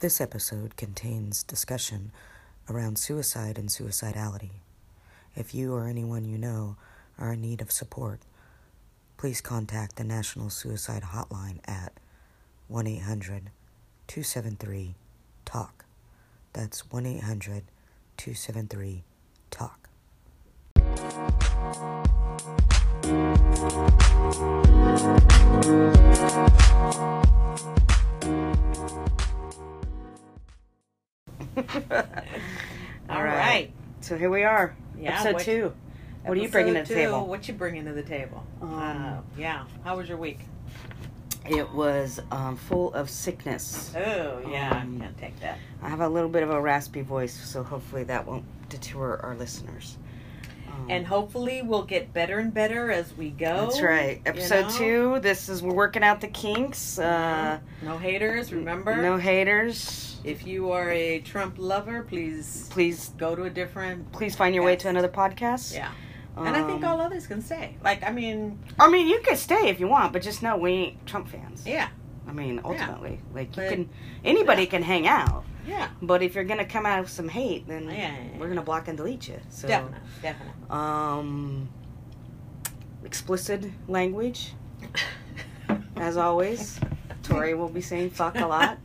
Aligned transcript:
This 0.00 0.20
episode 0.20 0.76
contains 0.76 1.42
discussion 1.42 2.12
around 2.70 3.00
suicide 3.00 3.58
and 3.58 3.68
suicidality. 3.68 4.60
If 5.34 5.56
you 5.56 5.74
or 5.74 5.88
anyone 5.88 6.24
you 6.24 6.38
know 6.38 6.76
are 7.18 7.32
in 7.32 7.40
need 7.40 7.60
of 7.60 7.72
support, 7.72 8.20
please 9.16 9.40
contact 9.40 9.96
the 9.96 10.04
National 10.04 10.50
Suicide 10.50 11.02
Hotline 11.02 11.58
at 11.64 11.94
1 12.68 12.86
800 12.86 13.50
273 14.06 14.94
TALK. 15.44 15.84
That's 16.52 16.88
1 16.92 17.04
800 17.04 17.64
273 18.18 19.02
TALK. 19.50 19.88
All 33.10 33.22
right. 33.24 33.70
So 34.00 34.16
here 34.16 34.30
we 34.30 34.44
are. 34.44 34.76
Yeah, 34.98 35.14
episode 35.14 35.34
what- 35.34 35.42
two. 35.44 35.74
What 36.24 36.36
are 36.36 36.40
you 36.42 36.48
bringing 36.48 36.74
to 36.74 36.80
the 36.80 36.86
two, 36.86 36.94
table? 36.94 37.26
What 37.26 37.48
you 37.48 37.54
bringing 37.54 37.86
to 37.86 37.92
the 37.92 38.02
table? 38.02 38.44
Um, 38.60 38.74
uh, 38.74 39.16
yeah. 39.38 39.64
How 39.82 39.96
was 39.96 40.08
your 40.08 40.18
week? 40.18 40.40
It 41.48 41.70
was 41.72 42.20
um, 42.30 42.56
full 42.56 42.92
of 42.92 43.08
sickness. 43.08 43.94
Oh 43.96 44.42
yeah, 44.50 44.82
Um, 44.82 45.00
can't 45.00 45.16
take 45.16 45.40
that. 45.40 45.56
I 45.80 45.88
have 45.88 46.00
a 46.00 46.08
little 46.08 46.28
bit 46.28 46.42
of 46.42 46.50
a 46.50 46.60
raspy 46.60 47.00
voice, 47.00 47.32
so 47.34 47.62
hopefully 47.62 48.04
that 48.04 48.26
won't 48.26 48.44
deter 48.68 49.16
our 49.16 49.34
listeners. 49.36 49.96
And 50.88 51.06
hopefully 51.06 51.62
we'll 51.62 51.82
get 51.84 52.12
better 52.12 52.38
and 52.38 52.52
better 52.52 52.90
as 52.90 53.14
we 53.16 53.30
go. 53.30 53.66
that's 53.66 53.80
right. 53.80 54.16
you 54.18 54.22
Episode 54.26 54.62
know? 54.68 54.70
two. 54.78 55.18
This 55.20 55.48
is 55.48 55.62
we're 55.62 55.74
working 55.74 56.02
out 56.02 56.20
the 56.20 56.28
kinks. 56.28 56.98
Uh, 56.98 57.58
No 57.82 57.98
haters. 57.98 58.52
Remember, 58.52 58.96
no 59.02 59.16
haters. 59.16 60.18
if 60.24 60.46
you 60.46 60.70
are 60.72 60.90
a 60.90 61.20
Trump 61.20 61.56
lover, 61.58 62.02
please 62.02 62.68
Please, 62.70 63.10
go 63.18 63.34
to 63.34 63.44
a 63.44 63.50
different. 63.50 64.10
please 64.12 64.34
find 64.36 64.54
your 64.54 64.64
way 64.64 64.76
to 64.76 64.88
another 64.88 65.08
podcast. 65.08 65.74
Yeah. 65.74 65.90
and 66.36 66.48
I 66.56 66.62
think 66.66 66.84
Um, 66.84 66.90
all 66.92 67.00
others 67.00 67.26
can 67.26 67.42
stay. 67.42 67.76
Like 67.82 68.02
I 68.02 68.12
mean, 68.12 68.58
I 68.78 68.88
mean, 68.88 69.08
you 69.08 69.20
can 69.20 69.36
stay 69.36 69.68
if 69.68 69.80
you 69.80 69.88
want, 69.88 70.12
but 70.12 70.22
just 70.22 70.42
know 70.42 70.56
we 70.56 70.70
ain't 70.72 71.06
Trump 71.06 71.28
fans. 71.28 71.66
yeah, 71.66 71.88
I 72.28 72.32
mean, 72.32 72.60
ultimately, 72.64 73.20
like 73.34 73.56
you 73.56 73.62
But- 73.64 73.70
can, 73.70 73.88
anybody 74.24 74.62
yeah. 74.62 74.68
can 74.70 74.82
hang 74.82 75.06
out, 75.08 75.44
yeah, 75.66 75.88
but 76.00 76.22
if 76.22 76.36
you're 76.36 76.44
gonna 76.44 76.64
come 76.64 76.86
out 76.86 77.00
with 77.00 77.10
some 77.10 77.28
hate, 77.28 77.66
then 77.66 77.86
Yeah, 77.86 77.92
yeah, 77.92 78.14
yeah. 78.32 78.38
we're 78.38 78.46
gonna 78.48 78.62
block 78.62 78.86
and 78.86 78.96
delete 78.96 79.26
you. 79.28 79.40
So, 79.50 79.66
definitely, 79.66 79.98
definitely. 80.22 80.54
Um, 80.70 81.68
explicit 83.04 83.66
language, 83.88 84.52
as 85.96 86.16
always. 86.16 86.78
Tori 87.22 87.54
will 87.54 87.68
be 87.68 87.80
saying 87.82 88.10
fuck 88.10 88.38
a 88.40 88.46
lot, 88.46 88.78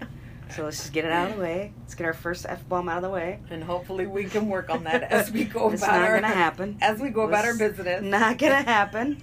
so 0.53 0.64
let's 0.66 0.78
just 0.78 0.92
get 0.94 1.06
it 1.06 1.12
out 1.12 1.30
of 1.31 1.38
the 1.38 1.42
way. 1.44 1.72
Let's 1.80 1.95
get 1.95 2.06
our 2.06 2.14
first 2.14 2.45
f 2.48 2.67
bomb 2.67 2.90
out 2.90 2.98
of 2.98 3.03
the 3.03 3.09
way. 3.09 3.40
and 3.50 3.64
hopefully 3.64 4.06
we 4.06 4.25
can 4.25 4.50
work 4.50 4.70
on 4.70 4.84
that 4.84 5.03
as 5.03 5.31
we 5.31 5.45
go 5.45 5.72
It's 5.72 5.81
about 5.81 6.00
not 6.02 6.09
our 6.09 6.16
gonna 6.22 6.34
happen. 6.34 6.78
as 6.81 7.00
we 7.00 7.09
go 7.09 7.22
about 7.22 7.45
our 7.45 7.56
business. 7.58 8.03
Not 8.03 8.38
gonna 8.38 8.62
happen. 8.64 9.22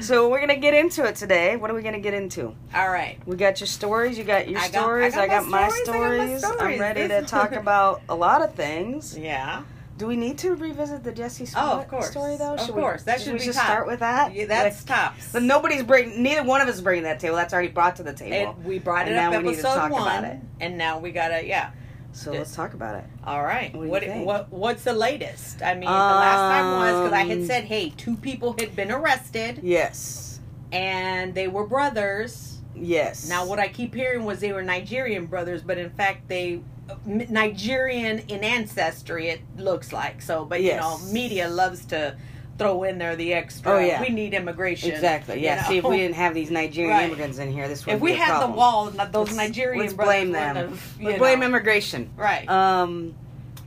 so 0.00 0.28
we're 0.28 0.40
gonna 0.40 0.56
get 0.56 0.74
into 0.74 1.04
it 1.04 1.14
today. 1.14 1.56
What 1.56 1.70
are 1.70 1.74
we 1.74 1.82
gonna 1.82 2.00
get 2.00 2.14
into? 2.14 2.54
All 2.74 2.90
right. 2.90 3.18
We 3.24 3.36
got 3.36 3.60
your 3.60 3.68
stories. 3.68 4.18
You 4.18 4.24
got 4.24 4.48
your 4.48 4.58
I 4.58 4.68
got- 4.68 4.82
stories. 4.82 5.14
I 5.16 5.22
I 5.22 5.26
got 5.28 5.42
got, 5.42 5.48
my 5.50 5.60
my 5.60 5.68
stories, 5.68 5.88
I 5.88 5.92
got 5.92 6.18
my 6.18 6.26
stories. 6.38 6.40
stories. 6.56 6.60
I'm 6.74 6.80
ready 6.80 7.06
to 7.08 7.22
talk 7.26 7.52
about 7.52 8.02
a 8.08 8.16
lot 8.16 8.42
of 8.42 8.54
things. 8.54 9.16
Yeah. 9.16 9.62
Do 9.98 10.06
we 10.06 10.16
need 10.16 10.38
to 10.38 10.54
revisit 10.54 11.02
the 11.04 11.12
Jesse 11.12 11.44
Smollett 11.44 11.76
Oh, 11.76 11.80
of 11.80 11.88
course. 11.88 12.10
story 12.10 12.36
though? 12.36 12.54
Of 12.54 12.70
course. 12.70 13.02
We, 13.02 13.04
That 13.06 13.18
should 13.20 13.24
should 13.24 13.32
we 13.34 13.38
be 13.40 13.44
just 13.46 13.58
top. 13.58 13.66
start 13.66 13.86
with 13.88 13.98
that? 14.00 14.32
yeah 14.32 14.46
that's 14.46 14.88
Like, 14.88 14.96
tops. 14.96 15.32
but 15.32 15.42
nobody's 15.42 15.82
bringing. 15.82 16.22
Neither 16.22 16.44
one 16.44 16.60
of 16.60 16.68
us 16.68 16.76
is 16.76 16.80
bringing 16.82 17.02
that 17.04 17.18
table. 17.20 17.36
That's 17.36 17.52
already 17.52 17.68
brought 17.68 17.96
to 17.96 18.02
the 18.04 18.12
table. 18.14 18.52
And 18.54 18.64
we 18.64 18.78
brought 18.78 19.08
it 19.08 19.10
And 19.12 19.18
up 19.18 19.32
now 19.32 19.38
we 19.40 19.48
need 19.48 19.60
to 19.60 19.68
episode 19.68 19.74
talk 19.80 19.90
one, 19.92 20.02
about 20.02 20.24
it. 20.24 20.38
and 20.60 20.78
now 20.78 20.98
we 21.00 21.10
gotta 21.10 21.44
yeah. 21.44 21.70
so 22.12 22.30
let's 22.32 22.54
talk 22.54 22.74
about 22.74 22.94
it. 22.94 23.04
All 23.26 23.42
right. 23.42 23.74
What 23.74 23.88
what 24.06 24.16
what 24.24 24.52
what's 24.52 24.84
the 24.84 24.92
latest? 24.94 25.62
I 25.62 25.74
mean, 25.74 25.80
the 25.82 25.86
last 25.86 26.54
time 26.54 26.72
was 26.78 27.00
because 27.02 27.12
I 27.12 27.24
had 27.28 27.38
Um, 27.38 27.46
said, 27.46 27.64
hey, 27.64 27.90
two 27.96 28.16
people 28.16 28.54
had 28.58 28.74
been 28.76 28.92
arrested 28.92 29.60
Yes. 29.64 30.40
and 30.72 31.34
they 31.34 31.48
were 31.48 31.66
brothers. 31.66 32.58
Yes. 32.74 33.28
Now, 33.28 33.44
what 33.44 33.58
I 33.58 33.66
keep 33.66 33.92
hearing 33.94 34.24
was 34.24 34.38
they 34.38 34.52
were 34.52 34.62
Nigerian 34.62 35.26
brothers, 35.26 35.62
but 35.62 35.78
in 35.78 35.90
fact 35.90 36.28
they 36.28 36.60
Nigerian 37.06 38.20
in 38.28 38.44
ancestry. 38.44 39.28
It 39.28 39.40
looks 39.56 39.92
like 39.92 40.22
so, 40.22 40.44
but 40.44 40.62
Yes. 40.62 40.74
you 40.74 40.80
know, 40.80 41.12
media 41.12 41.48
loves 41.48 41.84
to 41.86 42.16
throw 42.58 42.82
in 42.82 42.98
there 42.98 43.14
the 43.14 43.34
extra. 43.34 43.72
Oh, 43.72 43.78
yeah. 43.78 44.00
we 44.00 44.08
need 44.08 44.34
immigration. 44.34 44.90
Exactly. 44.90 45.36
you 45.38 45.44
Yeah. 45.44 45.64
See, 45.64 45.78
if 45.78 45.84
we 45.84 45.96
didn't 45.98 46.16
have 46.16 46.34
these 46.34 46.50
Nigerian 46.50 46.92
Right. 46.96 47.04
immigrants 47.06 47.38
in 47.38 47.52
here, 47.52 47.68
this 47.68 47.86
would 47.86 47.94
if 47.96 48.00
we 48.00 48.14
had 48.14 48.40
the 48.42 48.48
wall, 48.48 48.86
those 48.86 49.14
Let's- 49.14 49.36
Nigerian 49.36 49.80
let's 49.80 49.92
blame 49.92 50.32
them. 50.32 50.56
have, 50.56 50.96
Let's 51.00 51.18
blame 51.18 51.40
know. 51.40 51.46
immigration. 51.46 52.10
Right. 52.16 52.48
Um, 52.48 53.14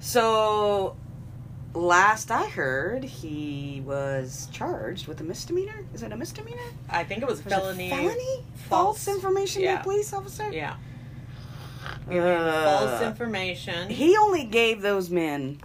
so 0.01 0.95
last 1.73 2.31
I 2.31 2.47
heard, 2.47 3.05
he 3.05 3.81
was 3.85 4.49
charged 4.51 5.07
with 5.07 5.21
a 5.21 5.23
misdemeanor. 5.23 5.85
Is 5.93 6.03
it 6.03 6.11
a 6.11 6.17
misdemeanor? 6.17 6.59
I 6.89 7.05
think 7.05 7.21
it 7.21 7.29
was 7.29 7.43
Was 7.45 7.53
felony. 7.53 7.89
felony? 7.89 8.43
False, 8.67 9.05
false- 9.05 9.07
information 9.07 9.61
to 9.61 9.67
a 9.79 9.83
police 9.83 10.11
officer. 10.11 10.51
Yeah. 10.51 10.75
Uh, 12.09 12.63
false 12.65 13.01
information. 13.01 13.89
He 13.89 14.17
only 14.17 14.43
gave 14.43 14.81
those 14.81 15.09
men, 15.09 15.59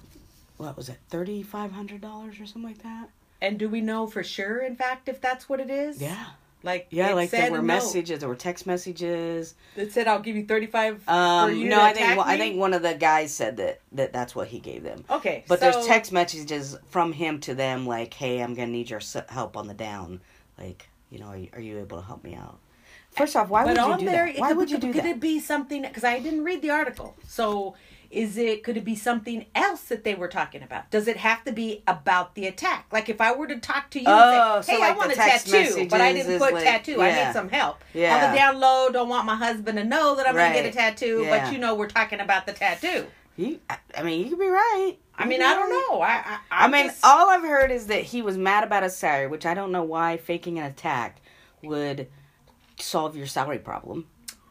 what 0.56 0.76
was 0.76 0.88
it, 0.88 0.98
thirty 1.08 1.42
five 1.42 1.72
hundred 1.72 2.00
dollars 2.00 2.41
or 2.41 2.47
something 2.47 2.62
like 2.70 2.82
that. 2.82 3.08
and 3.42 3.58
do 3.58 3.69
we 3.69 3.80
know 3.80 4.06
for 4.06 4.22
sure, 4.22 4.58
in 4.58 4.76
fact, 4.76 5.08
if 5.08 5.20
that's 5.20 5.48
what 5.48 5.60
it 5.60 5.70
is? 5.70 6.00
Yeah, 6.00 6.25
Like 6.62 6.86
yeah. 6.91 7.12
like 7.14 7.30
there 7.30 7.50
were 7.50 7.62
messages, 7.62 8.20
there 8.20 8.28
were 8.28 8.34
text 8.36 8.66
messages. 8.66 9.54
It 9.76 9.92
said, 9.92 10.08
"I'll 10.08 10.20
give 10.20 10.36
you 10.36 10.46
thirty-five 10.46 11.02
for 11.02 11.10
Um, 11.10 11.54
you 11.56 11.69
no, 11.69 11.80
I 11.82 11.92
think 11.92 12.19
I 12.19 12.36
think 12.38 12.58
one 12.58 12.72
of 12.75 12.82
the 12.82 12.94
guys 12.94 13.34
said 13.34 13.56
that 13.58 13.80
that 13.92 14.12
that's 14.12 14.34
what 14.34 14.48
he 14.48 14.58
gave 14.58 14.82
them. 14.82 15.04
Okay, 15.10 15.44
But 15.48 15.60
so, 15.60 15.70
there's 15.70 15.86
text 15.86 16.12
messages 16.12 16.76
from 16.88 17.12
him 17.12 17.41
to 17.41 17.54
them 17.54 17.86
like, 17.86 18.14
"Hey, 18.14 18.42
I'm 18.42 18.54
gonna 18.54 18.69
need 18.72 18.88
your 18.91 19.00
help 19.28 19.56
on 19.56 19.66
the 19.66 19.75
down. 19.75 20.20
Like, 20.58 20.88
you 21.10 21.19
know, 21.19 21.26
are 21.26 21.36
you, 21.36 21.48
are 21.52 21.60
you 21.60 21.78
able 21.78 21.98
to 22.00 22.06
help 22.06 22.25
me 22.25 22.34
out?" 22.34 22.58
First 23.16 23.37
off, 23.37 23.49
why 23.49 23.65
but 23.65 23.77
would 23.78 24.00
you 24.00 24.06
do 24.06 24.12
there, 24.12 24.27
that? 24.27 24.34
it 24.37 24.41
Why 24.41 24.49
could, 24.49 24.56
would 24.59 24.71
you 24.71 24.77
could, 24.78 24.87
do 24.88 24.93
could 24.93 25.04
that? 25.04 25.09
it 25.10 25.21
be 25.21 25.41
something? 25.41 25.82
Because 25.82 26.04
I 26.04 26.19
didn't 26.21 26.44
read 26.44 26.62
the 26.62 26.71
article, 26.71 27.16
so 27.27 27.75
is 28.10 28.37
it? 28.37 28.62
Could 28.62 28.77
it 28.77 28.84
be 28.84 28.94
something 28.94 29.47
else 29.54 29.82
that 29.84 30.04
they 30.04 30.15
were 30.15 30.28
talking 30.28 30.62
about? 30.62 30.91
Does 30.91 31.09
it 31.09 31.16
have 31.16 31.43
to 31.44 31.53
be 31.53 31.82
about 31.88 32.34
the 32.34 32.47
attack? 32.47 32.87
Like 32.93 33.09
if 33.09 33.21
I 33.21 33.32
were 33.32 33.47
to 33.47 33.59
talk 33.59 33.91
to 33.91 33.99
you, 34.00 34.06
Oh, 34.06 34.55
and 34.55 34.65
say, 34.65 34.72
oh, 34.72 34.76
so 34.78 34.82
"Hey, 34.84 34.91
I 34.91 34.94
want 34.97 35.12
a 35.12 35.15
tattoo, 35.16 35.88
but 35.91 36.00
I 36.00 36.12
didn't 36.12 36.38
put 36.38 36.53
like- 36.55 36.65
tattoo. 36.65 37.00
I 37.00 37.26
need 37.26 37.32
some 37.32 37.49
help." 37.49 37.82
Yeah. 37.94 38.15
On 38.26 38.31
the 38.32 38.37
down 38.38 38.60
low, 38.60 38.91
don't 38.91 39.09
want 39.09 39.25
my 39.26 39.34
husband 39.37 39.78
to 39.78 39.84
know 39.84 40.15
that 40.16 40.28
I'm 40.28 40.34
gonna 40.34 40.53
get 40.55 40.66
a 40.66 40.71
tattoo, 40.72 41.22
Yeah. 41.25 41.44
but 41.44 41.53
you 41.53 41.59
know 41.59 41.75
we're 41.75 41.88
talking 41.88 42.21
about 42.21 42.47
the 42.47 42.53
tattoo. 42.53 43.06
You, 43.37 43.60
I- 43.69 43.78
I 43.97 44.03
mean, 44.03 44.21
you 44.22 44.31
could 44.31 44.38
be 44.38 44.47
right. 44.47 44.94
I 45.19 45.26
mean, 45.26 45.41
could 45.41 45.47
I 45.49 45.55
don't 45.55 45.71
know. 45.71 46.00
I 46.00 46.09
I, 46.09 46.38
I 46.50 46.65
I'm 46.65 46.71
mean, 46.71 46.87
just- 46.87 47.05
all 47.05 47.28
I've 47.28 47.43
heard 47.43 47.71
is 47.71 47.87
that 47.88 48.03
he 48.03 48.22
was 48.22 48.37
mad 48.38 48.62
about 48.65 48.82
a 48.84 48.91
salary, 48.91 49.26
which 49.26 49.44
I 49.47 49.53
don't 49.55 49.72
know 49.72 49.82
why 49.82 50.16
faking 50.19 50.59
an 50.59 50.65
attack 50.66 51.21
would 51.62 52.09
solve 52.78 53.16
your 53.16 53.26
salary 53.26 53.59
problem. 53.59 54.06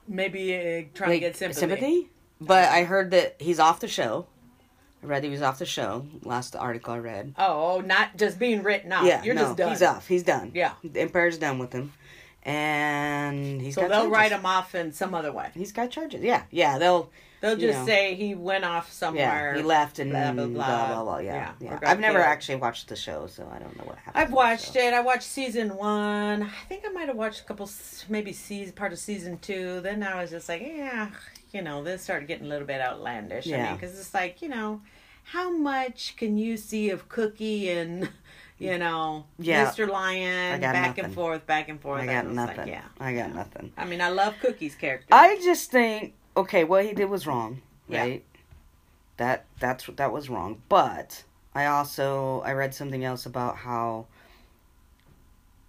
maybe 0.07 0.53
uh, 0.55 0.83
trying 0.93 1.09
Like, 1.11 1.21
to 1.35 1.43
get 1.43 1.55
sympathy. 1.55 2.09
But 2.41 2.69
I 2.69 2.83
heard 2.83 3.11
that 3.11 3.35
he's 3.39 3.59
off 3.59 3.79
the 3.79 3.87
show. 3.87 4.27
I 5.03 5.07
read 5.07 5.23
he 5.23 5.29
was 5.29 5.41
off 5.41 5.59
the 5.59 5.65
show. 5.65 6.05
Last 6.23 6.55
article 6.55 6.93
I 6.93 6.97
read. 6.99 7.33
Oh, 7.37 7.81
not 7.85 8.17
just 8.17 8.37
being 8.39 8.63
written 8.63 8.91
off. 8.91 9.05
yeah, 9.05 9.23
You're 9.23 9.35
no, 9.35 9.41
just 9.43 9.57
done. 9.57 9.69
he's 9.69 9.81
off. 9.83 10.07
He's 10.07 10.23
done. 10.23 10.51
Yeah. 10.53 10.73
the 10.83 11.01
Empire's 11.01 11.37
done 11.37 11.59
with 11.59 11.71
him, 11.73 11.93
and 12.43 13.61
he's 13.61 13.75
So 13.75 13.81
got 13.81 13.89
they'll 13.89 13.97
charges. 14.01 14.11
write 14.13 14.31
him 14.31 14.45
off 14.45 14.75
in 14.75 14.91
some 14.91 15.13
other 15.13 15.31
way. 15.31 15.49
He's 15.53 15.71
got 15.71 15.91
charges. 15.91 16.21
Yeah, 16.23 16.43
yeah. 16.51 16.77
They'll. 16.77 17.09
They'll 17.45 17.57
just 17.57 17.79
know. 17.79 17.85
say 17.85 18.15
he 18.15 18.33
went 18.35 18.65
off 18.65 18.91
somewhere. 18.91 19.51
Yeah, 19.53 19.57
he 19.57 19.63
left 19.63 19.99
and 19.99 20.11
blah, 20.11 20.31
blah 20.31 20.45
blah, 20.45 20.53
blah 20.65 20.87
blah. 20.87 21.03
blah. 21.03 21.17
yeah, 21.19 21.51
Yeah, 21.59 21.77
yeah. 21.81 21.89
I've 21.89 21.99
never 21.99 22.17
killed. 22.19 22.27
actually 22.29 22.55
watched 22.55 22.87
the 22.87 22.95
show, 22.95 23.27
so 23.27 23.47
I 23.53 23.59
don't 23.59 23.77
know 23.77 23.83
what 23.85 23.97
happened. 23.97 24.23
I've 24.23 24.31
watched 24.33 24.75
it. 24.75 24.93
I 24.93 25.01
watched 25.01 25.23
season 25.27 25.75
one. 25.75 26.43
I 26.43 26.49
think 26.67 26.83
I 26.87 26.91
might 26.91 27.07
have 27.07 27.17
watched 27.17 27.41
a 27.41 27.43
couple, 27.43 27.69
maybe 28.09 28.33
season 28.33 28.73
part 28.73 28.93
of 28.93 28.99
season 28.99 29.37
two. 29.39 29.79
Then 29.81 30.01
I 30.03 30.21
was 30.21 30.31
just 30.31 30.49
like, 30.49 30.61
yeah, 30.65 31.09
you 31.51 31.61
know, 31.61 31.83
this 31.83 32.01
started 32.01 32.27
getting 32.27 32.45
a 32.45 32.49
little 32.49 32.67
bit 32.67 32.81
outlandish. 32.81 33.47
I 33.47 33.51
Yeah. 33.51 33.65
mean, 33.67 33.75
because 33.75 33.99
it's 33.99 34.13
like, 34.13 34.41
you 34.41 34.49
know, 34.49 34.81
how 35.25 35.49
much 35.51 36.15
can 36.17 36.37
you 36.37 36.57
see 36.57 36.89
of 36.89 37.07
Cookie 37.09 37.69
and, 37.69 38.09
you 38.57 38.77
know, 38.77 39.25
Yeah. 39.37 39.65
Mr. 39.71 39.87
Lyon 39.87 40.61
back 40.61 40.87
nothing. 40.87 41.05
and 41.05 41.13
forth, 41.13 41.45
back 41.45 41.69
and 41.69 41.79
forth. 41.81 42.01
I 42.01 42.05
got 42.07 42.25
was 42.25 42.35
nothing. 42.35 42.57
Like, 42.57 42.67
yeah. 42.67 42.83
I 42.99 43.13
got 43.13 43.33
nothing. 43.33 43.71
I 43.77 43.85
mean, 43.85 44.01
I 44.01 44.09
love 44.09 44.35
Cookie's 44.41 44.75
character. 44.75 45.07
I 45.11 45.39
just 45.43 45.71
think 45.71 46.13
okay, 46.37 46.63
what 46.63 46.85
he 46.85 46.93
did 46.93 47.09
was 47.09 47.25
wrong, 47.27 47.61
Yeah. 47.87 47.99
right? 48.01 48.25
That 49.17 49.45
that's 49.59 49.85
that 49.95 50.11
was 50.11 50.29
wrong. 50.29 50.61
But 50.69 51.23
I 51.53 51.65
also 51.67 52.41
I 52.45 52.51
read 52.53 52.73
something 52.75 53.03
else 53.03 53.25
about 53.25 53.57
how 53.57 54.07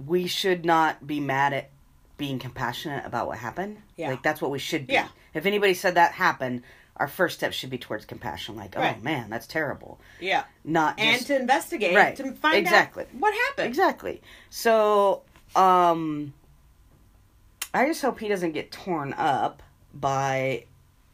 we 0.05 0.27
should 0.27 0.65
not 0.65 1.07
be 1.07 1.21
mad 1.21 1.53
at 1.53 1.71
being 2.19 2.39
compassionate 2.39 3.05
about 3.07 3.27
what 3.27 3.39
happened. 3.39 3.79
Yeah. 3.97 4.11
Like 4.11 4.23
that's 4.23 4.41
what 4.43 4.51
we 4.51 4.59
should 4.59 4.87
be. 4.87 4.95
Yeah. 4.95 5.09
If 5.35 5.47
anybody 5.47 5.75
said 5.75 5.95
that 5.95 6.13
happened, 6.13 6.63
our 6.97 7.09
first 7.09 7.37
step 7.39 7.53
should 7.53 7.71
be 7.71 7.79
towards 7.79 8.05
compassion. 8.07 8.57
Like, 8.57 8.75
Right. 8.75 8.97
oh 8.99 9.03
man, 9.05 9.29
that's 9.31 9.47
terrible. 9.47 10.01
yeah. 10.19 10.45
Not 10.65 10.99
And 10.99 11.15
just 11.17 11.27
to 11.29 11.39
investigate, 11.39 11.95
Right. 11.95 12.17
to 12.17 12.33
find 12.33 12.57
Exactly. 12.57 13.05
out 13.05 13.15
what 13.19 13.35
happened. 13.35 13.69
Exactly. 13.69 14.23
So, 14.51 15.23
um, 15.55 16.33
I 17.75 17.87
just 17.87 18.01
hope 18.01 18.19
he 18.19 18.29
doesn't 18.29 18.53
get 18.53 18.73
torn 18.73 19.13
up 19.13 19.63
by 20.01 20.65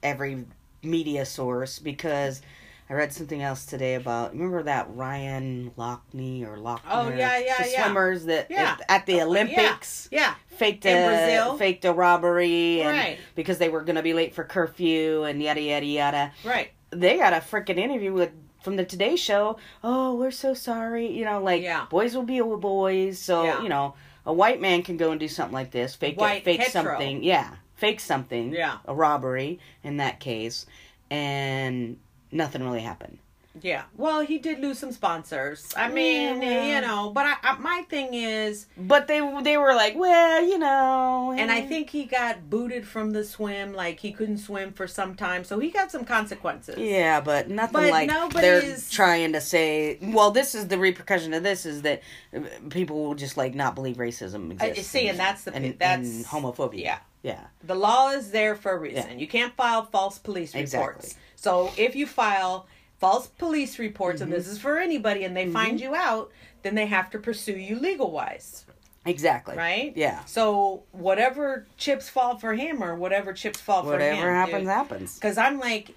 every 0.02 0.44
media 0.82 1.24
source 1.24 1.78
because 1.78 2.42
I 2.90 2.94
read 2.94 3.12
something 3.12 3.40
else 3.40 3.64
today 3.64 3.94
about 3.94 4.32
remember 4.32 4.62
that 4.64 4.88
Ryan 4.94 5.70
Lochte 5.78 6.42
or 6.46 6.56
Lochner? 6.58 6.80
Oh, 6.90 7.08
yeah, 7.08 7.38
yeah, 7.38 7.62
the 7.62 7.70
yeah. 7.70 7.84
swimmers 7.84 8.24
that 8.26 8.48
Yeah. 8.50 8.76
at 8.88 9.06
the 9.06 9.14
oh, 9.14 9.16
Yeah. 9.18 9.24
Olympics 9.24 10.08
Yeah. 10.10 10.34
faked 10.56 10.84
In 10.84 10.96
a 10.98 11.06
Brazil. 11.06 11.56
faked 11.56 11.84
a 11.84 11.92
robbery 11.92 12.82
and 12.82 12.90
Right. 12.96 13.18
because 13.34 13.58
they 13.58 13.68
were 13.68 13.82
going 13.82 13.96
to 13.96 14.02
be 14.02 14.12
late 14.12 14.34
for 14.34 14.44
curfew 14.44 15.22
and 15.24 15.40
yada 15.42 15.60
yada 15.60 15.86
yada. 15.86 16.32
Right. 16.44 16.70
They 16.90 17.16
got 17.16 17.32
a 17.32 17.36
freaking 17.36 17.78
interview 17.78 18.12
with 18.12 18.30
from 18.62 18.76
the 18.76 18.84
Today 18.84 19.16
Show. 19.16 19.56
Oh, 19.82 20.14
we're 20.16 20.30
so 20.30 20.52
sorry. 20.54 21.10
You 21.10 21.24
know, 21.24 21.40
like 21.42 21.62
Yeah. 21.62 21.86
boys 21.90 22.14
will 22.14 22.22
be 22.24 22.40
boys. 22.40 23.18
So 23.18 23.44
Yeah. 23.44 23.62
you 23.62 23.68
know, 23.68 23.94
a 24.26 24.32
white 24.32 24.60
man 24.60 24.82
can 24.82 24.96
go 24.96 25.10
and 25.10 25.18
do 25.18 25.26
something 25.28 25.54
like 25.54 25.70
this, 25.70 25.94
fake 25.94 26.20
White 26.20 26.38
it, 26.38 26.44
fake 26.44 26.60
hetero. 26.60 26.90
something. 26.90 27.24
Yeah, 27.24 27.48
fake 27.82 28.00
something. 28.00 28.52
Yeah. 28.52 28.78
a 28.86 28.94
robbery 28.94 29.58
in 29.82 29.96
that 29.98 30.20
case, 30.20 30.66
and 31.10 31.98
nothing 32.30 32.62
really 32.62 32.80
happened. 32.80 33.18
Yeah. 33.60 33.82
Well, 33.98 34.20
he 34.22 34.38
did 34.38 34.60
lose 34.60 34.78
some 34.78 34.92
sponsors. 34.92 35.74
I 35.76 35.88
mean, 35.90 36.40
Yeah. 36.40 36.74
you 36.76 36.80
know, 36.86 37.10
but 37.10 37.26
I, 37.26 37.34
I, 37.42 37.58
my 37.58 37.82
thing 37.90 38.14
is, 38.14 38.66
But 38.78 39.08
they 39.08 39.20
they 39.42 39.58
were 39.58 39.74
like, 39.74 39.94
well, 39.94 40.42
you 40.42 40.58
know, 40.58 41.34
and 41.36 41.52
I 41.52 41.58
eh. 41.60 41.68
think 41.68 41.90
he 41.90 42.04
got 42.06 42.48
booted 42.48 42.86
from 42.88 43.10
the 43.10 43.22
swim. 43.24 43.74
Like 43.74 44.00
he 44.00 44.10
couldn't 44.12 44.38
swim 44.38 44.72
for 44.72 44.86
some 44.86 45.14
time, 45.16 45.44
so 45.44 45.58
he 45.58 45.68
got 45.70 45.90
some 45.90 46.06
consequences. 46.06 46.78
Yeah, 46.78 47.20
but 47.20 47.50
nothing 47.50 47.72
But 47.74 47.90
like 47.90 48.32
they're 48.32 48.74
trying 48.90 49.34
to 49.34 49.40
say. 49.42 49.98
Well, 50.00 50.30
this 50.30 50.54
is 50.54 50.68
the 50.68 50.78
repercussion 50.78 51.34
of 51.34 51.42
this 51.42 51.66
is 51.66 51.82
that 51.82 52.00
uh, 52.34 52.40
people 52.70 53.04
will 53.04 53.14
just 53.24 53.36
like 53.36 53.54
not 53.54 53.74
believe 53.74 53.96
racism 53.98 54.56
I- 54.62 54.68
exists. 54.68 54.90
see, 54.92 55.08
and 55.08 55.18
that's 55.18 55.44
the- 55.44 55.54
and, 55.54 55.78
that's- 55.78 56.08
and 56.08 56.24
homophobia. 56.24 56.80
yeah. 56.84 56.98
Yeah, 57.22 57.46
The 57.64 57.74
law 57.74 58.10
is 58.10 58.30
there 58.32 58.54
for 58.56 58.72
a 58.72 58.78
reason. 58.78 59.10
Yeah. 59.12 59.16
You 59.16 59.28
can't 59.28 59.54
file 59.54 59.84
false 59.84 60.18
police 60.18 60.54
Exactly. 60.54 60.86
reports. 60.88 61.16
So 61.36 61.70
if 61.76 61.94
you 61.94 62.06
file 62.06 62.66
false 62.98 63.26
police 63.28 63.78
reports, 63.78 64.20
Mm-hmm. 64.20 64.32
and 64.32 64.40
this 64.40 64.48
is 64.48 64.58
for 64.58 64.78
anybody, 64.78 65.24
and 65.24 65.36
they 65.36 65.48
find 65.50 65.80
you 65.80 65.94
out, 65.94 66.30
then 66.62 66.74
they 66.74 66.86
have 66.86 67.10
to 67.10 67.18
pursue 67.18 67.52
you 67.56 67.78
legal 67.78 68.10
wise, 68.10 68.64
exactly. 69.06 69.56
right? 69.56 69.92
Yeah. 69.96 70.24
So 70.24 70.82
whatever 70.92 71.66
chips 71.76 72.08
fall 72.08 72.38
for 72.38 72.54
him, 72.54 72.82
or 72.82 72.94
whatever 72.94 73.32
chips 73.32 73.60
fall 73.60 73.82
for 73.82 73.98
him, 73.98 74.16
Whatever 74.16 74.32
happens, 74.34 74.68
happens. 74.68 75.14
Because 75.14 75.38
I'm 75.38 75.58
like, 75.58 75.94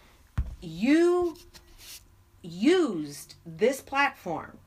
you 0.61 1.35
used 2.41 3.35
this 3.45 3.81
platform 3.81 4.57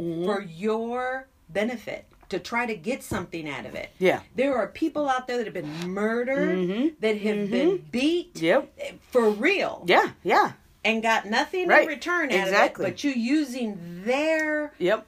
Mm-hmm. 0.00 0.24
for 0.24 0.40
your 0.40 1.28
benefit 1.50 2.06
to 2.32 2.38
try 2.40 2.66
to 2.66 2.74
get 2.74 3.02
something 3.02 3.48
out 3.48 3.64
of 3.64 3.74
it. 3.74 3.90
Yeah. 3.98 4.20
There 4.34 4.56
are 4.56 4.66
people 4.66 5.08
out 5.08 5.26
there 5.26 5.38
that 5.38 5.46
have 5.46 5.54
been 5.54 5.88
murdered, 5.88 6.58
Mhm. 6.58 6.94
that 7.00 7.16
have 7.18 7.50
been 7.50 7.78
beat 7.90 8.40
Yep. 8.42 9.00
for 9.10 9.30
real, 9.30 9.84
Yeah. 9.86 10.10
Yeah. 10.24 10.52
and 10.84 11.02
got 11.02 11.26
nothing 11.26 11.68
Right. 11.68 11.82
in 11.82 11.88
return 11.88 12.32
out 12.32 12.48
Exactly. 12.48 12.84
of 12.84 12.88
it. 12.90 12.92
But 12.94 13.04
you 13.04 13.12
using 13.12 14.02
their, 14.04 14.72
Yep. 14.78 15.06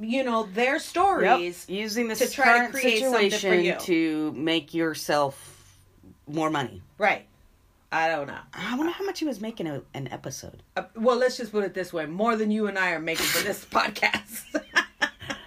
you 0.00 0.22
know, 0.24 0.44
their 0.44 0.74
Yep. 0.74 0.80
stories. 0.82 1.64
Using 1.68 2.08
this 2.08 2.20
to 2.20 2.30
try 2.30 2.66
to 2.66 2.72
create 2.72 3.00
situation 3.02 3.64
you. 3.64 3.74
to 3.80 4.32
make 4.32 4.72
yourself 4.72 5.58
more 6.28 6.48
money. 6.50 6.82
Right. 6.98 7.26
I 7.94 8.08
don't 8.08 8.26
know. 8.26 8.38
I 8.54 8.74
wonder 8.76 8.90
how 8.92 9.04
much 9.04 9.18
he 9.18 9.26
was 9.26 9.38
making 9.40 9.66
a, 9.66 9.82
an 9.92 10.08
episode. 10.08 10.62
Uh, 10.76 10.84
well, 10.96 11.16
let's 11.18 11.36
just 11.36 11.52
put 11.52 11.62
it 11.64 11.74
this 11.74 11.92
way: 11.92 12.06
more 12.06 12.36
than 12.36 12.50
you 12.50 12.66
and 12.66 12.78
I 12.78 12.92
are 12.92 12.98
making 13.00 13.26
for 13.26 13.44
this 13.44 13.64
podcast. 13.70 14.44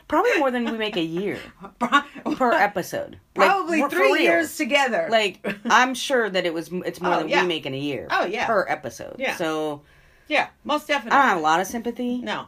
Probably 0.08 0.38
more 0.38 0.52
than 0.52 0.66
we 0.66 0.78
make 0.78 0.98
a 0.98 1.02
year 1.04 1.40
per 1.80 2.52
episode. 2.54 3.20
Like, 3.36 3.50
Probably 3.50 3.80
for- 3.82 3.90
for 3.90 3.96
three 3.96 4.14
real. 4.14 4.22
years 4.22 4.56
together. 4.56 5.08
Like 5.10 5.46
I'm 5.66 5.94
sure 5.96 6.30
that 6.30 6.46
it 6.46 6.54
was. 6.54 6.70
It's 6.86 7.02
more 7.02 7.14
Oh, 7.16 7.20
than 7.20 7.30
yeah. 7.30 7.42
we 7.42 7.48
make 7.48 7.66
in 7.66 7.74
a 7.74 7.80
year. 7.80 8.08
Oh, 8.12 8.26
yeah. 8.26 8.46
per 8.46 8.66
episode. 8.70 9.16
Yeah. 9.18 9.36
So 9.36 9.82
yeah, 10.28 10.48
most 10.64 10.90
I 10.90 10.94
definitely. 10.94 11.18
don't 11.18 11.28
have 11.30 11.38
a 11.38 11.42
lot 11.42 11.60
of 11.60 11.68
sympathy. 11.68 12.18
no, 12.20 12.46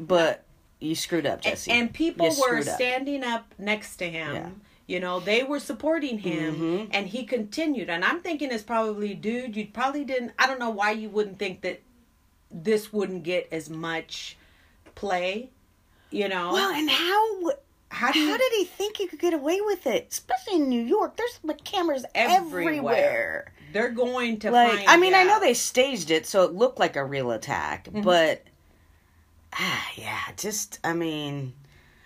but 0.00 0.44
you 0.80 0.94
screwed 0.94 1.26
up, 1.26 1.40
Jesse. 1.42 1.70
and 1.70 1.92
people 1.92 2.26
You 2.26 2.32
were 2.40 2.46
screwed 2.62 2.68
up. 2.68 2.74
standing 2.74 3.22
up 3.24 3.54
next 3.58 3.96
to 3.96 4.10
him. 4.10 4.34
Yeah. 4.34 4.48
You 4.88 4.98
know, 5.00 5.20
they 5.20 5.44
were 5.44 5.60
supporting 5.60 6.18
him, 6.18 6.56
Mhm. 6.56 6.88
and 6.92 7.06
he 7.06 7.24
continued. 7.24 7.88
And 7.88 8.04
I'm 8.04 8.20
thinking, 8.20 8.50
it's 8.50 8.64
probably, 8.64 9.14
dude, 9.14 9.56
you 9.56 9.66
probably 9.72 10.04
didn't. 10.04 10.32
I 10.38 10.46
don't 10.46 10.58
know 10.58 10.70
why 10.70 10.90
you 10.90 11.08
wouldn't 11.08 11.38
think 11.38 11.60
that 11.62 11.80
this 12.50 12.92
wouldn't 12.92 13.22
get 13.22 13.48
as 13.52 13.70
much 13.70 14.36
play. 14.94 15.50
You 16.12 16.28
know, 16.28 16.52
Well, 16.52 16.72
and 16.74 16.88
how 16.90 17.50
how 17.90 18.12
do 18.12 18.18
you 18.18 18.30
how 18.30 18.36
did 18.38 18.52
he 18.52 18.64
think 18.64 18.96
he 18.98 19.06
could 19.06 19.18
get 19.18 19.34
away 19.34 19.60
with 19.60 19.86
it? 19.86 20.08
Especially 20.10 20.54
in 20.56 20.68
New 20.68 20.82
York, 20.82 21.16
there's 21.16 21.38
like 21.42 21.62
cameras 21.64 22.04
Everywhere. 22.14 22.62
everywhere. 22.64 23.52
they're 23.72 23.90
going 23.90 24.38
to 24.40 24.50
Like, 24.50 24.72
find 24.76 24.88
I 24.88 24.96
mean, 24.96 25.14
I 25.14 25.24
know 25.24 25.40
they 25.40 25.54
staged 25.54 26.10
it 26.10 26.26
so 26.26 26.42
it 26.44 26.52
looked 26.54 26.78
like 26.78 26.96
a 26.96 27.04
real 27.04 27.30
attack, 27.32 27.86
Mm-hmm. 27.86 28.02
but 28.02 28.42
ah, 29.54 29.88
yeah, 29.96 30.20
just 30.36 30.78
I 30.84 30.92
mean, 30.94 31.52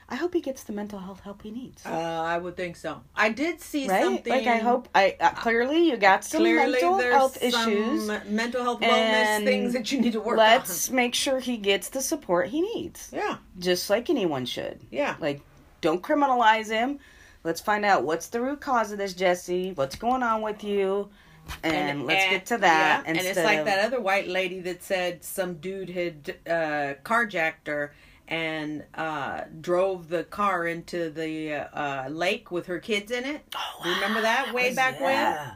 I 0.08 0.14
hope 0.14 0.34
he 0.34 0.40
gets 0.40 0.62
the 0.62 0.72
mental 0.72 1.00
health 1.00 1.20
help 1.20 1.42
he 1.42 1.50
needs. 1.50 1.84
Uh, 1.84 1.90
I 1.90 2.38
would 2.38 2.56
think 2.56 2.76
so. 2.76 3.02
I 3.16 3.30
did 3.30 3.60
see 3.60 3.88
right? 3.88 4.04
something. 4.04 4.32
Like 4.32 4.46
I 4.46 4.58
hope 4.58 4.88
I 4.94 5.16
uh, 5.20 5.30
clearly 5.30 5.88
you 5.90 5.96
got 5.96 6.24
some 6.24 6.42
clearly 6.42 6.72
mental 6.72 6.96
there's 6.96 7.14
health 7.14 7.38
some 7.50 7.72
issues. 7.72 8.06
mental 8.28 8.62
health 8.62 8.80
wellness 8.80 8.88
and 8.92 9.44
things 9.44 9.72
that 9.72 9.90
you 9.90 10.00
need 10.00 10.12
to 10.12 10.20
work 10.20 10.38
on. 10.38 10.44
Let's 10.46 10.90
make 10.90 11.14
sure 11.14 11.40
he 11.40 11.56
gets 11.56 11.88
the 11.88 12.00
support 12.00 12.48
he 12.48 12.60
needs. 12.60 13.10
Yeah, 13.12 13.38
just 13.58 13.90
like 13.90 14.08
anyone 14.08 14.46
should. 14.46 14.80
yeah. 14.92 15.16
Like, 15.18 15.40
don't 15.80 16.02
criminalize 16.02 16.68
him. 16.70 17.00
Let's 17.42 17.60
find 17.60 17.84
out 17.84 18.04
what's 18.04 18.28
the 18.28 18.40
root 18.40 18.60
cause 18.60 18.92
of 18.92 18.98
this, 18.98 19.12
Jesse. 19.14 19.72
What's 19.72 19.96
going 19.96 20.22
on 20.22 20.40
with 20.42 20.62
you, 20.62 21.08
and, 21.64 22.06
let's 22.06 22.22
and- 22.24 22.30
get 22.30 22.46
to 22.46 22.58
that. 22.58 23.02
yeah, 23.04 23.10
and 23.10 23.18
it's 23.18 23.38
like 23.38 23.58
of- 23.60 23.66
that 23.66 23.84
other 23.84 24.00
white 24.00 24.28
lady 24.28 24.60
that 24.60 24.82
said 24.84 25.24
some 25.24 25.54
dude 25.54 25.90
had 25.90 26.36
uh, 26.46 26.94
carjacked 27.04 27.66
her 27.66 27.92
and 28.28 28.84
uh, 28.94 29.42
drove 29.60 30.08
the 30.08 30.24
car 30.24 30.66
into 30.66 31.10
the 31.10 31.52
uh, 31.76 32.08
lake 32.08 32.50
with 32.50 32.66
her 32.66 32.78
kids 32.78 33.10
in 33.10 33.24
it. 33.24 33.42
Oh, 33.56 33.82
Remember 33.94 34.20
that 34.22 34.52
way 34.54 34.68
was- 34.68 34.76
back 34.76 34.98
yeah. 35.00 35.46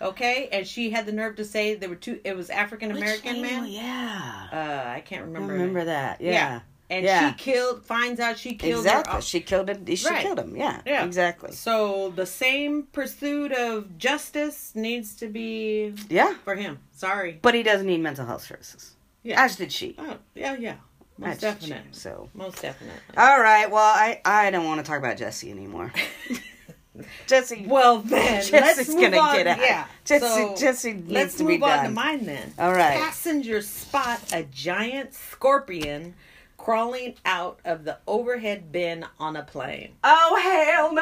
when? 0.00 0.08
Okay, 0.10 0.48
and 0.52 0.66
she 0.66 0.90
had 0.90 1.06
the 1.06 1.12
nerve 1.12 1.36
to 1.36 1.44
say 1.44 1.74
there 1.74 1.88
were 1.88 1.94
two. 1.94 2.20
It 2.22 2.36
was 2.36 2.50
African 2.50 2.90
American 2.90 3.40
man. 3.40 3.66
Yeah. 3.66 4.46
Uh, 4.52 4.90
I 4.90 5.00
can't 5.00 5.24
remember. 5.24 5.54
her 5.54 5.58
remember 5.58 5.84
that. 5.86 6.20
Yeah. 6.20 6.30
Yeah. 6.32 6.60
And 6.90 7.04
Yeah. 7.06 7.30
she 7.30 7.36
killed. 7.38 7.82
Finds 7.84 8.20
out 8.20 8.38
she 8.38 8.54
killed 8.56 8.84
Exactly. 8.84 9.14
her. 9.14 9.20
She 9.22 9.40
killed 9.40 9.70
him. 9.70 9.86
She 9.96 10.06
Right. 10.06 10.20
killed 10.22 10.38
him. 10.38 10.54
Yeah. 10.54 10.82
Yeah. 10.86 11.04
Exactly. 11.04 11.52
So 11.52 12.12
the 12.14 12.26
same 12.26 12.84
pursuit 12.92 13.52
of 13.52 13.96
justice 13.96 14.72
needs 14.74 15.14
to 15.16 15.28
be 15.28 15.94
Yeah. 16.10 16.34
for 16.44 16.56
him. 16.56 16.78
Sorry. 16.92 17.38
But 17.40 17.54
he 17.54 17.62
doesn't 17.62 17.86
need 17.86 18.02
mental 18.02 18.26
health 18.26 18.42
services. 18.44 18.96
Yeah. 19.22 19.42
As 19.42 19.56
did 19.56 19.72
she. 19.72 19.96
Oh, 19.98 20.18
yeah, 20.34 20.56
yeah. 20.56 20.74
Most 21.18 21.34
she. 21.36 21.40
definitely. 21.40 21.88
So. 21.92 22.28
Most 22.34 22.60
definitely. 22.62 23.00
All 23.16 23.40
right. 23.40 23.70
Well, 23.70 23.82
I 23.84 24.20
I 24.24 24.50
don't 24.50 24.64
want 24.66 24.84
to 24.84 24.88
talk 24.90 24.98
about 24.98 25.16
Jesse 25.16 25.50
anymore. 25.50 25.92
Jesse. 27.26 27.64
Well 27.66 27.98
then, 27.98 28.42
Jesse's 28.44 28.52
let's 28.88 28.94
gonna 28.94 29.18
on. 29.18 29.36
get 29.36 29.46
out. 29.46 29.58
Yeah. 29.58 29.86
Jesse- 30.04 30.26
so 30.26 30.54
Jesse 30.56 30.92
needs 30.94 31.10
let's 31.10 31.34
to 31.36 31.44
move 31.44 31.60
be 31.60 31.62
on 31.64 31.84
to 31.84 31.90
mine 31.90 32.24
then. 32.24 32.54
All 32.58 32.72
right. 32.72 32.98
Passenger 32.98 33.60
spot 33.62 34.20
a 34.32 34.44
giant 34.44 35.14
scorpion 35.14 36.14
crawling 36.56 37.14
out 37.24 37.60
of 37.64 37.84
the 37.84 37.98
overhead 38.06 38.72
bin 38.72 39.04
on 39.20 39.36
a 39.36 39.42
plane. 39.42 39.92
Oh 40.02 40.36
hell 40.42 40.92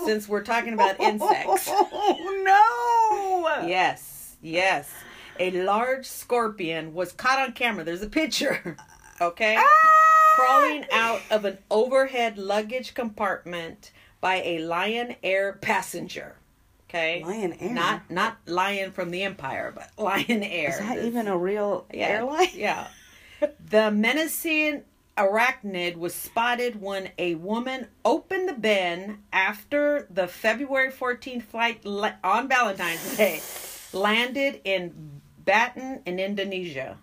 no! 0.00 0.06
Since 0.06 0.28
we're 0.28 0.42
talking 0.42 0.74
about 0.74 1.00
insects. 1.00 1.68
Oh 1.70 3.52
no! 3.62 3.66
Yes, 3.68 4.36
yes. 4.42 4.90
A 5.40 5.50
large 5.50 6.04
scorpion 6.06 6.92
was 6.92 7.12
caught 7.12 7.38
on 7.38 7.52
camera. 7.52 7.82
There's 7.82 8.02
a 8.02 8.08
picture. 8.08 8.76
Okay? 9.22 9.54
Ah! 9.58 9.66
Crawling 10.34 10.86
out 10.90 11.20
of 11.30 11.44
an 11.44 11.58
overhead 11.70 12.38
luggage 12.38 12.94
compartment 12.94 13.90
by 14.22 14.36
a 14.36 14.60
Lion 14.60 15.16
Air 15.22 15.58
passenger. 15.60 16.36
Okay? 16.88 17.22
Lion 17.22 17.52
Air? 17.60 17.74
Not 17.74 18.10
not 18.10 18.38
Lyon 18.46 18.92
from 18.92 19.10
the 19.10 19.22
Empire, 19.22 19.74
but 19.74 19.90
Lion 20.02 20.42
Air. 20.42 20.70
Is 20.70 20.78
that 20.78 20.96
This- 20.96 21.04
even 21.04 21.28
a 21.28 21.36
real 21.36 21.84
yeah, 21.92 22.06
airline? 22.08 22.48
Yeah. 22.54 22.86
The 23.70 23.90
menacing 23.90 24.84
arachnid 25.18 25.96
was 25.96 26.14
spotted 26.14 26.80
when 26.80 27.10
a 27.18 27.34
woman 27.34 27.88
opened 28.06 28.48
the 28.48 28.54
bin 28.54 29.18
after 29.34 30.06
the 30.10 30.28
February 30.28 30.90
14th 30.90 31.42
flight 31.42 31.84
on 32.24 32.48
Valentine's 32.48 33.18
Day 33.18 33.40
landed 33.92 34.60
in 34.64 35.19
Baton 35.44 36.00
in 36.06 36.18
Indonesia. 36.18 36.96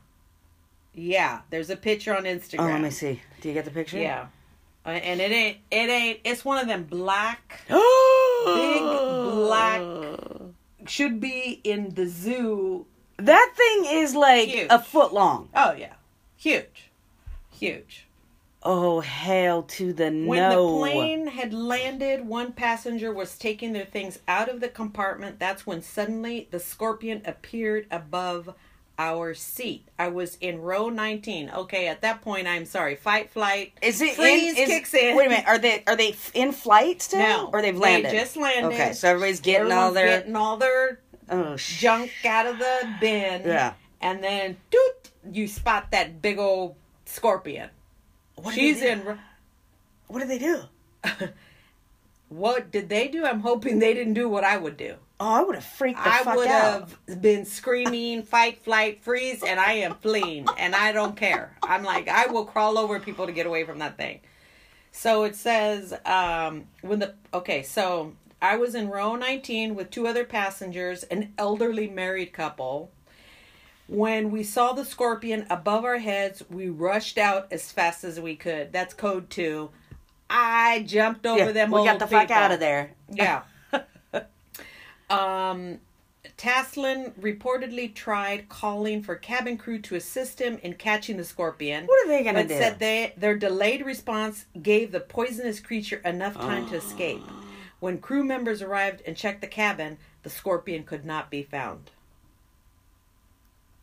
Yeah, 0.94 1.42
there's 1.50 1.70
a 1.70 1.76
picture 1.76 2.16
on 2.16 2.24
Instagram. 2.24 2.60
Oh, 2.60 2.72
let 2.72 2.82
me 2.82 2.90
see. 2.90 3.22
Do 3.42 3.48
you 3.50 3.54
get 3.54 3.66
the 3.66 3.72
picture? 3.72 3.98
Yeah. 4.00 4.28
Uh, 4.86 4.90
And 4.92 5.20
it 5.22 5.32
ain't 5.32 5.58
it 5.70 5.90
ain't 5.90 6.20
it's 6.24 6.44
one 6.46 6.58
of 6.60 6.68
them 6.68 6.84
black 6.86 7.62
Big 7.70 8.82
black- 8.82 9.82
should 10.88 11.20
be 11.20 11.60
in 11.64 11.94
the 11.96 12.08
zoo. 12.08 12.86
That 13.18 13.52
thing 13.56 13.86
is 14.00 14.16
like 14.16 14.48
Huge. 14.48 14.68
a 14.70 14.80
foot 14.80 15.14
long. 15.14 15.50
Oh 15.54 15.74
yeah. 15.74 15.94
Huge. 16.38 16.90
Huge. 17.52 18.07
Oh 18.64 19.02
hell 19.02 19.64
to 19.64 19.94
the 19.94 20.06
When 20.06 20.26
no! 20.26 20.78
When 20.78 20.90
the 20.90 20.94
plane 20.94 21.28
had 21.28 21.54
landed, 21.54 22.28
one 22.28 22.52
passenger 22.54 23.14
was 23.14 23.38
taking 23.38 23.74
their 23.74 23.86
things 23.86 24.20
out 24.28 24.50
of 24.50 24.60
the 24.60 24.70
compartment. 24.70 25.40
That's 25.40 25.66
when 25.68 25.82
suddenly 25.82 26.48
the 26.52 26.60
scorpion 26.60 27.22
appeared 27.26 27.86
above 27.92 28.54
our 29.00 29.34
seat. 29.34 29.88
I 30.00 30.08
was 30.08 30.38
in 30.42 30.62
row 30.62 30.90
19. 30.90 31.52
Okay, 31.52 31.88
at 31.88 32.02
that 32.02 32.22
point, 32.22 32.48
I'm 32.48 32.66
sorry. 32.66 32.96
Fight, 32.96 33.30
flight. 33.30 33.74
Is 33.82 34.02
it 34.02 34.16
freeze 34.16 34.58
in, 34.58 34.64
is, 34.64 34.70
kicks 34.70 34.94
in? 34.94 35.16
Wait 35.16 35.28
a 35.28 35.30
minute. 35.30 35.48
Are 35.48 35.60
they 35.60 35.84
are 35.86 35.96
they 35.96 36.16
in 36.34 36.52
flight 36.52 37.02
still? 37.02 37.20
No, 37.20 37.50
or 37.54 37.62
they've 37.62 37.74
they 37.76 37.80
landed? 37.80 38.12
just 38.12 38.36
landed. 38.38 38.74
Okay, 38.74 38.94
so 38.94 39.10
everybody's 39.10 39.40
getting 39.40 39.72
all 39.72 39.92
their 39.92 40.20
getting 40.20 40.36
all 40.36 40.58
their 40.58 41.00
oh 41.30 41.56
sh- 41.58 41.80
junk 41.82 42.12
out 42.26 42.48
of 42.48 42.58
the 42.58 42.90
bin. 43.00 43.44
Yeah. 43.46 43.74
And 44.02 44.24
then, 44.24 44.58
doot, 44.70 45.12
you 45.32 45.48
spot 45.48 45.92
that 45.92 46.22
big 46.22 46.38
old 46.38 46.76
scorpion. 47.06 47.70
What 48.38 48.54
She's 48.54 48.82
in. 48.82 49.20
What 50.08 50.20
did 50.20 50.30
they 50.30 50.40
do? 50.40 50.62
What 52.30 52.72
did 52.72 52.90
they 52.90 53.08
do? 53.08 53.26
I'm 53.26 53.40
hoping 53.40 53.80
they 53.80 53.94
didn't 53.94 54.14
do 54.14 54.28
what 54.28 54.44
I 54.44 54.58
would 54.58 54.76
do. 54.76 54.96
Oh, 55.20 55.34
I 55.34 55.42
would 55.42 55.56
have 55.56 55.64
freaked 55.64 56.04
the 56.04 56.14
I 56.14 56.24
fuck 56.24 56.36
would 56.36 56.48
have 56.48 57.22
been 57.22 57.46
screaming, 57.46 58.22
fight, 58.22 58.62
flight, 58.64 59.02
freeze, 59.02 59.42
and 59.44 59.60
I 59.60 59.74
am 59.74 59.96
fleeing, 59.96 60.46
and 60.58 60.76
I 60.76 60.92
don't 60.92 61.16
care. 61.16 61.58
I'm 61.64 61.84
like, 61.84 62.08
I 62.08 62.28
will 62.28 62.46
crawl 62.46 62.78
over 62.78 63.00
people 63.00 63.26
to 63.26 63.32
get 63.32 63.48
away 63.48 63.64
from 63.64 63.80
that 63.80 63.98
thing. 63.98 64.20
So 64.92 65.24
it 65.24 65.36
says, 65.36 65.94
um, 66.06 66.66
when 66.82 67.00
the 67.00 67.16
okay, 67.34 67.64
so 67.64 68.14
I 68.42 68.58
was 68.58 68.76
in 68.76 68.90
row 68.90 69.16
19 69.16 69.74
with 69.74 69.90
two 69.90 70.06
other 70.06 70.26
passengers, 70.26 71.04
an 71.04 71.34
elderly 71.38 71.88
married 71.88 72.34
couple. 72.34 72.92
When 73.88 74.32
we 74.32 74.44
saw 74.44 74.74
the 74.74 74.84
scorpion 74.84 75.48
above 75.50 75.86
our 75.86 75.98
heads, 75.98 76.44
we 76.50 76.70
rushed 76.70 77.18
out 77.18 77.48
as 77.52 77.72
fast 77.72 78.04
as 78.04 78.20
we 78.20 78.36
could. 78.36 78.74
That's 78.74 78.94
code 78.94 79.30
two. 79.30 79.70
I 80.30 80.84
jumped 80.86 81.26
over 81.26 81.46
Yeah, 81.46 81.52
them. 81.54 81.72
we 81.72 81.86
got 81.86 82.00
the 82.00 82.08
fuck 82.08 82.30
out 82.30 82.52
of 82.52 82.60
there. 82.60 82.92
Yeah. 83.10 83.44
um, 85.10 85.80
Taslin 86.38 87.14
reportedly 87.14 87.94
tried 87.94 88.50
calling 88.50 89.02
for 89.02 89.16
cabin 89.16 89.58
crew 89.58 89.80
to 89.80 89.96
assist 89.96 90.42
him 90.42 90.60
in 90.62 90.74
catching 90.74 91.16
the 91.16 91.24
scorpion. 91.24 91.86
What 91.86 92.06
are 92.06 92.10
they 92.10 92.24
gonna 92.24 92.42
but 92.42 92.50
do? 92.50 92.58
said 92.58 92.80
they 92.80 93.14
their 93.16 93.36
delayed 93.38 93.86
response 93.86 94.46
gave 94.62 94.92
the 94.92 95.00
poisonous 95.00 95.60
creature 95.62 96.02
enough 96.04 96.36
time 96.36 96.68
to 96.68 96.76
escape. 96.76 97.24
When 97.80 98.00
crew 98.00 98.24
members 98.24 98.62
arrived 98.62 99.02
and 99.08 99.16
checked 99.16 99.42
the 99.42 99.48
cabin, 99.48 99.98
the 100.24 100.30
scorpion 100.30 100.84
could 100.84 101.06
not 101.06 101.32
be 101.32 101.44
found. 101.44 101.92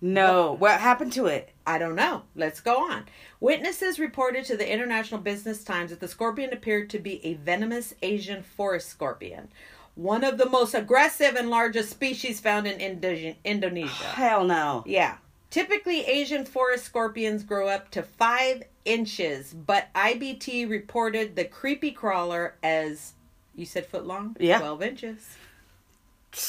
No, 0.04 0.52
what 0.58 0.80
happened 0.80 1.14
to 1.14 1.24
it? 1.26 1.48
I 1.66 1.78
don't 1.78 1.94
know. 1.94 2.24
Let's 2.36 2.60
go 2.60 2.76
on. 2.76 3.06
Witnesses 3.40 3.98
reported 3.98 4.44
to 4.44 4.56
the 4.56 4.70
International 4.70 5.18
Business 5.18 5.64
Times 5.64 5.88
that 5.88 6.00
the 6.00 6.08
scorpion 6.08 6.52
appeared 6.52 6.90
to 6.90 6.98
be 6.98 7.24
a 7.24 7.32
venomous 7.34 7.94
Asian 8.02 8.42
forest 8.42 8.90
scorpion, 8.90 9.48
one 9.94 10.22
of 10.22 10.36
the 10.36 10.48
most 10.48 10.74
aggressive 10.74 11.36
and 11.36 11.48
largest 11.48 11.88
species 11.88 12.38
found 12.38 12.66
in 12.66 12.80
Indo- 12.80 13.34
Indonesia. 13.46 14.04
Hell 14.04 14.44
no. 14.44 14.84
Yeah. 14.86 15.16
Typically, 15.48 16.04
Asian 16.04 16.44
forest 16.44 16.84
scorpions 16.84 17.42
grow 17.42 17.68
up 17.68 17.90
to 17.92 18.02
five 18.02 18.64
inches, 18.84 19.54
but 19.54 19.88
IBT 19.94 20.68
reported 20.68 21.34
the 21.34 21.46
creepy 21.46 21.92
crawler 21.92 22.56
as, 22.62 23.14
you 23.54 23.64
said 23.64 23.86
foot 23.86 24.04
long? 24.04 24.36
Yeah. 24.38 24.58
12 24.58 24.82
inches. 24.82 25.36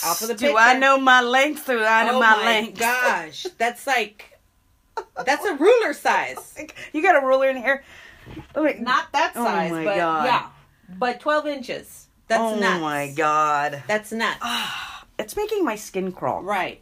Off 0.05 0.21
of 0.21 0.27
the 0.29 0.33
Do 0.35 0.57
I 0.57 0.77
know 0.77 0.97
my 0.97 1.21
length 1.21 1.69
or 1.69 1.79
I 1.85 2.05
know 2.05 2.17
oh 2.17 2.19
my, 2.19 2.35
my 2.37 2.43
length? 2.45 2.79
gosh. 2.79 3.43
That's 3.57 3.85
like, 3.87 4.31
that's 5.25 5.43
a 5.45 5.55
ruler 5.55 5.93
size. 5.93 6.57
You 6.93 7.01
got 7.01 7.21
a 7.21 7.25
ruler 7.25 7.49
in 7.49 7.57
here? 7.57 7.83
Oh, 8.55 8.63
wait. 8.63 8.79
Not 8.79 9.11
that 9.11 9.33
Oh 9.35 9.43
size, 9.43 9.71
my 9.71 9.83
but 9.83 9.95
God. 9.97 10.25
yeah. 10.25 10.47
But 10.97 11.19
12 11.19 11.47
inches. 11.47 12.07
That's 12.27 12.41
oh 12.41 12.59
nuts. 12.59 12.81
my 12.81 13.11
god. 13.15 13.83
That's 13.87 14.11
nuts. 14.11 14.39
It's 15.17 15.37
making 15.37 15.63
my 15.63 15.75
skin 15.77 16.11
crawl. 16.11 16.41
Right. 16.43 16.81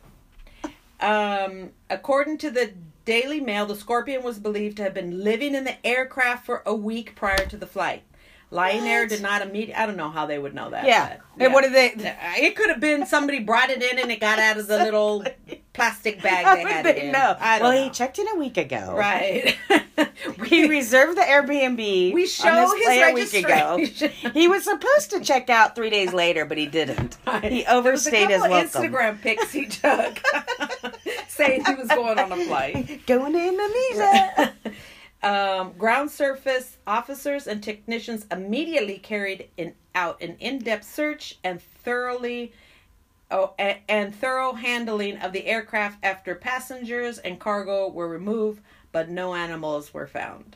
Um, 0.99 1.69
according 1.89 2.37
to 2.39 2.49
the 2.49 2.73
Daily 3.05 3.39
Mail, 3.39 3.65
the 3.67 3.75
scorpion 3.75 4.23
was 4.23 4.39
believed 4.39 4.77
to 4.77 4.83
have 4.83 4.93
been 4.93 5.23
living 5.23 5.53
in 5.53 5.65
the 5.65 5.85
aircraft 5.85 6.45
for 6.45 6.63
a 6.65 6.73
week 6.73 7.15
prior 7.15 7.45
to 7.45 7.57
the 7.57 7.67
flight. 7.67 8.01
Lion 8.53 8.85
Air 8.85 9.07
did 9.07 9.21
not 9.21 9.41
immediately. 9.41 9.73
I 9.75 9.85
don't 9.85 9.97
know 9.97 10.09
how 10.09 10.25
they 10.25 10.37
would 10.37 10.53
know 10.53 10.69
that. 10.69 10.85
Yeah. 10.85 11.17
but, 11.37 11.45
And 11.45 11.53
what 11.53 11.63
did 11.63 11.73
they? 11.73 12.15
It 12.37 12.55
could 12.55 12.69
have 12.69 12.79
been 12.79 13.05
somebody 13.05 13.39
brought 13.39 13.69
it 13.71 13.81
in 13.81 13.97
and 13.99 14.11
it 14.11 14.19
got 14.19 14.37
out 14.39 14.57
of 14.57 14.67
the 14.67 14.77
little 14.77 15.25
plastic 15.73 16.21
bag 16.23 16.45
How 16.45 16.55
they 16.55 16.61
had 16.61 16.85
they 16.85 16.97
it 16.97 17.03
in. 17.05 17.11
know? 17.11 17.35
Well, 17.39 17.59
don't 17.59 17.73
he 17.73 17.87
know. 17.87 17.91
checked 17.93 18.19
in 18.19 18.27
a 18.27 18.35
week 18.35 18.57
ago. 18.57 18.93
Right. 18.95 19.57
He 20.45 20.67
reserved 20.67 21.17
the 21.17 21.21
Airbnb. 21.21 22.13
we 22.13 22.25
show 22.27 22.73
his 22.75 22.87
a 22.87 23.13
week 23.13 23.33
ago. 23.33 23.77
He 24.33 24.47
was 24.47 24.63
supposed 24.63 25.09
to 25.11 25.19
check 25.19 25.49
out 25.49 25.75
three 25.75 25.89
days 25.89 26.13
later, 26.13 26.45
but 26.45 26.57
he 26.57 26.65
didn't. 26.65 27.17
He 27.43 27.65
overstayed 27.65 28.29
his 28.29 28.41
was 28.41 28.45
a 28.45 28.49
couple 28.49 28.91
welcome. 28.91 29.17
Instagram 29.17 29.21
pics 29.21 29.51
he 29.51 29.65
took, 29.67 30.19
saying 31.27 31.65
he 31.65 31.73
was 31.75 31.87
going 31.89 32.17
on 32.19 32.31
a 32.31 32.45
flight. 32.45 33.05
Going 33.05 33.33
to 33.33 33.39
Indonesia. 33.47 34.53
Um, 35.23 35.73
ground 35.77 36.11
surface 36.11 36.77
officers 36.85 37.47
and 37.47 37.63
technicians 37.63 38.25
immediately 38.31 38.97
carried 38.97 39.49
in, 39.57 39.73
out 39.95 40.21
an 40.21 40.35
in-depth 40.39 40.83
search 40.83 41.37
and 41.43 41.61
thoroughly 41.61 42.51
oh, 43.31 43.53
a, 43.59 43.81
and 43.89 44.13
thorough 44.13 44.53
handling 44.53 45.17
of 45.17 45.31
the 45.31 45.45
aircraft 45.45 46.03
after 46.03 46.35
passengers 46.35 47.17
and 47.19 47.39
cargo 47.39 47.89
were 47.89 48.07
removed, 48.09 48.61
but 48.91 49.09
no 49.09 49.33
animals 49.33 49.93
were 49.93 50.07
found. 50.07 50.55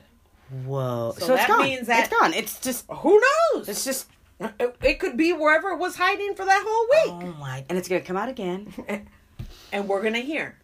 Whoa! 0.66 1.14
So 1.18 1.28
So, 1.28 1.34
it's 1.34 1.44
that 1.44 1.48
gone. 1.50 1.64
means 1.66 1.88
that- 1.88 2.00
it's 2.06 2.20
gone. 2.20 2.34
It's 2.34 2.60
just. 2.60 2.86
Who 2.90 3.22
knows? 3.54 3.68
It's 3.70 3.84
just. 3.84 4.08
It, 4.40 4.76
it 4.84 5.00
could 5.00 5.18
be 5.18 5.34
wherever 5.34 5.70
it 5.72 5.78
was 5.80 5.96
hiding 5.96 6.36
for 6.36 6.46
that 6.46 6.64
whole 6.66 7.18
week, 7.22 7.26
Oh 7.34 7.40
my! 7.40 7.66
And 7.70 7.78
it's 7.78 7.90
gonna 7.90 8.02
come 8.02 8.16
out 8.18 8.30
again. 8.30 8.72
and 9.74 9.88
we're 9.88 10.04
gonna 10.04 10.20
hear. 10.20 10.58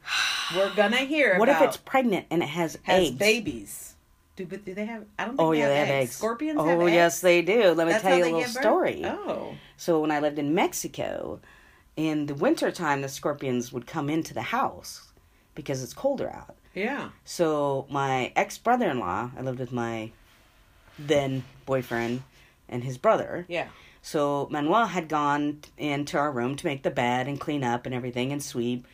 We're 0.56 0.74
gonna 0.76 0.98
hear. 0.98 1.38
What 1.40 1.50
if 1.50 1.60
it's 1.62 1.78
pregnant 1.78 2.28
and 2.30 2.44
it 2.44 2.50
has, 2.50 2.78
has 2.84 3.08
eggs? 3.08 3.16
babies. 3.18 3.93
Do 4.36 4.46
but 4.48 4.66
do 4.66 4.74
they 4.74 4.86
have? 4.86 5.06
I 5.20 5.26
don't 5.26 5.38
think 5.38 5.42
Oh 5.48 5.52
they 5.52 5.60
yeah, 5.60 5.64
have 5.66 5.72
they 5.74 5.80
have 5.80 5.88
eggs. 5.90 6.04
eggs. 6.10 6.16
Scorpions 6.16 6.60
Oh 6.60 6.66
have 6.66 6.82
eggs. 6.82 6.92
yes, 6.92 7.22
they 7.22 7.42
do. 7.44 7.72
Let 7.74 7.86
me 7.88 7.94
That's 7.94 8.04
tell 8.04 8.18
you 8.18 8.24
a 8.24 8.26
little 8.26 8.44
story. 8.44 9.02
Oh, 9.06 9.56
So 9.78 10.00
when 10.00 10.12
I 10.12 10.20
lived 10.20 10.40
in 10.40 10.56
Mexico, 10.56 11.40
in 11.96 12.26
the 12.26 12.34
wintertime, 12.34 13.02
the 13.02 13.10
scorpions 13.10 13.72
would 13.72 13.86
come 13.86 14.10
into 14.10 14.34
the 14.34 14.42
house 14.42 15.12
because 15.54 15.84
it's 15.84 15.94
colder 15.94 16.30
out. 16.32 16.56
yeah. 16.74 17.10
So 17.26 17.86
my 17.92 18.32
ex 18.36 18.58
brother 18.58 18.90
in 18.90 19.00
law, 19.00 19.30
I 19.38 19.42
lived 19.42 19.60
with 19.60 19.72
my 19.72 20.12
then 20.98 21.44
boyfriend 21.66 22.24
and 22.70 22.84
his 22.84 22.98
brother. 22.98 23.46
Yeah. 23.48 23.68
So 24.02 24.48
Manuel 24.52 24.88
had 24.88 25.08
gone 25.08 25.60
into 25.78 26.18
our 26.18 26.32
room 26.32 26.56
to 26.56 26.66
make 26.66 26.84
the 26.84 26.92
bed 26.92 27.28
and 27.28 27.40
clean 27.40 27.64
up 27.64 27.86
and 27.86 27.94
everything 27.96 28.32
and 28.32 28.42
sweep. 28.44 28.86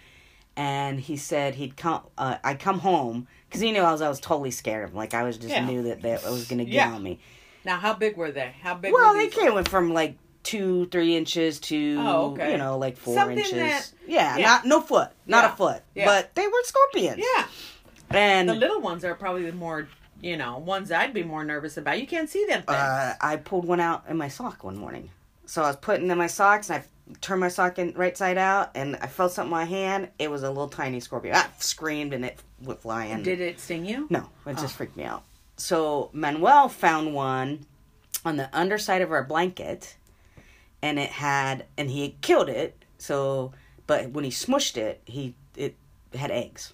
And 0.56 1.00
he 1.00 1.16
said 1.16 1.56
he'd 1.56 1.78
come. 1.78 2.02
Uh, 2.18 2.36
I 2.44 2.54
come 2.56 2.80
home 2.80 3.28
because 3.50 3.62
he 3.62 3.72
knew 3.72 3.82
I 3.82 3.92
was. 3.92 4.02
I 4.02 4.08
was 4.10 4.20
totally 4.20 4.52
scared 4.52 4.84
of 4.86 4.92
him. 4.92 4.98
Like 4.98 5.14
I 5.14 5.24
was 5.24 5.38
just 5.38 5.50
Yeah. 5.50 5.66
knew 5.66 5.84
that 5.84 6.02
that 6.04 6.24
was 6.24 6.48
gonna 6.48 6.66
get 6.66 6.74
Yeah. 6.76 6.92
on 6.94 7.04
me. 7.04 7.20
Now, 7.66 7.78
how 7.78 7.94
big 7.94 8.16
were 8.16 8.32
they? 8.32 8.54
How 8.62 8.76
big? 8.76 8.94
Well, 8.94 9.14
were 9.14 9.18
they 9.20 9.28
came 9.28 9.64
from 9.66 9.94
like 9.94 10.16
two, 10.44 10.86
three 10.88 11.16
inches 11.18 11.60
to 11.60 11.98
Oh, 12.00 12.32
okay. 12.32 12.52
you 12.54 12.58
know 12.58 12.78
like 12.78 12.96
four 12.98 13.14
Something 13.16 13.38
inches. 13.40 13.52
that- 13.54 13.92
yeah, 14.08 14.38
yeah. 14.38 14.46
not 14.48 14.66
no 14.66 14.80
foot, 14.82 15.10
not 15.28 15.44
a 15.46 15.50
foot, 15.56 15.82
but 15.96 16.34
they 16.36 16.48
were 16.48 16.64
scorpions. 16.64 17.18
Yeah. 17.36 17.46
and 18.12 18.48
The 18.50 18.56
little 18.56 18.80
ones 18.82 19.04
are 19.06 19.14
probably 19.14 19.44
the 19.46 19.52
more, 19.52 19.88
you 20.22 20.38
know, 20.38 20.58
ones 20.58 20.92
I'd 20.92 21.14
be 21.14 21.24
more 21.24 21.44
nervous 21.44 21.78
about. 21.78 22.00
You 22.00 22.08
can't 22.08 22.30
see 22.30 22.46
them 22.46 22.64
things. 22.64 22.78
uh, 22.78 23.16
I 23.22 23.36
pulled 23.36 23.66
one 23.66 23.80
out 23.82 24.06
in 24.10 24.18
my 24.18 24.30
sock 24.30 24.64
one 24.64 24.78
morning. 24.78 25.12
So 25.50 25.64
I 25.64 25.68
was 25.68 25.78
putting 25.78 26.12
in 26.12 26.18
my 26.20 26.28
socks, 26.28 26.70
and 26.70 26.84
I 26.84 27.16
turned 27.22 27.42
my 27.42 27.48
sock 27.48 27.80
in 27.80 27.94
right 27.96 28.16
side 28.16 28.38
out, 28.38 28.70
and 28.76 28.96
I 29.02 29.08
felt 29.08 29.32
something 29.32 29.48
in 29.52 29.58
my 29.58 29.66
hand. 29.66 30.10
It 30.20 30.30
was 30.30 30.44
a 30.44 30.48
little 30.48 30.68
tiny 30.68 31.00
scorpion. 31.00 31.36
I 31.36 31.48
screamed, 31.58 32.14
and 32.14 32.24
it 32.24 32.40
went 32.62 32.82
flying. 32.82 33.24
Did 33.24 33.42
it 33.42 33.60
sting 33.60 33.84
you? 33.84 34.06
No, 34.12 34.30
it 34.46 34.54
just 34.58 34.76
Oh. 34.76 34.78
freaked 34.78 34.96
me 34.96 35.06
out. 35.06 35.24
So 35.58 36.12
Manuel 36.14 36.70
found 36.70 37.16
one 37.16 37.66
on 38.24 38.38
the 38.38 38.48
underside 38.56 39.02
of 39.02 39.12
our 39.12 39.24
blanket, 39.24 39.96
and 40.84 41.00
it 41.00 41.10
had, 41.10 41.66
and 41.80 41.90
he 41.90 42.04
had 42.04 42.22
killed 42.22 42.48
it. 42.48 42.86
So, 43.00 43.52
but 43.88 44.12
when 44.12 44.24
he 44.24 44.30
smushed 44.30 44.78
it, 44.78 45.02
he 45.06 45.34
it 45.56 45.76
had 46.14 46.30
eggs. 46.30 46.74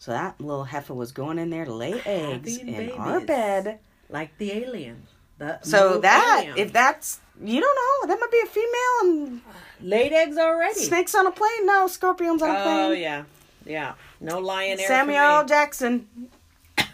So 0.00 0.10
that 0.10 0.40
little 0.40 0.64
heifer 0.64 0.92
was 0.92 1.12
going 1.12 1.38
in 1.38 1.50
there 1.50 1.64
to 1.64 1.72
lay 1.72 2.02
eggs 2.04 2.58
Having 2.58 2.74
in 2.74 2.90
our 2.90 3.20
bed. 3.20 3.78
Like 4.08 4.36
the 4.38 4.50
alien. 4.52 5.06
The 5.38 5.60
So 5.62 5.98
that 6.00 6.40
Alien. 6.42 6.58
if 6.58 6.72
that's 6.72 7.20
you 7.42 7.60
don't 7.60 7.76
know, 7.76 8.08
that 8.08 8.20
might 8.20 8.30
be 8.30 8.40
a 8.40 8.46
female 8.46 9.00
and 9.02 9.40
laid 9.80 10.12
eggs 10.12 10.36
already. 10.36 10.78
snakes 10.80 11.14
on 11.14 11.26
a 11.26 11.30
plane. 11.30 11.66
No, 11.66 11.86
scorpions 11.86 12.42
on 12.42 12.50
a 12.50 12.58
oh, 12.58 12.62
plane. 12.62 12.78
Oh 12.78 12.92
yeah, 12.92 13.24
yeah. 13.64 13.94
No 14.20 14.38
lion. 14.38 14.78
Samuel 14.78 15.44
Jackson. 15.44 16.08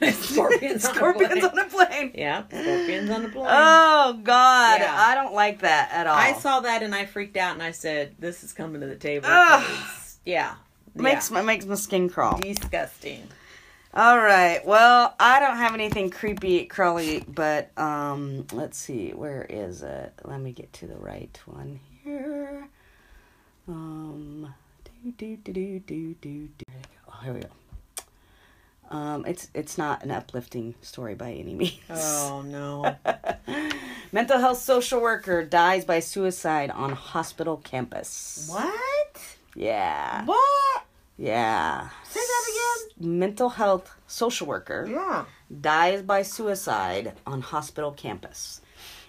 scorpions. 0.12 0.84
on 0.84 0.90
a 0.92 0.94
Scorpions 0.94 1.32
plane. 1.40 1.44
on 1.44 1.58
a 1.58 1.64
plane. 1.64 2.12
Yeah, 2.14 2.42
scorpions 2.48 3.10
on 3.10 3.22
the 3.22 3.28
plane. 3.28 3.46
Oh 3.48 4.20
God, 4.22 4.80
Yeah. 4.80 4.94
I 4.96 5.14
don't 5.14 5.34
like 5.34 5.60
that 5.60 5.90
at 5.92 6.06
all. 6.06 6.16
I 6.16 6.32
saw 6.34 6.60
that 6.60 6.82
and 6.82 6.94
I 6.94 7.06
freaked 7.06 7.36
out 7.36 7.54
and 7.54 7.62
I 7.62 7.70
said, 7.72 8.14
"This 8.18 8.42
is 8.44 8.52
coming 8.52 8.80
to 8.80 8.86
the 8.86 8.96
table." 8.96 9.28
Yeah, 10.24 10.54
makes 10.94 11.30
yeah. 11.30 11.34
my 11.34 11.42
makes 11.42 11.64
my 11.66 11.74
skin 11.74 12.08
crawl. 12.08 12.38
disgusting. 12.38 13.28
All 13.94 14.18
right. 14.18 14.64
Well, 14.66 15.14
I 15.18 15.40
don't 15.40 15.56
have 15.56 15.74
anything 15.74 16.10
creepy, 16.10 16.66
crawly, 16.66 17.24
but 17.26 17.70
um, 17.78 18.46
let's 18.52 18.76
see. 18.76 19.10
Where 19.10 19.46
is 19.48 19.82
it? 19.82 20.12
Let 20.24 20.40
me 20.40 20.52
get 20.52 20.72
to 20.74 20.86
the 20.86 20.96
right 20.96 21.36
one 21.46 21.80
here. 22.04 22.68
Um, 23.66 24.54
do 24.84 25.12
do 25.12 25.36
do 25.36 25.52
do 25.52 25.80
do 25.80 26.14
do. 26.20 26.48
do. 26.58 26.64
Oh, 27.08 27.18
here 27.24 27.32
we 27.32 27.40
go. 27.40 27.48
Um, 28.90 29.24
it's 29.26 29.50
it's 29.54 29.76
not 29.76 30.02
an 30.02 30.10
uplifting 30.10 30.74
story 30.80 31.14
by 31.14 31.32
any 31.32 31.54
means. 31.54 31.78
Oh 31.90 32.42
no. 32.46 32.96
Mental 34.12 34.38
health 34.38 34.58
social 34.58 35.00
worker 35.00 35.44
dies 35.44 35.84
by 35.84 36.00
suicide 36.00 36.70
on 36.70 36.92
hospital 36.92 37.58
campus. 37.58 38.48
what? 38.50 39.36
Yeah. 39.54 40.24
What? 40.24 40.84
Yeah. 41.18 41.88
Say 42.04 42.20
that 42.20 42.44
again. 42.96 43.18
Mental 43.18 43.48
health 43.50 43.90
social 44.06 44.46
worker. 44.46 44.86
Yeah. 44.90 45.24
dies 45.60 46.02
by 46.02 46.22
suicide 46.22 47.14
on 47.26 47.40
hospital 47.42 47.92
campus. 47.92 48.60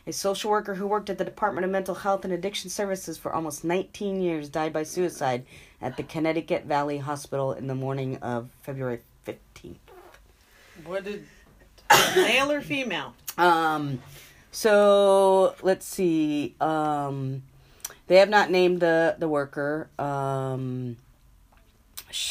A 0.08 0.12
social 0.14 0.50
worker 0.50 0.74
who 0.76 0.88
worked 0.88 1.10
at 1.12 1.20
the 1.20 1.26
Department 1.26 1.66
of 1.66 1.72
Mental 1.72 1.94
Health 1.94 2.24
and 2.26 2.34
Addiction 2.34 2.70
Services 2.72 3.18
for 3.18 3.32
almost 3.32 3.64
19 3.64 4.22
years 4.22 4.50
died 4.50 4.74
by 4.74 4.82
suicide 4.84 5.46
at 5.82 5.98
the 5.98 6.04
Connecticut 6.04 6.66
Valley 6.66 6.98
Hospital 6.98 7.54
in 7.54 7.68
the 7.68 7.76
morning 7.76 8.18
of 8.18 8.50
February 8.62 9.02
15th. 9.28 9.76
What 10.86 11.04
did 11.04 11.26
male 12.16 12.52
or 12.52 12.62
female? 12.62 13.14
Um, 13.38 14.02
so 14.52 15.54
let's 15.62 15.86
see. 15.86 16.56
Um, 16.60 17.44
they 18.08 18.16
have 18.18 18.30
not 18.30 18.50
named 18.50 18.80
the 18.80 19.16
the 19.20 19.28
worker. 19.28 19.90
Um, 20.00 20.98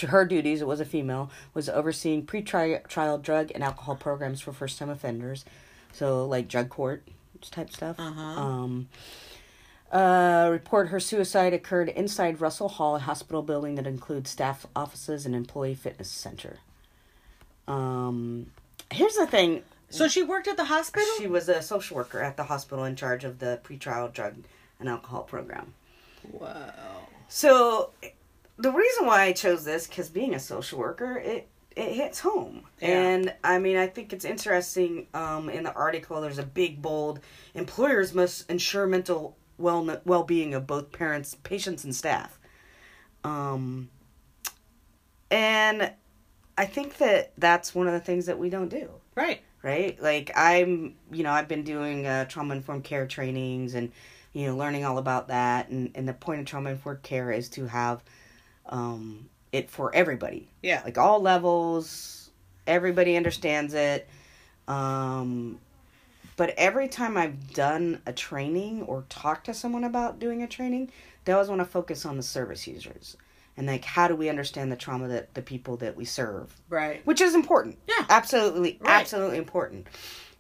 her 0.09 0.25
duties, 0.25 0.61
it 0.61 0.67
was 0.67 0.81
a 0.81 0.85
female, 0.85 1.31
was 1.55 1.69
overseeing 1.69 2.25
pre-trial 2.25 3.19
drug 3.19 3.53
and 3.55 3.63
alcohol 3.63 3.97
programs 3.97 4.41
for 4.41 4.53
first-time 4.53 4.91
offenders. 4.91 5.45
So 5.93 6.27
like 6.27 6.49
drug 6.49 6.69
court 6.69 7.07
type 7.51 7.71
stuff. 7.71 7.97
Uh-huh. 7.99 8.21
Um, 8.21 8.89
uh, 9.91 10.49
report 10.51 10.89
her 10.89 11.01
suicide 11.01 11.55
occurred 11.55 11.89
inside 11.89 12.41
Russell 12.41 12.69
Hall, 12.69 12.97
a 12.97 12.99
hospital 12.99 13.43
building 13.43 13.77
that 13.77 13.87
includes 13.87 14.31
staff 14.31 14.67
offices 14.77 15.25
and 15.25 15.35
employee 15.35 15.75
fitness 15.75 16.11
center. 16.11 16.59
Um, 17.67 18.51
here's 18.91 19.15
the 19.15 19.27
thing. 19.27 19.63
So 19.91 20.07
she 20.07 20.23
worked 20.23 20.49
at 20.49 20.59
the 20.59 20.65
hospital? 20.65 21.09
She 21.17 21.27
was 21.27 21.49
a 21.49 21.63
social 21.63 21.97
worker 21.97 22.21
at 22.21 22.37
the 22.37 22.45
hospital 22.45 22.85
in 22.85 22.97
charge 22.97 23.25
of 23.25 23.39
the 23.39 23.61
pre-trial 23.63 24.09
drug 24.09 24.35
and 24.79 24.89
alcohol 24.89 25.23
program. 25.23 25.73
Wow. 26.31 27.09
So, 27.29 27.91
the 28.59 28.73
reason 28.73 29.07
why 29.07 29.23
I 29.23 29.33
chose 29.33 29.65
this, 29.65 29.87
because 29.87 30.09
being 30.09 30.35
a 30.35 30.41
social 30.41 30.79
worker, 30.79 31.17
it 31.17 31.49
it 31.77 31.93
hits 31.93 32.19
home, 32.21 32.63
Yeah. 32.81 32.89
and 33.03 33.35
I 33.45 33.59
mean, 33.61 33.77
I 33.77 33.87
think 33.87 34.13
it's 34.13 34.25
interesting. 34.25 35.07
Um, 35.15 35.49
in 35.49 35.63
the 35.63 35.73
article, 35.73 36.21
there's 36.21 36.39
a 36.39 36.43
big 36.43 36.83
bold: 36.83 37.21
employers 37.55 38.13
must 38.13 38.51
ensure 38.51 38.87
mental 38.87 39.37
well 39.59 40.01
well 40.05 40.25
being 40.25 40.55
of 40.55 40.67
both 40.67 40.91
parents, 40.93 41.37
patients, 41.45 41.85
and 41.85 41.95
staff. 41.95 42.39
Um, 43.25 43.91
and 45.31 45.93
I 46.57 46.65
think 46.67 46.99
that 46.99 47.33
that's 47.39 47.75
one 47.75 47.87
of 47.87 47.93
the 47.93 48.01
things 48.01 48.27
that 48.27 48.39
we 48.39 48.51
don't 48.51 48.69
do 48.69 48.91
Right. 49.15 49.43
right? 49.63 50.01
Like 50.03 50.31
I'm, 50.37 50.95
you 51.13 51.23
know, 51.23 51.31
I've 51.33 51.49
been 51.49 51.65
doing 51.65 52.07
uh, 52.07 52.25
trauma 52.27 52.55
informed 52.55 52.85
care 52.85 53.07
trainings 53.07 53.75
and 53.75 53.93
you 54.33 54.47
know 54.47 54.57
learning 54.57 54.85
all 54.85 54.99
about 54.99 55.29
that. 55.29 55.69
And 55.69 55.91
and 55.95 56.09
the 56.09 56.15
point 56.15 56.41
of 56.41 56.47
trauma 56.47 56.71
informed 56.71 57.03
care 57.03 57.31
is 57.31 57.49
to 57.51 57.67
have 57.67 58.03
um, 58.69 59.29
it 59.53 59.71
for 59.71 59.95
everybody, 59.95 60.49
Yeah. 60.63 60.83
like 60.85 60.99
all 60.99 61.21
levels. 61.21 62.31
Everybody 62.67 63.17
understands 63.17 63.73
it. 63.75 64.07
Um, 64.67 65.59
but 66.37 66.55
every 66.57 66.89
time 66.89 67.17
I've 67.17 67.53
done 67.55 68.01
a 68.07 68.13
training 68.13 68.83
or 68.83 69.05
talked 69.09 69.47
to 69.47 69.55
someone 69.55 69.85
about 69.85 70.19
doing 70.19 70.43
a 70.43 70.47
training, 70.47 70.91
they 71.25 71.33
always 71.33 71.49
want 71.49 71.61
to 71.61 71.65
focus 71.65 72.05
on 72.05 72.17
the 72.17 72.23
service 72.23 72.67
users 72.67 73.17
and 73.57 73.67
like 73.67 73.85
how 73.85 74.07
do 74.07 74.15
we 74.15 74.29
understand 74.29 74.71
the 74.71 74.77
trauma 74.77 75.09
that 75.09 75.35
the 75.35 75.43
people 75.43 75.77
that 75.79 75.97
we 75.97 76.05
serve 76.05 76.55
Right. 76.69 77.05
which 77.07 77.21
is 77.21 77.35
important. 77.35 77.79
Yeah. 77.89 78.05
Absolutely, 78.09 78.79
Right. 78.81 79.01
absolutely 79.01 79.39
important. 79.39 79.89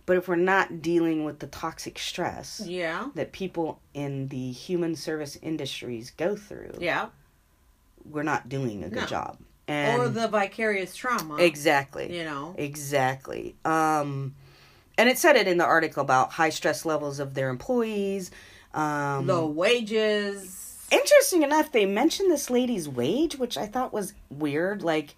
But 0.07 0.17
if 0.19 0.29
we're 0.29 0.37
not 0.37 0.81
dealing 0.81 1.25
with 1.25 1.41
the 1.41 1.49
toxic 1.49 1.99
stress 1.99 2.63
Yeah. 2.65 3.09
that 3.15 3.33
people 3.33 3.81
in 3.93 4.29
the 4.29 4.53
human 4.53 4.95
service 4.95 5.37
industries 5.43 6.11
go 6.13 6.37
through, 6.37 6.75
Yeah. 6.79 7.09
We're 8.11 8.23
not 8.23 8.49
doing 8.49 8.85
a 8.85 8.89
good 8.89 9.01
No. 9.03 9.07
job. 9.07 9.39
And 9.67 10.01
or 10.01 10.09
the 10.09 10.29
vicarious 10.29 10.95
trauma. 10.97 11.37
exactly, 11.37 12.17
You 12.17 12.25
know. 12.25 12.55
exactly. 12.57 13.55
Um, 13.67 14.35
and 14.97 15.09
it 15.09 15.19
said 15.19 15.37
it 15.37 15.47
in 15.47 15.59
the 15.59 15.65
article 15.65 16.01
about 16.03 16.33
high 16.33 16.49
stress 16.51 16.85
levels 16.87 17.21
of 17.21 17.35
their 17.35 17.51
employees. 17.51 18.31
Um, 18.73 19.27
Low 19.27 19.47
wages. 19.47 20.87
Interesting 20.91 21.43
enough, 21.43 21.71
they 21.71 21.85
mentioned 21.85 22.31
this 22.31 22.49
lady's 22.49 22.89
wage, 22.89 23.37
which 23.37 23.59
I 23.59 23.67
thought 23.67 23.93
was 23.93 24.15
weird. 24.31 24.83
Like, 24.83 25.15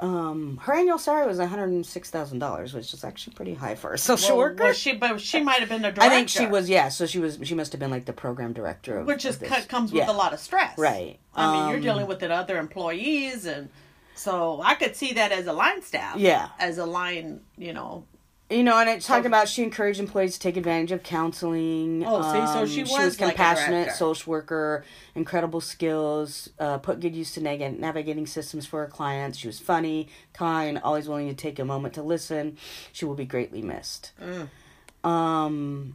um, 0.00 0.58
her 0.62 0.74
annual 0.74 0.98
salary 0.98 1.26
was 1.26 1.38
one 1.38 1.48
hundred 1.48 1.68
and 1.70 1.84
six 1.84 2.10
thousand 2.10 2.38
dollars, 2.38 2.72
which 2.74 2.92
is 2.94 3.04
actually 3.04 3.34
pretty 3.34 3.54
high 3.54 3.74
for 3.74 3.92
a 3.92 3.98
social 3.98 4.36
Well, 4.36 4.46
worker. 4.48 4.64
well, 4.64 4.72
she, 4.72 4.94
but 4.94 5.20
she 5.20 5.40
might 5.42 5.60
have 5.60 5.68
been 5.68 5.84
a 5.84 5.92
director. 5.92 6.02
I 6.02 6.08
think 6.08 6.28
she 6.28 6.46
was, 6.46 6.68
yeah. 6.70 6.88
So 6.88 7.06
she 7.06 7.18
was, 7.18 7.38
she 7.42 7.54
must 7.54 7.72
have 7.72 7.80
been 7.80 7.90
like 7.90 8.06
the 8.06 8.12
program 8.12 8.52
director, 8.52 8.98
of, 8.98 9.06
which 9.06 9.24
is 9.24 9.42
of 9.42 9.68
comes 9.68 9.92
with 9.92 10.00
Yeah. 10.02 10.10
a 10.10 10.12
lot 10.12 10.32
of 10.32 10.40
stress. 10.40 10.76
Right. 10.78 11.18
I 11.34 11.52
mean, 11.52 11.68
you're 11.68 11.76
Um, 11.76 11.82
dealing 11.82 12.06
with 12.06 12.20
the 12.20 12.32
other 12.32 12.58
employees, 12.58 13.44
and 13.46 13.68
so 14.14 14.60
I 14.64 14.74
could 14.74 14.96
see 14.96 15.12
that 15.14 15.32
as 15.32 15.46
a 15.46 15.52
line 15.52 15.82
staff. 15.82 16.16
Yeah. 16.16 16.48
As 16.58 16.78
a 16.78 16.86
line, 16.86 17.40
you 17.58 17.72
know. 17.72 18.04
You 18.50 18.64
know, 18.64 18.78
and 18.80 18.88
it 18.90 19.00
talked 19.00 19.22
So- 19.22 19.28
about 19.28 19.48
she 19.48 19.62
encouraged 19.62 20.00
employees 20.00 20.34
to 20.34 20.40
take 20.40 20.56
advantage 20.56 20.90
of 20.90 21.04
counseling. 21.04 22.02
Oh, 22.04 22.20
see, 22.20 22.52
so 22.52 22.60
Um, 22.62 22.66
she 22.66 22.74
she 22.74 22.82
was 22.82 22.90
was 22.90 23.20
like 23.20 23.28
a 23.34 23.36
compassionate, 23.36 23.92
social 23.92 24.28
worker, 24.32 24.84
incredible 25.14 25.60
skills, 25.60 26.48
uh, 26.58 26.78
put 26.78 26.98
good 26.98 27.14
use 27.14 27.32
to 27.34 27.40
neg- 27.40 27.78
navigating 27.78 28.26
systems 28.26 28.66
for 28.66 28.80
her 28.80 28.88
clients. 28.90 29.38
She 29.38 29.46
was 29.46 29.60
funny, 29.60 30.08
kind, 30.32 30.80
always 30.82 31.08
willing 31.08 31.28
to 31.28 31.34
take 31.34 31.60
a 31.60 31.64
moment 31.64 31.94
to 31.94 32.02
listen. 32.02 32.56
She 32.92 33.04
will 33.04 33.14
be 33.14 33.24
greatly 33.24 33.62
missed. 33.62 34.10
Mm. 34.20 35.08
Um, 35.08 35.94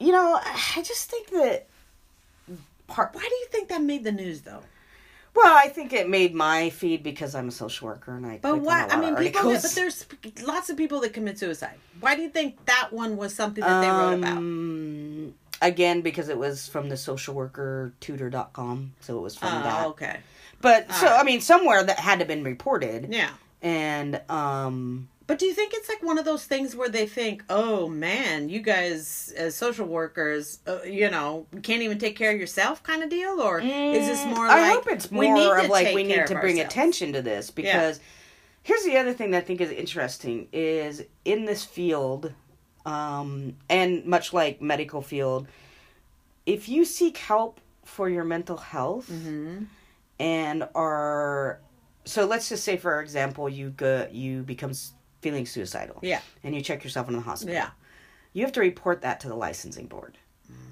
you 0.00 0.10
know, 0.10 0.40
I 0.42 0.82
just 0.82 1.10
think 1.10 1.28
that 1.30 1.66
part. 2.86 3.14
Why 3.14 3.20
do 3.20 3.34
you 3.34 3.46
think 3.50 3.68
that 3.68 3.82
made 3.82 4.04
the 4.04 4.12
news, 4.12 4.40
though? 4.40 4.62
Well, 5.38 5.56
I 5.56 5.68
think 5.68 5.92
it 5.92 6.08
made 6.08 6.34
my 6.34 6.70
feed 6.70 7.02
because 7.04 7.34
I'm 7.36 7.48
a 7.48 7.52
social 7.52 7.86
worker 7.86 8.16
and 8.16 8.26
I. 8.26 8.38
But 8.42 8.58
why? 8.60 8.86
I 8.90 9.00
mean, 9.00 9.14
people. 9.14 9.52
But 9.52 9.62
there's 9.74 10.04
lots 10.44 10.68
of 10.68 10.76
people 10.76 11.00
that 11.02 11.12
commit 11.12 11.38
suicide. 11.38 11.76
Why 12.00 12.16
do 12.16 12.22
you 12.22 12.28
think 12.28 12.64
that 12.66 12.88
one 12.92 13.16
was 13.16 13.34
something 13.34 13.62
that 13.62 13.80
they 13.80 13.88
wrote 13.88 14.14
about? 14.18 14.36
Um, 14.36 15.34
Again, 15.60 16.02
because 16.02 16.28
it 16.28 16.38
was 16.38 16.68
from 16.68 16.88
the 16.88 16.96
social 16.96 17.34
worker 17.34 17.92
tutor.com, 18.00 18.94
so 19.00 19.18
it 19.18 19.20
was 19.20 19.36
from 19.36 19.48
Oh, 19.48 19.62
that. 19.62 19.86
okay. 19.88 20.16
But 20.60 20.92
so 20.92 21.06
I 21.06 21.22
mean, 21.24 21.40
somewhere 21.40 21.82
that 21.84 21.98
had 22.00 22.18
to 22.20 22.24
been 22.24 22.42
reported, 22.44 23.08
Yeah. 23.10 23.30
and 23.62 24.20
um, 24.28 25.08
But 25.28 25.38
do 25.38 25.44
you 25.44 25.52
think 25.52 25.74
it's 25.74 25.90
like 25.90 26.02
one 26.02 26.16
of 26.16 26.24
those 26.24 26.46
things 26.46 26.74
where 26.74 26.88
they 26.88 27.06
think, 27.06 27.44
"Oh 27.50 27.86
man, 27.86 28.48
you 28.48 28.60
guys 28.60 29.32
as 29.36 29.54
social 29.54 29.86
workers, 29.86 30.60
uh, 30.66 30.82
you 30.84 31.10
know, 31.10 31.46
can't 31.62 31.82
even 31.82 31.98
take 31.98 32.16
care 32.16 32.32
of 32.32 32.40
yourself," 32.40 32.82
kind 32.82 33.02
of 33.02 33.10
deal, 33.10 33.38
or 33.40 33.60
is 33.60 34.06
this 34.06 34.24
more? 34.24 34.46
Mm, 34.46 34.50
I 34.50 34.60
like, 34.62 34.72
hope 34.72 34.86
it's 34.88 35.10
we 35.12 35.30
need 35.30 35.44
more 35.44 35.56
to 35.58 35.64
of 35.64 35.70
like 35.70 35.94
we 35.94 36.02
need 36.02 36.26
to 36.26 36.34
bring 36.34 36.56
ourselves? 36.56 36.72
attention 36.74 37.12
to 37.12 37.20
this 37.20 37.50
because 37.50 38.00
here's 38.62 38.82
the 38.84 38.96
other 38.96 39.12
thing 39.12 39.30
that 39.32 39.38
I 39.38 39.40
think 39.42 39.60
is 39.60 39.70
interesting 39.70 40.48
is 40.50 41.04
in 41.26 41.44
this 41.44 41.62
field, 41.62 42.32
um, 42.86 43.54
and 43.68 44.06
much 44.06 44.32
like 44.32 44.62
medical 44.62 45.02
field, 45.02 45.46
if 46.46 46.70
you 46.70 46.86
seek 46.86 47.18
help 47.18 47.60
for 47.84 48.08
your 48.08 48.24
mental 48.24 48.56
health 48.56 49.10
Mhm. 49.10 49.66
and 50.18 50.66
are 50.74 51.60
so 52.06 52.24
let's 52.24 52.48
just 52.48 52.64
say 52.64 52.78
for 52.78 53.02
example 53.02 53.46
you 53.50 53.68
go 53.68 54.08
you 54.10 54.42
become 54.42 54.72
feeling 55.20 55.46
suicidal 55.46 55.98
Yeah. 56.02 56.20
and 56.44 56.54
you 56.54 56.60
check 56.60 56.84
yourself 56.84 57.08
in 57.08 57.14
the 57.14 57.20
hospital 57.22 57.54
Yeah. 57.54 57.70
you 58.32 58.42
have 58.44 58.52
to 58.52 58.60
report 58.60 59.00
that 59.02 59.20
to 59.20 59.28
the 59.28 59.34
licensing 59.36 59.86
board 59.86 60.18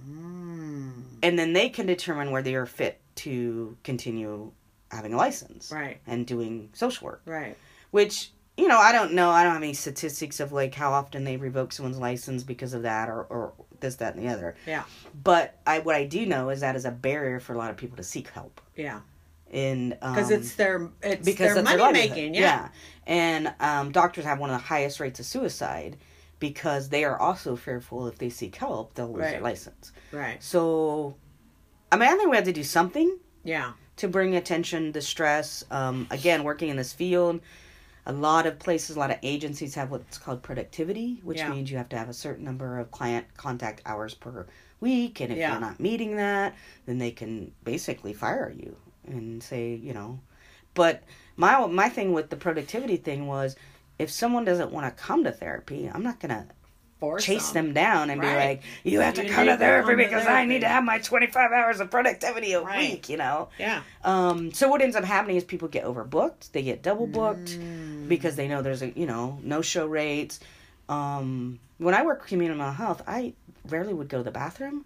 Mm. 0.09 1.03
and 1.23 1.39
then 1.39 1.53
they 1.53 1.69
can 1.69 1.87
determine 1.87 2.31
whether 2.31 2.49
you're 2.51 2.67
fit 2.67 3.01
to 3.17 3.77
continue 3.85 4.53
having 4.91 5.13
a 5.13 5.17
license 5.17 5.71
Right. 5.73 5.99
and 6.07 6.27
doing 6.27 6.71
social 6.73 7.07
work 7.07 7.23
Right. 7.27 7.57
which 7.91 8.31
you 8.57 8.69
know 8.69 8.79
i 8.79 8.93
don't 8.93 9.13
know 9.13 9.31
i 9.31 9.43
don't 9.43 9.53
have 9.55 9.63
any 9.63 9.75
statistics 9.75 10.41
of 10.41 10.53
like 10.53 10.75
how 10.75 10.93
often 10.93 11.25
they 11.25 11.37
revoke 11.37 11.73
someone's 11.73 11.99
license 11.99 12.43
because 12.43 12.73
of 12.73 12.83
that 12.83 13.09
or, 13.09 13.25
or 13.25 13.53
this 13.81 13.97
that 13.97 14.15
and 14.15 14.25
the 14.25 14.33
other 14.33 14.55
Yeah. 14.67 14.85
but 15.23 15.59
i 15.67 15.81
what 15.81 15.95
i 15.97 16.05
do 16.05 16.25
know 16.25 16.49
is 16.51 16.61
that 16.61 16.77
is 16.77 16.85
a 16.87 16.91
barrier 16.91 17.41
for 17.41 17.53
a 17.53 17.59
lot 17.59 17.71
of 17.71 17.77
people 17.77 17.97
to 17.99 18.03
seek 18.05 18.29
help 18.31 18.61
Yeah. 18.77 19.01
In 19.51 19.91
Because 19.91 20.31
um, 20.31 20.37
it's 20.39 20.55
their 20.57 20.91
it's 21.03 21.25
because 21.25 21.55
their 21.55 21.63
that's 21.63 21.69
their 21.71 21.79
money 21.79 22.09
making. 22.09 22.35
Yeah. 22.35 22.69
and 23.07 23.55
um, 23.61 23.93
doctors 23.93 24.25
have 24.25 24.39
one 24.39 24.51
of 24.51 24.55
the 24.61 24.67
highest 24.67 24.99
rates 25.01 25.21
of 25.21 25.27
suicide 25.27 25.97
because 26.39 26.89
they 26.89 27.05
are 27.05 27.19
also 27.19 27.57
fearful 27.57 28.07
if 28.09 28.19
they 28.19 28.29
seek 28.29 28.57
help 28.57 28.95
they'll 28.95 29.13
lose 29.13 29.31
their 29.31 29.41
license 29.41 29.93
Right. 30.13 30.43
so 30.43 31.15
i 31.93 31.97
mean 31.97 32.09
i 32.09 32.17
think 32.17 32.29
we 32.31 32.37
have 32.37 32.45
to 32.47 32.53
do 32.53 32.65
something 32.65 33.19
Yeah. 33.45 33.73
to 33.97 34.09
bring 34.09 34.35
attention 34.37 34.93
to 34.93 35.01
stress. 35.01 35.65
Um, 35.71 36.07
again, 36.11 36.43
working 36.45 36.69
in 36.69 36.77
this 36.77 36.93
field, 36.93 37.41
a 38.05 38.13
lot 38.13 38.45
of 38.47 38.59
places, 38.59 38.95
a 38.97 38.99
lot 38.99 39.11
of 39.11 39.17
agencies 39.23 39.75
have 39.77 39.91
what's 39.91 40.19
called 40.19 40.43
productivity, 40.43 41.21
which 41.25 41.39
Yeah. 41.39 41.49
means 41.51 41.71
you 41.71 41.79
have 41.79 41.89
to 41.91 41.97
have 41.97 42.09
a 42.11 42.13
certain 42.13 42.45
number 42.45 42.79
of 42.79 42.91
client 42.91 43.27
contact 43.39 43.81
hours 43.87 44.13
per 44.15 44.47
week. 44.81 45.21
And 45.23 45.33
if 45.33 45.39
Yeah. 45.39 45.53
you're 45.53 45.61
not 45.61 45.81
meeting 45.81 46.17
that, 46.17 46.55
then 46.85 46.99
they 46.99 47.11
can 47.11 47.53
basically 47.65 48.13
fire 48.13 48.53
you 48.55 48.77
and 49.09 49.43
say, 49.43 49.75
you 49.75 49.93
know. 49.95 50.21
But 50.75 51.03
my 51.37 51.67
my 51.67 51.89
thing 51.89 52.13
with 52.13 52.31
the 52.31 52.37
productivity 52.37 52.97
thing 52.97 53.27
was, 53.27 53.57
if 53.99 54.11
someone 54.11 54.45
doesn't 54.45 54.71
want 54.73 54.95
to 54.95 55.03
come 55.03 55.25
to 55.25 55.33
therapy, 55.33 55.91
I'm 55.93 56.03
not 56.03 56.21
gonna 56.21 56.47
Force 57.01 57.25
chase 57.25 57.51
them 57.51 57.75
down 57.75 58.09
and 58.09 58.21
be 58.23 58.27
like, 58.27 58.63
"You 58.83 59.01
have 59.01 59.15
to 59.15 59.25
You 59.25 59.31
come 59.31 59.47
to 59.47 59.53
to 59.53 59.59
therapy 59.59 59.89
come 59.89 59.99
to 59.99 60.05
because 60.05 60.27
I 60.27 60.47
need 60.47 60.61
to 60.61 60.69
have 60.69 60.83
my 60.83 60.99
25 60.99 61.53
hours 61.53 61.81
of 61.81 61.91
productivity 61.91 62.53
a 62.55 62.63
Right. 62.63 62.79
week," 62.93 63.09
you 63.11 63.19
know. 63.19 63.49
Yeah. 63.59 63.83
Um, 64.03 64.53
so 64.53 64.69
what 64.69 64.81
ends 64.81 64.97
up 64.97 65.05
happening 65.05 65.37
is 65.37 65.45
people 65.45 65.69
get 65.69 65.85
overbooked, 65.85 66.53
they 66.53 66.63
get 66.63 66.83
double 66.83 67.07
booked 67.07 67.59
Mm. 67.59 68.09
because 68.09 68.37
they 68.37 68.49
know 68.49 68.63
there's 68.63 68.83
a 68.83 68.91
you 68.91 69.07
know 69.07 69.39
no 69.43 69.61
show 69.63 69.87
rates. 69.87 70.41
Um, 70.89 71.59
when 71.79 71.95
I 71.95 72.03
work 72.05 72.27
community 72.27 72.57
mental 72.59 72.73
health, 72.75 73.03
I 73.07 73.35
rarely 73.69 73.93
would 73.93 74.09
go 74.09 74.19
to 74.19 74.25
the 74.25 74.31
bathroom. 74.31 74.85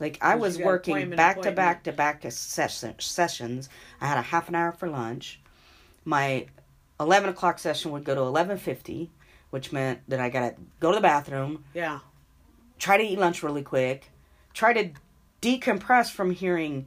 Like 0.00 0.18
I 0.20 0.36
was 0.36 0.58
working 0.58 1.10
back 1.10 1.42
to 1.42 1.50
back 1.52 1.84
to 1.84 1.92
back 1.92 2.20
to 2.22 2.30
session, 2.30 2.94
sessions. 2.98 3.68
I 4.00 4.06
had 4.06 4.18
a 4.18 4.22
half 4.22 4.48
an 4.48 4.54
hour 4.54 4.72
for 4.72 4.88
lunch. 4.88 5.40
My 6.04 6.46
eleven 7.00 7.28
o'clock 7.30 7.58
session 7.58 7.90
would 7.92 8.04
go 8.04 8.14
to 8.14 8.20
eleven 8.20 8.58
fifty, 8.58 9.10
which 9.50 9.72
meant 9.72 10.00
that 10.08 10.20
I 10.20 10.28
gotta 10.28 10.54
go 10.80 10.90
to 10.90 10.96
the 10.96 11.02
bathroom, 11.02 11.64
Yeah. 11.74 11.98
try 12.78 12.96
to 12.96 13.02
eat 13.02 13.18
lunch 13.18 13.42
really 13.42 13.62
quick, 13.62 14.10
try 14.54 14.72
to 14.72 14.90
decompress 15.42 16.10
from 16.10 16.30
hearing 16.30 16.86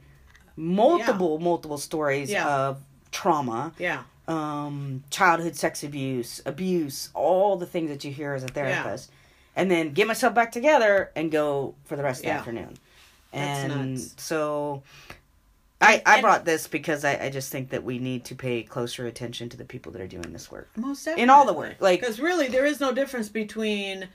multiple 0.56 1.38
multiple 1.38 1.78
stories 1.78 2.30
Yeah. 2.30 2.46
of 2.48 2.82
trauma 3.10 3.72
Yeah. 3.78 4.02
um, 4.28 5.04
childhood 5.10 5.56
sex 5.56 5.82
abuse, 5.82 6.40
abuse, 6.46 7.10
all 7.14 7.56
the 7.56 7.66
things 7.66 7.90
that 7.90 8.04
you 8.04 8.12
hear 8.12 8.32
as 8.34 8.42
a 8.44 8.48
therapist, 8.48 9.10
and 9.56 9.70
then 9.70 9.92
get 9.92 10.06
myself 10.06 10.34
back 10.34 10.52
together 10.52 11.10
and 11.16 11.30
go 11.30 11.74
for 11.84 11.96
the 11.96 12.02
rest 12.02 12.20
of 12.20 12.26
the 12.26 12.30
afternoon. 12.32 12.76
And 13.32 13.98
so 13.98 14.82
I, 15.80 16.02
I 16.06 16.14
and- 16.14 16.22
brought 16.22 16.44
this 16.44 16.68
because 16.68 17.04
I, 17.04 17.16
I 17.24 17.30
just 17.30 17.50
think 17.50 17.70
that 17.70 17.82
we 17.84 17.98
need 17.98 18.24
to 18.26 18.34
pay 18.34 18.62
closer 18.62 19.06
attention 19.06 19.48
to 19.50 19.56
the 19.56 19.64
people 19.64 19.92
that 19.92 20.00
are 20.02 20.06
doing 20.06 20.32
this 20.32 20.50
work. 20.50 20.68
Most 20.76 21.04
definitely. 21.04 21.22
In 21.24 21.30
all 21.30 21.46
the 21.46 21.52
work, 21.52 21.76
like- 21.80 22.00
because 22.00 22.20
really 22.20 22.48
there 22.48 22.66
is 22.66 22.80
no 22.80 22.92
difference 22.92 23.28
between 23.28 24.08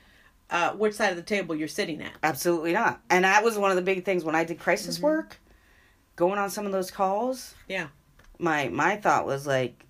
uh, 0.50 0.72
which 0.74 0.94
side 0.94 1.10
of 1.10 1.18
the 1.18 1.24
table 1.24 1.56
you're 1.56 1.68
sitting 1.68 2.02
at. 2.02 2.14
Absolutely 2.24 2.72
not. 2.74 3.02
And 3.10 3.26
that 3.26 3.44
was 3.44 3.58
one 3.58 3.70
of 3.70 3.76
the 3.76 3.82
big 3.82 4.06
things 4.06 4.24
when 4.24 4.36
I 4.36 4.44
did 4.46 4.60
crisis 4.60 4.96
Mm-hmm. 4.98 5.06
work, 5.06 5.40
going 6.16 6.38
on 6.40 6.50
some 6.50 6.66
of 6.66 6.72
those 6.72 6.90
calls. 6.92 7.54
Yeah. 7.68 7.88
My 8.40 8.70
my 8.70 8.96
thought 8.96 9.26
was 9.26 9.46
like, 9.48 9.84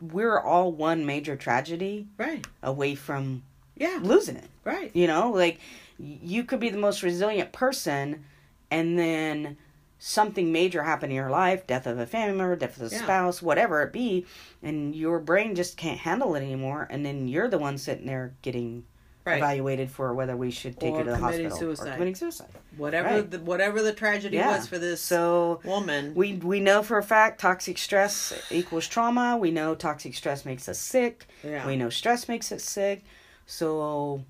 we're 0.00 0.40
all 0.40 0.72
one 0.72 1.04
major 1.06 1.36
tragedy 1.36 2.06
Right. 2.16 2.44
away 2.62 2.94
from 2.94 3.42
Yeah. 3.76 3.98
losing 4.02 4.36
it. 4.36 4.48
Right. 4.64 4.90
You 4.94 5.06
know, 5.06 5.30
like 5.30 5.60
you 5.98 6.44
could 6.44 6.60
be 6.60 6.70
the 6.70 6.78
most 6.78 7.02
resilient 7.02 7.52
person 7.52 8.24
and 8.70 8.98
then 8.98 9.56
something 9.98 10.52
major 10.52 10.84
happen 10.84 11.10
in 11.10 11.16
your 11.16 11.30
life, 11.30 11.66
death 11.66 11.86
of 11.86 11.98
a 11.98 12.06
family 12.06 12.36
member, 12.36 12.54
death 12.54 12.76
of 12.80 12.92
a 12.92 12.94
Yeah. 12.94 13.02
spouse, 13.02 13.42
whatever 13.42 13.82
it 13.82 13.92
be, 13.92 14.26
and 14.62 14.94
your 14.94 15.18
brain 15.18 15.54
just 15.56 15.76
can't 15.76 15.98
handle 15.98 16.34
it 16.36 16.40
anymore 16.42 16.86
and 16.90 17.04
then 17.04 17.26
you're 17.28 17.48
the 17.48 17.58
one 17.58 17.78
sitting 17.78 18.06
there 18.06 18.34
getting 18.42 18.84
Right. 19.24 19.38
evaluated 19.38 19.90
for 19.90 20.14
whether 20.14 20.34
we 20.36 20.50
should 20.50 20.78
take 20.80 20.94
Or 20.94 20.98
her 20.98 21.04
to 21.04 21.10
the 21.10 21.16
committing 21.16 21.46
hospital 21.50 21.58
suicide. 21.76 21.88
or 21.88 21.92
committing 21.94 22.14
suicide. 22.14 22.48
Whatever 22.78 23.08
Right. 23.08 23.30
the 23.30 23.38
whatever 23.40 23.82
the 23.82 23.92
tragedy 23.92 24.36
Yeah. 24.36 24.56
was 24.56 24.66
for 24.68 24.78
this 24.78 25.02
So 25.02 25.60
woman. 25.64 26.14
we 26.14 26.34
we 26.34 26.60
know 26.60 26.82
for 26.82 26.96
a 26.96 27.02
fact 27.02 27.38
toxic 27.40 27.76
stress 27.76 28.32
equals 28.50 28.86
trauma. 28.86 29.36
We 29.36 29.50
know 29.50 29.74
toxic 29.74 30.14
stress 30.14 30.46
makes 30.46 30.66
us 30.68 30.78
sick. 30.78 31.26
yeah. 31.42 31.66
We 31.66 31.76
know 31.76 31.90
stress 31.90 32.26
makes 32.28 32.50
us 32.52 32.62
sick. 32.62 33.04
So, 33.44 34.24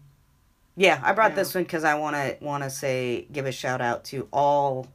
yeah, 0.79 1.01
I 1.03 1.13
brought 1.13 1.33
Yeah. 1.33 1.37
this 1.37 1.55
one 1.55 1.65
because 1.65 1.85
I 1.85 1.95
want 1.97 2.17
to 2.17 2.37
want 2.41 2.63
to 2.65 2.71
say 2.71 3.27
give 3.33 3.45
a 3.47 3.53
shout 3.53 3.81
out 3.81 4.05
to 4.05 4.29
all 4.33 4.87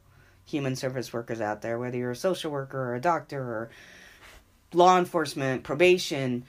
human 0.46 0.74
service 0.76 1.12
workers 1.12 1.40
out 1.40 1.62
there, 1.62 1.78
whether 1.78 1.96
you're 1.96 2.10
a 2.10 2.16
social 2.16 2.50
worker 2.50 2.78
or 2.90 2.94
a 2.96 3.00
doctor 3.00 3.40
or 3.40 3.70
law 4.72 4.98
enforcement, 4.98 5.62
probation. 5.62 6.44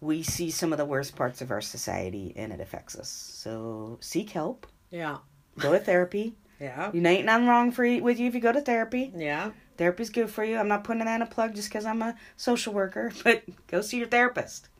We 0.00 0.22
see 0.22 0.50
some 0.50 0.72
of 0.72 0.78
the 0.78 0.84
worst 0.84 1.16
parts 1.16 1.40
of 1.40 1.50
our 1.50 1.60
society, 1.62 2.32
and 2.36 2.52
it 2.52 2.60
affects 2.60 2.94
us. 2.96 3.08
So 3.08 3.98
seek 4.00 4.30
help. 4.30 4.66
yeah. 4.90 5.18
Go 5.58 5.72
to 5.72 5.78
therapy. 5.78 6.34
Yeah. 6.58 6.90
You 6.90 7.06
ain't 7.06 7.26
nothing 7.26 7.46
wrong 7.48 7.70
for 7.70 7.84
you, 7.84 8.02
with 8.02 8.18
you 8.18 8.28
if 8.28 8.34
you 8.34 8.40
go 8.40 8.50
to 8.50 8.62
therapy. 8.62 9.12
Yeah. 9.14 9.50
Therapy's 9.76 10.08
good 10.08 10.30
for 10.30 10.42
you. 10.42 10.56
I'm 10.56 10.68
not 10.68 10.84
putting 10.84 11.04
that 11.04 11.14
in 11.16 11.20
a 11.20 11.26
plug 11.26 11.54
just 11.54 11.68
because 11.68 11.84
I'm 11.84 12.00
a 12.00 12.14
social 12.38 12.72
worker, 12.72 13.12
but 13.24 13.42
go 13.66 13.82
see 13.82 13.98
your 13.98 14.06
therapist. 14.06 14.70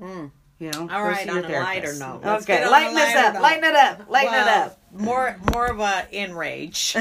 Mm. 0.00 0.30
You 0.60 0.70
know, 0.72 0.88
All 0.92 1.02
right, 1.02 1.26
on 1.28 1.42
a 1.44 1.48
lighter 1.48 1.94
note. 1.94 2.20
Let's 2.22 2.44
Okay, 2.44 2.58
get 2.58 2.70
lighten 2.70 2.94
this 2.94 3.16
up. 3.16 3.32
note. 3.34 3.42
Lighten 3.42 3.64
it 3.64 3.74
up. 3.74 4.10
Lighten 4.10 4.30
Well, 4.32 4.46
it 4.46 4.66
up. 4.66 4.80
More 4.92 5.36
more 5.54 5.66
of 5.68 5.80
a 5.80 6.06
enrage. 6.12 6.96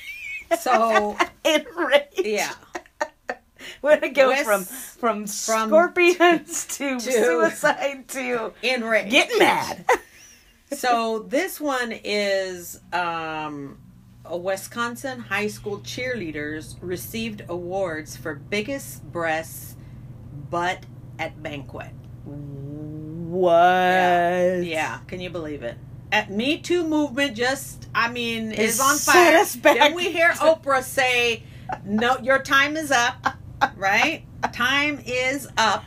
so 0.60 1.16
Enraged. 1.44 2.06
yeah. 2.24 2.52
We're 3.82 3.98
gonna 3.98 4.12
go 4.12 4.28
Wes- 4.28 4.44
from 4.46 4.64
from 4.64 5.26
from- 5.26 5.68
scorpions 5.68 6.66
to, 6.78 7.00
to- 7.00 7.00
suicide 7.00 8.06
to 8.08 8.52
Enrage. 8.62 9.10
getting 9.10 9.38
mad. 9.40 9.84
so 10.72 11.18
this 11.28 11.60
one 11.60 11.90
is 11.92 12.80
um 12.92 13.78
a 14.24 14.36
Wisconsin 14.36 15.18
high 15.18 15.48
school 15.48 15.80
cheerleaders 15.80 16.76
received 16.80 17.42
awards 17.48 18.16
for 18.16 18.36
biggest 18.36 19.02
breasts 19.10 19.74
butt 20.48 20.86
at 21.18 21.42
banquet. 21.42 21.90
What? 23.30 24.64
Yeah, 24.64 24.98
can 25.06 25.20
you 25.20 25.30
believe 25.30 25.62
it? 25.62 25.76
At 26.12 26.30
Me 26.30 26.58
Too 26.58 26.84
movement 26.84 27.36
just 27.36 27.88
I 27.94 28.10
mean 28.10 28.50
It 28.50 28.58
is 28.58 28.80
on 28.80 28.96
fire. 28.96 29.36
us 29.38 29.54
back. 29.56 29.78
Then 29.78 29.94
we 29.94 30.10
hear 30.10 30.30
Oprah 30.32 30.82
say, 30.82 31.44
"No, 31.84 32.18
your 32.18 32.40
time 32.42 32.76
is 32.76 32.90
up." 32.90 33.36
Right? 33.76 34.24
Time 34.52 35.00
is 35.06 35.46
up. 35.56 35.84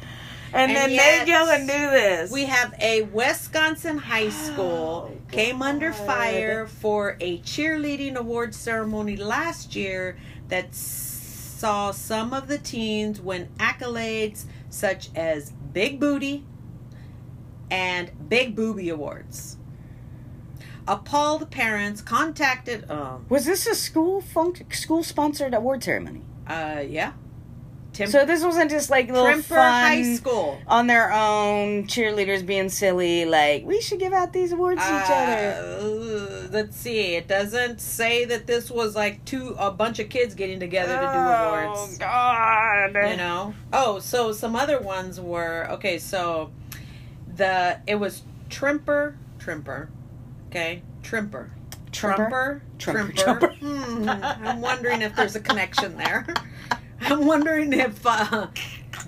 And, 0.54 0.72
And 0.72 0.76
then 0.76 0.92
yet, 0.92 1.26
they 1.26 1.32
go 1.32 1.50
and 1.50 1.68
do 1.68 1.74
this. 1.74 2.32
We 2.32 2.46
have 2.46 2.76
a 2.80 3.02
Wisconsin 3.02 3.98
high 3.98 4.28
oh, 4.28 4.30
school 4.30 5.12
Oh, 5.12 5.18
came 5.32 5.64
under 5.64 5.92
fire 5.92 6.68
for 6.68 7.18
a 7.20 7.40
cheerleading 7.40 8.16
award 8.16 8.54
ceremony 8.54 9.18
last 9.18 9.76
year 9.76 10.18
that 10.50 10.76
saw 10.76 11.90
some 11.90 12.34
of 12.34 12.48
the 12.48 12.60
teens 12.60 13.20
win 13.20 13.50
accolades 13.58 14.46
such 14.70 15.10
as 15.16 15.52
Big 15.74 16.00
Booty 16.00 16.46
and 17.72 18.12
Big 18.30 18.56
Booby 18.56 18.90
Awards. 18.90 19.58
Appalled 20.88 21.50
parents 21.50 22.02
contacted. 22.02 22.90
Uh, 22.90 23.18
was 23.30 23.46
this 23.46 23.66
a 23.68 23.74
school 23.76 24.22
func- 24.22 24.74
school 24.76 25.02
sponsored 25.04 25.54
award 25.54 25.84
ceremony? 25.84 26.22
uh 26.46 26.84
yeah. 26.86 27.14
Tim- 27.94 28.10
So 28.10 28.26
this 28.26 28.44
wasn't 28.44 28.70
just 28.72 28.90
like 28.90 29.08
little 29.08 29.28
Trimper 29.28 29.44
fun 29.44 29.58
High 29.82 30.16
School. 30.16 30.58
on 30.68 30.88
their 30.88 31.14
own 31.14 31.86
cheerleaders 31.88 32.46
being 32.46 32.68
silly. 32.68 33.24
Like 33.24 33.64
we 33.66 33.80
should 33.80 34.00
give 34.00 34.12
out 34.12 34.34
these 34.34 34.52
awards 34.52 34.82
to 34.82 34.88
each 34.88 35.10
other. 35.10 35.78
Uh, 35.80 36.48
let's 36.52 36.76
see. 36.76 37.16
It 37.16 37.30
doesn't 37.30 37.80
say 37.80 38.26
that 38.26 38.46
this 38.46 38.70
was 38.70 38.94
like 38.94 39.24
two 39.24 39.56
a 39.58 39.72
bunch 39.72 40.00
of 40.00 40.10
kids 40.10 40.36
getting 40.36 40.60
together 40.60 40.96
to 40.96 41.02
do 41.02 41.06
awards. 41.08 41.96
Oh 41.96 41.98
God! 42.00 43.10
You 43.12 43.16
know. 43.16 43.54
Oh, 43.72 44.00
so 44.00 44.34
some 44.34 44.56
other 44.58 44.82
ones 44.82 45.22
were 45.22 45.68
okay. 45.72 45.98
So 45.98 46.52
the 47.36 47.80
it 47.88 47.96
was 47.96 48.22
Trimper, 48.50 49.16
Trimper, 49.40 49.88
okay, 50.50 50.82
Trimper, 51.02 51.50
Trumper? 51.92 52.62
Trumper, 52.78 53.12
Trumper, 53.14 53.14
Trimper. 53.14 53.58
Hmm, 53.60 54.10
I'm 54.48 54.62
wondering 54.62 55.02
if 55.02 55.16
there's 55.16 55.36
a 55.36 55.40
connection 55.40 55.98
there. 55.98 56.26
I'm 57.02 57.26
wondering 57.26 57.74
if 57.74 58.06
uh, 58.06 58.48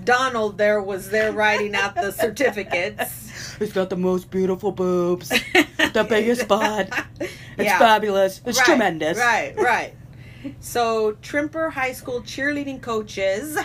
Donald 0.04 0.58
there 0.58 0.82
was 0.82 1.08
there 1.10 1.32
writing 1.32 1.74
out 1.74 1.94
the 1.94 2.10
certificates. 2.12 3.24
It's 3.58 3.72
got 3.72 3.88
the 3.88 3.96
most 3.96 4.30
beautiful 4.30 4.70
boobs, 4.70 5.30
the 5.94 6.04
biggest 6.06 6.46
butt. 6.46 6.90
It's 7.20 7.32
Yeah. 7.58 7.78
fabulous. 7.78 8.42
It's 8.44 8.58
Right, 8.58 8.66
tremendous. 8.66 9.16
Right, 9.16 9.56
right. 9.56 9.94
So, 10.60 11.12
Trimper 11.22 11.72
High 11.72 11.92
School 11.92 12.20
cheerleading 12.20 12.82
coaches 12.82 13.56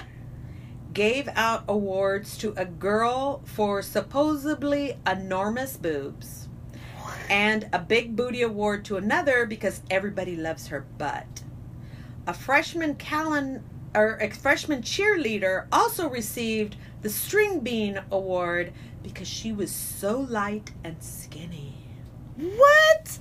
gave 0.93 1.27
out 1.35 1.63
awards 1.67 2.37
to 2.37 2.53
a 2.57 2.65
girl 2.65 3.41
for 3.45 3.81
supposedly 3.81 4.97
enormous 5.07 5.77
boobs 5.77 6.49
and 7.29 7.69
a 7.71 7.79
big 7.79 8.15
booty 8.15 8.41
award 8.41 8.83
to 8.85 8.97
another 8.97 9.45
because 9.45 9.81
everybody 9.89 10.35
loves 10.35 10.67
her 10.67 10.85
butt. 10.97 11.43
A 12.27 12.33
freshman 12.33 12.95
Callan 12.95 13.63
or 13.95 14.17
a 14.17 14.29
freshman 14.29 14.81
cheerleader 14.81 15.65
also 15.71 16.09
received 16.09 16.75
the 17.01 17.09
string 17.09 17.59
bean 17.59 17.99
award 18.11 18.73
because 19.03 19.27
she 19.27 19.51
was 19.51 19.71
so 19.71 20.19
light 20.19 20.71
and 20.83 21.01
skinny. 21.01 21.75
What? 22.37 23.19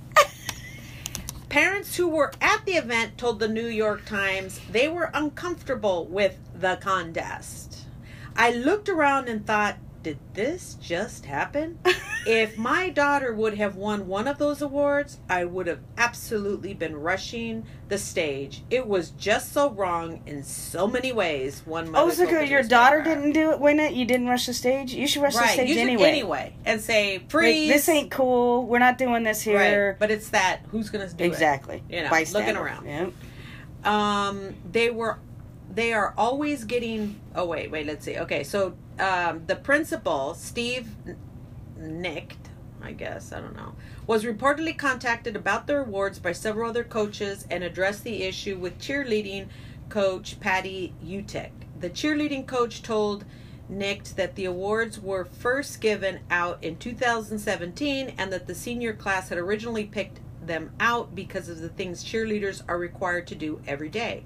Parents 1.50 1.96
who 1.96 2.06
were 2.06 2.30
at 2.40 2.64
the 2.64 2.74
event 2.74 3.18
told 3.18 3.40
the 3.40 3.48
New 3.48 3.66
York 3.66 4.04
Times 4.04 4.60
they 4.70 4.86
were 4.86 5.10
uncomfortable 5.12 6.06
with 6.06 6.38
the 6.54 6.78
contest. 6.80 7.86
I 8.36 8.52
looked 8.52 8.88
around 8.88 9.28
and 9.28 9.44
thought, 9.44 9.76
did 10.02 10.18
this 10.34 10.74
just 10.80 11.26
happen? 11.26 11.78
if 12.26 12.56
my 12.56 12.88
daughter 12.88 13.34
would 13.34 13.54
have 13.58 13.76
won 13.76 14.06
one 14.06 14.26
of 14.26 14.38
those 14.38 14.62
awards, 14.62 15.18
I 15.28 15.44
would 15.44 15.66
have 15.66 15.80
absolutely 15.98 16.72
been 16.74 16.96
rushing 16.96 17.66
the 17.88 17.98
stage. 17.98 18.62
It 18.70 18.86
was 18.86 19.10
just 19.10 19.52
so 19.52 19.70
wrong 19.70 20.22
in 20.26 20.42
so 20.42 20.86
many 20.86 21.12
ways. 21.12 21.62
One 21.66 21.90
Oh, 21.94 22.08
so 22.10 22.26
good. 22.26 22.48
Your 22.48 22.62
daughter 22.62 23.02
didn't 23.02 23.32
do 23.32 23.50
it, 23.50 23.60
win 23.60 23.78
it. 23.78 23.92
You 23.92 24.04
didn't 24.06 24.28
rush 24.28 24.46
the 24.46 24.54
stage. 24.54 24.94
You 24.94 25.06
should 25.06 25.22
rush 25.22 25.34
the 25.34 25.46
stage 25.46 25.76
anyway. 25.76 26.08
anyway, 26.08 26.54
and 26.64 26.80
say 26.80 27.18
Like, 27.18 27.30
freeze. 27.30 27.68
this 27.68 27.88
ain't 27.88 28.10
cool. 28.10 28.66
We're 28.66 28.78
not 28.78 28.96
doing 28.96 29.22
this 29.22 29.42
here. 29.42 29.90
right. 29.90 29.98
But 29.98 30.10
it's 30.10 30.30
that 30.30 30.60
who's 30.70 30.88
gonna 30.88 31.08
do 31.08 31.24
it? 31.24 31.26
exactly. 31.26 31.82
You 31.90 32.04
know, 32.04 32.10
Bystander. 32.10 32.46
looking 32.52 32.62
around. 32.62 32.86
Yep. 32.86 33.12
um 33.84 34.54
they 34.70 34.90
were 34.90 35.18
they 35.72 35.92
are 35.92 36.12
always 36.18 36.64
getting 36.64 37.18
oh 37.34 37.44
wait 37.46 37.70
wait 37.70 37.86
let's 37.86 38.04
see 38.04 38.18
okay 38.18 38.42
so 38.42 38.74
um 39.00 39.42
the 39.46 39.56
principal 39.56 40.34
steve 40.34 40.88
nicked 41.76 42.48
i 42.82 42.92
guess 42.92 43.32
i 43.32 43.40
don't 43.40 43.56
know 43.56 43.74
was 44.06 44.24
reportedly 44.24 44.76
contacted 44.76 45.36
about 45.36 45.66
the 45.66 45.78
awards 45.78 46.18
by 46.18 46.32
several 46.32 46.68
other 46.68 46.84
coaches 46.84 47.46
and 47.50 47.64
addressed 47.64 48.04
the 48.04 48.22
issue 48.22 48.56
with 48.56 48.78
cheerleading 48.78 49.48
coach 49.88 50.38
patty 50.40 50.92
utek 51.04 51.50
the 51.80 51.90
cheerleading 51.90 52.46
coach 52.46 52.82
told 52.82 53.24
nicked 53.70 54.16
that 54.16 54.34
the 54.34 54.44
awards 54.44 54.98
were 55.00 55.24
first 55.24 55.80
given 55.80 56.20
out 56.30 56.62
in 56.62 56.76
2017 56.76 58.14
and 58.18 58.32
that 58.32 58.46
the 58.46 58.54
senior 58.54 58.92
class 58.92 59.28
had 59.28 59.38
originally 59.38 59.84
picked 59.84 60.20
them 60.44 60.72
out 60.80 61.14
because 61.14 61.48
of 61.48 61.60
the 61.60 61.68
things 61.68 62.04
cheerleaders 62.04 62.62
are 62.68 62.78
required 62.78 63.26
to 63.28 63.34
do 63.34 63.60
every 63.66 63.88
day. 63.88 64.24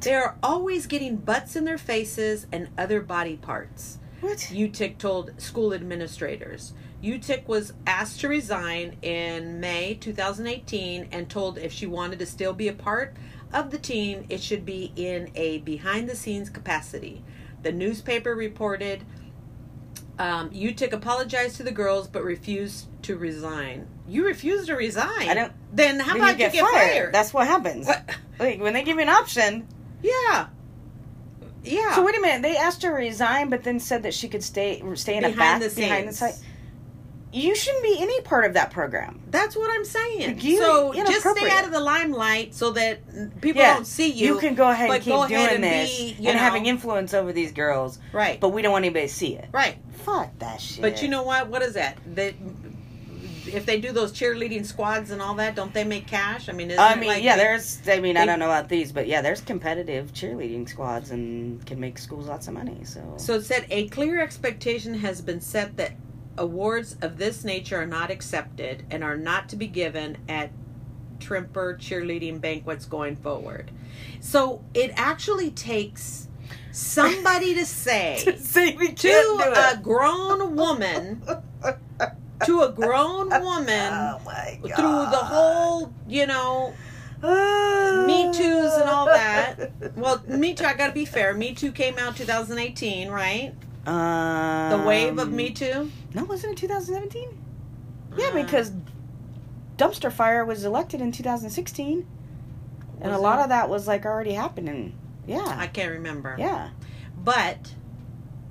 They 0.00 0.14
are 0.14 0.36
always 0.42 0.86
getting 0.86 1.16
butts 1.16 1.56
in 1.56 1.64
their 1.64 1.78
faces 1.78 2.46
and 2.52 2.68
other 2.76 3.00
body 3.00 3.36
parts. 3.36 3.98
What? 4.20 4.38
UTIC 4.38 4.98
told 4.98 5.40
school 5.40 5.72
administrators. 5.74 6.72
UTIC 7.02 7.46
was 7.46 7.72
asked 7.86 8.20
to 8.20 8.28
resign 8.28 8.96
in 9.02 9.60
May 9.60 9.94
2018 9.94 11.08
and 11.12 11.28
told 11.28 11.58
if 11.58 11.72
she 11.72 11.86
wanted 11.86 12.18
to 12.20 12.26
still 12.26 12.52
be 12.54 12.68
a 12.68 12.72
part 12.72 13.14
of 13.52 13.70
the 13.70 13.78
team, 13.78 14.24
it 14.28 14.42
should 14.42 14.64
be 14.64 14.92
in 14.96 15.30
a 15.34 15.58
behind 15.58 16.08
the 16.08 16.16
scenes 16.16 16.48
capacity. 16.50 17.22
The 17.62 17.72
newspaper 17.72 18.34
reported 18.34 19.04
um, 20.18 20.50
UTIC 20.50 20.92
apologized 20.92 21.56
to 21.56 21.62
the 21.62 21.70
girls 21.72 22.08
but 22.08 22.24
refused 22.24 22.88
to 23.02 23.16
resign. 23.16 23.86
You 24.08 24.24
refused 24.24 24.66
to 24.68 24.74
resign? 24.74 25.28
I 25.28 25.34
don't- 25.34 25.52
Then 25.72 26.00
how 26.00 26.14
Then 26.14 26.22
about 26.22 26.38
you 26.38 26.50
get, 26.50 26.64
fired? 26.64 27.12
That's 27.14 27.34
what 27.34 27.46
happens. 27.46 27.86
What? 27.86 28.08
Like 28.38 28.60
when 28.60 28.72
they 28.72 28.82
give 28.82 28.96
you 28.96 29.02
an 29.02 29.08
option. 29.10 29.66
Yeah. 30.02 30.48
Yeah. 31.66 31.94
So 31.94 32.04
wait 32.04 32.16
a 32.16 32.20
minute. 32.20 32.42
They 32.42 32.56
asked 32.56 32.82
her 32.82 32.90
to 32.90 32.94
resign, 32.96 33.50
but 33.50 33.62
then 33.64 33.80
said 33.80 34.02
that 34.04 34.14
she 34.14 34.28
could 34.28 34.42
stay 34.42 34.82
stay 34.94 35.16
in 35.16 35.24
a 35.24 35.28
behind 35.30 35.60
back 35.62 35.70
the 35.70 35.74
behind 35.80 36.08
the 36.08 36.12
scenes. 36.12 36.36
site. 36.36 36.44
You 37.32 37.54
shouldn't 37.54 37.82
be 37.82 37.96
any 38.00 38.20
part 38.22 38.46
of 38.46 38.54
that 38.54 38.70
program. 38.70 39.20
That's 39.30 39.54
what 39.56 39.70
I'm 39.70 39.84
saying. 39.84 40.38
You- 40.40 40.58
so 40.58 40.92
just 40.94 41.20
stay 41.20 41.50
out 41.50 41.64
of 41.64 41.70
the 41.72 41.80
limelight 41.80 42.54
so 42.54 42.70
that 42.70 43.40
people 43.42 43.60
Yeah, 43.60 43.74
don't 43.74 43.86
see 43.86 44.10
you. 44.10 44.34
You 44.34 44.38
can 44.38 44.54
go 44.54 44.70
ahead 44.70 44.88
and 44.88 45.02
keep 45.02 45.12
doing 45.28 45.34
and 45.34 45.62
this 45.64 45.98
be, 45.98 46.14
and 46.18 46.24
know- 46.24 46.32
having 46.32 46.64
influence 46.66 47.12
over 47.12 47.32
these 47.34 47.52
girls, 47.52 47.98
right, 48.12 48.40
but 48.40 48.50
we 48.50 48.62
don't 48.62 48.72
want 48.72 48.84
anybody 48.86 49.08
to 49.08 49.12
see 49.12 49.34
it. 49.36 49.48
right. 49.52 49.76
Fuck 50.04 50.38
that 50.38 50.60
shit. 50.60 50.80
But 50.80 51.02
you 51.02 51.08
know 51.08 51.24
what? 51.24 51.48
What 51.48 51.62
is 51.62 51.74
that? 51.74 51.98
That 52.14 52.34
if 53.48 53.66
they 53.66 53.80
do 53.80 53.92
those 53.92 54.12
cheerleading 54.12 54.64
squads 54.64 55.10
and 55.10 55.20
all 55.22 55.34
that, 55.34 55.54
don't 55.54 55.72
they 55.72 55.84
make 55.84 56.06
cash? 56.06 56.48
I 56.48 56.52
mean, 56.52 56.72
I 56.78 56.94
mean, 56.96 57.08
like 57.08 57.22
yeah, 57.22 57.36
they- 57.36 57.42
there's. 57.42 57.80
I 57.88 58.00
mean, 58.00 58.16
I 58.16 58.26
don't 58.26 58.38
know 58.38 58.46
about 58.46 58.68
these, 58.68 58.92
but 58.92 59.06
yeah, 59.06 59.22
there's 59.22 59.40
competitive 59.40 60.12
cheerleading 60.12 60.68
squads 60.68 61.10
and 61.10 61.64
can 61.66 61.78
make 61.80 61.98
schools 61.98 62.26
lots 62.28 62.48
of 62.48 62.54
money. 62.54 62.80
So, 62.84 63.14
So 63.16 63.34
it 63.34 63.44
said 63.44 63.66
a 63.70 63.88
clear 63.88 64.20
expectation 64.20 64.94
has 64.94 65.20
been 65.20 65.40
set 65.40 65.76
that 65.76 65.92
awards 66.38 66.96
of 67.00 67.18
this 67.18 67.44
nature 67.44 67.80
are 67.80 67.86
not 67.86 68.10
accepted 68.10 68.84
and 68.90 69.02
are 69.02 69.16
not 69.16 69.48
to 69.50 69.56
be 69.56 69.66
given 69.66 70.18
at 70.28 70.50
Trimper 71.18 71.78
cheerleading 71.78 72.40
banquets 72.40 72.84
going 72.84 73.16
forward. 73.16 73.70
So 74.20 74.62
it 74.74 74.92
actually 74.96 75.50
takes 75.50 76.28
somebody 76.72 77.54
to 77.54 77.64
say 77.64 78.22
to 78.52 78.92
do 78.94 79.42
a 79.54 79.78
grown 79.82 80.56
woman 80.56 81.22
to 82.44 82.62
a 82.62 82.72
grown 82.72 83.28
woman 83.42 83.92
oh 83.92 84.18
through 84.60 85.10
the 85.10 85.22
whole, 85.24 85.92
you 86.08 86.26
know. 86.26 86.74
Me 87.22 88.30
Too's 88.32 88.72
and 88.74 88.88
all 88.90 89.06
that. 89.06 89.72
Well, 89.96 90.22
Me 90.28 90.52
Too, 90.54 90.64
I 90.64 90.74
gotta 90.74 90.92
be 90.92 91.04
fair. 91.06 91.32
Me 91.34 91.54
Too 91.54 91.72
came 91.72 91.98
out 91.98 92.14
2018, 92.16 93.08
right? 93.08 93.54
Um, 93.86 94.70
The 94.80 94.86
wave 94.86 95.18
of 95.18 95.32
Me 95.32 95.50
Too? 95.50 95.90
No, 96.14 96.24
wasn't 96.24 96.52
it 96.52 96.58
2017? 96.58 97.28
Yeah, 98.18 98.26
Uh, 98.28 98.32
because 98.34 98.72
Dumpster 99.78 100.12
Fire 100.12 100.44
was 100.44 100.64
elected 100.64 101.00
in 101.00 101.10
2016, 101.12 102.06
and 103.00 103.12
a 103.12 103.18
lot 103.18 103.38
it? 103.38 103.44
of 103.44 103.48
that 103.48 103.68
was 103.70 103.86
like 103.88 104.04
already 104.04 104.32
happening. 104.32 104.94
Yeah, 105.26 105.54
I 105.58 105.66
can't 105.66 105.92
remember. 105.92 106.36
yeah, 106.38 106.70
But, 107.22 107.72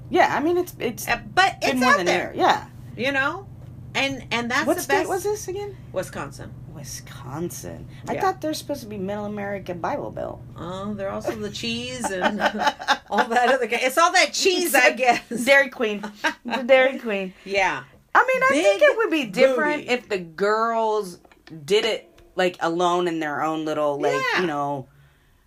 yeah. 0.09 0.35
I 0.35 0.39
mean, 0.41 0.57
it's 0.57 0.75
it's 0.79 1.07
uh, 1.07 1.19
but 1.33 1.57
it's 1.61 1.79
more 1.79 1.91
out 1.91 1.97
than 1.97 2.05
there, 2.07 2.31
a. 2.31 2.37
Yeah. 2.37 2.67
you 2.97 3.11
know? 3.11 3.47
And 3.95 4.25
and 4.31 4.51
that's 4.51 4.67
what 4.67 4.75
the 4.77 4.83
state 4.83 4.97
best. 4.99 5.09
was 5.09 5.23
this 5.23 5.47
again? 5.47 5.75
Wisconsin. 5.93 6.53
Wisconsin. 6.73 7.87
I 8.07 8.17
thought 8.19 8.41
they're 8.41 8.53
supposed 8.53 8.81
to 8.81 8.87
be 8.87 8.97
Middle 8.97 9.25
America 9.25 9.73
Bible 9.73 10.11
Belt. 10.11 10.41
Oh, 10.57 10.93
they're 10.93 11.09
also 11.09 11.35
the 11.35 11.49
cheese 11.49 12.03
and 12.11 12.41
all 13.09 13.25
that 13.27 13.49
other. 13.53 13.67
It's 13.71 13.97
all 13.97 14.11
that 14.11 14.33
cheese, 14.33 14.75
I 14.75 14.91
guess. 14.91 15.45
Dairy 15.45 15.69
Queen. 15.69 16.03
The 16.43 16.63
Dairy 16.63 16.99
Queen. 16.99 17.33
Yeah. 17.45 17.83
I 18.13 18.19
mean, 18.25 18.43
I 18.43 18.63
think 18.63 18.81
it 18.81 18.97
would 18.97 19.09
be 19.11 19.25
different 19.25 19.83
booty. 19.83 19.89
if 19.89 20.09
the 20.09 20.19
girls 20.19 21.19
did 21.65 21.85
it 21.85 22.09
like 22.35 22.57
alone 22.61 23.07
in 23.07 23.19
their 23.19 23.41
own 23.43 23.65
little 23.65 23.99
like 23.99 24.13
Yeah. 24.33 24.41
you 24.41 24.47
know, 24.47 24.87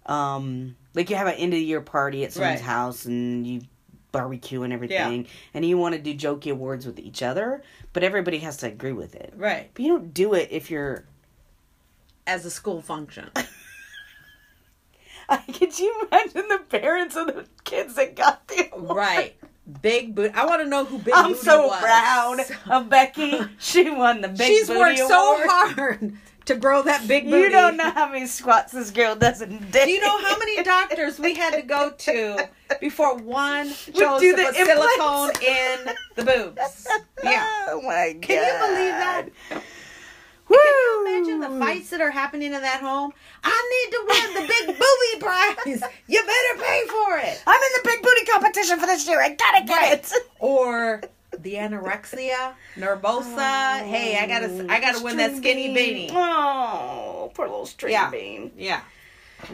um, 0.07 0.77
like 0.95 1.11
you 1.11 1.17
have 1.17 1.27
an 1.27 1.35
end 1.35 1.53
of 1.53 1.59
the 1.59 1.65
year 1.65 1.81
party 1.81 2.25
at 2.25 2.33
someone's 2.33 2.61
Right. 2.61 2.65
house 2.67 3.05
and 3.05 3.47
you 3.47 3.61
barbecue 4.13 4.63
and 4.63 4.73
everything, 4.73 5.27
and 5.55 5.65
you 5.65 5.79
want 5.79 5.95
to 5.95 6.01
do 6.01 6.15
jokey 6.15 6.51
awards 6.53 6.87
with 6.87 6.99
each 6.99 7.23
other, 7.23 7.63
but 7.93 8.03
everybody 8.03 8.39
has 8.39 8.57
to 8.59 8.67
agree 8.67 8.93
with 8.93 9.15
it. 9.15 9.33
Right. 9.37 9.71
But 9.75 9.85
you 9.85 9.93
don't 9.93 10.13
do 10.15 10.35
it 10.35 10.49
if 10.51 10.71
you're. 10.71 11.05
As 12.27 12.45
a 12.45 12.51
school 12.51 12.83
function. 12.83 13.31
I, 15.31 15.37
Could 15.39 15.79
you 15.79 16.09
imagine 16.11 16.49
the 16.49 16.59
parents 16.69 17.17
of 17.17 17.27
the 17.27 17.47
kids 17.65 17.95
that 17.95 18.17
got 18.17 18.47
the 18.49 18.69
award? 18.73 18.97
right. 18.97 19.37
Big 19.83 20.15
boot. 20.15 20.33
I 20.35 20.47
want 20.47 20.63
to 20.63 20.69
know 20.69 20.87
who 20.87 20.97
Big 20.97 21.07
boot. 21.07 21.15
I'm 21.15 21.33
Booty 21.33 21.41
so 21.45 21.67
was. 21.69 21.81
proud 21.81 22.39
of 22.71 22.89
Becky. 22.89 23.39
She 23.59 23.91
won 23.91 24.23
the 24.23 24.29
big 24.29 24.39
boot. 24.39 24.47
She's 24.47 24.67
booty 24.69 24.79
worked 24.81 24.99
so 24.99 25.47
hard 25.47 26.17
to 26.49 26.57
grow 26.57 26.83
that 26.83 27.07
big 27.07 27.25
booty. 27.27 27.43
You 27.43 27.51
don't 27.51 27.77
know 27.77 27.91
how 27.91 28.11
many 28.11 28.27
squats 28.27 28.73
this 28.73 28.91
girl 28.91 29.15
does 29.15 29.41
a 29.43 29.47
day. 29.47 29.85
Do 29.85 29.91
you 29.91 30.01
know 30.01 30.19
how 30.19 30.39
many 30.39 30.63
doctors 30.63 31.19
we 31.19 31.35
had 31.35 31.55
to 31.55 31.63
go 31.63 31.91
to 31.91 32.49
before 32.81 33.17
one 33.17 33.69
chose 33.69 34.21
do 34.21 34.35
to 34.35 34.37
the 34.37 34.45
put 34.45 34.55
silicone 34.57 35.31
in 35.43 35.95
the 36.17 36.25
boobs? 36.25 36.87
Yeah. 37.25 37.45
Oh 37.69 37.83
my 37.83 38.13
god. 38.13 38.23
Can 38.23 38.47
you 38.47 38.67
believe 38.69 38.95
that? 38.95 39.27
Woo! 40.49 40.57
Can 40.57 41.25
you 41.27 41.35
imagine 41.35 41.41
the 41.41 41.59
fights 41.65 41.91
that 41.91 42.01
are 42.01 42.13
happening 42.13 42.53
in 42.55 42.63
that 42.63 42.81
home? 42.81 43.13
I 43.45 43.85
need 43.85 43.91
to 43.93 44.05
win 44.09 44.35
the 44.43 44.49
big 44.49 44.67
booby 44.79 45.21
prize. 45.21 45.83
You 46.07 46.23
better 46.23 46.63
pay 46.65 46.83
for 46.87 47.19
it. 47.19 47.43
I'm 47.47 47.61
in 47.61 47.83
the 47.83 47.89
big 47.89 48.03
booty 48.03 48.25
competition 48.25 48.79
for 48.79 48.87
this 48.87 49.07
year. 49.07 49.21
I 49.21 49.31
gotta 49.35 49.67
get 49.67 49.77
Right. 49.77 49.93
it. 49.99 50.13
Or 50.39 51.03
the 51.37 51.55
anorexia 51.55 52.55
nervosa. 52.77 53.83
hey, 53.83 54.19
I 54.19 54.27
gotta, 54.27 54.67
I 54.71 54.81
gotta 54.81 55.03
win 55.05 55.17
that 55.19 55.37
skinny 55.37 55.69
beanie. 55.75 56.11
Oh, 56.13 57.31
poor 57.35 57.47
little 57.47 57.67
string 57.67 57.93
Yeah. 57.93 58.11
bean. 58.11 58.53
Yeah, 58.57 58.81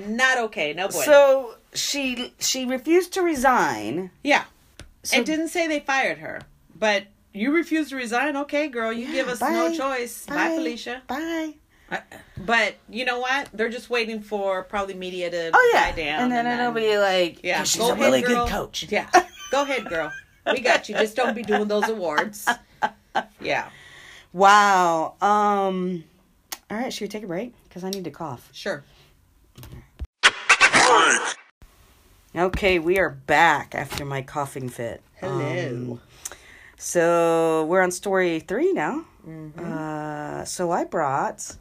not 0.07 0.39
okay. 0.39 0.73
No 0.73 0.89
boy. 0.89 1.03
So 1.05 1.55
she 1.75 2.33
she 2.39 2.65
refused 2.67 3.13
to 3.15 3.23
resign. 3.23 4.11
yeah, 4.23 4.45
So 5.03 5.19
it 5.19 5.27
didn't 5.27 5.49
say 5.49 5.67
they 5.67 5.81
fired 5.81 6.19
her, 6.19 6.43
but 6.75 7.05
you 7.33 7.53
refused 7.53 7.91
to 7.91 7.97
resign. 7.97 8.37
Okay, 8.37 8.69
girl, 8.69 8.93
you 8.93 9.07
Yeah, 9.07 9.13
give 9.13 9.29
us 9.29 9.41
no 9.41 9.75
choice. 9.77 10.27
Bye, 10.27 10.35
Bye. 10.35 10.55
Felicia. 10.57 11.03
Bye. 11.09 11.55
Uh, 11.91 11.99
But 12.39 12.77
you 12.89 13.05
know 13.05 13.19
what? 13.21 13.49
They're 13.53 13.69
just 13.69 13.91
waiting 13.91 14.21
for 14.23 14.63
probably 14.63 14.95
media 14.95 15.31
to 15.31 15.51
Oh 15.53 15.71
yeah, 15.75 15.91
die 15.91 15.97
down, 15.97 16.23
and 16.23 16.33
then 16.33 16.47
it'll 16.47 16.73
be 16.73 16.97
like, 16.99 17.43
yeah, 17.45 17.59
yeah, 17.59 17.63
she's 17.65 17.87
a 17.89 17.95
really 17.95 18.23
girl. 18.23 18.47
good 18.47 18.53
coach. 18.53 18.87
Yeah, 18.91 19.09
go 19.51 19.63
ahead, 19.63 19.85
girl. 19.87 20.11
We 20.47 20.61
got 20.61 20.89
you. 20.89 20.95
Just 20.97 21.17
don't 21.17 21.35
be 21.35 21.43
doing 21.43 21.69
those 21.69 21.89
awards. 21.89 22.49
Yeah, 23.41 23.69
Wow. 24.33 25.15
Um. 25.21 26.05
All 26.71 26.77
right, 26.79 26.93
should 26.93 27.03
we 27.03 27.09
take 27.09 27.23
a 27.23 27.29
break? 27.29 27.53
Because 27.69 27.85
I 27.85 27.91
need 27.91 28.05
to 28.05 28.11
cough. 28.11 28.49
sure. 28.53 28.85
Okay, 32.37 32.81
we 32.81 32.99
are 32.99 33.11
back 33.11 33.77
after 33.77 34.05
my 34.05 34.21
coughing 34.21 34.69
fit. 34.69 35.03
Hello. 35.21 35.93
Um, 35.93 36.01
so 36.77 37.65
we're 37.67 37.81
on 37.81 37.93
story 37.93 38.41
three 38.41 38.73
now. 38.73 39.05
Mm-hmm. 39.27 39.73
Uh, 39.73 40.45
so 40.45 40.73
I 40.73 40.83
brought 40.83 41.57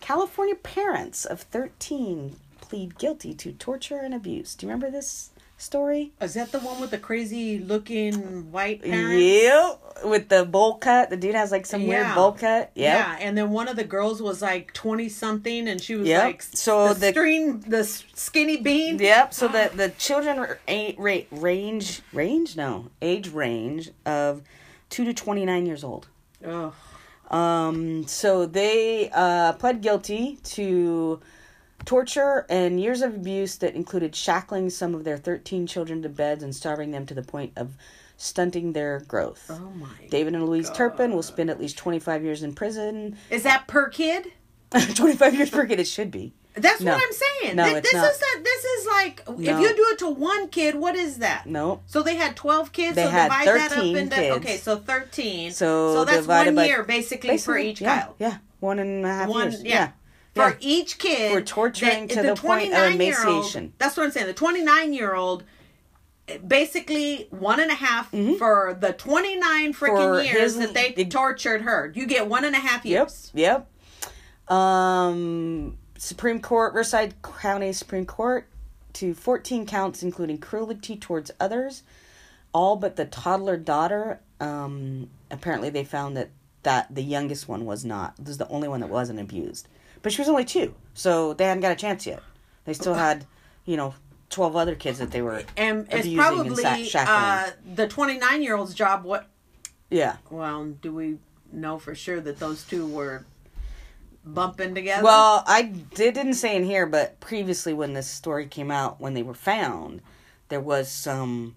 California 0.00 0.56
parents 0.56 1.24
of 1.24 1.42
13 1.42 2.34
plead 2.60 2.98
guilty 2.98 3.32
to 3.34 3.52
torture 3.52 3.98
and 3.98 4.12
abuse. 4.12 4.56
Do 4.56 4.66
you 4.66 4.72
remember 4.72 4.90
this 4.90 5.30
story? 5.58 6.12
Is 6.20 6.34
that 6.34 6.52
the 6.52 6.60
one 6.60 6.80
with 6.80 6.90
the 6.90 6.98
crazy 6.98 7.58
looking 7.58 8.50
white 8.50 8.82
parents? 8.82 9.22
Yep. 9.22 9.80
With 10.04 10.28
the 10.28 10.44
bowl 10.44 10.74
cut. 10.76 11.10
The 11.10 11.16
dude 11.16 11.34
has 11.34 11.50
like 11.50 11.66
some 11.66 11.86
weird 11.86 12.14
bowl 12.14 12.32
cut. 12.32 12.70
Yep. 12.74 12.74
Yeah, 12.76 13.16
and 13.20 13.36
then 13.36 13.50
one 13.50 13.66
of 13.68 13.76
the 13.76 13.84
girls 13.84 14.22
was 14.22 14.40
like 14.40 14.72
twenty 14.72 15.08
something, 15.08 15.68
and 15.68 15.80
she 15.80 15.96
was 15.96 16.06
Yep. 16.08 16.22
like 16.24 16.42
So 16.42 16.94
the, 16.94 17.00
the- 17.00 17.10
string, 17.10 17.60
the 17.60 17.84
skinny 17.84 18.56
bean. 18.58 18.98
Yep. 18.98 19.34
So 19.34 19.48
the 19.48 19.70
the 19.74 19.88
children 19.90 20.38
are 20.38 20.60
a, 20.68 20.94
ra- 20.96 21.26
range 21.32 22.00
range 22.12 22.56
no 22.56 22.86
age 23.02 23.28
range 23.28 23.90
of 24.06 24.42
two 24.88 25.04
to 25.04 25.12
twenty 25.12 25.44
nine 25.44 25.66
years 25.66 25.82
old. 25.84 26.06
Ugh. 26.46 26.72
Um. 27.30 28.06
So 28.06 28.46
they 28.46 29.10
uh, 29.12 29.52
pled 29.54 29.82
guilty 29.82 30.38
to 30.44 31.20
torture 31.84 32.46
and 32.48 32.80
years 32.80 33.02
of 33.02 33.14
abuse 33.14 33.56
that 33.56 33.74
included 33.74 34.14
shackling 34.14 34.70
some 34.70 34.94
of 34.94 35.04
their 35.04 35.16
thirteen 35.16 35.66
children 35.66 36.02
to 36.02 36.08
beds 36.08 36.42
and 36.42 36.54
starving 36.54 36.90
them 36.90 37.06
to 37.06 37.14
the 37.14 37.22
point 37.22 37.52
of 37.56 37.74
stunting 38.16 38.72
their 38.72 39.00
growth. 39.00 39.46
Oh 39.50 39.70
my! 39.76 39.88
David 40.10 40.34
and 40.34 40.44
Louise 40.46 40.70
Turpin 40.70 41.12
will 41.12 41.22
spend 41.22 41.50
at 41.50 41.60
least 41.60 41.78
twenty 41.78 41.98
five 41.98 42.22
years 42.24 42.42
in 42.42 42.54
prison. 42.54 43.16
Is 43.30 43.42
that 43.44 43.66
per 43.66 43.88
kid? 43.88 44.32
twenty 44.94 45.16
five 45.16 45.34
years 45.34 45.50
per 45.50 45.66
kid. 45.66 45.80
It 45.80 45.86
should 45.86 46.10
be. 46.10 46.32
That's 46.54 46.80
No. 46.80 46.92
what 46.92 47.02
I'm 47.02 47.12
saying. 47.12 47.56
No, 47.56 47.64
Th- 47.66 47.76
it's 47.76 47.92
this 47.92 48.02
not. 48.02 48.10
is 48.10 48.20
a, 48.20 48.42
this 48.42 48.64
is 48.64 48.86
like 48.86 49.22
if 49.28 49.38
you 49.60 49.76
do 49.76 49.86
it 49.92 49.98
to 50.00 50.08
one 50.10 50.48
kid, 50.48 50.74
what 50.74 50.96
is 50.96 51.18
that? 51.18 51.46
No. 51.46 51.82
So 51.86 52.02
they 52.02 52.16
had 52.16 52.34
twelve 52.34 52.72
kids. 52.72 52.96
They 52.96 53.04
so 53.04 53.10
had 53.10 53.24
divide 53.28 53.46
that 53.46 53.70
up 53.70 53.78
13 53.78 53.96
into 53.96 54.16
kids. 54.16 54.36
okay, 54.38 54.56
so 54.56 54.76
thirteen. 54.76 55.52
So 55.52 55.94
so 55.94 56.04
that's 56.04 56.26
one 56.26 56.56
year 56.56 56.82
basically, 56.82 57.38
for 57.38 57.56
each 57.56 57.80
yeah, 57.80 58.00
child. 58.02 58.14
Yeah, 58.18 58.38
one 58.58 58.80
and 58.80 59.04
a 59.06 59.08
half 59.08 59.28
One, 59.28 59.52
years. 59.52 59.62
yeah. 59.62 59.70
Yeah. 59.70 59.90
For 60.38 60.56
each 60.60 60.98
kid, 60.98 61.32
For 61.32 61.40
torturing 61.42 62.06
that- 62.08 62.14
to 62.14 62.22
the 62.22 62.34
point 62.34 62.72
of 62.72 62.78
29-year-old 62.78 63.26
emaciation. 63.36 63.72
That's 63.78 63.96
what 63.96 64.04
I'm 64.04 64.10
saying. 64.12 64.26
The 64.26 64.32
29 64.34 64.92
year 64.92 65.14
old, 65.14 65.44
basically 66.46 67.26
one 67.30 67.58
and 67.60 67.70
a 67.70 67.74
half 67.74 68.10
for 68.10 68.76
the 68.78 68.92
29 68.92 69.72
Mm-hmm. 69.72 69.84
Freaking 69.84 70.24
years 70.32 70.54
his- 70.54 70.58
that 70.58 70.74
they 70.74 70.88
it- 70.96 71.10
tortured 71.10 71.62
her. 71.62 71.92
You 71.94 72.06
get 72.06 72.26
one 72.28 72.44
and 72.44 72.54
a 72.54 72.58
half 72.58 72.84
Yep. 72.84 73.06
years. 73.08 73.30
Yep. 73.34 73.68
Um, 74.48 75.76
Supreme 75.98 76.40
Court, 76.40 76.72
Riverside 76.74 77.20
County 77.22 77.72
Supreme 77.72 78.06
Court, 78.06 78.48
to 78.94 79.14
14 79.14 79.66
counts, 79.66 80.02
including 80.02 80.38
cruelty 80.38 80.96
towards 80.96 81.30
others, 81.38 81.82
all 82.52 82.76
but 82.76 82.96
the 82.96 83.04
toddler 83.04 83.56
daughter. 83.56 84.20
Um, 84.40 85.10
apparently, 85.30 85.70
they 85.70 85.84
found 85.84 86.16
that 86.16 86.30
that 86.64 86.92
the 86.94 87.02
youngest 87.02 87.48
one 87.48 87.64
was 87.64 87.84
not. 87.84 88.16
This 88.16 88.30
is 88.30 88.38
the 88.38 88.48
only 88.48 88.66
one 88.68 88.80
that 88.80 88.88
wasn't 88.88 89.20
abused, 89.20 89.68
but 90.08 90.14
she 90.14 90.22
was 90.22 90.30
only 90.30 90.46
two, 90.46 90.74
so 90.94 91.34
they 91.34 91.44
hadn't 91.44 91.60
got 91.60 91.72
a 91.72 91.76
chance 91.76 92.06
yet. 92.06 92.22
They 92.64 92.72
still 92.72 92.94
had, 92.94 93.26
you 93.66 93.76
know, 93.76 93.92
12 94.30 94.56
other 94.56 94.74
kids 94.74 95.00
that 95.00 95.10
they 95.10 95.20
were 95.20 95.42
And 95.54 95.80
it's 95.90 96.06
abusing 96.06 96.16
probably 96.16 96.64
and 96.64 96.86
sa- 96.86 97.04
shackling. 97.04 97.52
uh, 97.68 97.74
the 97.74 97.88
29 97.88 98.42
year 98.42 98.56
old's 98.56 98.72
job. 98.72 99.04
What? 99.04 99.28
yeah. 99.90 100.16
Well, 100.30 100.64
do 100.80 100.94
we 100.94 101.18
know 101.52 101.78
for 101.78 101.94
sure 101.94 102.22
that 102.22 102.38
those 102.38 102.64
two 102.64 102.86
were 102.86 103.26
bumping 104.24 104.74
together? 104.74 105.04
Well, 105.04 105.44
I 105.46 105.64
did, 105.64 106.14
didn't 106.14 106.34
say 106.34 106.56
in 106.56 106.64
here, 106.64 106.86
but 106.86 107.20
previously 107.20 107.74
when 107.74 107.92
this 107.92 108.08
story 108.08 108.46
came 108.46 108.70
out, 108.70 108.98
when 108.98 109.12
they 109.12 109.22
were 109.22 109.34
found, 109.34 110.00
there 110.48 110.58
was 110.58 110.90
some 110.90 111.54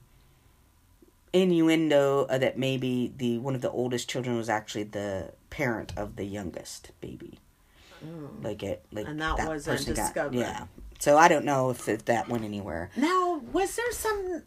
innuendo 1.32 2.26
uh, 2.26 2.38
that 2.38 2.58
maybe 2.58 3.14
the 3.16 3.38
one 3.38 3.56
of 3.56 3.62
the 3.62 3.72
oldest 3.72 4.10
children 4.10 4.36
was 4.36 4.50
actually 4.50 4.84
the 4.84 5.32
parent 5.50 5.94
of 5.96 6.18
the 6.18 6.26
youngest 6.26 6.92
baby. 7.00 7.40
Like 8.42 8.64
it, 8.64 8.84
like 8.92 9.08
And 9.08 9.20
that 9.22 9.48
wasn't 9.48 9.78
person 9.96 10.14
got- 10.14 10.34
yeah. 10.34 10.66
So 11.00 11.18
I 11.18 11.28
don't 11.28 11.46
know 11.46 11.70
if, 11.72 11.88
if 11.90 12.06
that 12.06 12.30
went 12.30 12.44
anywhere. 12.44 12.92
Now, 12.96 13.42
was 13.52 13.76
there 13.76 13.92
some, 13.92 14.44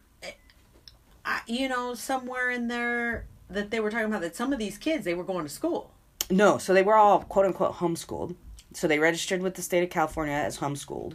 uh, 1.25 1.39
you 1.47 1.69
know, 1.69 1.95
somewhere 1.95 2.51
in 2.51 2.69
there 2.69 3.27
that 3.51 3.71
they 3.71 3.81
were 3.81 3.91
talking 3.91 4.07
about 4.07 4.21
that 4.23 4.37
some 4.37 4.53
of 4.53 4.59
these 4.59 4.79
kids 4.79 5.05
they 5.05 5.15
were 5.15 5.25
going 5.25 5.45
to 5.45 5.51
school? 5.51 5.93
No, 6.31 6.59
so 6.59 6.73
they 6.73 6.83
were 6.83 6.95
all 6.95 7.21
quote 7.21 7.47
unquote 7.47 7.75
homeschooled. 7.75 8.37
So 8.73 8.87
they 8.89 8.99
registered 8.99 9.41
with 9.43 9.55
the 9.55 9.63
state 9.63 9.83
of 9.85 9.91
California 9.91 10.35
as 10.35 10.59
homeschooled. 10.59 11.15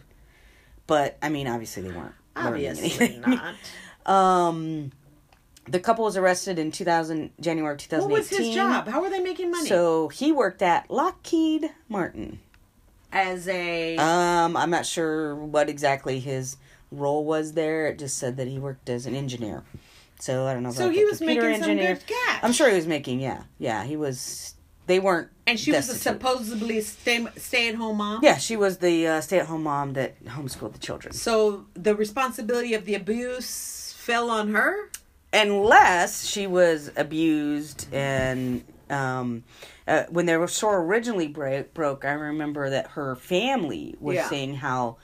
But 0.87 1.17
I 1.21 1.29
mean, 1.29 1.47
obviously 1.47 1.83
they 1.83 1.91
weren't. 1.91 2.13
Obviously 2.35 3.17
not. 3.25 3.55
Um, 4.05 4.91
the 5.69 5.79
couple 5.79 6.05
was 6.05 6.17
arrested 6.17 6.57
in 6.59 6.71
2000 6.71 7.31
January 7.39 7.73
of 7.73 7.79
2018. 7.79 8.09
What 8.09 8.19
was 8.19 8.29
his 8.29 8.55
job? 8.55 8.87
How 8.87 9.01
were 9.01 9.09
they 9.09 9.19
making 9.19 9.51
money? 9.51 9.67
So 9.67 10.07
he 10.09 10.31
worked 10.31 10.61
at 10.61 10.89
Lockheed 10.89 11.69
Martin. 11.87 12.39
as 13.11 13.47
a 13.47 13.97
Um, 13.97 14.55
I'm 14.57 14.69
not 14.69 14.85
sure 14.85 15.35
what 15.35 15.69
exactly 15.69 16.19
his 16.19 16.57
role 16.91 17.23
was 17.25 17.53
there. 17.53 17.87
It 17.87 17.99
just 17.99 18.17
said 18.17 18.37
that 18.37 18.47
he 18.47 18.59
worked 18.59 18.89
as 18.89 19.05
an 19.05 19.15
engineer. 19.15 19.63
So 20.19 20.45
I 20.47 20.53
don't 20.53 20.63
know. 20.63 20.71
So 20.71 20.87
like 20.87 20.95
he 20.95 21.03
a 21.03 21.05
was 21.05 21.21
making 21.21 21.63
some 21.63 21.77
good 21.77 22.05
cash. 22.05 22.39
I'm 22.43 22.51
sure 22.51 22.69
he 22.69 22.75
was 22.75 22.87
making. 22.87 23.19
Yeah, 23.19 23.43
yeah. 23.57 23.83
He 23.85 23.95
was. 23.95 24.55
They 24.85 24.99
weren't. 24.99 25.29
And 25.45 25.59
she 25.59 25.71
was 25.71 25.87
a 25.87 25.95
supposedly 25.95 26.81
stay 26.81 27.25
stay 27.37 27.69
at 27.69 27.75
home 27.75 27.97
mom. 27.97 28.19
Yeah, 28.23 28.37
she 28.37 28.55
was 28.57 28.79
the 28.79 29.07
uh, 29.07 29.21
stay-at-home 29.21 29.63
mom 29.63 29.93
that 29.93 30.23
homeschooled 30.25 30.73
the 30.73 30.79
children. 30.79 31.13
So 31.13 31.65
the 31.75 31.95
responsibility 31.95 32.73
of 32.73 32.85
the 32.85 32.95
abuse 32.95 33.93
fell 33.97 34.29
on 34.29 34.53
her. 34.53 34.89
Unless 35.33 36.25
she 36.25 36.47
was 36.47 36.91
abused 36.95 37.87
and 37.93 38.63
um 38.89 39.43
uh, 39.87 40.03
when 40.09 40.25
their 40.25 40.39
were 40.39 40.47
so 40.47 40.69
originally 40.69 41.27
break, 41.27 41.73
broke 41.73 42.03
i 42.05 42.11
remember 42.11 42.69
that 42.69 42.87
her 42.91 43.15
family 43.15 43.95
was 43.99 44.15
Yeah. 44.15 44.29
saying 44.29 44.55
how 44.55 44.97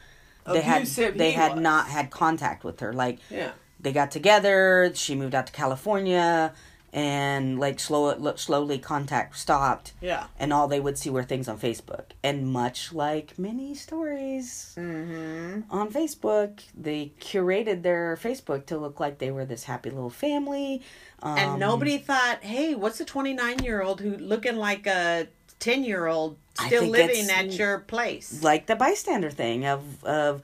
they 0.46 0.62
had 0.62 0.86
they 0.86 1.32
had 1.32 1.54
was. 1.54 1.62
not 1.62 1.88
had 1.88 2.10
contact 2.12 2.64
with 2.64 2.80
her 2.80 2.94
like 2.94 3.20
Yeah. 3.30 3.52
they 3.80 3.92
got 3.92 4.10
together 4.12 4.92
she 4.96 5.14
moved 5.16 5.36
out 5.36 5.48
to 5.48 5.54
california 5.54 6.54
and 6.96 7.60
like 7.60 7.78
slow 7.78 8.16
slowly 8.38 8.80
contact 8.80 9.38
stopped 9.38 9.92
Yeah. 10.00 10.28
and 10.40 10.54
all 10.54 10.70
they 10.70 10.80
would 10.80 10.98
see 10.98 11.10
were 11.10 11.24
things 11.24 11.50
on 11.50 11.60
facebook 11.60 12.06
and 12.24 12.48
much 12.48 12.94
like 12.94 13.38
many 13.38 13.76
stories 13.76 14.74
Mm-hmm. 14.78 15.62
on 15.70 15.92
Facebook. 15.92 16.62
They 16.74 17.12
curated 17.20 17.82
their 17.84 18.18
Facebook 18.22 18.66
to 18.68 18.78
look 18.78 19.00
like 19.00 19.18
they 19.20 19.32
were 19.32 19.46
this 19.46 19.66
happy 19.66 19.90
little 19.90 20.10
family. 20.10 20.82
Um, 21.22 21.38
And 21.38 21.60
nobody 21.60 21.98
thought, 21.98 22.44
hey, 22.44 22.76
what's 22.76 23.00
a 23.00 23.06
29 23.06 23.60
year 23.64 23.82
old 23.82 24.00
who 24.02 24.16
looking 24.18 24.56
like 24.58 24.88
a 24.88 25.28
10 25.60 25.84
year 25.84 26.08
old 26.08 26.38
still 26.66 26.86
living 26.86 27.30
at 27.30 27.52
your 27.54 27.80
place? 27.80 28.42
like 28.44 28.66
the 28.68 28.76
bystander 28.76 29.30
thing 29.30 29.66
of 29.66 29.82
of 30.06 30.42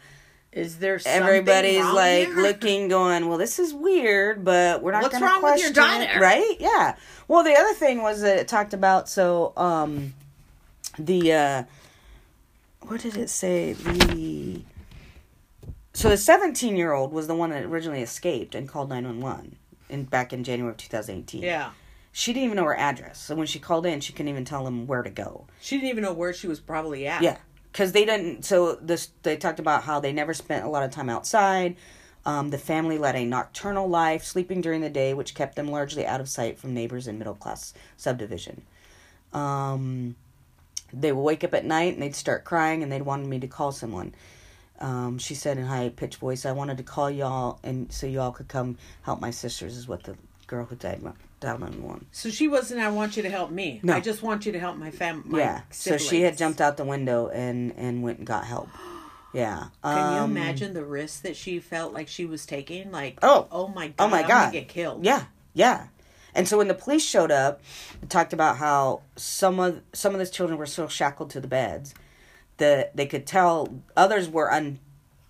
Is 0.51 0.79
there 0.79 0.99
something 0.99 1.23
everybody's 1.23 1.85
like 1.85 2.27
here? 2.27 2.35
looking, 2.41 2.87
going, 2.89 3.29
"Well, 3.29 3.37
this 3.37 3.57
is 3.57 3.73
weird, 3.73 4.43
but 4.43 4.81
we're 4.81 4.91
not 4.91 5.03
What's 5.03 5.13
gonna 5.13 5.25
wrong 5.25 5.43
with 5.43 5.61
your 5.61 5.71
question 5.71 6.01
it," 6.01 6.19
right?" 6.19 6.57
Yeah. 6.59 6.95
Well, 7.27 7.43
the 7.43 7.55
other 7.55 7.73
thing 7.73 8.01
was 8.01 8.21
that 8.21 8.37
it 8.37 8.47
talked 8.49 8.73
about 8.73 9.07
so 9.07 9.53
um 9.55 10.13
the 10.99 11.31
uh 11.33 11.63
what 12.81 12.99
did 12.99 13.15
it 13.15 13.29
say 13.29 13.73
the 13.73 14.61
so 15.93 16.09
the 16.09 16.17
17 16.17 16.75
year 16.75 16.93
old 16.93 17.11
was 17.11 17.27
the 17.27 17.35
one 17.35 17.51
that 17.51 17.63
originally 17.63 18.01
escaped 18.01 18.55
and 18.55 18.67
called 18.67 18.89
911 18.89 19.55
in 19.89 20.05
back 20.05 20.33
in 20.33 20.43
January 20.43 20.71
of 20.71 20.77
2018. 20.77 21.41
Yeah. 21.41 21.71
She 22.13 22.33
didn't 22.33 22.45
even 22.45 22.57
know 22.57 22.65
her 22.65 22.77
address. 22.77 23.19
So 23.19 23.35
when 23.35 23.47
she 23.47 23.59
called 23.59 23.85
in, 23.85 24.01
she 24.01 24.11
couldn't 24.11 24.29
even 24.29 24.45
tell 24.45 24.65
them 24.65 24.87
where 24.87 25.01
to 25.01 25.09
go. 25.09 25.45
She 25.61 25.77
didn't 25.77 25.89
even 25.89 26.03
know 26.03 26.13
where 26.13 26.33
she 26.33 26.47
was 26.47 26.59
probably 26.59 27.07
at. 27.07 27.21
Yeah, 27.21 27.37
because 27.71 27.91
they 27.91 28.05
didn't. 28.05 28.43
So 28.45 28.75
this 28.75 29.09
they 29.23 29.37
talked 29.37 29.59
about 29.59 29.83
how 29.83 29.99
they 29.99 30.11
never 30.13 30.33
spent 30.33 30.65
a 30.65 30.69
lot 30.69 30.83
of 30.83 30.91
time 30.91 31.09
outside. 31.09 31.75
Um, 32.25 32.49
the 32.49 32.57
family 32.57 32.97
led 32.97 33.15
a 33.15 33.25
nocturnal 33.25 33.87
life, 33.87 34.23
sleeping 34.23 34.61
during 34.61 34.81
the 34.81 34.89
day, 34.89 35.13
which 35.13 35.33
kept 35.33 35.55
them 35.55 35.71
largely 35.71 36.05
out 36.05 36.21
of 36.21 36.29
sight 36.29 36.59
from 36.59 36.73
neighbors 36.73 37.07
in 37.07 37.17
middle 37.17 37.33
class 37.33 37.73
subdivision. 37.97 38.61
Um, 39.33 40.15
they 40.93 41.11
would 41.11 41.23
wake 41.23 41.43
up 41.43 41.53
at 41.53 41.65
night 41.65 41.93
and 41.93 42.01
they'd 42.01 42.15
start 42.15 42.43
crying, 42.43 42.83
and 42.83 42.91
they'd 42.91 43.01
wanted 43.01 43.27
me 43.27 43.39
to 43.39 43.47
call 43.47 43.71
someone. 43.71 44.13
Um, 44.79 45.17
she 45.19 45.35
said 45.35 45.57
in 45.57 45.65
high 45.65 45.89
pitched 45.89 46.17
voice, 46.17 46.45
"I 46.45 46.51
wanted 46.51 46.77
to 46.77 46.83
call 46.83 47.09
y'all, 47.09 47.59
and 47.63 47.91
so 47.91 48.07
y'all 48.07 48.31
could 48.31 48.47
come 48.47 48.77
help 49.03 49.19
my 49.19 49.31
sisters." 49.31 49.77
Is 49.77 49.87
what 49.87 50.03
the 50.03 50.15
girl 50.47 50.65
who 50.65 50.75
died 50.75 51.01
dialed 51.41 51.63
on 51.63 51.83
one. 51.83 52.05
So 52.13 52.29
she 52.29 52.47
wasn't, 52.47 52.79
I 52.79 52.89
want 52.89 53.17
you 53.17 53.23
to 53.23 53.29
help 53.29 53.51
me. 53.51 53.81
No. 53.83 53.93
I 53.95 53.99
just 53.99 54.23
want 54.23 54.45
you 54.45 54.53
to 54.53 54.59
help 54.59 54.77
my 54.77 54.91
family. 54.91 55.39
Yeah. 55.41 55.63
So 55.71 55.97
she 55.97 56.21
had 56.21 56.37
jumped 56.37 56.61
out 56.61 56.77
the 56.77 56.85
window 56.85 57.27
and 57.27 57.73
and 57.75 58.01
went 58.03 58.19
and 58.19 58.27
got 58.27 58.45
help. 58.45 58.69
Yeah. 59.33 59.67
Can 59.81 60.13
you 60.13 60.19
Um, 60.23 60.31
imagine 60.37 60.73
the 60.73 60.83
risk 60.83 61.21
that 61.21 61.37
she 61.37 61.59
felt 61.59 61.93
like 61.93 62.09
she 62.09 62.25
was 62.25 62.45
taking? 62.45 62.91
Like, 62.91 63.17
Oh. 63.23 63.47
oh 63.49 63.69
my 63.69 63.87
god, 63.87 63.95
Oh 63.99 64.07
my 64.09 64.23
I'm 64.23 64.27
God. 64.27 64.51
get 64.51 64.67
killed. 64.67 65.05
Yeah. 65.05 65.23
Yeah. 65.53 65.87
And 66.35 66.49
so 66.49 66.57
when 66.57 66.67
the 66.67 66.73
police 66.73 67.05
showed 67.05 67.31
up, 67.31 67.61
talked 68.09 68.33
about 68.33 68.57
how 68.57 69.03
some 69.15 69.57
of 69.61 69.81
some 69.93 70.13
of 70.13 70.19
those 70.19 70.31
children 70.31 70.59
were 70.59 70.65
so 70.65 70.89
shackled 70.89 71.29
to 71.29 71.39
the 71.39 71.47
beds 71.47 71.93
that 72.57 72.93
they 72.97 73.05
could 73.05 73.25
tell 73.25 73.73
others 73.95 74.27
were 74.29 74.51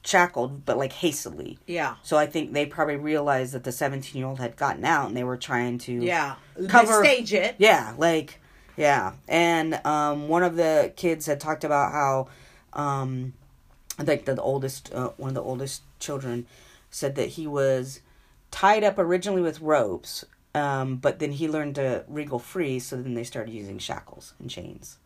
unshackled, 0.04 0.66
but 0.66 0.78
like 0.78 0.94
hastily. 0.94 1.60
yeah, 1.68 1.96
So 2.04 2.18
I 2.18 2.26
think 2.26 2.54
they 2.54 2.66
probably 2.66 2.96
realized 2.96 3.54
that 3.54 3.64
the 3.64 3.72
seventeen 3.72 4.20
year 4.20 4.28
old 4.28 4.40
had 4.40 4.56
gotten 4.56 4.84
out, 4.86 5.08
and 5.08 5.16
they 5.18 5.24
were 5.24 5.38
trying 5.38 5.78
to 5.80 5.94
yeah. 5.94 6.36
Cover- 6.68 7.04
stage 7.04 7.34
it. 7.34 7.56
yeah, 7.58 7.94
like 7.98 8.40
Yeah, 8.78 9.14
and 9.28 9.80
um, 9.86 10.28
one 10.28 10.44
of 10.44 10.56
the 10.56 10.94
kids 10.96 11.26
had 11.26 11.40
talked 11.40 11.64
about 11.64 11.92
how, 11.92 12.28
um, 12.74 13.34
like 14.04 14.26
the, 14.26 14.34
the 14.36 14.42
oldest, 14.42 14.92
uh, 14.94 15.10
one 15.18 15.30
of 15.30 15.36
the 15.36 15.44
oldest 15.44 15.84
children, 16.00 16.46
said 16.90 17.16
that 17.16 17.30
he 17.30 17.46
was 17.48 18.02
tied 18.50 18.84
up 18.84 18.98
originally 18.98 19.42
with 19.42 19.62
ropes, 19.62 20.26
um, 20.56 20.98
but 20.98 21.20
then 21.20 21.32
he 21.34 21.48
learned 21.48 21.76
to 21.76 22.04
wriggle 22.08 22.40
free. 22.40 22.80
So 22.80 22.96
then 23.02 23.14
they 23.14 23.24
started 23.24 23.54
using 23.54 23.78
shackles 23.78 24.34
and 24.40 24.50
chains, 24.50 24.98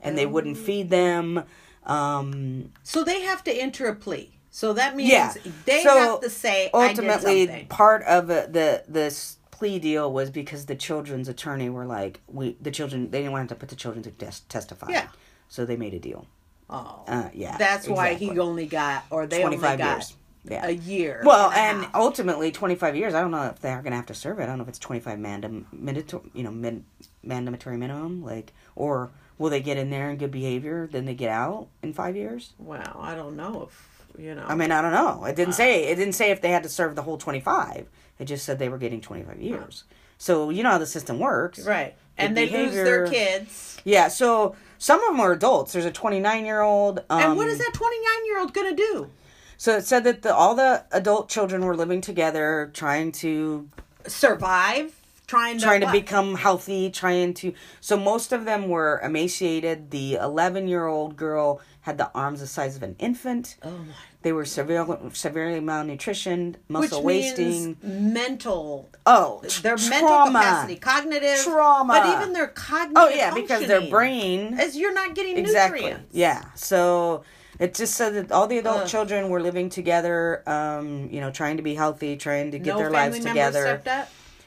and 0.00 0.16
they 0.16 0.26
wouldn't 0.26 0.56
Oh. 0.56 0.60
feed 0.60 0.88
them. 0.90 1.42
Um, 1.84 2.72
So 2.82 3.04
they 3.04 3.22
have 3.22 3.42
to 3.44 3.52
enter 3.52 3.86
a 3.88 3.94
plea. 3.94 4.30
So 4.50 4.72
that 4.74 4.96
means 4.96 5.10
Yeah. 5.10 5.32
they 5.64 5.82
So, 5.82 5.96
have 5.98 6.20
to 6.22 6.30
say 6.30 6.70
ultimately 6.74 7.66
part 7.68 8.02
of 8.02 8.26
the 8.26 8.82
this 8.88 9.36
plea 9.50 9.78
deal 9.78 10.12
was 10.12 10.30
because 10.30 10.66
the 10.66 10.74
children's 10.74 11.28
attorney 11.28 11.68
were 11.70 11.86
like 11.86 12.20
we 12.26 12.56
the 12.60 12.70
children 12.70 13.10
they 13.10 13.18
didn't 13.20 13.32
want 13.32 13.48
to 13.50 13.54
put 13.54 13.68
the 13.68 13.76
children 13.76 14.02
to 14.02 14.10
tes- 14.10 14.40
testify 14.48 14.88
Yeah. 14.90 15.08
so 15.48 15.64
they 15.66 15.76
made 15.76 15.94
a 15.94 15.98
deal 15.98 16.26
Oh, 16.70 17.02
uh, 17.06 17.28
yeah 17.34 17.56
that's 17.58 17.86
why 17.88 18.14
he 18.14 18.38
only 18.38 18.66
got, 18.66 19.04
or 19.10 19.26
they 19.26 19.44
only 19.44 19.58
got 19.58 19.78
years 19.78 20.14
yeah 20.44 20.66
a 20.66 20.70
year. 20.70 21.20
well 21.26 21.50
and, 21.50 21.84
and 21.84 21.88
ultimately 21.94 22.50
25 22.50 22.96
years 22.96 23.12
i 23.12 23.20
don't 23.20 23.30
know 23.32 23.44
if 23.46 23.60
they're 23.60 23.82
gonna 23.82 23.96
have 23.96 24.06
to 24.06 24.14
serve 24.14 24.38
it 24.40 24.44
i 24.44 24.46
don't 24.46 24.56
know 24.56 24.62
if 24.62 24.68
it's 24.68 24.78
25 24.78 25.18
mandam 25.18 25.66
mandatory 25.72 26.22
you 26.32 26.42
know 26.42 26.80
mandatory 27.22 27.76
minimum 27.76 28.24
like 28.24 28.52
or 28.76 29.10
will 29.40 29.50
they 29.50 29.60
get 29.60 29.76
in 29.76 29.90
there 29.90 30.08
in 30.10 30.16
good 30.16 30.30
behavior 30.30 30.88
then 30.92 31.04
they 31.04 31.14
get 31.14 31.30
out 31.30 31.66
in 31.82 31.92
five 31.92 32.14
years 32.14 32.52
well, 32.58 32.96
I 33.00 33.16
don't 33.16 33.36
know 33.36 33.68
if 33.68 33.86
you 34.18 34.34
know. 34.34 34.44
I 34.46 34.54
mean, 34.56 34.72
I 34.72 34.82
don't 34.82 34.92
know. 34.92 35.24
It 35.24 35.30
Uh. 35.30 35.34
didn't 35.34 35.54
say. 35.54 35.84
It 35.84 35.94
didn't 35.94 36.14
say 36.14 36.30
if 36.32 36.40
they 36.42 36.50
had 36.50 36.64
to 36.64 36.68
serve 36.68 36.96
the 36.96 37.02
whole 37.02 37.16
twenty 37.16 37.38
five. 37.40 37.86
It 38.18 38.24
just 38.24 38.44
said 38.44 38.58
they 38.58 38.68
were 38.68 38.76
getting 38.76 39.00
twenty 39.00 39.22
five 39.22 39.40
years. 39.40 39.84
So 40.18 40.50
you 40.50 40.62
know 40.64 40.70
how 40.72 40.78
the 40.78 40.86
system 40.86 41.18
works, 41.20 41.64
right, 41.64 41.94
and 42.18 42.36
they 42.36 42.48
lose 42.50 42.74
their 42.74 43.06
kids. 43.06 43.78
Yeah. 43.84 44.08
So 44.08 44.56
some 44.78 45.00
of 45.02 45.10
them 45.12 45.20
are 45.20 45.32
adults. 45.32 45.72
There's 45.72 45.84
a 45.84 45.92
twenty 45.92 46.18
nine 46.18 46.44
year 46.44 46.60
old. 46.60 46.98
Um, 47.08 47.20
and 47.22 47.36
what 47.36 47.46
is 47.46 47.58
that 47.58 47.70
twenty 47.72 47.98
nine 47.98 48.26
year 48.26 48.40
old 48.40 48.52
gonna 48.52 48.74
do? 48.74 49.10
So 49.56 49.76
it 49.76 49.86
said 49.86 50.02
that 50.04 50.22
the, 50.22 50.34
all 50.34 50.54
the 50.56 50.84
adult 50.90 51.28
children 51.28 51.64
were 51.64 51.76
living 51.76 52.00
together, 52.00 52.70
trying 52.74 53.12
to 53.12 53.68
Survive, 54.06 54.99
trying 55.30 55.58
to 55.58 55.64
trying 55.64 55.80
to 55.80 55.86
what? 55.86 55.92
become 55.92 56.34
healthy, 56.34 56.90
trying 56.90 57.34
to. 57.34 57.54
So 57.80 57.96
most 57.96 58.32
of 58.32 58.44
them 58.44 58.68
were 58.68 59.00
emaciated. 59.04 59.90
The 59.90 60.14
eleven 60.14 60.66
year 60.66 60.86
old 60.86 61.16
girl 61.16 61.60
had 61.82 61.96
the 61.98 62.10
arms 62.14 62.40
the 62.40 62.46
size 62.46 62.74
of 62.76 62.82
an 62.82 62.96
infant. 62.98 63.56
Oh 63.62 63.70
my. 63.70 63.94
They 64.22 64.32
were 64.32 64.44
severely 64.44 64.98
severely 65.14 65.60
malnutritioned, 65.60 66.56
Which 66.56 66.68
muscle 66.68 67.02
means 67.02 67.38
wasting. 67.38 67.76
mental, 67.82 68.90
Oh, 69.06 69.40
their 69.62 69.76
trauma. 69.76 69.90
mental 69.90 70.26
capacity, 70.26 70.76
cognitive 70.76 71.38
Trauma. 71.44 71.92
but 71.94 72.16
even 72.20 72.32
their 72.34 72.48
cognitive. 72.48 72.96
Oh 73.02 73.08
yeah, 73.08 73.32
because 73.32 73.66
their 73.66 73.88
brain 73.88 74.58
is 74.60 74.76
you're 74.76 74.92
not 74.92 75.14
getting 75.14 75.38
exactly. 75.38 75.80
nutrients. 75.80 76.14
Yeah. 76.14 76.44
So 76.54 77.22
it 77.58 77.74
just 77.74 77.94
said 77.94 78.14
that 78.14 78.32
all 78.32 78.46
the 78.46 78.58
adult 78.58 78.82
Ugh. 78.82 78.88
children 78.88 79.30
were 79.30 79.40
living 79.40 79.70
together, 79.70 80.42
um, 80.46 81.08
you 81.10 81.20
know, 81.22 81.30
trying 81.30 81.56
to 81.56 81.62
be 81.62 81.74
healthy, 81.74 82.16
trying 82.16 82.50
to 82.50 82.58
get 82.58 82.72
no 82.74 82.78
their 82.78 82.90
lives 82.90 83.18
together. 83.20 83.80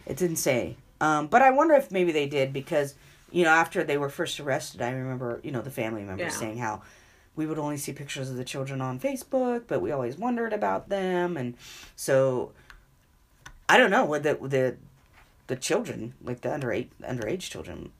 It 0.05 0.17
didn't 0.17 0.37
say. 0.37 0.75
Um, 1.01 1.27
but 1.27 1.41
I 1.41 1.49
wonder 1.51 1.73
if 1.75 1.91
maybe 1.91 2.11
they 2.11 2.27
did 2.27 2.53
because, 2.53 2.95
you 3.31 3.43
know, 3.43 3.49
after 3.51 3.83
they 3.83 3.97
were 3.97 4.09
first 4.09 4.39
arrested, 4.39 4.81
I 4.81 4.91
remember, 4.91 5.39
you 5.43 5.51
know, 5.51 5.61
the 5.61 5.71
family 5.71 6.03
members 6.03 6.33
Yeah. 6.33 6.39
saying 6.39 6.57
how 6.59 6.81
we 7.35 7.45
would 7.45 7.57
only 7.59 7.77
see 7.77 7.91
pictures 7.93 8.29
of 8.29 8.35
the 8.37 8.43
children 8.45 8.79
on 8.81 8.99
Facebook, 8.99 9.63
but 9.67 9.81
we 9.81 9.91
always 9.91 10.17
wondered 10.17 10.53
about 10.53 10.89
them. 10.89 11.35
And 11.35 11.55
so 11.95 12.51
I 13.67 13.77
don't 13.77 13.91
know 13.91 14.05
what 14.05 14.23
the, 14.23 14.35
the, 14.35 14.75
the 15.47 15.55
children, 15.55 16.13
like 16.23 16.41
the 16.41 16.53
under 16.53 16.71
eight, 16.71 16.91
underage 17.01 17.49
children 17.49 17.91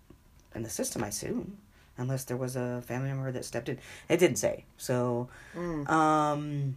in 0.53 0.63
the 0.63 0.69
system, 0.69 1.03
I 1.03 1.07
assume, 1.07 1.57
unless 1.97 2.23
there 2.25 2.37
was 2.37 2.55
a 2.55 2.83
family 2.85 3.09
member 3.09 3.31
that 3.31 3.43
stepped 3.43 3.69
in. 3.69 3.79
It 4.07 4.17
didn't 4.17 4.37
say. 4.37 4.65
So, 4.77 5.29
Mm. 5.55 5.89
um, 5.89 6.75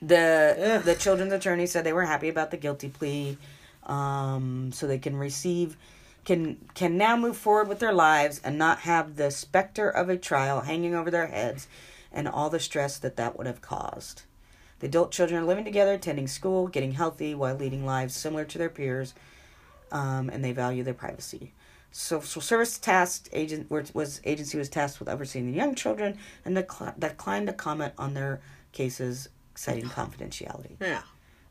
the 0.00 0.56
Ugh. 0.78 0.84
the 0.84 0.94
children's 0.94 1.32
attorney 1.32 1.66
said 1.66 1.84
they 1.84 1.92
were 1.92 2.04
happy 2.06 2.28
about 2.28 2.50
the 2.50 2.56
guilty 2.56 2.88
plea, 2.88 3.38
um, 3.84 4.70
so 4.72 4.86
they 4.86 4.98
can 4.98 5.16
receive 5.16 5.76
can 6.24 6.56
can 6.74 6.96
now 6.96 7.16
move 7.16 7.36
forward 7.36 7.66
with 7.68 7.80
their 7.80 7.92
lives 7.92 8.40
and 8.44 8.56
not 8.56 8.80
have 8.80 9.16
the 9.16 9.30
specter 9.30 9.88
of 9.90 10.08
a 10.08 10.16
trial 10.16 10.60
hanging 10.60 10.94
over 10.94 11.10
their 11.10 11.26
heads, 11.26 11.66
and 12.12 12.28
all 12.28 12.48
the 12.48 12.60
stress 12.60 12.98
that 12.98 13.16
that 13.16 13.36
would 13.36 13.46
have 13.46 13.60
caused. 13.60 14.22
The 14.78 14.86
adult 14.86 15.10
children 15.12 15.42
are 15.42 15.46
living 15.46 15.64
together, 15.64 15.94
attending 15.94 16.28
school, 16.28 16.68
getting 16.68 16.92
healthy 16.92 17.34
while 17.34 17.54
leading 17.54 17.84
lives 17.86 18.14
similar 18.14 18.44
to 18.44 18.58
their 18.58 18.68
peers, 18.68 19.14
um, 19.90 20.28
and 20.28 20.44
they 20.44 20.52
value 20.52 20.82
their 20.82 20.94
privacy. 20.94 21.52
Social 21.90 22.40
service 22.40 22.78
tasked 22.78 23.28
agent 23.32 23.70
was- 23.70 23.94
was 23.94 24.20
agency 24.24 24.56
was 24.58 24.68
tasked 24.68 24.98
with 24.98 25.08
overseeing 25.08 25.46
the 25.46 25.56
young 25.56 25.74
children 25.74 26.18
and 26.44 26.56
decli- 26.56 26.98
declined 26.98 27.46
to 27.48 27.52
comment 27.52 27.92
on 27.98 28.14
their 28.14 28.40
cases, 28.72 29.28
citing 29.54 29.88
confidentiality. 29.88 30.76
Yeah. 30.80 31.02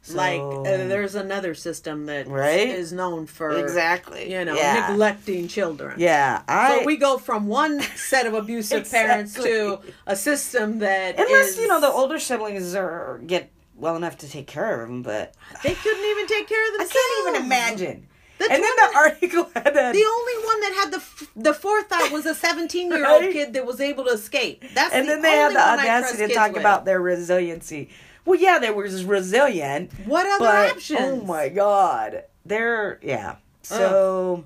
So- 0.04 0.16
like 0.18 0.42
uh, 0.42 0.64
there's 0.88 1.14
another 1.16 1.54
system 1.54 2.08
that 2.08 2.26
is 2.26 2.32
Right? 2.32 2.92
known 2.92 3.28
for 3.28 3.52
Exactly. 3.52 4.32
you 4.32 4.44
know 4.46 4.56
Yeah. 4.56 4.88
neglecting 4.90 5.48
children. 5.48 5.96
Yeah, 6.00 6.42
I. 6.48 6.80
So 6.80 6.86
we 6.86 6.98
go 6.98 7.18
from 7.20 7.48
one 7.48 7.82
set 7.96 8.26
of 8.26 8.34
abusive 8.34 8.90
parents 8.98 9.36
to 9.36 9.80
a 10.08 10.16
system 10.16 10.80
that 10.80 11.20
unless 11.20 11.50
is- 11.50 11.58
you 11.60 11.68
know 11.68 11.80
the 11.80 11.88
older 11.92 12.18
siblings 12.20 12.74
are 12.76 13.20
get 13.28 13.52
well 13.76 13.96
enough 13.96 14.18
to 14.20 14.30
take 14.30 14.48
care 14.48 14.82
of 14.82 14.90
them, 14.90 15.02
but 15.04 15.34
they 15.64 15.74
couldn't 15.74 16.06
even 16.12 16.28
take 16.28 16.48
care 16.48 16.66
of 16.68 16.80
themselves. 16.80 16.96
I 16.96 17.22
can't 17.24 17.36
even 17.36 17.46
imagine. 17.46 18.08
The 18.40 18.46
and 18.52 18.64
then 18.64 18.72
the 18.76 18.92
article 18.96 19.44
had 19.56 19.74
that. 19.76 19.94
The 19.94 20.04
only 20.04 20.46
one 20.46 20.60
that 20.62 20.74
had 20.82 20.92
the 20.94 20.98
f- 20.98 21.32
the 21.36 21.54
forethought 21.54 22.12
was 22.12 22.26
a 22.26 22.34
17 22.34 22.90
year 22.90 23.08
old 23.08 23.22
Right? 23.22 23.32
kid 23.34 23.54
that 23.54 23.68
was 23.68 23.80
able 23.80 24.04
to 24.06 24.12
escape. 24.12 24.64
That's 24.74 24.94
and 24.96 25.06
the 25.08 25.12
then 25.14 25.22
they 25.22 25.30
had 25.32 25.54
the 25.54 25.60
audacity 25.62 26.28
to 26.28 26.34
talk 26.34 26.54
with. 26.54 26.60
about 26.62 26.86
their 26.86 27.00
resiliency. 27.00 27.90
Well, 28.26 28.40
yeah, 28.40 28.60
they 28.60 28.70
were 28.72 28.88
just 28.88 29.06
resilient, 29.06 29.92
what 30.06 30.26
other 30.28 30.46
but 30.46 30.72
options. 30.78 31.00
oh 31.02 31.22
my 31.26 31.50
god, 31.50 32.24
they're 32.46 33.00
yeah. 33.02 33.36
So 33.64 34.44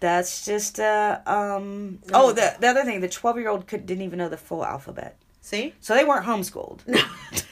that's 0.00 0.44
just 0.44 0.78
uh 0.80 1.20
um. 1.26 1.98
Oh, 2.12 2.32
the 2.32 2.54
the 2.60 2.68
other 2.68 2.84
thing, 2.84 3.00
the 3.00 3.08
twelve 3.08 3.38
year 3.38 3.48
old 3.48 3.66
could 3.66 3.86
didn't 3.86 4.02
even 4.04 4.18
know 4.18 4.28
the 4.28 4.36
full 4.36 4.64
alphabet, 4.64 5.16
See, 5.40 5.74
so 5.80 5.94
they 5.94 6.04
weren't 6.04 6.26
homeschooled. 6.26 6.80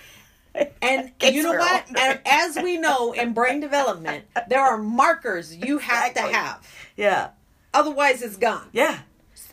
and 0.83 1.13
you 1.23 1.43
know 1.43 1.53
what? 1.53 1.87
And 1.99 2.21
as 2.27 2.57
we 2.57 2.77
know 2.79 3.13
in 3.13 3.33
brain 3.33 3.61
development, 3.61 4.25
there 4.49 4.61
are 4.61 4.77
markers 4.77 5.55
you 5.57 5.79
have 5.79 6.09
Exactly. 6.11 6.33
to 6.33 6.39
have. 6.39 6.69
yeah, 6.97 7.29
Otherwise, 7.73 8.23
it's 8.23 8.37
gone. 8.37 8.69
yeah. 8.73 8.99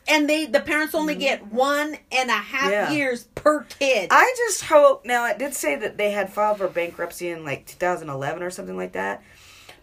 And 0.09 0.27
they 0.29 0.45
the 0.47 0.59
parents 0.59 0.95
only 0.95 1.15
get 1.15 1.45
one 1.53 1.95
and 2.11 2.29
a 2.29 2.33
half 2.33 2.63
Mm-hmm. 2.63 2.71
Yeah. 2.71 2.91
years 2.91 3.25
per 3.35 3.63
kid. 3.63 4.07
I 4.11 4.33
just 4.37 4.63
hope. 4.65 5.05
Now, 5.05 5.27
it 5.27 5.37
did 5.37 5.53
say 5.53 5.75
that 5.75 5.97
they 5.97 6.11
had 6.11 6.31
filed 6.33 6.57
for 6.57 6.67
bankruptcy 6.67 7.29
in 7.29 7.45
like 7.45 7.65
2011 7.67 8.41
or 8.43 8.49
something 8.49 8.75
like 8.77 8.93
that. 8.93 9.21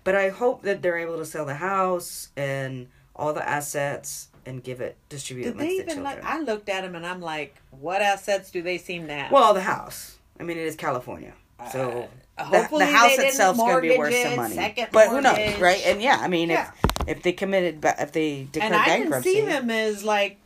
But 0.05 0.14
I 0.14 0.29
hope 0.31 0.62
that 0.62 0.83
they're 0.83 0.99
able 0.99 1.18
to 1.18 1.24
sell 1.24 1.45
the 1.47 1.55
house 1.55 2.29
and 2.37 2.89
all 3.14 3.33
the 3.33 3.49
assets 3.49 4.29
and 4.45 4.62
give 4.62 4.81
it, 4.81 4.97
distribute 5.09 5.45
Did 5.45 5.59
they 5.59 5.66
the 5.66 5.72
even 5.74 5.87
children. 5.87 6.05
like? 6.05 6.24
I 6.24 6.39
looked 6.41 6.68
at 6.68 6.83
them 6.83 6.95
and 6.95 7.05
I'm 7.07 7.20
like, 7.20 7.57
what 7.70 8.03
assets 8.03 8.51
do 8.51 8.62
they 8.62 8.79
seem 8.79 9.07
to 9.09 9.12
have? 9.14 9.33
well, 9.33 9.55
the 9.55 9.62
house. 9.62 10.18
I 10.39 10.43
mean, 10.45 10.59
it 10.59 10.64
is 10.66 10.77
California. 10.77 11.33
So 11.72 11.89
Uh, 11.91 11.95
the, 11.95 12.09
hopefully 12.39 12.84
the 12.87 12.93
house 12.93 13.11
they 13.11 13.16
didn't 13.16 13.28
itself's 13.28 13.59
going 13.59 13.74
to 13.76 13.80
be 13.80 13.97
worth 13.99 14.14
some 14.14 14.37
money. 14.37 14.87
But 14.93 15.09
who 15.09 15.20
knows, 15.20 15.59
right? 15.61 15.82
And 15.87 16.03
yeah, 16.03 16.18
I 16.20 16.28
mean, 16.28 16.51
Yeah. 16.51 16.70
if 17.01 17.09
if 17.09 17.22
they 17.22 17.32
committed, 17.32 17.84
if 17.84 18.12
they 18.12 18.49
declared 18.51 18.72
and 18.72 18.82
I 18.82 18.87
bankruptcy. 18.87 19.32
see 19.32 19.41
them 19.43 19.70
as 19.70 20.03
like 20.05 20.39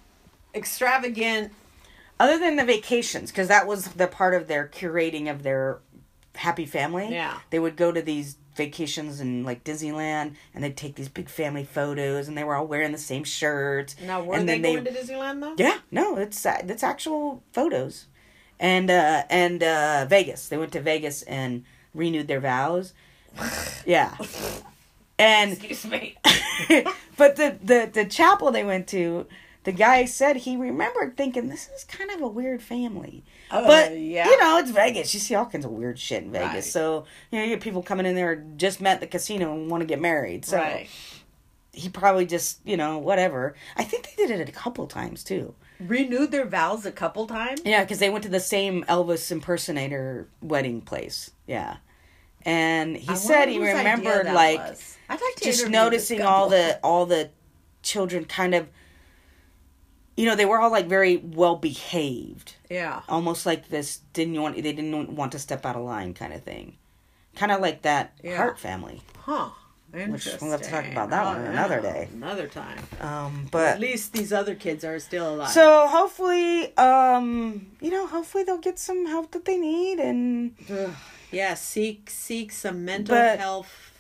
extravagant. 0.54 1.52
Other 2.18 2.38
than 2.38 2.56
the 2.56 2.64
vacations, 2.66 3.30
because 3.30 3.48
that 3.48 3.66
was 3.66 3.86
the 3.88 4.06
part 4.06 4.34
of 4.34 4.46
their 4.46 4.68
curating 4.68 5.30
of 5.30 5.42
their 5.42 5.78
happy 6.34 6.66
family. 6.66 7.08
Yeah. 7.10 7.38
They 7.48 7.58
would 7.58 7.76
go 7.76 7.92
to 7.92 8.02
these 8.02 8.36
vacations 8.56 9.20
in 9.20 9.42
like 9.42 9.64
Disneyland 9.64 10.34
and 10.54 10.62
they'd 10.62 10.76
take 10.76 10.96
these 10.96 11.08
big 11.08 11.30
family 11.30 11.64
photos 11.64 12.28
and 12.28 12.36
they 12.36 12.44
were 12.44 12.54
all 12.54 12.66
wearing 12.66 12.92
the 12.92 12.98
same 12.98 13.24
shirts. 13.24 13.96
Now, 14.04 14.22
were 14.22 14.34
and 14.34 14.46
they 14.46 14.58
then 14.58 14.74
going 14.74 14.84
to 14.84 14.90
Disneyland 14.90 15.40
though? 15.40 15.54
Yeah, 15.56 15.78
no, 15.90 16.16
it's 16.18 16.44
uh, 16.44 16.58
it's 16.68 16.82
actual 16.82 17.42
photos. 17.54 18.06
And 18.58 18.90
uh 18.90 19.22
and 19.30 19.62
uh 19.62 20.04
Vegas. 20.06 20.48
They 20.48 20.58
went 20.58 20.72
to 20.72 20.80
Vegas 20.82 21.22
and 21.22 21.64
renewed 21.94 22.28
their 22.28 22.40
vows. 22.40 22.92
Yeah. 23.86 24.14
And 25.18 25.52
Excuse 25.52 25.86
me. 25.86 26.16
but 27.16 27.36
the, 27.36 27.58
the 27.62 27.90
the 27.92 28.04
chapel 28.04 28.50
they 28.50 28.64
went 28.64 28.86
to, 28.88 29.26
the 29.64 29.72
guy 29.72 30.06
said 30.06 30.36
he 30.36 30.56
remembered 30.56 31.16
thinking 31.16 31.48
this 31.48 31.68
is 31.68 31.84
kind 31.84 32.10
of 32.10 32.22
a 32.22 32.28
weird 32.28 32.62
family. 32.62 33.22
Uh, 33.50 33.66
but 33.66 33.98
yeah. 33.98 34.26
you 34.26 34.38
know, 34.38 34.58
it's 34.58 34.70
Vegas. 34.70 35.12
You 35.12 35.20
see 35.20 35.34
all 35.34 35.46
kinds 35.46 35.64
of 35.64 35.72
weird 35.72 35.98
shit 35.98 36.22
in 36.22 36.32
Vegas. 36.32 36.52
Right. 36.52 36.64
So 36.64 37.04
you 37.30 37.38
know, 37.38 37.44
you 37.44 37.50
get 37.50 37.60
people 37.60 37.82
coming 37.82 38.06
in 38.06 38.14
there 38.14 38.36
just 38.56 38.80
met 38.80 39.00
the 39.00 39.06
casino 39.06 39.52
and 39.52 39.70
want 39.70 39.82
to 39.82 39.86
get 39.86 40.00
married. 40.00 40.44
So 40.44 40.56
right. 40.56 40.88
he 41.72 41.88
probably 41.88 42.24
just 42.26 42.60
you 42.64 42.76
know 42.76 42.98
whatever. 42.98 43.54
I 43.76 43.84
think 43.84 44.14
they 44.16 44.26
did 44.26 44.40
it 44.40 44.48
a 44.48 44.52
couple 44.52 44.86
times 44.86 45.22
too. 45.22 45.54
Renewed 45.80 46.30
their 46.30 46.46
vows 46.46 46.84
a 46.86 46.92
couple 46.92 47.26
times. 47.26 47.60
Yeah, 47.64 47.82
because 47.82 47.98
they 47.98 48.10
went 48.10 48.24
to 48.24 48.30
the 48.30 48.40
same 48.40 48.84
Elvis 48.84 49.30
impersonator 49.30 50.28
wedding 50.42 50.80
place. 50.80 51.30
Yeah, 51.50 51.76
and 52.46 52.96
he 52.96 53.14
said 53.16 53.48
he 53.48 53.58
remembered 53.58 54.26
like. 54.26 54.60
I'd 54.60 55.20
like 55.20 55.34
to 55.38 55.44
just 55.44 55.68
noticing 55.68 56.22
all 56.22 56.48
the 56.48 56.78
all 56.84 57.04
the 57.04 57.30
children 57.82 58.24
kind 58.24 58.54
of 58.54 58.68
you 60.16 60.24
know 60.26 60.36
they 60.36 60.44
were 60.44 60.60
all 60.60 60.70
like 60.70 60.86
very 60.86 61.16
well 61.16 61.56
behaved 61.56 62.54
yeah. 62.68 63.00
almost 63.08 63.46
like 63.46 63.68
this 63.70 64.00
didn't 64.12 64.40
want 64.40 64.54
they 64.54 64.72
didn't 64.72 65.16
want 65.16 65.32
to 65.32 65.38
step 65.38 65.64
out 65.66 65.76
of 65.76 65.82
line 65.82 66.12
kind 66.14 66.32
of 66.32 66.42
thing 66.42 66.76
kind 67.34 67.50
of 67.50 67.60
like 67.60 67.82
that 67.82 68.12
Yeah. 68.22 68.36
hart 68.36 68.58
family 68.58 69.02
Huh. 69.18 69.50
Which 69.92 70.28
we'll 70.40 70.52
have 70.52 70.62
to 70.62 70.70
talk 70.70 70.86
about 70.86 71.10
that 71.10 71.24
one 71.24 71.40
another 71.46 71.80
day. 71.80 72.08
Another 72.12 72.46
time. 72.46 72.78
um 73.00 73.48
but 73.50 73.66
At 73.66 73.80
least 73.80 74.12
these 74.12 74.32
other 74.32 74.54
kids 74.54 74.84
are 74.84 75.00
still 75.00 75.34
alive. 75.34 75.50
so 75.50 75.88
hopefully 75.88 76.76
um 76.76 77.66
you 77.80 77.90
know 77.90 78.06
hopefully 78.06 78.44
they'll 78.44 78.58
get 78.70 78.78
some 78.78 79.06
help 79.06 79.32
that 79.32 79.44
they 79.44 79.56
need 79.56 79.98
and. 79.98 80.54
Yeah, 81.30 81.54
seek 81.54 82.10
seek 82.10 82.52
some 82.52 82.84
mental 82.84 83.14
But- 83.14 83.38
health. 83.38 83.92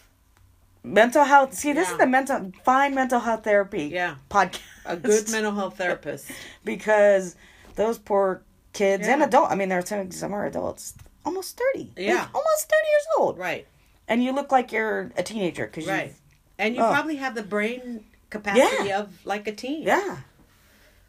mental 0.82 1.24
health 1.24 1.52
see 1.54 1.72
this 1.74 1.88
Yeah. 1.88 1.92
is 1.92 1.98
the 1.98 2.06
mental 2.06 2.52
fine 2.64 2.94
mental 2.94 3.20
health 3.20 3.44
therapy 3.44 3.84
Yeah, 3.92 4.14
podcast 4.30 4.60
a 4.86 4.96
good 4.96 5.30
mental 5.30 5.52
health 5.54 5.76
therapist. 5.76 6.30
because 6.64 7.36
those 7.76 7.98
poor 7.98 8.42
kids 8.72 9.06
and 9.06 9.22
adult 9.22 9.50
I 9.50 9.56
mean 9.56 9.68
there 9.68 9.78
are 9.78 9.84
some, 9.86 10.10
some 10.10 10.32
are 10.32 10.46
adults 10.46 10.94
almost 11.26 11.58
30 11.58 11.80
Like, 11.80 11.92
Yeah. 11.98 12.28
almost 12.34 12.62
30 12.70 12.88
years 12.94 13.06
old 13.18 13.36
Right, 13.38 13.66
and 14.08 14.24
you 14.24 14.32
look 14.32 14.50
like 14.52 14.72
you're 14.72 15.12
a 15.18 15.22
teenager 15.22 15.66
because 15.66 15.86
right. 15.86 16.14
And 16.58 16.74
you 16.74 16.82
Oh. 16.82 16.90
probably 16.90 17.16
have 17.16 17.34
the 17.34 17.42
brain 17.42 18.04
capacity 18.30 18.90
of 18.92 19.10
like 19.26 19.46
a 19.48 19.52
teen. 19.52 19.82
yeah 19.82 20.16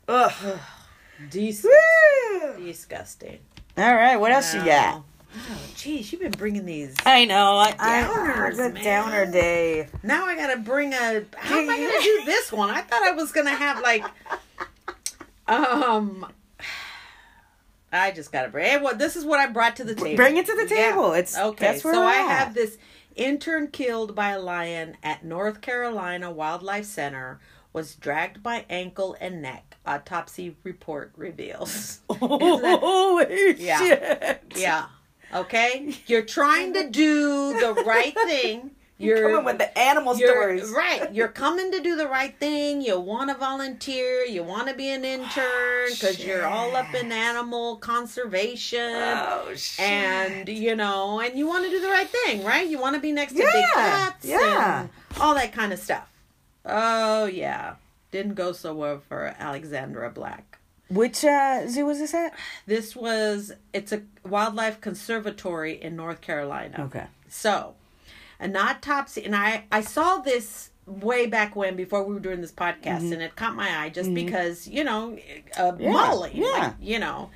Ugh. 0.10 0.60
Dis- 1.30 1.64
Woo! 1.64 2.66
disgusting. 2.66 3.40
all 3.78 3.96
right 3.96 4.18
what 4.18 4.32
else 4.34 4.54
you 4.54 4.66
got. 4.66 5.04
Oh, 5.34 5.58
geez, 5.76 6.12
you've 6.12 6.22
been 6.22 6.32
bringing 6.32 6.66
these. 6.66 6.96
I 7.06 7.26
know 7.26 7.56
I, 7.58 7.74
I 7.80 8.04
Downers, 8.04 8.54
a 8.56 8.74
man. 8.74 8.84
downer 8.84 9.32
day 9.32 9.88
Now 10.04 10.26
I 10.26 10.36
gotta 10.36 10.58
bring 10.60 10.94
a. 10.94 11.24
How 11.38 11.58
am 11.60 11.70
I 11.70 11.78
gonna 11.78 12.02
do 12.04 12.22
this 12.26 12.52
one? 12.52 12.70
I 12.70 12.82
thought 12.82 13.04
I 13.04 13.12
was 13.12 13.32
gonna 13.32 13.56
have 13.56 13.82
like. 13.82 14.04
Um. 15.48 16.26
I 17.94 18.12
just 18.12 18.32
gotta 18.32 18.50
bring. 18.50 18.66
Hey, 18.70 18.78
what? 18.80 19.00
This 19.00 19.16
is 19.16 19.26
what 19.26 19.40
I 19.40 19.48
brought 19.48 19.76
to 19.78 19.84
the 19.84 19.96
table. 19.96 20.16
bring 20.16 20.38
it 20.38 20.46
to 20.46 20.56
the 20.56 20.68
Yeah. 20.74 20.92
table 20.92 21.14
it's 21.14 21.38
Okay, 21.38 21.66
that's 21.66 21.84
where 21.84 21.94
so 21.94 22.04
I 22.04 22.16
at. 22.16 22.28
have 22.40 22.54
this 22.54 22.78
intern 23.16 23.68
killed 23.68 24.16
by 24.16 24.30
a 24.32 24.40
lion 24.40 24.96
at 25.04 25.26
North 25.26 25.60
Carolina 25.62 26.32
Wildlife 26.32 26.86
Center 26.86 27.40
was 27.74 27.96
dragged 27.96 28.42
by 28.44 28.66
ankle 28.70 29.16
and 29.20 29.42
neck. 29.42 29.76
Autopsy 29.86 30.56
report 30.64 31.12
reveals. 31.18 32.00
Holy 32.10 33.56
Yeah. 33.62 33.78
shit 33.80 34.44
yeah. 34.56 34.86
Okay. 35.34 35.96
You're 36.08 36.24
trying 36.24 36.74
to 36.74 36.90
do 36.90 37.60
the 37.60 37.74
right 37.86 38.14
thing. 38.14 38.72
you're 39.02 39.30
coming 39.30 39.46
with 39.46 39.58
the 39.58 39.78
animal 39.78 40.14
stories 40.16 40.70
right. 40.70 41.12
You're 41.14 41.28
coming 41.28 41.72
to 41.72 41.80
do 41.80 41.96
the 41.96 42.08
right 42.08 42.38
thing. 42.38 42.82
You 42.82 43.00
want 43.00 43.30
to 43.32 43.36
volunteer. 43.36 44.24
You 44.24 44.44
want 44.44 44.68
to 44.68 44.76
be 44.76 44.90
an 44.90 45.04
oh, 45.04 45.10
intern 45.10 45.90
because 45.92 46.24
you're 46.24 46.46
all 46.46 46.76
up 46.76 46.94
in 46.94 47.12
animal 47.12 47.78
conservation. 47.78 48.80
oh 48.80 49.52
shit 49.56 49.84
and 49.84 50.48
you 50.50 50.76
know, 50.76 51.20
and 51.20 51.38
you 51.38 51.48
want 51.48 51.66
to 51.66 51.72
do 51.72 51.82
the 51.82 51.88
right 51.88 52.08
thing, 52.08 52.44
right? 52.44 52.68
You 52.68 52.80
want 52.80 52.96
to 52.96 53.02
be 53.02 53.12
next 53.12 53.34
to 53.34 53.40
big 53.40 53.48
Yeah, 53.48 53.74
cats, 53.74 54.26
yeah. 54.26 54.82
and 54.82 54.90
all 55.20 55.34
that 55.36 55.52
kind 55.52 55.74
of 55.74 55.80
stuff. 55.80 56.08
Oh 56.66 57.26
yeah, 57.26 57.76
didn't 58.12 58.36
go 58.36 58.52
so 58.52 58.74
well 58.76 59.02
for 59.08 59.36
Alexandra 59.40 60.12
Black. 60.12 60.51
Which 60.94 61.24
uh 61.26 61.68
zoo 61.68 61.86
was 61.86 62.00
this 62.00 62.14
at 62.14 62.34
This 62.66 62.96
was 62.96 63.52
it's 63.74 63.92
a 63.92 64.02
wildlife 64.28 64.82
conservatory 64.82 65.74
in 65.82 65.96
North 65.96 66.22
Carolina. 66.22 66.76
okay 66.88 67.06
So, 67.30 67.76
an 68.40 68.56
autopsy, 68.56 69.24
and 69.26 69.36
I 69.36 69.66
I 69.72 69.82
saw 69.82 70.18
this 70.18 70.70
way 70.88 71.26
back 71.28 71.56
when 71.56 71.76
before 71.76 72.04
we 72.04 72.14
were 72.14 72.20
doing 72.20 72.42
this 72.42 72.52
podcast, 72.52 73.12
and 73.14 73.22
it 73.22 73.36
caught 73.36 73.56
my 73.56 73.70
eye 73.82 73.90
just 73.90 74.14
because 74.14 74.68
you 74.68 74.84
know, 74.84 75.18
uh, 75.58 75.72
Mm-hmm. 75.72 75.82
Yeah, 75.84 75.92
Molly, 75.92 76.32
yeah. 76.34 76.46
like, 76.48 76.74
you 76.82 77.00
know. 77.00 77.30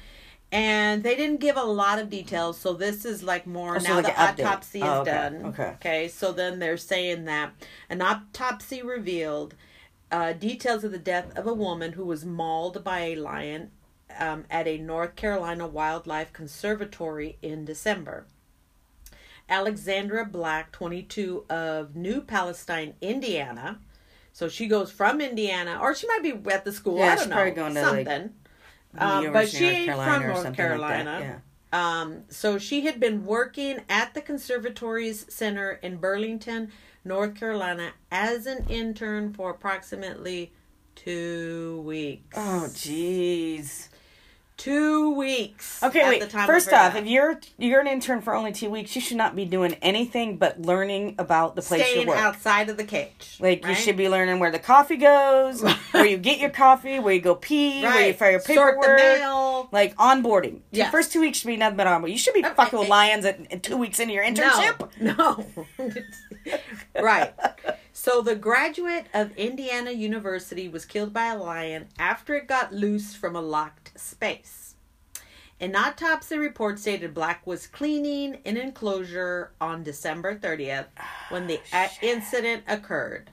And 0.51 1.03
they 1.03 1.15
didn't 1.15 1.41
give 1.41 1.57
a 1.57 1.63
lot 1.63 1.99
of 1.99 2.09
details, 2.09 2.57
so 2.57 2.73
this 2.73 3.03
is 3.03 3.23
like 3.23 3.45
more 3.45 3.75
Oh, 3.75 3.79
so 3.79 3.87
now 3.89 3.95
like 3.95 4.05
the 4.05 4.19
an 4.21 4.27
update. 4.35 4.45
autopsy 4.45 4.79
is 4.79 4.85
Oh, 4.85 5.01
okay, 5.01 5.11
done. 5.11 5.45
okay. 5.47 5.71
Okay. 5.79 6.07
So 6.07 6.31
then 6.31 6.59
they're 6.59 6.77
saying 6.77 7.25
that 7.25 7.51
an 7.89 8.01
autopsy 8.01 8.81
revealed 8.81 9.55
uh, 10.15 10.31
details 10.31 10.85
of 10.85 10.93
the 10.93 10.97
death 10.97 11.37
of 11.37 11.45
a 11.45 11.53
woman 11.53 11.91
who 11.91 12.05
was 12.05 12.23
mauled 12.23 12.81
by 12.85 12.99
a 13.01 13.15
lion 13.17 13.69
um, 14.17 14.45
at 14.49 14.65
a 14.65 14.77
North 14.77 15.17
Carolina 15.17 15.67
wildlife 15.67 16.31
conservatory 16.31 17.37
in 17.41 17.65
December. 17.65 18.25
Alexandra 19.49 20.25
Black, 20.25 20.71
22, 20.71 21.43
of 21.49 21.97
New 21.97 22.21
Palestine, 22.21 22.93
Indiana. 23.01 23.79
So 24.31 24.47
she 24.47 24.67
goes 24.67 24.89
from 24.89 25.19
Indiana, 25.19 25.79
or 25.81 25.93
she 25.93 26.07
might 26.07 26.23
be 26.23 26.49
at 26.49 26.63
the 26.63 26.71
school. 26.71 26.97
Yeah, 26.97 27.07
I 27.07 27.15
she's 27.15 27.19
don't 27.19 27.29
know. 27.31 27.35
probably 27.35 27.51
going 27.51 27.73
to, 27.73 27.81
like, 27.81 28.07
something. 28.07 28.33
Um, 28.97 29.33
but 29.33 29.49
she 29.49 29.65
ain't 29.65 29.91
from 29.91 30.27
North 30.27 30.43
something 30.43 30.45
like 30.45 30.55
Carolina. 30.55 31.41
Um, 31.73 32.23
so 32.29 32.57
she 32.57 32.85
had 32.85 33.01
been 33.01 33.25
working 33.25 33.81
at 33.89 34.13
the 34.13 34.21
Conservators 34.21 35.25
Center 35.27 35.71
in 35.83 35.97
Burlington, 35.97 36.71
North 37.05 37.35
Carolina, 37.35 37.91
as 38.11 38.47
an 38.47 38.65
intern 38.67 39.31
for 39.31 39.51
approximately 39.51 40.51
two 40.95 41.81
weeks. 41.85 42.35
Oh, 42.35 42.67
jeez. 42.69 43.89
Two 44.57 45.13
weeks. 45.15 45.83
Okay, 45.83 45.99
at 46.01 46.07
wait. 46.07 46.21
the 46.21 46.27
time 46.27 46.47
First 46.47 46.67
of 46.67 46.73
off, 46.75 46.93
death. 46.93 47.03
if 47.03 47.07
you're 47.09 47.39
you're 47.57 47.81
an 47.81 47.87
intern 47.87 48.21
for 48.21 48.33
only 48.33 48.53
two 48.53 48.69
weeks, 48.69 48.95
you 48.95 49.01
should 49.01 49.17
not 49.17 49.35
be 49.35 49.43
doing 49.43 49.73
anything 49.81 50.37
but 50.37 50.61
learning 50.61 51.15
about 51.19 51.57
the 51.57 51.61
place 51.61 51.81
staying 51.81 52.03
you 52.03 52.07
work. 52.07 52.17
outside 52.17 52.69
of 52.69 52.77
the 52.77 52.85
cage, 52.85 53.37
Like 53.41 53.65
you 53.67 53.75
should 53.75 53.97
be 53.97 54.07
learning 54.07 54.39
where 54.39 54.51
the 54.51 54.59
coffee 54.59 54.95
goes, 54.95 55.61
where 55.91 56.05
you 56.05 56.17
get 56.17 56.39
your 56.39 56.51
coffee, 56.51 56.99
where 56.99 57.13
you 57.13 57.19
go 57.19 57.35
pee, 57.35 57.81
where 57.81 57.91
you 57.91 57.97
right. 58.07 58.17
file 58.17 58.31
your 58.31 58.39
Sort 58.39 58.79
paperwork. 58.79 58.97
the 58.97 59.03
mail. 59.19 59.67
Like 59.73 59.93
onboarding. 59.97 60.61
The 60.71 60.77
Yes. 60.77 60.91
first 60.91 61.11
two 61.11 61.19
weeks 61.19 61.39
should 61.39 61.47
be 61.47 61.57
nothing 61.57 61.75
but 61.75 61.85
onboarding. 61.85 62.11
You 62.11 62.17
should 62.17 62.33
be 62.33 62.41
fucking 62.43 62.79
with 62.79 62.87
lions 62.87 63.25
at, 63.25 63.51
at 63.51 63.61
two 63.61 63.75
weeks 63.75 63.99
into 63.99 64.13
your 64.13 64.23
internship. 64.23 64.89
No, 65.01 65.45
no. 65.77 65.91
right. 67.01 67.33
So 67.97 68.21
the 68.21 68.35
graduate 68.35 69.05
of 69.13 69.37
Indiana 69.37 69.91
University 69.91 70.67
was 70.67 70.83
killed 70.83 71.13
by 71.13 71.27
a 71.27 71.37
lion 71.37 71.87
after 71.97 72.35
it 72.35 72.45
got 72.45 72.73
loose 72.73 73.15
from 73.15 73.37
a 73.37 73.41
locked 73.41 73.97
space. 73.97 74.75
An 75.61 75.77
autopsy 75.77 76.37
report 76.37 76.77
stated 76.77 77.13
Black 77.13 77.47
was 77.47 77.67
cleaning 77.67 78.39
an 78.43 78.57
enclosure 78.57 79.53
on 79.61 79.83
December 79.83 80.35
30th 80.35 80.87
when 81.29 81.47
the 81.47 81.61
a- 81.73 81.89
incident 82.01 82.63
occurred. 82.67 83.31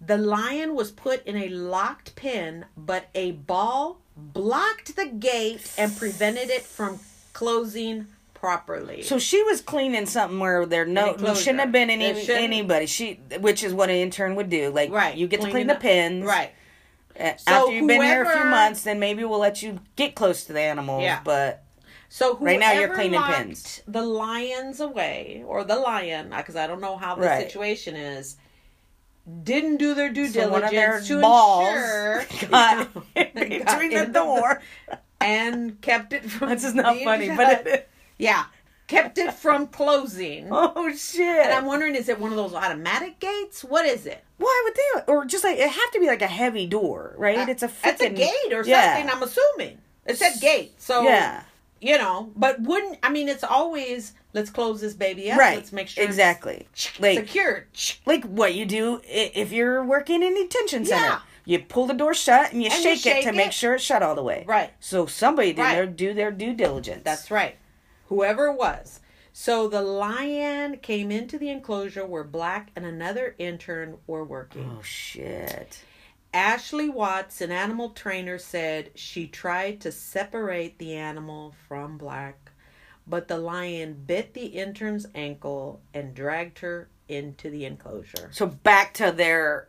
The 0.00 0.18
lion 0.18 0.74
was 0.74 0.90
put 0.90 1.24
in 1.24 1.36
a 1.36 1.48
locked 1.48 2.16
pen, 2.16 2.66
but 2.76 3.10
a 3.14 3.30
ball 3.30 4.00
blocked 4.16 4.96
the 4.96 5.06
gate 5.06 5.72
and 5.78 5.96
prevented 5.96 6.50
it 6.50 6.62
from 6.62 6.98
closing 7.32 8.08
properly. 8.40 9.02
So 9.02 9.18
she 9.18 9.42
was 9.42 9.60
cleaning 9.60 10.06
something 10.06 10.38
where 10.40 10.64
there 10.66 10.86
no 10.86 11.12
enclosure. 11.12 11.34
shouldn't 11.40 11.60
have 11.60 11.72
been 11.72 11.90
any 11.90 12.06
anybody. 12.30 12.86
She, 12.86 13.20
which 13.40 13.62
is 13.62 13.74
what 13.74 13.90
an 13.90 13.96
intern 13.96 14.34
would 14.36 14.48
do. 14.48 14.70
Like 14.70 14.90
Right. 14.90 15.14
you 15.16 15.28
get 15.28 15.42
to 15.42 15.50
clean 15.50 15.66
the 15.66 15.74
up- 15.74 15.80
pins. 15.80 16.24
Right. 16.24 16.50
So 17.16 17.24
After 17.46 17.72
you've 17.72 17.86
been 17.86 18.00
here 18.02 18.22
a 18.22 18.30
few 18.32 18.44
months, 18.48 18.82
then 18.82 18.98
maybe 18.98 19.24
we'll 19.24 19.38
let 19.40 19.62
you 19.62 19.80
get 19.96 20.14
close 20.14 20.44
to 20.44 20.54
the 20.54 20.60
animals. 20.60 21.02
Yeah. 21.02 21.20
But 21.22 21.62
So 22.08 22.38
Right 22.38 22.58
now 22.58 22.72
you're 22.72 22.94
cleaning 22.94 23.20
pins. 23.22 23.82
The 23.86 24.02
lions 24.02 24.80
away, 24.80 25.44
or 25.46 25.62
the 25.62 25.76
lion, 25.76 26.32
because 26.34 26.56
I 26.56 26.66
don't 26.66 26.80
know 26.80 26.96
how 26.96 27.14
the 27.16 27.26
Right. 27.26 27.42
situation 27.46 27.94
is. 27.94 28.36
Didn't 29.44 29.76
do 29.76 29.92
their 29.94 30.08
due 30.10 30.28
So 30.28 30.48
one 30.48 30.64
of 30.64 30.70
diligence 30.70 31.08
their 31.08 31.16
to 31.18 31.20
balls 31.20 31.68
ensure 31.68 32.24
got 32.50 32.94
got 32.94 33.14
between 33.14 33.90
the 33.94 34.10
door. 34.12 34.62
and 35.20 35.78
kept 35.82 36.14
it 36.14 36.24
from. 36.30 36.48
This 36.48 36.64
is 36.64 36.74
not 36.74 36.96
funny, 37.00 37.28
but 37.28 37.66
it, 37.66 37.89
yeah, 38.20 38.44
kept 38.86 39.18
it 39.18 39.32
from 39.34 39.66
closing. 39.68 40.48
oh 40.50 40.92
shit! 40.96 41.44
And 41.46 41.52
I'm 41.52 41.66
wondering, 41.66 41.94
is 41.94 42.08
it 42.08 42.18
one 42.20 42.30
of 42.30 42.36
those 42.36 42.54
automatic 42.54 43.18
gates? 43.18 43.64
What 43.64 43.86
is 43.86 44.06
it? 44.06 44.22
Why 44.38 44.62
would 44.64 44.74
they? 44.74 45.12
Or 45.12 45.24
just 45.24 45.44
like 45.44 45.58
it 45.58 45.68
have 45.68 45.90
to 45.92 46.00
be 46.00 46.06
like 46.06 46.22
a 46.22 46.26
heavy 46.26 46.66
door, 46.66 47.14
right? 47.18 47.38
Uh, 47.38 47.46
it's 47.50 47.62
a 47.62 47.70
It's 47.84 48.00
a 48.02 48.10
gate 48.10 48.52
or 48.52 48.64
yeah. 48.64 48.94
something. 48.96 49.10
I'm 49.14 49.22
assuming 49.22 49.78
it 50.06 50.16
said 50.18 50.40
gate. 50.40 50.74
So 50.80 51.02
Yeah, 51.02 51.42
you 51.80 51.98
know, 51.98 52.30
but 52.36 52.60
wouldn't 52.62 52.98
I 53.02 53.10
mean? 53.10 53.28
It's 53.28 53.44
always 53.44 54.14
let's 54.32 54.48
close 54.50 54.80
this 54.80 54.94
baby 54.94 55.30
up. 55.30 55.38
right. 55.38 55.56
Let's 55.56 55.72
make 55.72 55.88
sure 55.88 56.02
it's 56.04 56.10
exactly. 56.10 56.66
Like 56.98 57.18
secured. 57.18 57.66
like 58.06 58.24
what 58.24 58.54
you 58.54 58.64
do 58.64 59.00
if 59.04 59.52
you're 59.52 59.84
working 59.84 60.22
in 60.22 60.36
a 60.36 60.42
detention 60.42 60.84
center. 60.86 61.04
Yeah. 61.04 61.20
You 61.46 61.58
pull 61.58 61.86
the 61.86 61.94
door 61.94 62.14
shut 62.14 62.52
and 62.52 62.62
you, 62.62 62.68
And 62.70 62.84
you 62.84 62.96
shake, 62.96 63.18
it 63.18 63.22
to 63.24 63.28
it. 63.30 63.34
make 63.34 63.50
sure 63.52 63.74
it's 63.74 63.82
shut 63.82 64.02
all 64.02 64.14
the 64.14 64.22
way. 64.22 64.44
Right. 64.46 64.70
So 64.78 65.06
somebody 65.06 65.52
did 65.52 65.62
Right. 65.62 65.74
their 65.74 65.86
do 65.86 66.14
their 66.14 66.30
due 66.30 66.54
diligence. 66.54 67.02
That's 67.04 67.30
right. 67.30 67.56
Whoever 68.10 68.48
it 68.48 68.56
was. 68.58 69.00
So 69.32 69.68
the 69.68 69.80
lion 69.82 70.78
came 70.78 71.10
into 71.12 71.38
the 71.38 71.48
enclosure 71.48 72.04
where 72.04 72.24
Black 72.24 72.72
and 72.76 72.84
another 72.84 73.34
intern 73.38 73.98
were 74.08 74.24
working. 74.24 74.68
Oh 74.78 74.82
shit. 74.82 75.82
Ashley 76.34 76.88
Watts, 76.88 77.40
an 77.40 77.50
animal 77.52 77.90
trainer, 77.90 78.36
said 78.36 78.90
she 78.96 79.26
tried 79.28 79.80
to 79.82 79.92
separate 79.92 80.78
the 80.78 80.94
animal 80.94 81.54
from 81.68 81.96
Black, 81.98 82.50
but 83.06 83.28
the 83.28 83.38
lion 83.38 84.02
bit 84.06 84.34
the 84.34 84.46
intern's 84.46 85.06
ankle 85.14 85.80
and 85.94 86.12
dragged 86.14 86.58
her 86.58 86.88
into 87.08 87.48
the 87.48 87.64
enclosure. 87.64 88.28
So 88.32 88.46
back 88.46 88.92
to 88.94 89.12
their. 89.12 89.68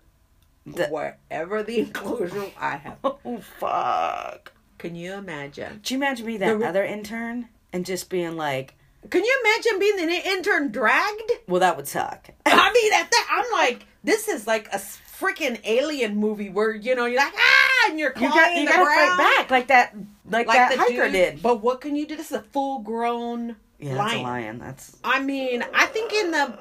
The- 0.65 0.87
Wherever 0.87 1.61
the 1.63 1.79
enclosure 1.79 2.47
I 2.59 2.77
have. 2.77 2.97
Oh 3.03 3.39
fuck! 3.59 4.51
Can 4.79 4.95
you 4.95 5.13
imagine? 5.13 5.73
Could 5.73 5.91
you 5.91 5.97
imagine 5.97 6.25
me 6.25 6.37
that 6.37 6.57
The- 6.59 6.67
other 6.67 6.83
intern 6.83 7.49
and 7.73 7.85
just 7.85 8.09
being 8.09 8.35
like, 8.37 8.75
Can 9.09 9.23
you 9.23 9.41
imagine 9.45 9.79
being 9.79 9.95
the 10.07 10.29
intern 10.29 10.71
dragged? 10.71 11.31
"Well, 11.47 11.59
that 11.61 11.77
would 11.77 11.87
suck." 11.87 12.29
I 12.45 12.71
mean, 12.73 12.93
at 12.93 13.09
that, 13.11 13.27
I'm 13.31 13.51
like, 13.51 13.85
this 14.03 14.27
is 14.27 14.45
like 14.47 14.67
a 14.73 14.77
freaking 14.77 15.59
alien 15.63 16.17
movie 16.17 16.49
where 16.49 16.73
you 16.73 16.95
know 16.95 17.05
you're 17.05 17.21
like 17.21 17.33
ah, 17.37 17.89
and 17.89 17.99
you're 17.99 18.11
You 18.15 18.27
got 18.29 18.55
you 18.55 18.61
the 18.65 18.71
gotta 18.71 18.83
ground, 18.83 19.09
fight 19.09 19.17
back 19.37 19.51
like 19.51 19.67
that, 19.67 19.95
like, 20.29 20.47
like 20.47 20.57
that 20.57 20.71
the 20.71 20.77
hiker 20.79 21.03
dude. 21.05 21.11
did. 21.13 21.41
But 21.41 21.61
what 21.61 21.79
can 21.81 21.95
you 21.95 22.07
do? 22.07 22.15
This 22.15 22.31
is 22.31 22.37
a 22.37 22.41
full 22.41 22.79
grown 22.79 23.55
Yeah, 23.79 23.95
lion. 23.95 23.97
that's 23.97 24.15
a 24.15 24.23
lion. 24.23 24.59
That's 24.59 24.97
I 25.03 25.19
mean, 25.21 25.63
I 25.73 25.85
think 25.85 26.11
in 26.13 26.31
the, 26.31 26.57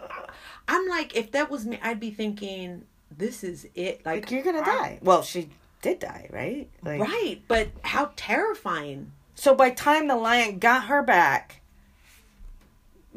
I'm 0.68 0.86
like, 0.88 1.16
if 1.16 1.32
that 1.32 1.50
was 1.50 1.64
me, 1.66 1.78
I'd 1.82 2.00
be 2.00 2.10
thinking, 2.10 2.84
this 3.16 3.42
is 3.42 3.66
it. 3.74 4.04
Like, 4.04 4.24
like 4.24 4.30
you're 4.30 4.42
gonna 4.42 4.60
I- 4.60 4.64
die. 4.64 4.98
Well, 5.02 5.22
she 5.22 5.48
did 5.82 5.98
die, 5.98 6.28
right? 6.30 6.68
Like, 6.84 7.00
right? 7.00 7.40
But 7.48 7.68
how 7.82 8.10
terrifying! 8.16 9.12
So 9.40 9.54
by 9.54 9.70
time 9.70 10.06
the 10.06 10.16
lion 10.16 10.58
got 10.58 10.84
her 10.84 11.02
back, 11.02 11.62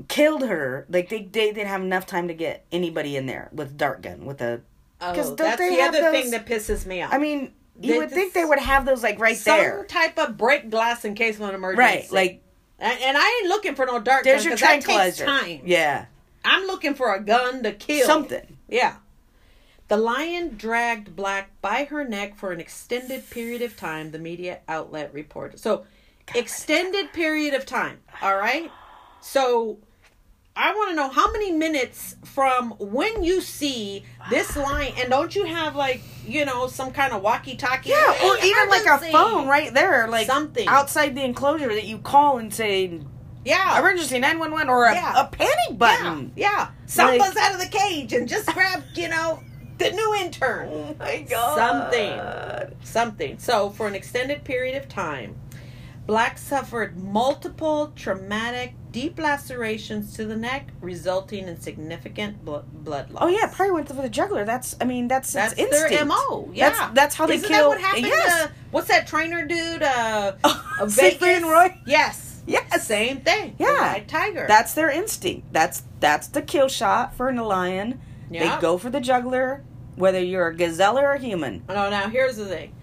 killed 0.07 0.41
her, 0.43 0.86
like 0.89 1.09
they 1.09 1.24
they 1.24 1.51
didn't 1.51 1.67
have 1.67 1.82
enough 1.82 2.05
time 2.05 2.30
to 2.30 2.34
get 2.34 2.63
anybody 2.71 3.17
in 3.17 3.26
there 3.26 3.49
with 3.51 3.78
dart 3.78 4.01
gun 4.01 4.24
with 4.24 4.39
a. 4.41 4.61
Oh, 5.01 5.13
'Cause 5.13 5.28
don't 5.28 5.36
that's 5.38 5.57
they 5.59 5.76
the 5.76 5.82
have 5.82 5.89
other 5.93 6.01
those- 6.03 6.13
thing 6.13 6.32
that 6.32 6.45
pisses 6.45 6.86
me 6.86 7.01
off. 7.01 7.13
I 7.13 7.17
mean, 7.17 7.53
you 7.82 7.91
They 7.93 7.97
would 7.99 8.09
think 8.11 8.32
they 8.32 8.45
would 8.45 8.59
have 8.59 8.86
those 8.86 9.03
like 9.03 9.19
right 9.19 9.36
some 9.36 9.57
there, 9.57 9.78
Some 9.80 9.88
type 9.88 10.17
of 10.17 10.38
break 10.38 10.69
glass 10.69 11.03
in 11.03 11.13
case 11.13 11.36
of 11.36 11.41
an 11.41 11.55
emergency. 11.55 11.82
right? 11.84 12.11
Like 12.11 12.41
and, 12.80 12.99
and 13.01 13.17
I 13.17 13.39
ain't 13.41 13.49
looking 13.49 13.76
for 13.76 13.86
no 13.86 13.99
dart 13.99 14.24
there's 14.24 14.43
gun 14.43 14.51
your 14.51 14.51
'cause 14.53 14.61
that 14.61 14.71
takes 14.76 14.86
tranquilizer. 14.86 15.26
time. 15.26 15.61
Yeah, 15.65 16.05
I'm 16.45 16.65
looking 16.67 16.93
for 16.93 17.13
a 17.13 17.19
gun 17.19 17.63
to 17.63 17.74
kill 17.74 18.07
something. 18.07 18.57
Yeah. 18.69 18.95
The 19.89 19.97
lion 19.97 20.55
dragged 20.55 21.17
Black 21.17 21.49
by 21.61 21.84
her 21.84 22.05
neck 22.05 22.38
for 22.38 22.53
an 22.53 22.61
extended 22.61 23.30
period 23.30 23.61
of 23.61 23.76
time, 23.76 24.11
the 24.11 24.17
media 24.19 24.59
outlet 24.69 25.13
reported. 25.13 25.59
So, 25.59 25.86
extended 26.36 27.13
period 27.13 27.53
of 27.53 27.65
time, 27.65 27.99
all 28.21 28.36
right? 28.38 28.71
So, 29.21 29.80
I 30.55 30.74
want 30.76 30.91
to 30.91 30.95
know 30.95 31.09
how 31.09 31.32
many 31.32 31.51
minutes 31.51 32.15
from 32.26 32.71
when 32.78 33.24
you 33.24 33.41
see 33.41 34.03
this 34.30 34.55
line, 34.55 34.93
and 34.97 35.09
don't 35.09 35.36
you 35.36 35.45
have 35.45 35.76
like, 35.76 36.01
you 36.28 36.45
know, 36.45 36.67
some 36.67 36.91
kind 36.91 37.11
of 37.13 37.21
walkie 37.24 37.55
talkie? 37.55 37.89
Yeah, 37.89 38.15
or 38.24 38.38
even 38.43 38.69
like 38.69 38.86
a 38.86 38.99
phone 39.11 39.47
right 39.47 39.74
there, 39.74 40.07
like 40.07 40.28
Something. 40.28 40.67
outside 40.67 41.15
the 41.15 41.24
enclosure 41.24 41.69
that 41.74 41.86
you 41.86 41.97
call 41.97 42.38
and 42.38 42.53
say 42.53 43.01
Yeah. 43.45 43.80
emergency 43.80 44.19
nine 44.19 44.38
one 44.38 44.51
one 44.51 44.69
or 44.69 44.86
a, 44.86 44.93
Yeah. 44.93 45.21
a 45.21 45.28
panic 45.28 45.78
button. 45.78 46.34
Yeah. 46.36 46.51
yeah. 46.51 46.67
Samba's 46.86 47.36
out 47.36 47.53
of 47.55 47.59
the 47.59 47.67
cage 47.76 48.13
and 48.13 48.28
just 48.28 48.47
grabbed, 48.53 48.95
you 48.95 49.07
know, 49.09 49.41
the 49.80 49.89
new 49.89 50.13
intern. 50.21 50.69
Oh 50.71 50.95
my 50.99 51.21
god! 51.21 51.57
Something. 51.57 52.78
something. 52.84 53.39
So, 53.39 53.71
for 53.71 53.88
an 53.88 53.95
extended 53.95 54.43
period 54.43 54.76
of 54.76 54.88
time, 54.88 55.36
Black 56.06 56.38
suffered 56.38 57.01
multiple 57.01 57.93
traumatic 57.95 58.74
deep 58.91 59.18
lacerations 59.18 60.14
to 60.16 60.26
the 60.26 60.36
neck, 60.36 60.70
resulting 60.82 61.47
in 61.47 61.60
significant 61.62 62.43
blo- 62.43 62.66
blood 62.72 63.10
loss. 63.10 63.24
Oh 63.24 63.28
yeah, 63.28 63.47
probably 63.47 63.72
went 63.72 63.88
for 63.88 63.93
the 63.93 64.10
juggler. 64.10 64.43
That's 64.43 64.76
I 64.82 64.86
mean 64.86 65.08
that's 65.08 65.32
That's 65.32 65.54
their 65.56 66.06
mo. 66.06 66.49
Yeah, 66.54 66.70
That's 66.70 66.93
that's 66.93 67.16
how 67.16 67.26
they 67.26 67.36
Isn't 67.36 67.47
kill. 67.47 67.70
that 67.70 67.76
what 67.76 67.82
happened 67.82 68.06
yes. 68.08 68.43
to 68.47 68.51
what's 68.72 68.88
that 68.89 69.08
trainer 69.08 69.45
dude? 69.45 69.82
Uh, 69.82 70.34
Siegfried 70.88 71.38
and 71.38 71.45
Roy. 71.45 71.78
Yes. 71.86 72.41
Yes. 72.45 72.86
Same 72.86 73.22
thing. 73.22 73.56
Yeah. 73.58 74.04
tiger. 74.06 74.45
That's 74.47 74.74
their 74.74 74.89
instinct. 74.89 75.54
That's 75.54 75.84
that's 76.01 76.28
the 76.28 76.41
kill 76.41 76.68
shot 76.68 77.16
for 77.16 77.30
a 77.30 77.43
lion. 77.43 78.01
Yeah. 78.30 78.56
They 78.56 78.62
go 78.62 78.78
for 78.78 78.89
the 78.89 78.99
juggler, 78.99 79.64
whether 79.95 80.22
you're 80.22 80.47
a 80.47 80.56
gazelle 80.56 80.99
or 80.99 81.14
a 81.14 81.20
human. 81.20 81.64
No, 81.70 81.89
now 81.89 82.10
here's 82.10 82.36
the 82.36 82.45
thing. 82.45 82.76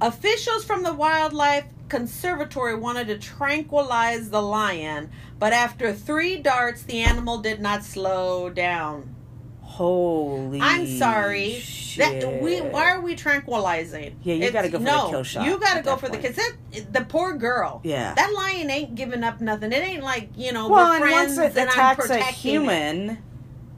Officials 0.00 0.64
from 0.64 0.82
the 0.82 0.92
Wildlife 0.92 1.64
Conservatory 1.88 2.74
wanted 2.74 3.06
to 3.08 3.18
tranquilize 3.18 4.30
the 4.30 4.42
lion, 4.42 5.10
but 5.38 5.52
after 5.52 5.92
three 5.92 6.36
darts, 6.36 6.82
the 6.82 7.00
animal 7.00 7.38
did 7.38 7.60
not 7.60 7.82
slow 7.84 8.50
down. 8.50 9.14
Holy! 9.62 10.60
I'm 10.60 10.86
sorry. 10.98 11.52
Shit. 11.60 12.20
That 12.22 12.42
we 12.42 12.58
why 12.60 12.90
are 12.90 13.00
we 13.00 13.14
tranquilizing? 13.14 14.16
Yeah, 14.22 14.34
you 14.34 14.42
It's- 14.44 14.52
gotta 14.52 14.68
go 14.70 14.78
for 14.78 14.84
the 14.84 15.10
kill 15.10 15.22
shot 15.22 15.46
You 15.46 15.58
got 15.58 15.74
to 15.76 15.82
go 15.82 15.96
for 15.96 16.06
the 16.08 16.18
point. 16.18 16.22
because 16.22 16.36
that 16.36 16.92
the 16.92 17.04
poor 17.04 17.34
girl. 17.34 17.80
Yeah. 17.84 18.14
that 18.14 18.32
lion 18.32 18.70
ain't 18.70 18.94
giving 18.94 19.22
up 19.22 19.40
nothing. 19.40 19.72
It 19.72 19.76
ain't 19.82 20.02
like 20.02 20.30
you 20.36 20.52
know 20.52 20.68
well, 20.68 20.86
we're 20.88 20.94
and 20.96 21.02
friends 21.04 21.36
once 21.38 21.56
it 21.56 21.60
and 21.60 21.70
attacks 21.70 22.10
a 22.10 22.18
human. 22.22 23.10
it. 23.10 23.18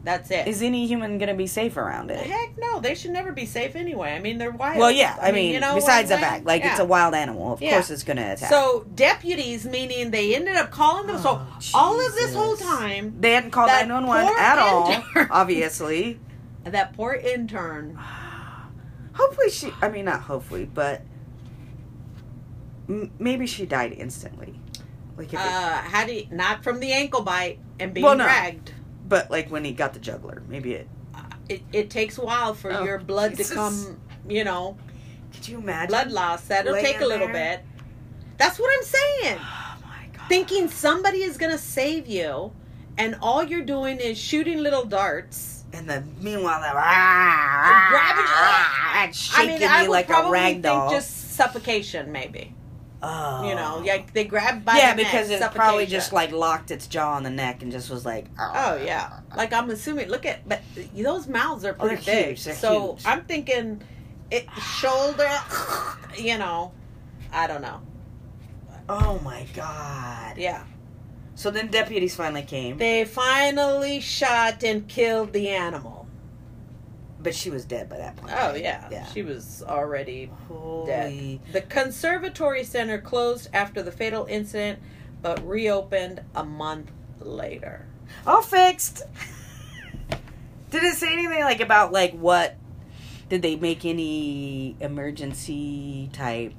That's 0.03 0.31
it. 0.31 0.49
is 0.49 0.63
any 0.63 0.87
human 0.87 1.19
gonna 1.19 1.35
be 1.35 1.47
safe 1.47 1.77
around 1.77 2.11
it? 2.11 2.19
Heck 2.25 2.57
no, 2.59 2.81
they 2.81 2.95
should 2.95 3.11
never 3.11 3.33
be 3.33 3.45
safe 3.45 3.77
anyway. 3.77 4.13
I 4.13 4.19
mean, 4.21 4.39
they're 4.39 4.51
wild. 4.51 4.79
Well, 4.79 4.91
yeah. 4.91 5.19
I, 5.21 5.31
mean, 5.31 5.53
you 5.53 5.61
know 5.61 5.75
besides 5.75 6.09
the 6.09 6.17
fact, 6.17 6.47
like 6.47 6.65
it's 6.65 6.79
a 6.79 6.85
wild 6.85 7.15
animal. 7.15 7.53
Of 7.53 7.61
Yeah. 7.61 7.73
course, 7.73 7.91
it's 7.91 8.03
gonna 8.03 8.33
attack. 8.33 8.49
So 8.51 8.87
deputies, 8.95 9.67
meaning 9.67 10.11
they 10.11 10.35
ended 10.35 10.57
up 10.57 10.71
calling 10.71 11.07
them. 11.07 11.19
so 11.21 11.31
Oh, 11.43 11.61
all 11.75 12.01
of 12.07 12.15
this 12.15 12.35
whole 12.35 12.57
time, 12.57 13.17
they 13.21 13.33
hadn't 13.33 13.51
called 13.51 13.69
nine 13.69 13.93
one 13.93 14.07
one 14.07 14.27
at 14.39 14.59
all. 14.59 14.95
Obviously. 15.31 16.19
that 16.65 16.95
poor 16.95 17.13
intern. 17.15 17.99
Hopefully 19.15 19.51
she. 19.51 19.73
I 19.83 19.91
mean, 19.91 20.07
not 20.07 20.23
hopefully, 20.23 20.65
but 20.65 21.03
m- 22.89 23.11
maybe 23.19 23.47
she 23.47 23.67
died 23.67 23.93
instantly. 23.93 24.59
Like 25.17 25.35
Uh, 25.35 25.37
it, 25.39 25.41
how 25.91 26.07
do 26.07 26.15
you, 26.15 26.27
not 26.31 26.65
from 26.65 26.81
the 26.81 26.93
ankle 26.93 27.23
bite 27.23 27.59
and 27.79 27.93
being 27.93 28.05
Well, 28.05 28.17
no. 28.17 28.25
dragged? 28.25 28.73
But 29.11 29.31
like 29.31 29.51
when 29.51 29.63
he 29.65 29.73
got 29.73 29.93
the 29.93 30.01
juggler, 30.01 30.43
maybe 30.49 30.73
it. 30.73 30.89
It, 31.51 31.63
it 31.73 31.91
takes 31.91 32.17
a 32.17 32.25
while 32.25 32.55
for 32.55 32.73
Oh, 32.73 32.85
your 32.85 32.99
blood 32.99 33.33
Jesus. 33.37 33.49
to 33.51 33.55
come. 33.57 34.01
You 34.29 34.45
know, 34.45 34.79
Could 35.35 35.49
you 35.49 35.59
imagine? 35.59 35.89
blood 35.89 36.13
loss. 36.13 36.43
That'll 36.45 36.73
Laying 36.73 36.87
take 36.87 37.01
a 37.03 37.07
little 37.07 37.27
there? 37.27 37.59
bit. 37.59 37.85
That's 38.39 38.59
what 38.59 38.71
I'm 38.75 38.85
saying. 38.85 39.39
Oh 39.83 39.83
my 39.87 40.07
god. 40.17 40.29
Thinking 40.29 40.69
somebody 40.69 41.23
is 41.23 41.37
gonna 41.37 41.59
save 41.59 42.07
you, 42.07 42.53
and 42.99 43.17
all 43.21 43.43
you're 43.43 43.65
doing 43.65 43.99
is 43.99 44.17
shooting 44.17 44.59
little 44.63 44.85
darts. 44.85 45.65
And 45.73 45.89
then 45.91 46.15
meanwhile, 46.21 46.61
they're 46.61 46.73
ah, 46.75 47.87
grabbing 47.91 48.25
ah, 48.27 49.03
I 49.07 49.11
shaking 49.13 49.61
mean, 49.61 49.69
I 49.69 49.83
me 49.83 49.89
would 49.89 49.95
like 49.95 50.05
a 50.09 50.13
probably 50.13 50.33
rag 50.33 50.53
think 50.55 50.63
doll. 50.65 50.91
just 50.91 51.35
suffocation, 51.37 52.11
maybe. 52.13 52.55
Oh. 53.03 53.49
You 53.49 53.55
know, 53.55 53.83
like 53.85 54.13
they 54.13 54.25
grabbed 54.25 54.65
by 54.65 54.77
yeah, 54.77 54.95
the 54.95 55.03
neck, 55.03 55.13
because 55.13 55.31
it 55.31 55.41
probably 55.55 55.87
just 55.87 56.13
like 56.13 56.33
locked 56.33 56.71
its 56.71 56.87
jaw 56.87 57.15
on 57.15 57.23
the 57.23 57.31
neck 57.31 57.63
and 57.63 57.73
just 57.73 57.91
was 57.91 58.05
like, 58.05 58.27
Oh 58.39 58.77
yeah, 58.85 59.21
like 59.37 59.53
I'm 59.53 59.71
assuming. 59.71 60.09
Look 60.09 60.27
at, 60.27 60.49
but 60.49 60.61
those 60.95 61.27
mouths 61.29 61.65
are 61.65 61.77
Oh, 61.79 61.87
pretty 61.87 62.05
they're 62.05 62.27
big. 62.35 62.39
so 62.39 62.93
huge. 62.95 63.07
I'm 63.07 63.25
thinking, 63.25 63.83
it 64.31 64.47
shoulder. 64.79 65.29
You 66.17 66.39
know, 66.39 66.73
I 67.33 67.47
don't 67.47 67.63
know. 67.63 67.81
Oh 68.89 69.21
my 69.23 69.47
god. 69.55 70.37
Yeah, 70.37 70.65
So 71.37 71.51
then 71.53 71.69
deputies 71.69 72.17
finally 72.17 72.43
came, 72.43 72.77
they 72.79 73.05
finally 73.05 74.01
shot 74.01 74.63
and 74.65 74.89
killed 74.89 75.33
the 75.33 75.49
animal. 75.51 76.00
But 77.23 77.35
she 77.35 77.51
was 77.51 77.65
dead 77.65 77.89
by 77.89 77.99
that 77.99 78.17
point. 78.17 78.33
Oh 78.37 78.55
yeah, 78.55 78.89
Yeah. 78.91 79.07
she 79.07 79.23
was 79.23 79.63
already 79.67 80.31
Holy. 80.49 81.41
The 81.53 81.61
conservatory 81.63 82.65
center 82.65 82.99
closed 83.01 83.49
after 83.53 83.83
the 83.83 83.93
fatal 83.93 84.27
incident, 84.29 84.79
but 85.23 85.47
reopened 85.47 86.23
a 86.35 86.45
month 86.45 86.91
later. 87.21 87.87
All 88.27 88.43
fixed. 88.43 89.03
Did 90.71 90.85
it 90.85 90.95
say 90.97 91.13
anything 91.13 91.41
like 91.43 91.61
about 91.61 91.93
like 91.93 92.13
what? 92.13 92.57
Did 93.29 93.43
they 93.43 93.57
make 93.57 93.85
any 93.85 94.77
emergency 94.81 96.09
type 96.13 96.55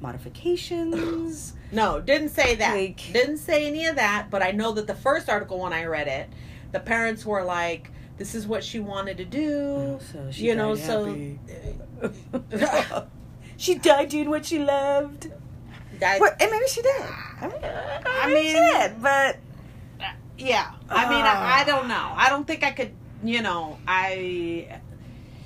modifications? 0.00 1.54
No, 1.70 2.00
didn't 2.00 2.30
say 2.30 2.54
that. 2.54 2.74
Like- 2.74 3.12
didn't 3.12 3.36
say 3.36 3.66
any 3.66 3.84
of 3.84 3.96
that, 3.96 4.28
but 4.30 4.42
I 4.42 4.52
know 4.52 4.72
that 4.72 4.86
the 4.86 4.94
first 4.94 5.28
article 5.28 5.58
when 5.58 5.74
I 5.74 5.84
read 5.84 6.08
it, 6.08 6.30
the 6.72 6.80
parents 6.80 7.26
were 7.26 7.44
like, 7.44 7.90
this 8.18 8.34
is 8.34 8.46
what 8.46 8.62
she 8.64 8.80
wanted 8.80 9.16
to 9.18 9.24
do. 9.24 9.98
Oh, 9.98 10.00
so 10.12 10.28
you 10.32 10.54
know, 10.54 10.74
so 10.74 11.16
so 12.50 13.06
she 13.56 13.76
died 13.76 14.08
doing 14.10 14.28
what 14.30 14.44
she 14.46 14.58
loved. 14.58 15.30
that, 16.00 16.20
Well, 16.20 16.32
and 16.40 16.50
maybe 16.50 16.66
she 16.68 16.82
did. 16.82 17.02
I 17.40 17.46
mean, 17.48 17.60
I 17.64 18.26
mean- 18.26 18.34
mean, 18.34 18.46
she 18.46 18.52
did, 18.78 19.02
but 19.02 19.36
yeah. 20.38 20.72
I 20.90 21.08
mean. 21.08 21.24
I, 21.24 21.60
I 21.60 21.64
don't 21.64 21.88
know. 21.88 22.12
I 22.14 22.28
don't 22.28 22.46
think 22.46 22.62
I 22.64 22.70
could, 22.72 22.92
you 23.24 23.42
know, 23.42 23.78
I 23.86 24.80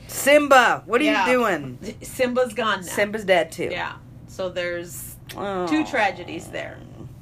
Simba, 0.09 0.83
what 0.87 1.01
are 1.01 1.05
Yeah. 1.05 1.27
you 1.27 1.33
doing? 1.39 1.97
Simba's 2.03 2.53
gone 2.55 2.81
now. 2.81 2.87
Simba's 2.87 3.25
dead 3.25 3.51
too. 3.53 3.69
Yeah. 3.71 3.95
So 4.27 4.49
there's 4.51 5.17
Oh, 5.35 5.67
two 5.67 5.85
tragedies 5.87 6.49
there. 6.49 6.79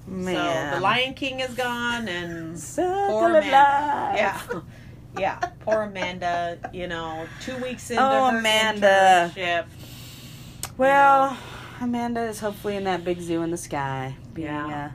Man. 0.09 0.71
So 0.73 0.77
the 0.77 0.83
Lion 0.83 1.15
King 1.15 1.39
is 1.39 1.55
gone 1.55 2.09
and 2.09 2.59
Circle 2.59 3.07
poor 3.11 3.29
of 3.29 3.45
Amanda. 3.45 3.53
life. 3.53 4.17
Yeah. 4.53 4.61
Yeah. 5.19 5.39
Poor 5.61 5.83
Amanda, 5.83 6.59
you 6.73 6.87
know, 6.87 7.27
two 7.41 7.57
weeks 7.59 7.91
into 7.91 8.03
Oh, 8.03 8.31
her 8.31 8.39
Amanda. 8.39 9.33
internship. 9.35 9.65
Well, 10.77 11.37
Amanda 11.81 12.23
is 12.25 12.41
hopefully 12.41 12.77
in 12.77 12.85
that 12.85 13.05
big 13.05 13.21
zoo 13.21 13.43
in 13.43 13.51
the 13.51 13.57
sky, 13.57 14.15
being 14.35 14.49
Yeah. 14.49 14.91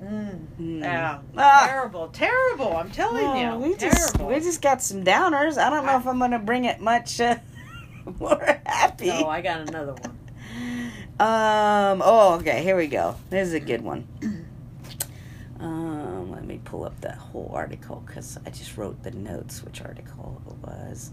a 0.00 0.04
Mm. 0.04 0.46
Yeah. 0.58 1.18
Ah. 1.38 1.66
Terrible. 1.68 2.08
Terrible. 2.08 2.76
I'm 2.76 2.90
telling 2.90 3.22
Well, 3.24 3.60
you. 3.60 3.68
we 3.68 3.76
just 3.76 4.14
terrible. 4.16 4.34
we 4.34 4.40
just 4.40 4.60
got 4.60 4.82
some 4.82 5.04
downers. 5.04 5.58
I 5.58 5.70
don't 5.70 5.86
know 5.86 5.96
if 5.96 6.06
I'm 6.08 6.18
gonna 6.18 6.40
bring 6.40 6.64
it 6.64 6.80
much 6.80 7.20
uh, 7.20 7.36
more 8.18 8.58
happy. 8.66 9.10
Oh, 9.12 9.28
I 9.28 9.40
got 9.42 9.60
another 9.68 9.92
one. 9.94 10.16
Um. 11.20 12.02
Oh, 12.04 12.34
okay. 12.40 12.64
Here 12.64 12.76
we 12.76 12.88
go. 12.88 13.14
This 13.30 13.46
is 13.48 13.54
a 13.54 13.60
good 13.60 13.82
one. 13.82 14.08
Pull 16.64 16.84
up 16.84 17.00
that 17.02 17.16
whole 17.16 17.50
article 17.54 18.02
because 18.06 18.38
I 18.46 18.50
just 18.50 18.76
wrote 18.76 19.02
the 19.02 19.10
notes. 19.10 19.62
Which 19.62 19.82
article 19.82 20.40
it 20.46 20.66
was? 20.66 21.10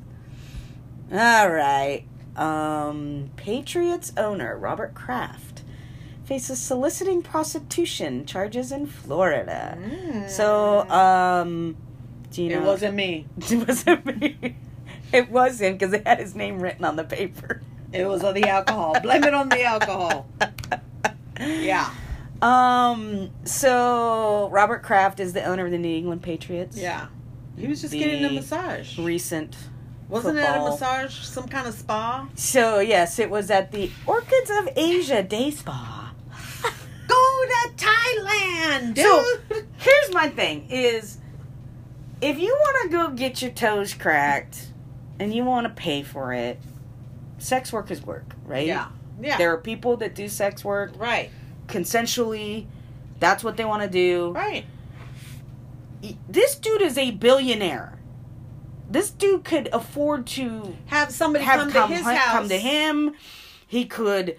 All 1.12 1.50
right. 1.50 2.04
Um. 2.36 3.32
Patriots 3.36 4.14
owner 4.18 4.58
Robert 4.58 4.94
Kraft 4.94 5.64
faces 6.24 6.60
soliciting 6.60 7.22
prostitution 7.24 8.26
charges 8.26 8.72
in 8.72 8.86
Florida. 8.86 9.78
So, 10.30 10.88
um. 10.90 11.76
Do 12.32 12.44
you 12.44 12.50
know? 12.52 12.60
It 12.62 12.66
wasn't 12.66 12.96
me. 12.96 13.26
It 13.38 13.68
wasn't 13.68 14.06
me. 14.06 14.56
It 15.12 15.32
was 15.32 15.60
him 15.60 15.74
because 15.74 15.92
it 15.94 16.06
had 16.06 16.20
his 16.20 16.36
name 16.36 16.60
written 16.60 16.86
on 16.86 16.96
the 16.96 17.04
paper. 17.04 17.62
It 17.92 18.06
was 18.06 18.24
on 18.24 18.36
the 18.36 18.48
alcohol. 18.48 18.96
Blame 19.02 19.24
it 19.24 19.34
on 19.34 19.50
the 19.50 19.64
alcohol. 19.64 20.28
Yeah. 21.40 21.90
Um. 22.42 23.32
So 23.44 24.50
Robert 24.52 24.84
Kraft 24.84 25.20
is 25.20 25.34
the 25.34 25.44
owner 25.44 25.66
of 25.66 25.72
the 25.72 25.78
New 25.78 25.96
England 25.96 26.22
Patriots. 26.22 26.78
Yeah. 26.78 27.08
He 27.58 27.68
was 27.68 27.82
just 27.82 27.94
getting 27.94 28.24
a 28.24 28.32
massage. 28.32 28.98
Recent. 28.98 29.56
Wasn't 30.08 30.38
it 30.38 30.44
a 30.44 30.60
massage? 30.62 31.20
Some 31.20 31.48
kind 31.48 31.68
of 31.68 31.74
spa? 31.74 32.28
So 32.36 32.80
yes, 32.80 33.20
it 33.20 33.30
was 33.30 33.52
at 33.52 33.72
the 33.72 33.92
Orchids 34.08 34.50
of 34.50 34.70
Asia 34.76 35.22
Day 35.22 35.52
Spa. 35.52 36.14
Go 37.08 37.46
to 37.46 37.70
Thailand, 37.76 38.96
dude. 38.96 39.06
So 39.06 39.24
here's 39.78 40.14
my 40.14 40.30
thing: 40.30 40.68
is 40.70 41.18
if 42.22 42.40
you 42.40 42.50
want 42.50 42.90
to 42.92 42.98
go 42.98 43.10
get 43.12 43.42
your 43.42 43.52
toes 43.52 43.94
cracked 43.94 44.68
and 45.20 45.34
you 45.34 45.44
want 45.44 45.68
to 45.68 45.74
pay 45.74 46.02
for 46.02 46.34
it, 46.34 46.60
sex 47.38 47.72
work 47.72 47.92
is 47.92 48.02
work, 48.02 48.36
right? 48.46 48.66
yeah. 48.66 48.90
Yeah. 49.22 49.38
There 49.38 49.52
are 49.54 49.58
people 49.58 49.98
that 49.98 50.16
do 50.16 50.30
sex 50.30 50.64
work 50.64 50.94
right. 50.98 51.30
Consensually. 51.70 52.66
That's 53.20 53.44
what 53.44 53.58
they 53.58 53.66
want 53.66 53.84
to 53.84 53.90
do. 53.90 54.32
Right. 54.32 54.66
This 56.28 56.56
dude 56.56 56.82
is 56.82 56.98
a 56.98 57.12
billionaire. 57.12 57.98
This 58.90 59.12
dude 59.12 59.44
could 59.44 59.70
afford 59.74 60.26
to 60.28 60.76
Have 60.88 61.12
somebody 61.12 61.44
have 61.46 61.60
come, 61.60 61.72
come, 61.72 61.90
to 61.90 61.96
his 61.96 62.04
hi- 62.06 62.16
house. 62.16 62.32
come 62.34 62.50
to 62.50 62.58
him. 62.58 63.14
He 63.68 63.86
could 63.86 64.38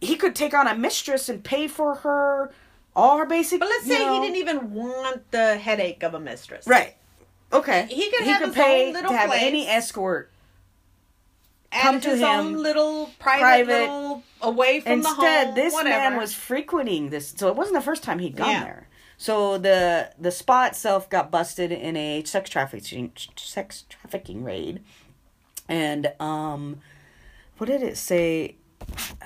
he 0.00 0.16
could 0.16 0.34
take 0.34 0.54
on 0.54 0.66
a 0.68 0.74
mistress 0.76 1.28
and 1.28 1.42
pay 1.42 1.66
for 1.68 1.96
her 1.96 2.52
all 2.94 3.18
her 3.18 3.26
basic. 3.26 3.60
But 3.60 3.68
let's 3.68 3.86
say 3.86 3.98
know- 3.98 4.14
he 4.14 4.20
didn't 4.20 4.36
even 4.36 4.72
want 4.72 5.30
the 5.32 5.56
headache 5.56 6.02
of 6.02 6.14
a 6.14 6.20
mistress. 6.20 6.66
Right. 6.66 6.96
Okay. 7.52 7.86
He 7.90 8.10
could 8.10 8.24
have 8.24 8.42
his 8.42 8.56
own 8.56 8.92
little 8.92 9.10
to 9.10 9.16
have 9.16 9.28
place. 9.30 9.42
any 9.42 9.66
escort. 9.68 10.30
Come 11.72 12.00
to 12.00 12.10
his 12.10 12.20
him, 12.20 12.26
own 12.28 12.52
little 12.62 13.10
private, 13.18 13.40
private. 13.66 13.80
little 13.80 14.22
away 14.42 14.80
from 14.80 15.02
the 15.02 15.08
Instead, 15.08 15.46
home. 15.48 15.54
this 15.54 15.72
whatever. 15.72 16.10
man 16.10 16.16
was 16.18 16.34
frequenting 16.34 17.10
this, 17.10 17.34
so 17.36 17.48
it 17.48 17.56
wasn't 17.56 17.74
the 17.76 17.80
first 17.82 18.02
time 18.02 18.18
he'd 18.18 18.36
gone 18.36 18.50
Yeah. 18.50 18.64
there. 18.64 18.88
So 19.18 19.56
the 19.58 20.12
the 20.18 20.30
spa 20.30 20.66
itself 20.66 21.08
got 21.08 21.30
busted 21.30 21.72
in 21.72 21.96
a 21.96 22.22
sex 22.24 22.50
trafficking 22.50 23.12
sex 23.36 23.84
trafficking 23.88 24.44
raid, 24.44 24.82
and 25.68 26.12
um, 26.20 26.80
what 27.58 27.66
did 27.68 27.82
it 27.82 27.96
say? 27.96 28.56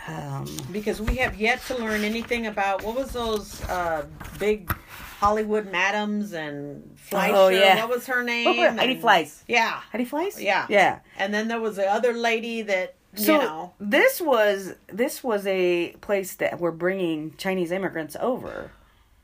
Um, 0.07 0.47
because 0.73 1.01
we 1.03 1.17
have 1.17 1.39
yet 1.39 1.61
to 1.67 1.77
learn 1.77 2.03
anything 2.05 2.47
about 2.47 2.83
what 2.85 2.95
was 2.97 3.11
those 3.11 3.61
uh, 3.65 4.07
big 4.39 4.73
Hollywood 5.19 5.71
madams 5.71 6.33
and 6.33 6.97
Fleischer. 6.97 7.35
Oh, 7.37 7.49
yeah. 7.49 7.81
What 7.85 7.91
was 7.97 8.07
her 8.07 8.23
name? 8.23 8.47
Heidi 8.47 8.93
And- 8.95 9.03
Fleiss. 9.03 9.43
Yeah. 9.49 9.81
Heidi 9.93 10.07
Fleiss. 10.07 10.41
Yeah. 10.41 10.67
Yeah. 10.71 11.01
And 11.19 11.35
then 11.35 11.49
there 11.49 11.61
was 11.61 11.77
the 11.77 11.87
other 11.93 12.13
lady 12.15 12.63
that 12.63 12.95
So 13.15 13.33
you 13.33 13.39
know. 13.39 13.73
this 13.81 14.21
was 14.21 14.75
this 14.87 15.23
was 15.25 15.47
a 15.47 15.93
place 16.01 16.37
that 16.37 16.61
were 16.61 16.73
bringing 16.73 17.35
Chinese 17.37 17.73
immigrants 17.73 18.17
over. 18.21 18.71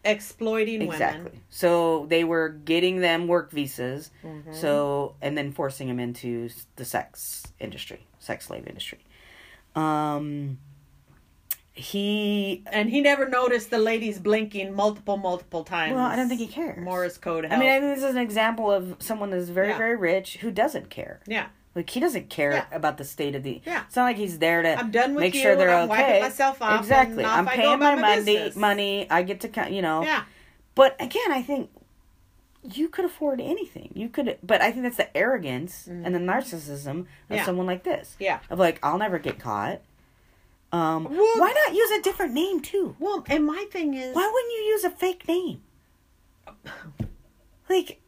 exploiting 0.05 0.83
Exactly. 0.83 1.25
women. 1.25 1.41
So 1.51 2.07
they 2.09 2.25
were 2.25 2.49
getting 2.49 3.01
them 3.01 3.27
work 3.29 3.51
visas. 3.53 4.11
Mm-hmm. 4.25 4.53
So 4.55 5.15
and 5.23 5.37
then 5.39 5.53
forcing 5.53 5.89
them 5.89 6.01
into 6.01 6.49
the 6.77 6.85
sex 6.85 7.45
industry, 7.61 8.07
sex 8.19 8.47
slave 8.47 8.67
industry. 8.67 8.99
Um, 9.75 10.59
he. 11.73 12.63
And 12.73 12.89
he 12.89 13.01
never 13.01 13.29
noticed 13.29 13.71
the 13.71 13.79
ladies 13.79 14.19
blinking 14.19 14.75
multiple, 14.75 15.17
multiple 15.17 15.63
times. 15.65 15.95
Well, 15.95 16.05
I 16.07 16.17
don't 16.17 16.29
think 16.29 16.41
he 16.41 16.47
cares. 16.47 16.83
Morse 16.83 17.19
code. 17.19 17.45
I 17.45 17.57
mean, 17.59 17.69
I 17.69 17.73
help. 17.75 17.83
think 17.83 17.95
this 17.97 18.05
is 18.05 18.15
an 18.17 18.23
example 18.23 18.71
of 18.73 18.97
someone 18.99 19.31
that's 19.31 19.49
very, 19.51 19.69
Yeah. 19.69 19.79
very 19.79 19.97
rich 19.97 20.39
who 20.39 20.51
doesn't 20.51 20.89
care. 20.91 21.21
yeah. 21.27 21.49
Like 21.77 21.91
he 21.91 22.01
doesn't 22.01 22.31
care 22.31 22.53
Yeah. 22.53 22.65
about 22.73 22.97
the 22.97 23.05
state 23.05 23.35
of 23.37 23.43
the. 23.43 23.61
Yeah. 23.65 23.85
It's 23.87 23.95
not 23.97 24.05
like 24.05 24.17
he's 24.17 24.39
there 24.39 24.63
to. 24.63 24.77
I'm 24.79 24.91
done 24.91 25.15
with 25.15 25.21
make 25.21 25.35
you, 25.35 25.43
sure 25.43 25.55
they're 25.57 25.69
I'm 25.77 25.91
okay. 25.91 26.03
wiping 26.03 26.23
myself 26.23 26.63
off, 26.63 26.81
exactly. 26.81 27.23
I'm 27.25 27.47
paying 27.47 27.79
my 27.79 27.95
my 27.97 28.17
money. 28.17 28.51
Money. 28.57 29.11
I 29.11 29.23
get 29.23 29.41
to. 29.43 29.49
count. 29.49 29.71
You 29.73 29.83
know. 29.83 30.03
Yeah. 30.03 30.25
But 30.75 30.97
again, 30.99 31.31
I 31.31 31.43
think 31.43 31.71
you 32.63 32.89
could 32.89 33.05
afford 33.05 33.41
anything. 33.41 33.93
You 33.95 34.09
could, 34.09 34.39
but 34.43 34.61
I 34.63 34.73
think 34.73 34.83
that's 34.85 34.97
the 34.97 35.15
arrogance 35.17 35.87
and 35.87 36.15
the 36.15 36.19
narcissism 36.19 36.89
of 36.89 37.07
Mm. 37.07 37.07
Yeah. 37.31 37.45
someone 37.45 37.67
like 37.67 37.85
this. 37.85 38.17
Yeah. 38.19 38.41
Of 38.51 38.59
like, 38.59 38.81
I'll 38.83 38.99
never 38.99 39.19
get 39.19 39.39
caught. 39.39 39.83
Um, 40.73 41.05
Well- 41.05 41.39
why 41.39 41.53
not 41.65 41.75
use 41.77 41.91
a 41.93 42.03
different 42.03 42.33
name 42.35 42.61
too? 42.61 42.97
Well, 42.99 43.23
and 43.29 43.47
my 43.47 43.67
thing 43.71 43.95
is, 43.95 44.17
Why 44.17 44.29
wouldn't 44.33 44.53
you 44.53 44.65
use 44.73 44.83
a 44.85 44.91
fake 44.91 45.29
name? 45.29 45.63
Like, 47.69 48.01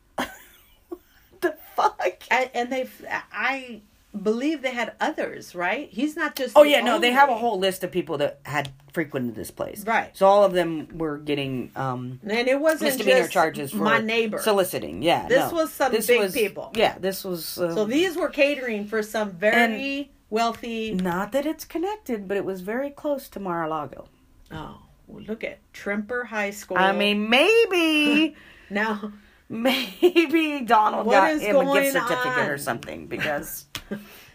fuck? 1.82 2.22
I, 2.30 2.50
and 2.54 2.70
they, 2.72 2.88
I 3.32 3.80
believe 4.20 4.62
they 4.62 4.70
had 4.72 4.92
others, 5.00 5.54
right? 5.54 5.88
He's 5.90 6.16
not 6.16 6.34
just. 6.36 6.56
Oh 6.56 6.62
yeah, 6.62 6.80
no, 6.80 6.98
they 6.98 7.12
have 7.12 7.28
a 7.28 7.36
whole 7.36 7.58
list 7.58 7.84
of 7.84 7.90
people 7.92 8.18
that 8.18 8.40
had 8.44 8.70
frequented 8.92 9.34
this 9.34 9.50
place. 9.50 9.84
Right. 9.86 10.16
So 10.16 10.26
all 10.26 10.44
of 10.44 10.52
them 10.52 10.88
were 10.98 11.18
getting 11.18 11.70
um 11.76 12.18
And 12.26 12.48
it 12.48 12.60
wasn't 12.60 12.90
misdemeanor 12.90 13.20
just 13.20 13.32
charges 13.32 13.70
for 13.70 13.76
my 13.78 14.00
neighbor. 14.00 14.38
soliciting. 14.38 15.02
Yeah. 15.02 15.28
This 15.28 15.50
no. 15.52 15.56
was 15.58 15.72
some 15.72 15.92
This 15.92 16.06
big 16.06 16.20
was- 16.20 16.32
people. 16.32 16.72
Yeah, 16.74 16.98
this 16.98 17.22
was 17.24 17.58
uh, 17.58 17.74
so 17.74 17.84
these 17.84 18.16
were 18.16 18.28
catering 18.28 18.86
for 18.86 19.02
some 19.02 19.30
very 19.32 20.10
wealthy. 20.30 20.94
not 20.94 21.32
that 21.32 21.46
it's 21.46 21.64
connected, 21.64 22.26
but 22.28 22.36
it 22.36 22.44
was 22.44 22.60
very 22.62 22.90
close 22.90 23.28
to 23.30 23.40
Mar-a-Lago. 23.40 24.08
Oh, 24.50 24.80
well, 25.06 25.22
look 25.24 25.44
at 25.44 25.58
Trimper 25.72 26.26
High 26.26 26.50
School. 26.50 26.76
I 26.78 26.92
mean, 26.92 27.28
maybe 27.30 28.34
now 28.70 29.12
maybe 30.02 30.60
Donald 30.64 31.06
What 31.06 31.12
got 31.14 31.40
him 31.40 31.56
a 31.56 31.74
gift 31.74 31.92
certificate 31.92 32.48
or 32.48 32.58
something 32.58 33.06
because 33.06 33.66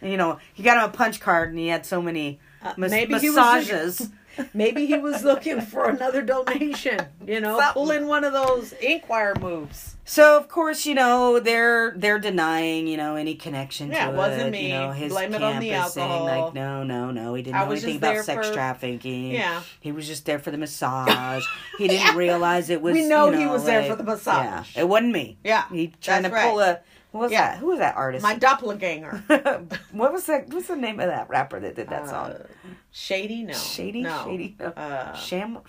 you 0.01 0.17
know, 0.17 0.39
he 0.53 0.63
got 0.63 0.77
him 0.77 0.89
a 0.89 0.93
punch 0.93 1.19
card 1.19 1.49
and 1.49 1.59
he 1.59 1.67
had 1.67 1.85
so 1.85 2.01
many 2.01 2.39
mas- 2.77 2.91
Uh, 2.91 2.95
maybe 2.95 3.19
he 3.19 3.29
was 3.29 3.35
massages. 3.35 4.09
maybe 4.53 4.85
he 4.85 4.97
was 4.97 5.23
looking 5.23 5.61
for 5.61 5.89
another 5.89 6.21
donation. 6.21 6.99
You 7.25 7.39
know, 7.41 7.59
Something. 7.59 7.73
pulling 7.73 8.07
one 8.07 8.23
of 8.23 8.33
those 8.33 8.73
inquire 8.73 9.33
moves. 9.39 9.95
So 10.05 10.37
of 10.37 10.49
course, 10.49 10.85
you 10.85 10.95
know 10.95 11.39
they're 11.39 11.93
they're 11.95 12.19
denying 12.19 12.87
you 12.87 12.97
know 12.97 13.15
any 13.15 13.35
connection 13.35 13.89
Yeah, 13.89 14.07
to 14.07 14.13
it 14.13 14.17
wasn't 14.17 14.47
it. 14.47 14.51
me. 14.51 14.67
You 14.67 14.73
know 14.73 14.91
his 14.91 15.13
Blame 15.13 15.33
it 15.33 15.41
on 15.41 15.59
the 15.61 15.69
campus 15.69 15.93
saying 15.93 16.23
like 16.23 16.53
no 16.53 16.83
no 16.83 17.11
no 17.11 17.33
he 17.35 17.43
didn't 17.43 17.55
I 17.55 17.63
know 17.65 17.71
anything 17.71 17.95
about 17.97 18.25
sex 18.25 18.47
for- 18.47 18.53
trafficking. 18.53 19.31
Yeah. 19.31 19.61
he 19.79 19.93
was 19.93 20.05
just 20.05 20.25
there 20.25 20.39
for 20.39 20.51
the 20.51 20.57
massage. 20.57 21.45
He 21.77 21.87
didn't 21.87 22.15
realize 22.17 22.69
it 22.69 22.81
was. 22.81 22.93
We 22.93 23.05
know 23.07 23.31
you 23.31 23.37
he 23.39 23.45
was 23.45 23.63
there 23.63 23.83
for 23.89 23.95
the 23.95 24.03
massage. 24.03 24.75
Yeah, 24.75 24.81
it 24.81 24.89
wasn't 24.89 25.13
me. 25.13 25.37
Yeah, 25.43 25.67
he 25.69 25.93
trying 26.01 26.23
to 26.23 26.29
pull 26.29 26.59
a. 26.59 26.79
What 27.13 27.21
was 27.21 27.31
Yeah. 27.31 27.51
that? 27.51 27.57
Who 27.59 27.67
was 27.67 27.77
that 27.79 27.95
artist? 27.95 28.23
My 28.23 28.35
doppelganger. 28.35 29.23
what 29.91 30.11
was 30.11 30.25
that? 30.25 30.49
What's 30.49 30.67
the 30.67 30.75
name 30.75 30.99
of 30.99 31.05
that 31.07 31.29
rapper 31.29 31.59
that 31.59 31.75
did 31.75 31.89
that 31.89 32.09
song? 32.09 32.31
Uh, 32.31 32.47
Shady? 32.91 33.43
No. 33.43 33.53
Shady, 33.53 34.01
No. 34.01 34.23
Shady. 34.25 34.55
No. 34.59 34.65
Uh, 34.67 35.13
Sham. 35.15 35.53
what 35.53 35.63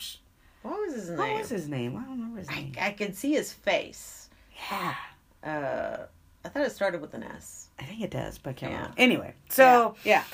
was 0.65 0.95
his 0.95 1.11
name? 1.11 1.19
What 1.19 1.39
was 1.39 1.49
his 1.51 1.69
name? 1.69 1.97
I 1.97 2.01
don't 2.01 2.11
remember 2.13 2.39
his 2.39 2.49
I, 2.49 2.55
name. 2.55 2.73
I 2.81 2.91
can 2.93 3.13
see 3.13 3.33
his 3.33 3.53
face. 3.53 4.31
yeah. 4.71 4.95
Uh, 5.45 6.07
I 6.45 6.49
thought 6.49 6.63
it 6.65 6.73
started 6.73 7.01
with 7.03 7.13
an 7.13 7.23
S. 7.25 7.69
I 7.79 7.85
think 7.85 8.01
it 8.01 8.11
does, 8.11 8.39
but 8.39 8.51
I 8.51 8.53
can't 8.55 8.73
Yeah. 8.73 8.79
remember. 8.79 9.01
Anyway, 9.01 9.35
so 9.51 9.97
yeah. 10.05 10.25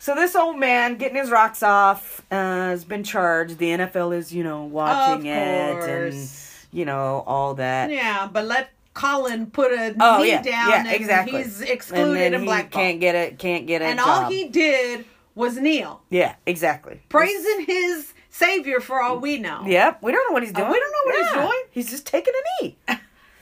So 0.00 0.14
this 0.16 0.34
old 0.34 0.58
man 0.58 0.96
getting 0.96 1.16
his 1.16 1.30
rocks 1.30 1.62
off 1.62 2.20
uh, 2.30 2.34
has 2.34 2.84
been 2.84 3.04
charged. 3.04 3.58
The 3.58 3.70
NFL 3.70 4.16
is, 4.16 4.32
you 4.34 4.42
know, 4.44 4.64
watching 4.64 5.26
it 5.26 5.88
and 5.88 6.28
you 6.72 6.84
know 6.84 7.22
all 7.26 7.54
that. 7.54 7.90
Yeah, 7.90 8.28
but 8.32 8.44
let 8.46 8.70
Colin 8.96 9.46
put 9.50 9.70
a 9.72 9.94
Oh 10.00 10.22
knee 10.22 10.30
yeah, 10.30 10.42
down 10.42 10.70
yeah, 10.70 10.78
and 10.78 10.88
exactly. 10.88 11.42
he's 11.42 11.60
excluded 11.60 12.16
and 12.22 12.34
and 12.34 12.42
he 12.44 12.48
blackballed. 12.48 12.72
can't 12.72 12.98
get 13.00 13.14
it. 13.14 13.38
can't 13.38 13.66
get 13.66 13.82
it. 13.82 13.86
and 13.86 13.98
job. 14.00 14.08
all 14.24 14.30
he 14.30 14.48
did 14.48 15.04
was 15.34 15.58
kneel, 15.58 16.02
yeah, 16.10 16.34
exactly. 16.46 17.00
praising 17.10 17.66
his 17.66 18.14
savior 18.30 18.80
for 18.80 19.02
all 19.02 19.18
we 19.18 19.38
know. 19.38 19.62
Yep, 19.66 20.02
we 20.02 20.10
don't 20.12 20.26
know 20.28 20.32
what 20.32 20.42
he's 20.42 20.52
Uh, 20.54 20.60
doing. 20.60 20.70
we 20.72 20.80
don't 20.80 20.92
know 20.92 21.04
what 21.04 21.16
he's 21.24 21.34
doing. 21.34 21.62
He's 21.70 21.90
just 21.90 22.06
taking 22.06 22.32
a 22.34 22.62
knee. 22.64 22.76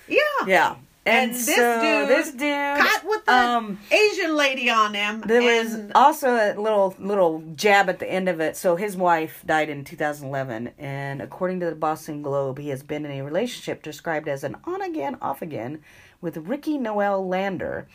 Yeah. 0.06 0.18
Yeah. 0.46 0.74
And, 1.06 1.30
And 1.30 1.34
this 1.34 1.54
so 1.56 1.80
dude, 1.82 2.08
this 2.08 2.30
dude, 2.32 2.78
caught 2.78 3.04
with 3.04 3.24
the 3.26 3.34
um, 3.34 3.78
Asian 3.90 4.34
lady 4.36 4.70
on 4.70 4.94
him. 4.94 5.22
There 5.26 5.42
was 5.42 5.90
also 5.94 6.30
a 6.30 6.54
little 6.58 6.94
little 6.98 7.42
jab 7.54 7.90
at 7.90 7.98
the 7.98 8.10
end 8.10 8.28
of 8.28 8.40
it. 8.40 8.56
So 8.56 8.76
his 8.76 8.96
wife 8.96 9.42
died 9.44 9.68
in 9.68 9.84
2011, 9.84 10.70
and 10.78 11.20
according 11.20 11.60
to 11.60 11.66
the 11.66 11.74
Boston 11.74 12.22
Globe, 12.22 12.58
he 12.58 12.70
has 12.70 12.82
been 12.82 13.04
in 13.04 13.10
a 13.12 13.22
relationship 13.22 13.82
described 13.82 14.28
as 14.28 14.44
an 14.44 14.56
on 14.64 14.80
again, 14.80 15.18
off 15.20 15.42
again 15.42 15.82
with 16.22 16.38
Ricki 16.38 16.78
Noel 16.78 17.26
Lander. 17.28 17.86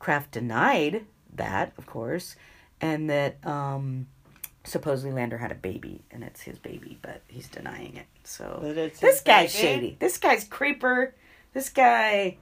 Kraft 0.00 0.32
denied 0.32 1.04
that, 1.34 1.72
of 1.78 1.86
course, 1.86 2.34
and 2.80 3.08
that 3.08 3.36
um, 3.46 4.06
supposedly 4.64 5.12
Lander 5.12 5.38
had 5.38 5.52
a 5.52 5.56
baby, 5.56 6.02
and 6.10 6.24
it's 6.24 6.42
his 6.42 6.58
baby, 6.58 6.98
but 7.02 7.22
he's 7.28 7.48
denying 7.48 7.96
it. 7.96 8.06
So 8.24 8.58
That 8.62 8.76
it's 8.78 9.00
this 9.00 9.20
guy's 9.20 9.54
baby? 9.54 9.62
shady. 9.66 9.96
This 10.00 10.18
guy's 10.18 10.44
creeper. 10.44 11.14
This 11.54 11.68
guy. 11.68 12.38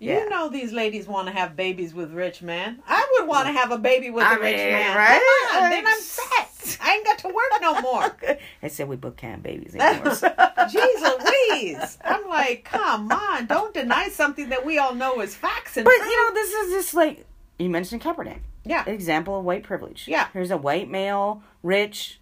You 0.00 0.12
Yeah. 0.14 0.24
know 0.24 0.48
these 0.48 0.72
ladies 0.72 1.06
want 1.06 1.28
to 1.28 1.32
have 1.32 1.54
babies 1.54 1.92
with 1.94 2.10
rich 2.12 2.40
men. 2.42 2.82
I 2.88 3.06
would 3.18 3.28
want 3.28 3.46
to 3.46 3.52
mm. 3.52 3.56
have 3.56 3.70
a 3.70 3.78
baby 3.78 4.10
with 4.10 4.24
I 4.24 4.34
a 4.36 4.40
rich 4.40 4.56
mean, 4.56 4.70
man. 4.72 4.96
right? 4.96 5.48
Come 5.52 5.62
on, 5.62 5.70
then 5.70 5.86
I'm 5.86 6.00
set. 6.00 6.78
I 6.82 6.94
ain't 6.94 7.04
got 7.04 7.18
to 7.18 7.28
work 7.28 7.60
no 7.60 7.80
more. 7.82 8.16
I 8.62 8.68
said 8.68 8.88
we 8.88 8.96
both 8.96 9.16
can't 9.16 9.42
babies 9.42 9.76
anymore. 9.76 10.14
so- 10.14 10.28
Jeez 10.58 11.18
Louise. 11.52 11.98
I'm 12.04 12.26
like, 12.28 12.64
come 12.64 13.12
on, 13.12 13.46
don't 13.46 13.74
deny 13.74 14.08
something 14.08 14.48
that 14.48 14.64
we 14.64 14.78
all 14.78 14.94
know 14.94 15.20
is 15.20 15.34
facts 15.36 15.76
and 15.76 15.84
But 15.84 15.92
you 15.92 16.16
know, 16.16 16.34
this 16.34 16.50
is 16.50 16.72
just 16.72 16.94
like 16.94 17.26
you 17.58 17.68
mentioned 17.68 18.00
Kaepernick. 18.02 18.40
yeah. 18.64 18.88
Example 18.88 19.38
of 19.38 19.44
white 19.44 19.64
privilege. 19.64 20.08
Yeah. 20.08 20.28
Here's 20.32 20.50
a 20.50 20.56
white 20.56 20.90
male, 20.90 21.42
rich 21.62 22.20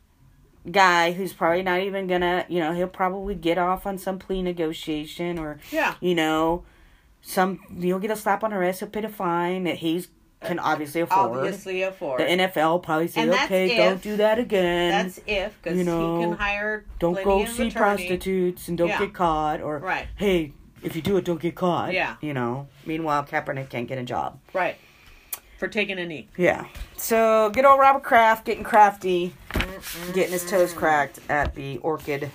guy 0.70 1.12
who's 1.12 1.32
probably 1.32 1.62
not 1.62 1.80
even 1.80 2.08
gonna, 2.08 2.44
you 2.48 2.58
know, 2.58 2.72
he'll 2.74 2.88
probably 2.88 3.36
get 3.36 3.56
off 3.56 3.86
on 3.86 3.96
some 3.98 4.18
plea 4.18 4.42
negotiation 4.42 5.38
or, 5.38 5.60
Yeah. 5.70 5.94
you 6.00 6.14
know, 6.16 6.64
some 7.28 7.60
he'll 7.80 7.98
get 7.98 8.10
a 8.10 8.16
slap 8.16 8.42
on 8.42 8.50
the 8.50 8.58
wrist, 8.58 8.80
he'll 8.80 8.88
pay 8.88 9.02
a 9.04 9.08
fine 9.08 9.64
that 9.64 9.76
he's 9.76 10.08
can 10.40 10.58
obviously 10.60 11.00
afford. 11.00 11.36
Obviously 11.38 11.82
afford. 11.82 12.20
The 12.20 12.24
NFL 12.24 12.82
probably 12.84 13.08
say, 13.08 13.28
okay, 13.28 13.70
if- 13.72 13.76
don't 13.76 14.00
do 14.02 14.16
that 14.18 14.38
again. 14.38 14.90
That's 14.92 15.20
if, 15.26 15.60
because 15.60 15.76
you 15.76 15.82
know, 15.84 16.18
he 16.20 16.24
can 16.26 16.32
hire 16.34 16.84
don't 17.00 17.22
go 17.24 17.44
see 17.44 17.66
attorney. 17.66 17.70
prostitutes 17.72 18.68
and 18.68 18.78
don't 18.78 18.88
Yeah. 18.88 19.00
get 19.00 19.14
caught. 19.14 19.60
Or, 19.60 19.78
Right. 19.78 20.06
hey, 20.16 20.52
if 20.82 20.94
you 20.94 21.02
do 21.02 21.16
it, 21.16 21.24
don't 21.24 21.40
get 21.40 21.56
caught. 21.56 21.92
Yeah. 21.92 22.14
You 22.20 22.34
know. 22.34 22.68
Meanwhile, 22.86 23.24
Kaepernick 23.24 23.68
can't 23.68 23.88
get 23.88 23.98
a 23.98 24.04
job. 24.04 24.38
Right. 24.52 24.76
For 25.58 25.66
taking 25.66 25.98
a 25.98 26.06
knee. 26.06 26.28
Yeah. 26.36 26.66
So 26.96 27.50
good 27.50 27.64
old 27.64 27.80
Robert 27.80 28.04
Kraft 28.04 28.44
getting 28.44 28.62
crafty, 28.62 29.34
getting 30.14 30.30
his 30.32 30.48
toes 30.48 30.72
cracked 30.72 31.18
at 31.28 31.56
the 31.56 31.78
Orchid 31.78 32.30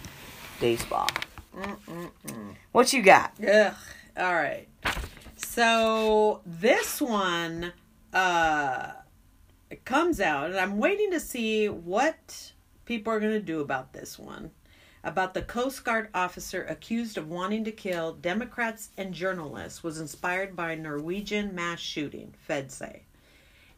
Day 0.59 0.75
Spa. 0.75 1.07
What 2.73 2.91
you 2.91 3.01
got? 3.01 3.31
Ugh. 3.41 3.73
All 4.17 4.33
right. 4.35 4.67
So 5.55 6.41
this 6.47 6.99
one 6.99 7.73
uh 8.11 8.93
it 9.69 9.85
comes 9.85 10.19
out 10.19 10.49
and 10.49 10.59
I'm 10.59 10.79
waiting 10.79 11.11
to 11.11 11.19
see 11.19 11.69
what 11.69 12.53
people 12.85 13.13
are 13.13 13.19
going 13.19 13.33
to 13.33 13.39
do 13.39 13.61
about 13.61 13.93
this 13.93 14.17
one. 14.17 14.49
About 15.03 15.35
the 15.35 15.43
Coast 15.43 15.85
Guard 15.85 16.09
officer 16.15 16.63
accused 16.63 17.19
of 17.19 17.29
wanting 17.29 17.63
to 17.65 17.71
kill 17.71 18.13
Democrats 18.13 18.89
and 18.97 19.13
journalists 19.13 19.83
was 19.83 19.99
inspired 19.99 20.55
by 20.55 20.73
Norwegian 20.73 21.53
mass 21.53 21.79
shooting, 21.79 22.33
feds 22.47 22.73
say. 22.73 23.03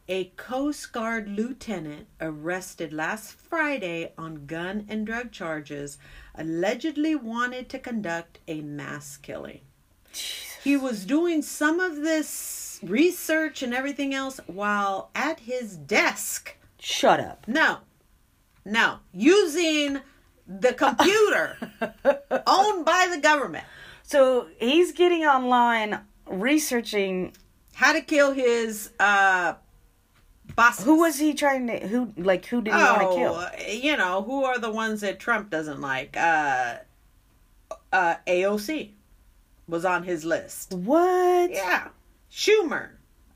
A 0.07 0.32
Coast 0.38 0.93
Guard 0.93 1.28
lieutenant 1.28 2.07
arrested 2.21 2.93
last 2.93 3.34
Friday 3.34 4.13
on 4.17 4.45
gun 4.45 4.86
and 4.88 5.05
drug 5.05 5.34
charges 5.34 5.97
allegedly 6.36 7.15
wanted 7.15 7.67
to 7.67 7.80
conduct 7.80 8.39
a 8.47 8.61
mass 8.61 9.17
killing. 9.17 9.59
He 10.66 10.76
was 10.76 11.05
doing 11.05 11.41
some 11.43 11.80
of 11.80 11.97
this 11.97 12.80
research 12.84 13.61
and 13.63 13.74
everything 13.74 14.13
else 14.13 14.39
while 14.47 15.11
at 15.16 15.39
his 15.41 15.78
desk. 15.78 16.57
Shut 16.80 17.20
up. 17.20 17.47
No, 17.47 17.78
no, 18.66 18.97
using 19.13 19.99
the 20.47 20.74
computer 20.74 21.57
owned 22.47 22.84
by 22.84 23.07
the 23.09 23.20
government. 23.22 23.63
So 24.03 24.47
he's 24.59 24.91
getting 24.91 25.24
online 25.24 25.99
researching 26.28 27.34
How 27.74 27.93
to 27.93 28.01
kill 28.01 28.34
his 28.34 28.91
uh 28.99 29.53
bosses. 30.55 30.84
who 30.86 30.99
was 30.99 31.20
he 31.20 31.34
trying 31.36 31.68
to 31.68 31.88
who 31.88 32.11
like 32.18 32.45
who 32.47 32.61
did 32.61 32.74
he 32.74 32.80
want 32.80 33.01
to 33.01 33.07
Oh, 33.07 33.49
kill? 33.55 33.70
you 33.76 33.95
know, 33.97 34.24
who 34.24 34.43
are 34.45 34.57
the 34.59 34.72
ones 34.72 35.01
that 35.01 35.20
Trump 35.20 35.49
doesn't 35.51 35.80
like? 35.82 36.18
Uh, 36.18 36.78
uh, 37.93 38.16
AOC 38.28 38.91
was 39.68 39.86
on 39.86 40.03
his 40.03 40.24
list. 40.26 40.74
What? 40.74 41.49
Yeah. 41.51 41.89
Schumer, 42.32 42.89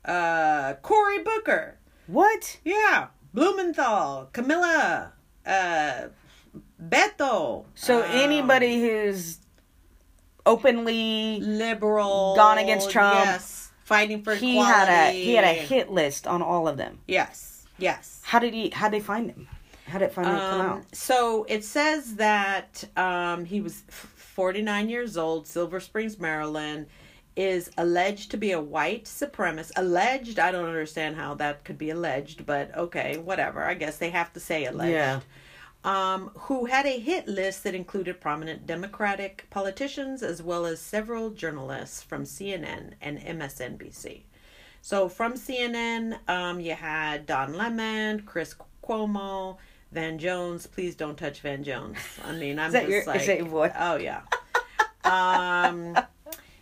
uh, 0.04 0.74
Cory 0.82 1.22
Booker, 1.22 1.78
What? 2.06 2.58
yeah, 2.64 3.06
Blumenthal, 3.32 4.28
Kamala, 4.32 5.12
uh, 5.46 6.08
Beto. 6.82 7.64
So 7.74 7.98
um, 8.04 8.10
anybody 8.10 8.80
who's 8.80 9.38
openly 10.46 11.40
liberal 11.40 12.34
gone 12.36 12.58
against 12.58 12.90
Trump, 12.90 13.14
yes, 13.24 13.70
fighting 13.84 14.22
for 14.22 14.34
he 14.34 14.52
equality. 14.58 14.74
had 14.92 15.10
a 15.10 15.12
he 15.12 15.34
had 15.34 15.44
a 15.44 15.52
hit 15.54 15.90
list 15.90 16.26
on 16.26 16.42
all 16.42 16.68
of 16.68 16.76
them. 16.76 16.98
Yes, 17.06 17.66
yes. 17.78 18.20
How 18.24 18.38
did 18.38 18.52
he? 18.54 18.70
How 18.70 18.88
did 18.88 19.00
they 19.00 19.04
find 19.04 19.30
him? 19.30 19.48
How 19.86 19.98
did 19.98 20.06
it 20.06 20.12
finally 20.12 20.38
come 20.38 20.60
Um, 20.60 20.66
out? 20.78 20.94
so 20.94 21.44
it 21.48 21.64
says 21.64 22.16
that 22.16 22.84
um, 22.96 23.44
he 23.44 23.60
was 23.60 23.82
49 24.30 24.88
years 24.88 25.16
old, 25.16 25.46
Silver 25.46 25.80
Springs, 25.80 26.18
Maryland, 26.18 26.86
is 27.36 27.70
alleged 27.76 28.30
to 28.30 28.36
be 28.36 28.52
a 28.52 28.60
white 28.60 29.04
supremacist. 29.04 29.72
Alleged, 29.76 30.38
I 30.38 30.50
don't 30.50 30.68
understand 30.68 31.16
how 31.16 31.34
that 31.34 31.64
could 31.64 31.78
be 31.78 31.90
alleged, 31.90 32.46
but 32.46 32.76
okay, 32.76 33.18
whatever. 33.18 33.64
I 33.64 33.74
guess 33.74 33.98
they 33.98 34.10
have 34.10 34.32
to 34.34 34.40
say 34.40 34.66
alleged. 34.66 34.92
Yeah. 34.92 35.20
Um, 35.82 36.30
who 36.34 36.66
had 36.66 36.84
a 36.84 36.98
hit 36.98 37.26
list 37.26 37.64
that 37.64 37.74
included 37.74 38.20
prominent 38.20 38.66
Democratic 38.66 39.46
politicians 39.48 40.22
as 40.22 40.42
well 40.42 40.66
as 40.66 40.78
several 40.78 41.30
journalists 41.30 42.02
from 42.02 42.24
CNN 42.24 42.92
and 43.00 43.18
MSNBC. 43.18 44.24
So 44.82 45.08
from 45.08 45.34
CNN, 45.34 46.18
um, 46.28 46.60
you 46.60 46.74
had 46.74 47.26
Don 47.26 47.54
Lemon, 47.54 48.22
Chris 48.22 48.54
Cuomo, 48.82 49.56
Van 49.92 50.18
Jones. 50.18 50.66
Please 50.66 50.94
don't 50.94 51.16
touch 51.16 51.40
Van 51.40 51.62
Jones. 51.64 51.98
I 52.24 52.32
mean, 52.32 52.58
I'm 52.58 52.72
just 52.72 52.88
your- 52.88 53.00
is 53.00 53.06
like, 53.06 53.26
that 53.26 53.38
your 53.38 53.46
boy? 53.46 53.72
oh 53.78 53.96
yeah. 53.96 54.22
um, 55.04 55.98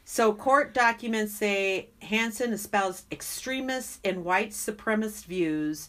so 0.04 0.32
court 0.32 0.72
documents 0.74 1.34
say 1.34 1.90
Hasson 2.00 2.52
espoused 2.52 3.04
extremist 3.12 4.00
and 4.04 4.24
white 4.24 4.50
supremacist 4.50 5.24
views 5.26 5.88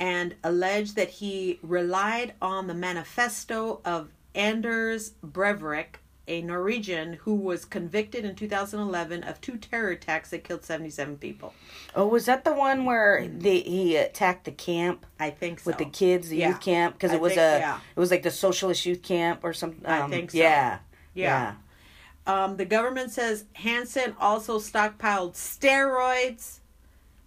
and 0.00 0.34
alleged 0.44 0.96
that 0.96 1.10
he 1.10 1.58
relied 1.62 2.34
on 2.40 2.66
the 2.66 2.74
manifesto 2.74 3.80
of 3.84 4.10
Anders 4.34 5.12
Breivik, 5.26 5.96
a 6.28 6.42
Norwegian 6.42 7.14
who 7.14 7.34
was 7.34 7.64
convicted 7.64 8.24
in 8.24 8.34
2011 8.36 9.24
of 9.24 9.40
two 9.40 9.56
terror 9.56 9.90
attacks 9.90 10.30
that 10.30 10.44
killed 10.44 10.64
77 10.64 11.16
people. 11.16 11.54
Oh, 11.96 12.06
was 12.06 12.26
that 12.26 12.44
the 12.44 12.52
one 12.52 12.84
where 12.84 13.26
they, 13.26 13.60
he 13.60 13.96
attacked 13.96 14.44
the 14.44 14.52
camp 14.52 15.06
I 15.18 15.30
think 15.30 15.60
so. 15.60 15.70
with 15.70 15.78
the 15.78 15.86
kids, 15.86 16.28
the 16.28 16.36
Yeah. 16.36 16.48
youth 16.50 16.60
camp? 16.60 16.94
Because 16.94 17.12
it 17.12 17.20
was 17.20 17.32
think- 17.34 17.40
a 17.40 17.58
yeah. 17.58 17.80
it 17.96 17.98
was 17.98 18.10
like 18.10 18.22
the 18.22 18.30
socialist 18.30 18.84
youth 18.86 19.02
camp 19.02 19.40
or 19.42 19.52
something. 19.52 19.84
I 19.86 20.00
um, 20.00 20.10
think 20.10 20.30
so. 20.30 20.38
Yeah. 20.38 20.78
Yeah. 21.14 21.54
Um, 22.26 22.58
the 22.58 22.66
government 22.66 23.10
says 23.10 23.46
Hasson 23.54 24.14
also 24.20 24.58
stockpiled 24.58 25.32
steroids, 25.32 26.58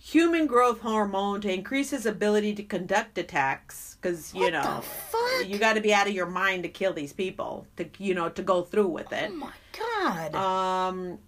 human 0.04 0.48
growth 0.48 0.80
hormone 0.82 1.42
to 1.42 1.54
increase 1.54 1.92
his 1.92 2.06
ability 2.06 2.56
to 2.56 2.64
conduct 2.64 3.18
attacks. 3.18 3.98
Because 4.02 4.34
you 4.34 4.42
What 4.42 4.54
know, 4.54 4.84
you 5.46 5.60
got 5.60 5.74
to 5.74 5.82
be 5.82 5.94
out 5.94 6.08
of 6.08 6.14
your 6.14 6.26
mind 6.26 6.64
to 6.64 6.70
kill 6.70 6.92
these 6.94 7.14
people. 7.14 7.68
To 7.78 7.86
you 8.00 8.16
know, 8.16 8.30
to 8.30 8.42
go 8.42 8.64
through 8.64 8.88
with 8.88 9.12
it. 9.14 9.30
Oh 9.32 9.36
my 9.36 9.52
god. 9.78 10.36
Um, 10.36 11.20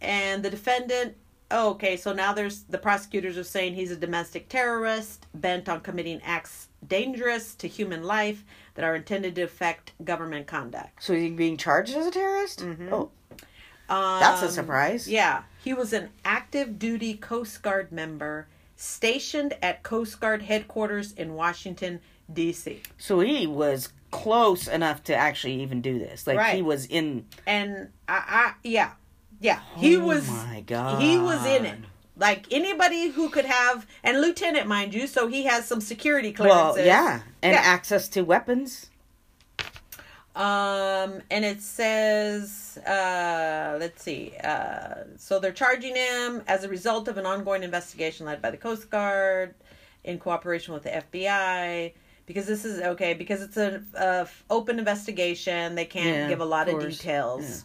and 0.00 0.42
the 0.42 0.50
defendant. 0.50 1.16
Oh, 1.48 1.70
okay, 1.70 1.96
so 1.96 2.12
now 2.12 2.32
there's 2.32 2.62
the 2.64 2.78
prosecutors 2.78 3.38
are 3.38 3.44
saying 3.44 3.74
he's 3.74 3.92
a 3.92 3.96
domestic 3.96 4.48
terrorist 4.48 5.26
bent 5.34 5.68
on 5.68 5.80
committing 5.80 6.20
acts 6.24 6.68
dangerous 6.88 7.54
to 7.56 7.68
human 7.68 8.02
life 8.02 8.44
that 8.74 8.84
are 8.84 8.96
intended 8.96 9.34
to 9.36 9.42
affect 9.42 9.92
government 10.04 10.46
conduct. 10.48 11.02
so 11.04 11.14
he's 11.14 11.32
being 11.36 11.56
charged 11.56 11.94
as 11.94 12.06
a 12.06 12.10
terrorist? 12.10 12.60
Mm-hmm. 12.64 12.92
Oh, 12.92 13.10
Um, 13.88 14.18
that's 14.20 14.42
a 14.42 14.50
surprise. 14.50 15.08
Yeah, 15.08 15.42
he 15.66 15.74
was 15.74 15.92
an 15.92 16.10
active 16.24 16.78
duty 16.78 17.14
Coast 17.14 17.60
Guard 17.60 17.90
member 17.90 18.46
stationed 18.76 19.52
at 19.60 19.82
Coast 19.82 20.20
Guard 20.20 20.42
headquarters 20.42 21.10
in 21.10 21.34
Washington, 21.34 21.98
D.C. 22.32 22.82
So 22.98 23.18
he 23.18 23.48
was 23.48 23.88
close 24.12 24.68
enough 24.68 25.02
to 25.04 25.14
actually 25.16 25.60
even 25.62 25.80
do 25.80 25.98
this. 25.98 26.24
Like 26.24 26.54
he 26.54 26.62
was 26.62 26.86
in. 26.86 27.26
And 27.48 27.88
I, 28.06 28.22
I 28.28 28.52
yeah, 28.62 28.92
yeah, 29.40 29.58
he 29.76 29.96
oh 29.96 30.06
was. 30.06 30.28
My 30.28 30.62
god. 30.64 31.02
He 31.02 31.18
was 31.18 31.44
in 31.44 31.66
it. 31.66 31.78
Like 32.16 32.46
anybody 32.52 33.08
who 33.08 33.28
could 33.28 33.46
have, 33.46 33.88
and 34.04 34.20
lieutenant, 34.20 34.68
mind 34.68 34.94
you, 34.94 35.08
so 35.08 35.26
he 35.26 35.46
has 35.46 35.66
some 35.66 35.80
security 35.80 36.30
clearances. 36.30 36.76
Well, 36.76 36.86
yeah, 36.86 37.22
and 37.42 37.54
Yeah. 37.54 37.60
access 37.60 38.06
to 38.10 38.22
weapons. 38.22 38.88
Um, 40.36 41.22
and 41.30 41.46
it 41.46 41.62
says, 41.62 42.76
uh, 42.86 43.78
let's 43.80 44.02
see. 44.02 44.34
Uh, 44.44 45.04
so 45.16 45.40
they're 45.40 45.50
charging 45.50 45.96
him 45.96 46.42
as 46.46 46.62
a 46.62 46.68
result 46.68 47.08
of 47.08 47.16
an 47.16 47.24
ongoing 47.24 47.62
investigation 47.62 48.26
led 48.26 48.42
by 48.42 48.50
the 48.50 48.58
Coast 48.58 48.90
Guard 48.90 49.54
in 50.04 50.18
cooperation 50.18 50.74
with 50.74 50.82
the 50.82 50.90
FBI. 50.90 51.94
Because 52.26 52.46
this 52.46 52.64
is 52.66 52.80
okay, 52.82 53.14
because 53.14 53.40
it's 53.40 53.56
an 53.56 53.86
a 53.94 54.22
f- 54.22 54.44
open 54.50 54.78
investigation, 54.78 55.74
they 55.74 55.84
can't 55.84 56.06
Yeah, 56.06 56.28
give 56.28 56.40
a 56.40 56.44
lot 56.44 56.68
of 56.68 56.74
of, 56.74 56.90
details. 56.90 57.64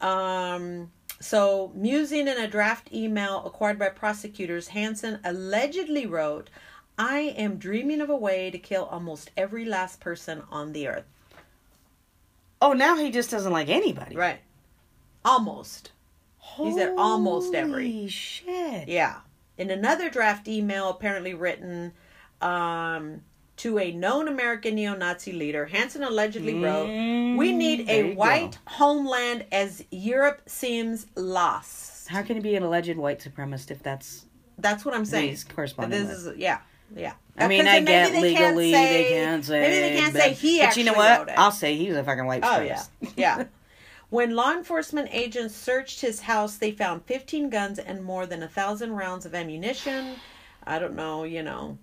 Um, 0.00 0.92
so, 1.18 1.72
musing 1.74 2.28
in 2.28 2.36
a 2.36 2.46
draft 2.46 2.92
email 2.92 3.42
acquired 3.46 3.78
by 3.78 3.88
prosecutors, 3.88 4.68
Hasson 4.68 5.18
allegedly 5.24 6.04
wrote, 6.06 6.50
I 6.98 7.20
am 7.36 7.56
dreaming 7.56 8.00
of 8.00 8.10
a 8.10 8.16
way 8.16 8.50
to 8.50 8.58
kill 8.58 8.84
almost 8.84 9.30
every 9.36 9.64
last 9.64 9.98
person 9.98 10.42
on 10.50 10.72
the 10.72 10.88
earth. 10.88 11.06
Oh, 12.62 12.72
now 12.72 12.96
he 12.96 13.10
just 13.10 13.30
doesn't 13.30 13.52
like 13.52 13.68
anybody. 13.68 14.14
Right. 14.16 14.38
Almost. 15.24 15.90
He 16.56 16.72
said 16.72 16.94
almost 16.96 17.54
every. 17.54 17.90
Holy 17.92 18.08
shit. 18.08 18.88
Yeah. 18.88 19.16
In 19.58 19.70
another 19.70 20.08
draft 20.08 20.46
email, 20.46 20.88
apparently 20.90 21.34
written 21.34 21.92
um, 22.40 23.22
to 23.56 23.78
a 23.78 23.90
known 23.92 24.28
American 24.28 24.76
neo 24.76 24.94
Nazi 24.94 25.32
leader, 25.32 25.66
Hasson 25.66 26.02
allegedly 26.04 26.54
wrote, 26.62 26.86
We 27.36 27.52
need 27.52 27.88
a 27.90 28.14
white 28.14 28.52
go. 28.52 28.72
homeland 28.74 29.44
as 29.50 29.84
Europe 29.90 30.42
seems 30.46 31.06
lost. 31.16 32.06
How 32.08 32.22
can 32.22 32.36
he 32.36 32.42
be 32.42 32.54
an 32.54 32.62
alleged 32.62 32.96
white 32.96 33.20
supremacist 33.20 33.70
if 33.72 33.82
that's? 33.82 34.26
That's 34.58 34.84
what 34.84 34.94
I'm 34.94 35.04
saying. 35.04 35.36
Corresponding 35.54 36.06
This 36.06 36.24
with. 36.24 36.34
is, 36.34 36.38
yeah. 36.38 36.60
Yeah. 36.94 37.14
I 37.38 37.48
mean, 37.48 37.66
I 37.66 37.80
get 37.80 38.12
they 38.12 38.34
can't 38.34 38.56
legally 38.56 38.72
they 38.72 39.08
can't 39.08 39.44
say. 39.44 39.60
Maybe 39.60 39.80
they 39.94 40.00
can't 40.00 40.12
but, 40.12 40.22
say 40.22 40.32
he 40.34 40.60
But 40.60 40.76
you 40.76 40.84
know 40.84 40.92
what? 40.92 41.30
I'll 41.38 41.50
say 41.50 41.76
he 41.76 41.88
was 41.88 41.96
a 41.96 42.04
fucking 42.04 42.26
white 42.26 42.42
Oh 42.44 42.60
yeah, 42.60 42.82
yeah. 43.16 43.44
When 44.10 44.36
law 44.36 44.52
enforcement 44.52 45.08
agents 45.10 45.54
searched 45.54 46.02
his 46.02 46.20
house, 46.20 46.56
they 46.58 46.70
found 46.70 47.06
15 47.06 47.48
guns 47.48 47.78
and 47.78 48.04
more 48.04 48.26
than 48.26 48.42
a 48.42 48.48
thousand 48.48 48.92
rounds 48.92 49.24
of 49.24 49.34
ammunition. 49.34 50.16
I 50.64 50.78
don't 50.78 50.94
know, 50.94 51.24
you 51.24 51.42
know. 51.42 51.78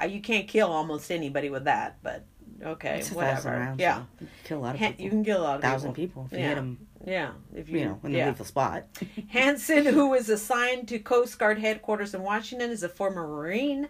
Uh, 0.00 0.06
You 0.06 0.20
can't 0.20 0.48
kill 0.48 0.72
almost 0.72 1.12
anybody 1.12 1.48
with 1.48 1.64
that, 1.64 1.98
but 2.02 2.24
okay, 2.60 3.04
whatever. 3.12 3.50
rounds. 3.50 3.80
yeah, 3.80 4.02
so 4.18 4.26
kill 4.42 4.58
a 4.58 4.60
lot 4.60 4.74
of 4.74 4.80
people. 4.80 5.04
you 5.04 5.10
can 5.10 5.24
kill 5.24 5.40
a 5.40 5.44
lot 5.44 5.56
of 5.56 5.62
thousand 5.62 5.92
people. 5.94 6.24
people 6.24 6.26
if 6.26 6.32
you 6.32 6.38
Yeah. 6.40 6.48
hit 6.48 6.54
them. 6.56 6.86
Yeah, 7.06 7.32
if 7.54 7.68
you, 7.68 7.78
You 7.78 7.84
know, 7.86 8.00
in 8.04 8.12
the 8.12 8.18
yeah. 8.18 8.28
lethal 8.28 8.44
spot. 8.44 8.84
Hasson, 9.28 9.86
who 9.86 10.12
is 10.14 10.28
assigned 10.28 10.88
to 10.88 10.98
Coast 10.98 11.38
Guard 11.38 11.58
headquarters 11.58 12.12
in 12.14 12.22
Washington, 12.22 12.70
is 12.70 12.82
a 12.82 12.88
former 12.88 13.26
Marine. 13.26 13.88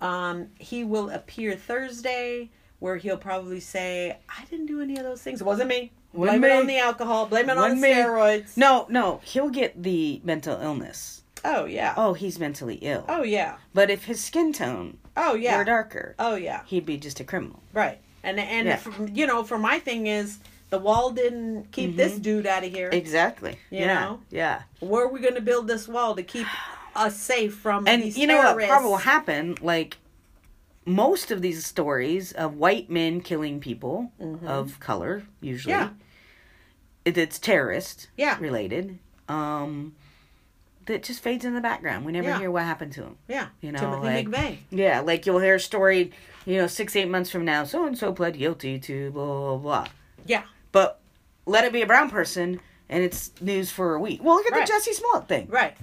Um, 0.00 0.48
he 0.58 0.84
will 0.84 1.10
appear 1.10 1.56
Thursday, 1.56 2.50
where 2.78 2.96
he'll 2.96 3.16
probably 3.16 3.60
say, 3.60 4.18
"I 4.28 4.44
didn't 4.50 4.66
do 4.66 4.80
any 4.80 4.96
of 4.96 5.02
those 5.04 5.22
things. 5.22 5.40
It 5.40 5.44
wasn't 5.44 5.68
me. 5.68 5.92
Blame 6.12 6.44
it 6.44 6.48
me. 6.48 6.52
on 6.54 6.66
the 6.66 6.78
alcohol. 6.78 7.26
Blame 7.26 7.48
it 7.50 7.56
on 7.56 7.56
Wasn't 7.56 7.80
the 7.80 7.88
me. 7.88 7.94
steroids." 7.94 8.56
No, 8.56 8.86
no, 8.88 9.20
he'll 9.24 9.50
get 9.50 9.82
the 9.82 10.20
mental 10.24 10.60
illness. 10.60 11.22
Oh 11.44 11.64
yeah. 11.66 11.94
Oh, 11.96 12.14
he's 12.14 12.38
mentally 12.38 12.76
ill. 12.76 13.04
Oh 13.08 13.22
yeah. 13.22 13.56
But 13.74 13.90
if 13.90 14.04
his 14.04 14.22
skin 14.22 14.52
tone 14.52 14.96
Oh 15.16 15.34
yeah. 15.34 15.58
were 15.58 15.64
darker, 15.64 16.14
Oh 16.18 16.36
yeah. 16.36 16.62
he'd 16.66 16.86
be 16.86 16.96
just 16.96 17.20
a 17.20 17.24
criminal. 17.24 17.62
Right. 17.72 17.98
And 18.22 18.38
and 18.40 18.66
Yeah. 18.66 18.76
from, 18.76 19.08
you 19.14 19.26
know, 19.26 19.42
for 19.44 19.58
my 19.58 19.78
thing 19.78 20.06
is 20.06 20.38
the 20.70 20.78
wall 20.78 21.10
didn't 21.10 21.70
keep 21.72 21.96
this 21.96 22.18
dude 22.18 22.46
out 22.46 22.64
of 22.64 22.72
here. 22.72 22.88
Exactly. 22.92 23.58
You 23.70 23.80
yeah. 23.80 23.86
know? 24.00 24.20
Yeah. 24.30 24.62
Where 24.80 25.04
are 25.04 25.08
we 25.08 25.20
going 25.20 25.34
to 25.36 25.40
build 25.40 25.68
this 25.68 25.86
wall 25.86 26.14
to 26.16 26.22
keep 26.22 26.46
us 26.96 27.16
safe 27.16 27.54
from 27.54 27.86
And 27.86 28.16
you 28.16 28.26
know 28.26 28.36
what 28.36 28.42
terrorists? 28.48 28.70
probably 28.70 28.88
will 28.90 28.96
happen? 28.98 29.56
Like 29.60 29.98
most 30.84 31.30
of 31.30 31.42
these 31.42 31.64
stories 31.64 32.32
of 32.32 32.56
white 32.56 32.90
men 32.90 33.20
killing 33.20 33.60
people 33.60 34.12
of 34.44 34.78
color, 34.80 35.22
usually, 35.40 35.74
Mm-hmm. 35.74 35.82
Yeah. 35.82 35.90
it, 37.04 37.16
it's 37.18 37.38
terrorist 37.38 38.08
Yeah. 38.16 38.36
related. 38.40 38.98
Um, 39.28 39.94
that 40.86 41.02
just 41.02 41.22
fades 41.22 41.44
in 41.46 41.54
the 41.54 41.62
background. 41.62 42.04
We 42.04 42.12
never 42.12 42.28
Yeah. 42.28 42.38
hear 42.40 42.50
what 42.50 42.64
happened 42.64 42.92
to 42.92 43.04
him. 43.04 43.16
Yeah. 43.28 43.46
You 43.62 43.72
know, 43.72 43.78
Timothy 43.78 44.06
like- 44.06 44.26
McVeigh. 44.28 44.56
Yeah, 44.70 45.00
like 45.00 45.24
you'll 45.24 45.38
hear 45.38 45.54
a 45.54 45.60
story, 45.60 46.12
you 46.44 46.58
know, 46.58 46.66
six 46.66 46.94
eight 46.96 47.08
months 47.08 47.30
from 47.30 47.44
now. 47.46 47.64
So 47.64 47.86
and 47.86 47.96
so 47.96 48.12
pled 48.12 48.36
guilty 48.36 48.78
to 48.80 49.10
blah 49.12 49.24
blah 49.24 49.56
blah. 49.56 49.86
Yeah. 50.26 50.42
But 50.74 51.00
let 51.46 51.64
it 51.64 51.72
be 51.72 51.82
a 51.82 51.86
brown 51.86 52.10
person, 52.10 52.60
and 52.88 53.04
it's 53.04 53.30
news 53.40 53.70
for 53.70 53.94
a 53.94 54.00
week. 54.00 54.20
Well, 54.24 54.34
look 54.34 54.46
at 54.46 54.52
Right. 54.52 54.66
the 54.66 54.72
Jesse 54.72 54.92
Smollett 54.92 55.28
thing. 55.28 55.46
Right. 55.48 55.76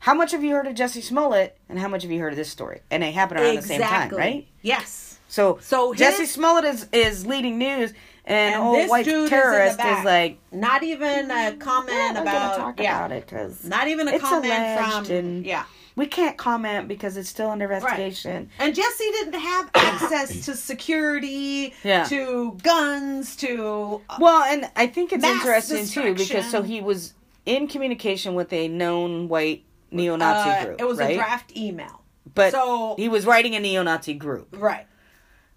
How 0.00 0.12
much 0.12 0.32
have 0.32 0.44
you 0.44 0.54
heard 0.54 0.66
of 0.66 0.74
Jesse 0.74 1.00
Smollett, 1.00 1.56
and 1.70 1.78
how 1.78 1.88
much 1.88 2.02
have 2.02 2.12
you 2.12 2.20
heard 2.20 2.34
of 2.34 2.36
this 2.36 2.50
story? 2.50 2.82
And 2.90 3.02
they 3.02 3.10
happen 3.10 3.38
around 3.38 3.54
the 3.56 3.62
same 3.62 3.80
time, 3.80 4.10
right? 4.10 4.46
Yes. 4.60 5.18
So, 5.28 5.58
So 5.62 5.94
Jesse 5.94 6.26
Smollett 6.26 6.64
is 6.66 6.86
is 6.92 7.24
leading 7.26 7.56
news, 7.56 7.94
and, 8.26 8.54
And 8.56 8.62
old 8.62 8.76
this 8.76 8.90
white 8.90 9.06
dude 9.06 9.24
is 9.24 9.30
terrorist 9.30 9.78
back. 9.78 10.00
is 10.00 10.04
like, 10.04 10.38
Not 10.52 10.82
even 10.82 11.30
a 11.30 11.52
mm, 11.52 11.58
comment 11.60 11.90
"Yeah, 12.14 12.20
about 12.22 12.78
yeah. 12.78 12.96
about 12.98 13.12
it 13.12 13.26
because 13.26 13.64
Not 13.64 13.88
even 13.88 14.08
a 14.08 14.18
comment 14.18 14.78
from 14.78 15.10
and- 15.16 15.46
yeah. 15.46 15.64
We 15.96 16.06
can't 16.06 16.36
comment 16.36 16.88
because 16.88 17.16
it's 17.16 17.28
still 17.28 17.50
under 17.50 17.70
investigation." 17.70 18.50
And 18.58 18.74
Jesse 18.74 19.10
didn't 19.12 19.40
have 19.40 19.70
access 19.74 20.44
to 20.46 20.56
security, 20.56 21.74
Yeah. 21.82 22.04
to 22.04 22.58
guns, 22.62 23.36
to 23.36 24.00
Well, 24.18 24.42
and 24.44 24.70
I 24.76 24.86
think 24.86 25.12
it's 25.12 25.24
interesting 25.24 25.86
too 25.86 26.14
because 26.14 26.50
so 26.50 26.62
he 26.62 26.80
was 26.80 27.14
in 27.46 27.68
communication 27.68 28.34
with 28.34 28.52
a 28.52 28.68
known 28.68 29.28
white 29.28 29.64
neo-Nazi 29.90 30.50
uh, 30.50 30.64
group. 30.64 30.80
it 30.80 30.84
was 30.88 30.98
right? 30.98 31.12
a 31.12 31.14
draft 31.16 31.56
email. 31.56 32.00
but 32.34 32.50
so- 32.52 32.94
he 32.98 33.08
was 33.08 33.26
writing 33.26 33.54
a 33.54 33.60
neo-Nazi 33.60 34.14
group. 34.14 34.48
Right. 34.58 34.86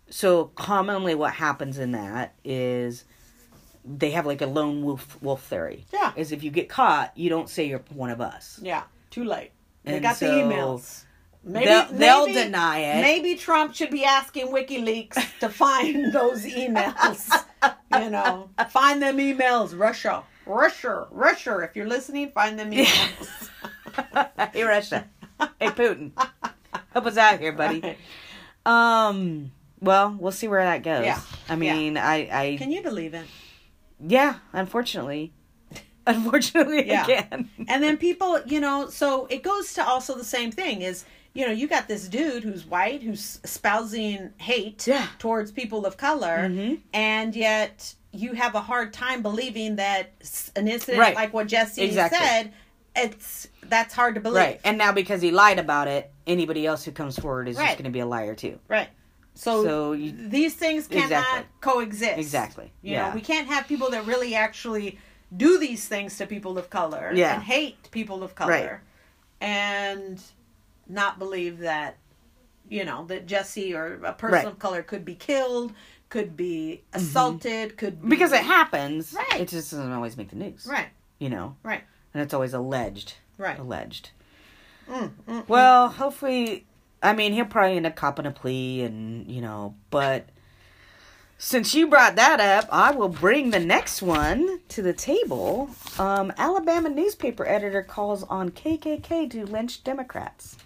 So 0.09 0.45
commonly, 0.55 1.15
what 1.15 1.33
happens 1.33 1.77
in 1.77 1.91
that 1.93 2.33
is 2.43 3.03
they 3.83 4.11
have 4.11 4.25
like 4.25 4.41
a 4.41 4.45
lone 4.45 4.83
wolf 4.83 5.17
wolf 5.21 5.43
theory. 5.45 5.85
Yeah. 5.93 6.11
is 6.15 6.31
if 6.31 6.43
you 6.43 6.51
get 6.51 6.69
caught, 6.69 7.17
you 7.17 7.29
don't 7.29 7.49
say 7.49 7.65
you're 7.67 7.81
one 7.89 8.09
of 8.09 8.21
us. 8.21 8.59
Yeah. 8.61 8.83
Too 9.09 9.23
late. 9.23 9.51
They 9.87 9.93
And 9.95 10.03
got 10.03 10.17
the 10.19 10.25
emails. 10.27 11.03
Maybe 11.43 11.65
they'll- 11.65 11.87
they'll 11.91 12.25
maybe- 12.27 12.43
deny 12.43 12.79
it. 12.79 13.01
Maybe 13.01 13.35
Trump 13.35 13.73
should 13.73 13.89
be 13.91 14.03
asking 14.03 14.47
WikiLeaks 14.47 15.39
to 15.39 15.49
find 15.49 16.11
those 16.13 16.45
emails. 16.45 17.29
you 17.93 18.09
know, 18.09 18.49
find 18.69 19.01
them 19.01 19.17
emails. 19.17 19.77
Russia, 19.77 20.23
Russia, 20.45 21.07
Russia. 21.11 21.59
If 21.59 21.75
you're 21.75 21.87
listening, 21.87 22.31
find 22.31 22.59
them 22.59 22.71
emails. 22.71 23.49
hey 24.53 24.63
Russia, 24.63 25.07
hey 25.59 25.67
Putin, 25.69 26.11
help 26.93 27.05
us 27.05 27.17
out 27.17 27.39
here, 27.39 27.53
buddy. 27.53 27.95
Um. 28.65 29.51
Well, 29.79 30.15
we'll 30.19 30.31
see 30.31 30.47
where 30.47 30.63
that 30.63 30.81
goes. 30.81 31.05
Yeah. 31.05 31.21
I 31.47 31.55
mean, 31.55 31.97
I, 31.97 32.27
I, 32.31 32.55
Can 32.57 32.71
you 32.71 32.81
believe 32.81 33.13
it? 33.13 33.25
yeah. 34.05 34.35
Unfortunately, 34.51 35.33
unfortunately, 36.15 36.87
Yeah. 36.87 37.05
Can. 37.05 37.49
And 37.67 37.83
then 37.83 37.97
people, 37.97 38.39
you 38.45 38.59
know, 38.59 38.89
so 38.89 39.25
it 39.27 39.43
goes 39.43 39.73
to 39.73 39.85
also 39.85 40.15
the 40.15 40.23
same 40.23 40.51
thing 40.51 40.81
is, 40.81 41.05
you 41.33 41.45
know, 41.45 41.51
you 41.51 41.67
got 41.67 41.87
this 41.87 42.07
dude 42.07 42.43
who's 42.43 42.65
white 42.65 43.03
who's 43.03 43.39
espousing 43.43 44.31
hate 44.37 44.87
Yeah. 44.87 45.07
towards 45.19 45.51
people 45.51 45.85
of 45.85 45.97
color, 45.97 46.49
Mhm. 46.49 46.79
and 46.93 47.35
yet 47.35 47.93
you 48.11 48.33
have 48.33 48.55
a 48.55 48.61
hard 48.61 48.93
time 48.93 49.21
believing 49.21 49.75
that 49.75 50.13
an 50.55 50.67
incident 50.67 50.99
Right. 50.99 51.15
like 51.15 51.33
what 51.33 51.47
Jesse 51.47 51.83
Exactly. 51.83 52.17
said, 52.17 52.53
it's 52.95 53.47
that's 53.63 53.93
hard 53.93 54.15
to 54.15 54.21
believe. 54.21 54.37
Right. 54.37 54.61
And 54.63 54.77
now 54.77 54.91
because 54.93 55.21
he 55.21 55.29
lied 55.29 55.59
about 55.59 55.87
it, 55.89 56.09
anybody 56.25 56.65
else 56.65 56.85
who 56.85 56.91
comes 56.91 57.19
forward 57.19 57.47
is 57.49 57.57
Right. 57.57 57.65
just 57.67 57.77
going 57.77 57.83
to 57.83 57.91
be 57.91 57.99
a 57.99 58.05
liar 58.05 58.33
too. 58.33 58.59
Right. 58.69 58.87
So, 59.35 59.63
So 59.63 59.91
you- 59.91 60.13
these 60.29 60.55
things 60.55 60.87
cannot 60.87 61.03
Exactly. 61.03 61.43
coexist. 61.61 62.17
Exactly. 62.17 62.71
You 62.81 62.93
yeah. 62.93 63.09
know, 63.09 63.13
we 63.15 63.21
can't 63.21 63.47
have 63.47 63.67
people 63.67 63.91
that 63.91 64.05
really 64.07 64.33
actually 64.33 64.97
do 65.35 65.57
these 65.59 65.87
things 65.87 66.17
to 66.17 66.25
people 66.25 66.57
of 66.57 66.69
color 66.69 67.11
Yeah. 67.13 67.35
and 67.35 67.43
hate 67.43 67.89
people 67.91 68.23
of 68.23 68.33
color 68.35 68.81
and 69.41 70.21
not 70.87 71.19
believe 71.19 71.59
that 71.59 71.97
you 72.69 72.83
know 72.83 73.05
that 73.05 73.25
Jesse 73.25 73.73
or 73.73 73.95
a 74.03 74.13
person 74.13 74.33
Right. 74.33 74.39
Mm-hmm. 74.45 74.47
of 74.53 74.59
color 74.59 74.83
could 74.83 75.05
be 75.05 75.15
killed, 75.15 75.73
could 76.09 76.35
be 76.35 76.83
assaulted, 76.93 77.77
could 77.77 78.01
be, 78.01 78.07
because 78.09 78.31
it 78.31 78.43
happens. 78.43 79.13
Right. 79.13 79.41
It 79.41 79.47
just 79.49 79.71
doesn't 79.71 79.91
always 79.91 80.17
make 80.17 80.29
the 80.29 80.35
news. 80.35 80.65
right, 80.69 80.87
You 81.19 81.29
know. 81.29 81.55
right, 81.63 81.83
And 82.13 82.21
it's 82.23 82.33
always 82.33 82.53
alleged. 82.53 83.15
right. 83.37 83.57
Alleged. 83.59 84.09
Mm, 84.89 85.11
mm, 85.27 85.47
Well, 85.49 85.89
hopefully, 85.89 86.65
I 87.03 87.13
mean, 87.13 87.33
he'll 87.33 87.45
probably 87.45 87.75
end 87.77 87.85
up 87.85 87.95
copping 87.95 88.25
a 88.25 88.31
plea, 88.31 88.81
and 88.83 89.29
you 89.29 89.41
know, 89.41 89.75
but 89.89 90.27
since 91.37 91.75
you 91.75 91.87
brought 91.87 92.15
that 92.15 92.39
up, 92.39 92.67
I 92.71 92.91
will 92.91 93.09
bring 93.09 93.51
the 93.51 93.59
next 93.59 94.01
one 94.01 94.59
to 94.69 94.81
the 94.81 94.93
table. 94.93 95.69
Um, 95.99 96.33
Alabama 96.37 96.89
newspaper 96.89 97.47
editor 97.47 97.83
calls 97.83 98.23
on 98.23 98.49
KKK 98.49 99.29
to 99.31 99.45
lynch 99.45 99.83
Democrats. 99.83 100.57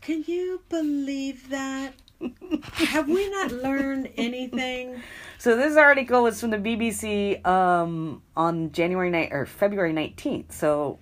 Can 0.00 0.24
you 0.26 0.60
believe 0.68 1.48
that? 1.50 1.94
have 2.74 3.08
we 3.08 3.28
not 3.30 3.50
learned 3.52 4.10
anything? 4.16 5.02
So 5.38 5.56
this 5.56 5.76
article 5.76 6.26
is 6.26 6.40
from 6.40 6.50
the 6.50 6.58
BBC 6.58 7.44
um, 7.46 8.22
on 8.36 8.70
January 8.72 9.10
night 9.10 9.30
or 9.32 9.46
February 9.46 9.92
nineteenth. 9.92 10.52
So 10.52 10.98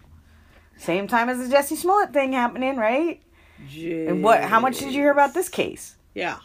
same 0.79 1.07
time 1.07 1.29
as 1.29 1.39
the 1.39 1.49
Jesse 1.49 1.77
Smollett 1.77 2.13
thing 2.13 2.33
happening, 2.33 2.77
right? 2.77 3.21
And 4.09 4.25
what? 4.25 4.43
How 4.43 4.61
much 4.61 4.79
did 4.79 4.93
you 4.93 5.01
hear 5.01 5.11
about 5.11 5.35
this 5.35 5.49
case? 5.51 5.97
Yeah. 6.15 6.39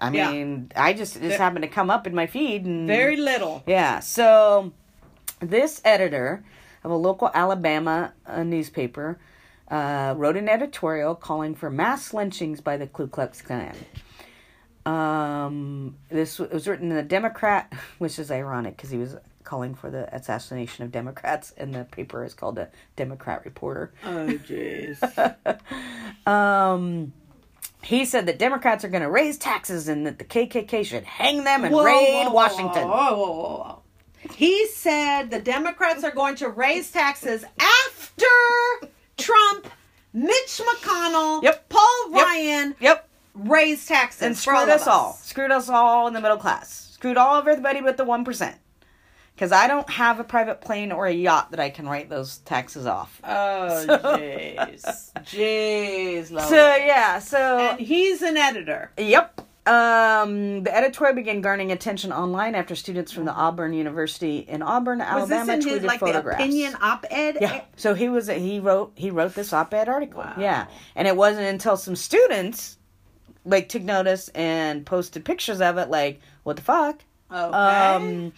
I 0.00 0.10
Yeah. 0.10 0.30
mean, 0.32 0.72
I 0.76 0.92
just 0.92 1.20
this 1.20 1.36
happened 1.36 1.62
to 1.62 1.68
come 1.68 1.90
up 1.90 2.06
in 2.06 2.14
my 2.14 2.26
feed 2.26 2.64
and 2.64 2.86
Very 2.86 3.16
little. 3.16 3.62
yeah. 3.66 4.00
So 4.00 4.72
this 5.40 5.80
editor 5.84 6.44
of 6.82 6.90
a 6.90 6.96
local 6.96 7.30
Alabama 7.34 8.12
uh, 8.26 8.42
newspaper 8.42 9.18
uh, 9.70 10.14
wrote 10.16 10.36
an 10.36 10.48
editorial 10.48 11.14
calling 11.14 11.54
for 11.54 11.70
mass 11.70 12.12
lynchings 12.12 12.60
by 12.60 12.76
the 12.76 12.86
Ku 12.86 13.06
Klux 13.08 13.40
Klan. 13.40 13.74
Um, 14.86 15.96
this 16.10 16.36
w- 16.36 16.52
was 16.54 16.68
written 16.68 16.90
in 16.90 16.96
the 16.96 17.02
Democrat, 17.02 17.72
which 17.98 18.18
is 18.18 18.30
ironic 18.30 18.76
because 18.76 18.90
he 18.90 18.98
was 18.98 19.16
calling 19.42 19.74
for 19.74 19.90
the 19.90 20.14
assassination 20.14 20.84
of 20.84 20.92
Democrats, 20.92 21.52
and 21.56 21.74
the 21.74 21.84
paper 21.84 22.24
is 22.24 22.34
called 22.34 22.56
the 22.56 22.68
Democrat 22.96 23.42
Reporter. 23.44 23.92
Oh, 24.04 24.26
jeez. 24.28 24.98
Um, 26.26 27.12
he 27.84 28.04
said 28.04 28.26
that 28.26 28.38
Democrats 28.38 28.84
are 28.84 28.88
going 28.88 29.02
to 29.02 29.10
raise 29.10 29.36
taxes 29.38 29.88
and 29.88 30.06
that 30.06 30.18
the 30.18 30.24
KKK 30.24 30.84
should 30.84 31.04
hang 31.04 31.44
them 31.44 31.64
and 31.64 31.74
raid 31.76 32.28
Washington. 32.32 32.88
Whoa, 32.88 33.14
whoa, 33.16 33.32
whoa, 33.32 33.56
whoa. 33.58 33.82
He 34.34 34.66
said 34.68 35.30
the 35.30 35.40
Democrats 35.40 36.02
are 36.02 36.10
going 36.10 36.36
to 36.36 36.48
raise 36.48 36.90
taxes 36.90 37.44
after 37.58 38.24
Trump, 39.18 39.68
Mitch 40.12 40.60
McConnell, 40.66 41.42
Yep. 41.42 41.68
Paul 41.68 42.10
Yep. 42.10 42.26
Ryan 42.26 42.74
Yep, 42.80 43.08
raise 43.34 43.86
taxes 43.86 44.22
and 44.22 44.36
screwed 44.36 44.68
us 44.68 44.86
all. 44.86 45.12
Screwed 45.14 45.50
us 45.50 45.68
all 45.68 46.06
in 46.08 46.14
the 46.14 46.20
middle 46.20 46.38
class. 46.38 46.90
Screwed 46.94 47.16
all 47.18 47.38
of 47.38 47.46
everybody 47.46 47.80
but 47.80 47.96
the 47.96 48.04
one 48.04 48.24
percent. 48.24 48.56
Because 49.34 49.50
I 49.50 49.66
don't 49.66 49.88
have 49.90 50.20
a 50.20 50.24
private 50.24 50.60
plane 50.60 50.92
or 50.92 51.06
a 51.06 51.12
yacht 51.12 51.50
that 51.50 51.58
I 51.58 51.68
can 51.70 51.88
write 51.88 52.08
those 52.08 52.38
taxes 52.38 52.86
off. 52.86 53.20
Oh, 53.24 53.84
So- 53.84 53.98
jeez. 53.98 55.12
Jeez, 55.24 56.26
So 56.48 56.76
yeah, 56.76 57.18
so 57.18 57.58
And 57.58 57.80
he's 57.80 58.22
an 58.22 58.36
editor. 58.36 58.92
Yep. 58.96 59.40
Um, 59.66 60.62
the 60.62 60.76
editorial 60.76 61.16
began 61.16 61.40
garnering 61.40 61.72
attention 61.72 62.12
online 62.12 62.54
after 62.54 62.74
students 62.76 63.10
from 63.10 63.24
the 63.24 63.32
Auburn 63.32 63.72
University 63.72 64.38
in 64.40 64.60
Auburn, 64.62 64.98
Was 64.98 65.08
Alabama, 65.08 65.56
this 65.56 65.64
in 65.64 65.70
tweeted 65.70 65.74
his, 65.76 65.84
like, 65.84 66.00
the 66.00 66.06
photographs. 66.06 66.40
opinion 66.42 66.76
op-ed? 66.82 67.38
Yeah. 67.40 67.62
So 67.76 67.94
he 67.94 68.10
was 68.10 68.26
he 68.28 68.60
wrote 68.60 68.92
he 68.94 69.10
wrote 69.10 69.34
this 69.34 69.54
op-ed 69.54 69.88
article. 69.88 70.20
Wow. 70.20 70.34
Yeah. 70.38 70.66
And 70.94 71.08
it 71.08 71.16
wasn't 71.16 71.46
until 71.46 71.78
some 71.78 71.96
students 71.96 72.76
like 73.46 73.70
took 73.70 73.82
notice 73.82 74.28
and 74.28 74.84
posted 74.84 75.24
pictures 75.24 75.60
of 75.62 75.78
it 75.78 75.88
like 75.88 76.20
what 76.42 76.56
the 76.56 76.62
fuck? 76.62 77.00
Okay. 77.32 77.40
Um 77.56 78.32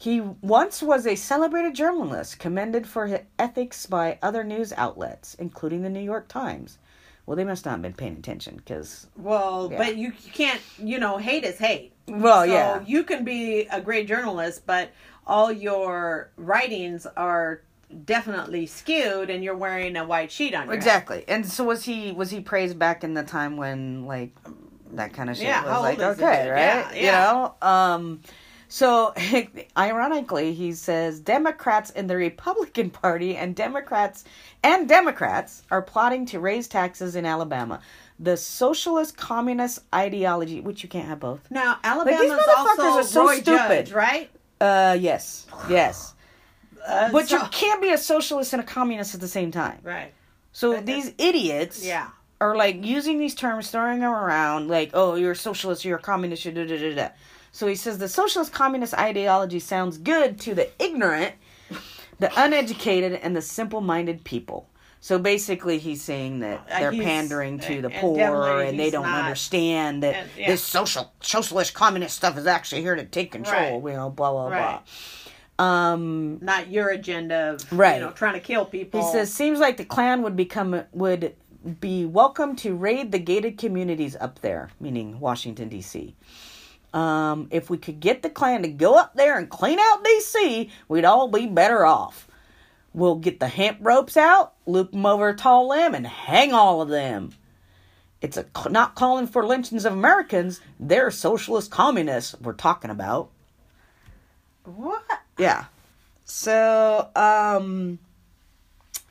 he 0.00 0.20
once 0.20 0.82
was 0.82 1.06
a 1.06 1.14
celebrated 1.14 1.74
journalist 1.74 2.38
commended 2.38 2.86
for 2.86 3.06
his 3.06 3.20
ethics 3.38 3.84
by 3.84 4.18
other 4.22 4.42
news 4.42 4.72
outlets 4.76 5.34
including 5.34 5.82
the 5.82 5.90
New 5.90 6.00
York 6.00 6.26
Times. 6.26 6.78
Well, 7.26 7.36
they 7.36 7.44
must 7.44 7.66
not 7.66 7.72
have 7.72 7.82
been 7.82 7.92
paying 7.92 8.16
attention 8.16 8.56
because 8.56 9.06
well, 9.14 9.68
yeah. 9.70 9.78
but 9.78 9.96
you, 9.96 10.12
you 10.24 10.32
can't, 10.32 10.60
you 10.78 10.98
know, 10.98 11.18
hate 11.18 11.44
is 11.44 11.58
hate. 11.58 11.92
well, 12.08 12.44
so 12.44 12.52
yeah. 12.52 12.82
you 12.86 13.04
can 13.04 13.24
be 13.24 13.66
a 13.70 13.80
great 13.80 14.08
journalist, 14.08 14.66
but 14.66 14.90
all 15.26 15.52
your 15.52 16.30
writings 16.36 17.06
are 17.16 17.60
definitely 18.04 18.66
skewed, 18.66 19.28
and 19.30 19.44
you're 19.44 19.56
wearing 19.56 19.96
a 19.96 20.04
white 20.04 20.32
sheet 20.32 20.54
on 20.54 20.64
your 20.64 20.72
head. 20.72 20.78
Exactly. 20.78 21.24
And 21.28 21.46
so 21.46 21.64
was 21.64 21.84
he 21.84 22.10
was 22.12 22.30
he 22.30 22.40
praised 22.40 22.78
back 22.78 23.04
in 23.04 23.14
the 23.14 23.22
time 23.22 23.56
when 23.58 24.06
like 24.06 24.34
that 24.92 25.12
kind 25.12 25.30
of 25.30 25.36
shit 25.36 25.46
Yeah, 25.46 25.64
was 25.64 25.82
like 25.82 26.00
old 26.00 26.12
is 26.12 26.16
the 26.16 26.24
okay, 26.24 26.50
right? 26.50 26.96
Yeah, 26.96 27.00
You 27.00 27.12
know? 27.12 27.54
Um 27.62 28.20
so 28.70 29.12
ironically 29.76 30.54
he 30.54 30.72
says 30.72 31.20
Democrats 31.20 31.90
in 31.90 32.06
the 32.06 32.16
Republican 32.16 32.88
Party 32.88 33.36
and 33.36 33.54
Democrats 33.54 34.24
and 34.62 34.88
Democrats 34.88 35.62
are 35.70 35.82
plotting 35.82 36.24
to 36.26 36.40
raise 36.40 36.68
taxes 36.68 37.16
in 37.16 37.26
Alabama. 37.26 37.80
The 38.18 38.36
socialist 38.36 39.16
communist 39.16 39.80
ideology, 39.94 40.60
which 40.60 40.82
you 40.82 40.88
can't 40.88 41.08
have 41.08 41.20
both. 41.20 41.40
Now 41.50 41.74
these 41.74 41.80
Alabama's 41.92 42.30
motherfuckers 42.30 42.78
also 42.78 42.82
are 42.82 43.02
so 43.02 43.24
Roy 43.26 43.34
stupid. 43.40 43.86
Judge, 43.86 43.92
right? 43.92 44.30
Uh 44.60 44.96
yes. 44.98 45.46
Yes. 45.68 46.14
Uh, 46.88 47.12
But 47.12 47.28
so- 47.28 47.36
you 47.36 47.42
can't 47.50 47.82
be 47.82 47.90
a 47.92 47.98
socialist 47.98 48.54
and 48.54 48.62
a 48.62 48.64
communist 48.64 49.14
at 49.14 49.20
the 49.20 49.28
same 49.28 49.50
time. 49.50 49.78
right? 49.82 50.14
So 50.52 50.72
But 50.72 50.86
these 50.86 51.12
idiots 51.18 51.84
Yeah. 51.84 52.08
are 52.40 52.56
like 52.56 52.82
using 52.82 53.18
these 53.18 53.34
terms, 53.34 53.70
throwing 53.70 54.00
them 54.00 54.10
around, 54.10 54.68
like, 54.68 54.90
oh, 54.94 55.14
you're 55.14 55.32
a 55.32 55.36
socialist, 55.36 55.84
you're 55.84 55.98
a 55.98 56.02
communist, 56.02 56.42
you're 56.46 56.54
da 56.54 56.64
da 56.66 56.78
da 56.78 56.94
da. 56.94 57.08
So 57.52 57.66
he 57.66 57.74
says 57.74 57.98
the 57.98 58.08
socialist 58.08 58.52
communist 58.52 58.94
ideology 58.94 59.58
sounds 59.60 59.98
good 59.98 60.38
to 60.40 60.54
the 60.54 60.68
ignorant, 60.82 61.34
the 62.18 62.30
uneducated, 62.40 63.14
and 63.14 63.34
the 63.34 63.42
simple 63.42 63.80
minded 63.80 64.24
people. 64.24 64.68
So 65.02 65.18
basically, 65.18 65.78
he's 65.78 66.02
saying 66.02 66.40
that 66.40 66.60
Uh, 66.70 66.78
they're 66.78 66.90
he's- 66.92 67.04
pandering 67.06 67.58
to 67.60 67.80
the 67.82 67.88
and 67.90 68.00
poor 68.00 68.60
and 68.60 68.78
they 68.78 68.90
don't 68.90 69.04
not- 69.06 69.24
understand 69.24 70.02
that 70.02 70.14
and- 70.14 70.30
yeah. 70.36 70.48
this 70.50 70.62
social 70.62 71.10
socialist 71.22 71.72
communist 71.72 72.16
stuff 72.16 72.36
is 72.36 72.46
actually 72.46 72.82
here 72.82 72.94
to 72.96 73.04
take 73.04 73.32
control. 73.32 73.80
Right. 73.80 73.92
You 73.92 73.96
know, 73.96 74.10
blah 74.10 74.30
blah 74.30 74.48
Right. 74.48 74.80
blah. 75.58 75.66
Um, 75.66 76.38
Not 76.42 76.70
your 76.70 76.88
agenda 76.90 77.52
of 77.54 77.72
Right. 77.72 77.94
you 77.96 78.00
know 78.06 78.10
trying 78.12 78.34
to 78.34 78.40
kill 78.40 78.64
people. 78.66 79.02
he 79.04 79.10
says, 79.10 79.32
seems 79.32 79.58
like 79.58 79.76
the 79.78 79.84
Klan 79.86 80.22
would 80.22 80.36
become 80.36 80.84
would 80.92 81.34
be 81.80 82.04
welcome 82.06 82.54
to 82.56 82.74
raid 82.74 83.10
the 83.12 83.18
gated 83.18 83.56
communities 83.58 84.16
up 84.20 84.40
there, 84.40 84.70
meaning 84.80 85.18
Washington 85.20 85.68
D.C. 85.70 86.14
Um, 86.92 87.48
if 87.50 87.70
we 87.70 87.78
could 87.78 88.00
get 88.00 88.22
the 88.22 88.30
Klan 88.30 88.62
to 88.62 88.68
go 88.68 88.96
up 88.98 89.14
there 89.14 89.38
and 89.38 89.48
clean 89.48 89.78
out 89.78 90.02
D.C., 90.04 90.70
we'd 90.88 91.04
all 91.04 91.28
be 91.28 91.46
better 91.46 91.84
off. 91.86 92.26
We'll 92.92 93.14
get 93.16 93.38
the 93.38 93.46
hemp 93.46 93.78
ropes 93.80 94.16
out, 94.16 94.54
loop 94.66 94.90
them 94.90 95.06
over 95.06 95.28
a 95.28 95.36
tall 95.36 95.68
limb, 95.68 95.94
and 95.94 96.04
hang 96.06 96.52
all 96.52 96.82
of 96.82 96.88
them. 96.88 97.32
It's 98.20 98.36
a, 98.36 98.44
not 98.68 98.96
calling 98.96 99.28
for 99.28 99.46
lynchings 99.46 99.84
of 99.84 99.92
Americans. 99.92 100.60
They're 100.80 101.10
socialist 101.12 101.70
communists 101.70 102.34
we're 102.40 102.52
talking 102.54 102.90
about. 102.90 103.30
what? 104.64 105.02
Yeah. 105.38 105.66
So, 106.24 107.08
um, 107.16 107.98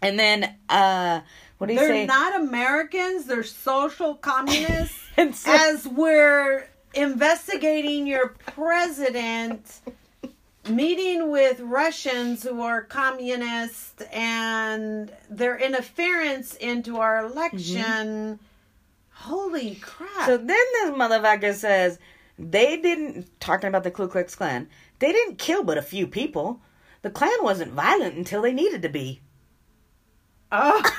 and 0.02 0.20
then, 0.20 0.56
uh, 0.70 1.22
what 1.58 1.68
do 1.68 1.74
you 1.74 1.80
say? 1.80 1.88
They're 2.06 2.08
not 2.08 2.42
Americans. 2.42 3.26
They're 3.26 3.44
social 3.44 4.16
communists. 4.16 4.98
And 5.18 5.36
so- 5.36 5.52
As 5.54 5.86
we're 5.86 6.70
investigating 6.94 8.08
your 8.08 8.30
president 8.30 9.82
meeting 10.70 11.32
with 11.32 11.60
Russians 11.62 12.44
who 12.44 12.62
are 12.62 12.82
communist 12.82 14.04
and 14.12 15.12
their 15.30 15.58
interference 15.58 16.56
into 16.56 16.98
our 16.98 17.26
election. 17.26 18.40
Holy 19.12 19.76
crap. 19.76 20.10
Mm-hmm. 20.10 20.26
So 20.26 20.38
then 20.38 20.48
this 20.48 20.92
motherfucker 20.92 21.54
says 21.54 22.00
they 22.38 22.78
didn't 22.78 23.40
talking 23.40 23.68
about 23.68 23.84
the 23.84 23.92
Ku 23.92 24.08
Klux 24.08 24.36
Klan. 24.36 24.70
They 25.00 25.12
didn't 25.12 25.38
kill 25.38 25.64
but 25.64 25.78
a 25.78 25.82
few 25.82 26.08
people. 26.08 26.62
The 27.02 27.10
Klan 27.10 27.38
wasn't 27.42 27.74
violent 27.74 28.16
until 28.16 28.42
they 28.42 28.54
needed 28.54 28.82
to 28.82 28.90
be. 28.90 29.22
Oh. 30.52 30.84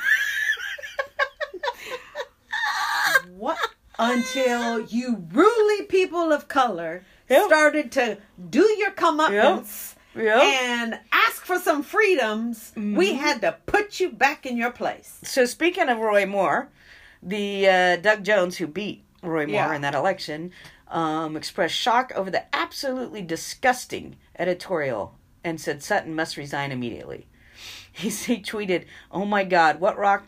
what? 3.36 3.58
Until 4.00 4.80
you 4.86 5.26
ruly 5.32 5.82
people 5.84 6.32
of 6.32 6.48
color 6.48 7.04
Yep. 7.28 7.46
started 7.46 7.92
to 7.92 8.16
do 8.48 8.62
your 8.78 8.90
comeuppance 8.92 9.94
Yep. 10.16 10.42
and 10.42 10.98
ask 11.12 11.44
for 11.44 11.58
some 11.60 11.82
freedoms, 11.82 12.72
we 12.74 13.14
had 13.14 13.40
to 13.42 13.56
put 13.66 14.00
you 14.00 14.10
back 14.10 14.46
in 14.46 14.56
your 14.56 14.70
place. 14.72 15.18
So 15.22 15.44
speaking 15.44 15.88
of 15.90 15.98
Roy 15.98 16.24
Moore, 16.26 16.70
the 17.22 17.68
uh, 17.68 17.96
Doug 17.96 18.24
Jones 18.24 18.56
who 18.56 18.66
beat 18.66 19.04
Roy 19.22 19.46
Moore 19.46 19.54
Yeah. 19.54 19.74
in 19.74 19.82
that 19.82 19.94
election 19.94 20.50
um, 20.88 21.36
expressed 21.36 21.76
shock 21.76 22.10
over 22.16 22.30
the 22.30 22.44
absolutely 22.56 23.22
disgusting 23.22 24.16
editorial 24.38 25.14
and 25.44 25.60
said 25.60 25.82
Sutton 25.82 26.14
must 26.16 26.36
resign 26.36 26.72
immediately. 26.72 27.26
He, 27.92 28.08
he 28.08 28.40
tweeted, 28.40 28.84
"Oh 29.12 29.24
my 29.26 29.42
God, 29.44 29.80
what 29.80 29.98
rock." 29.98 30.24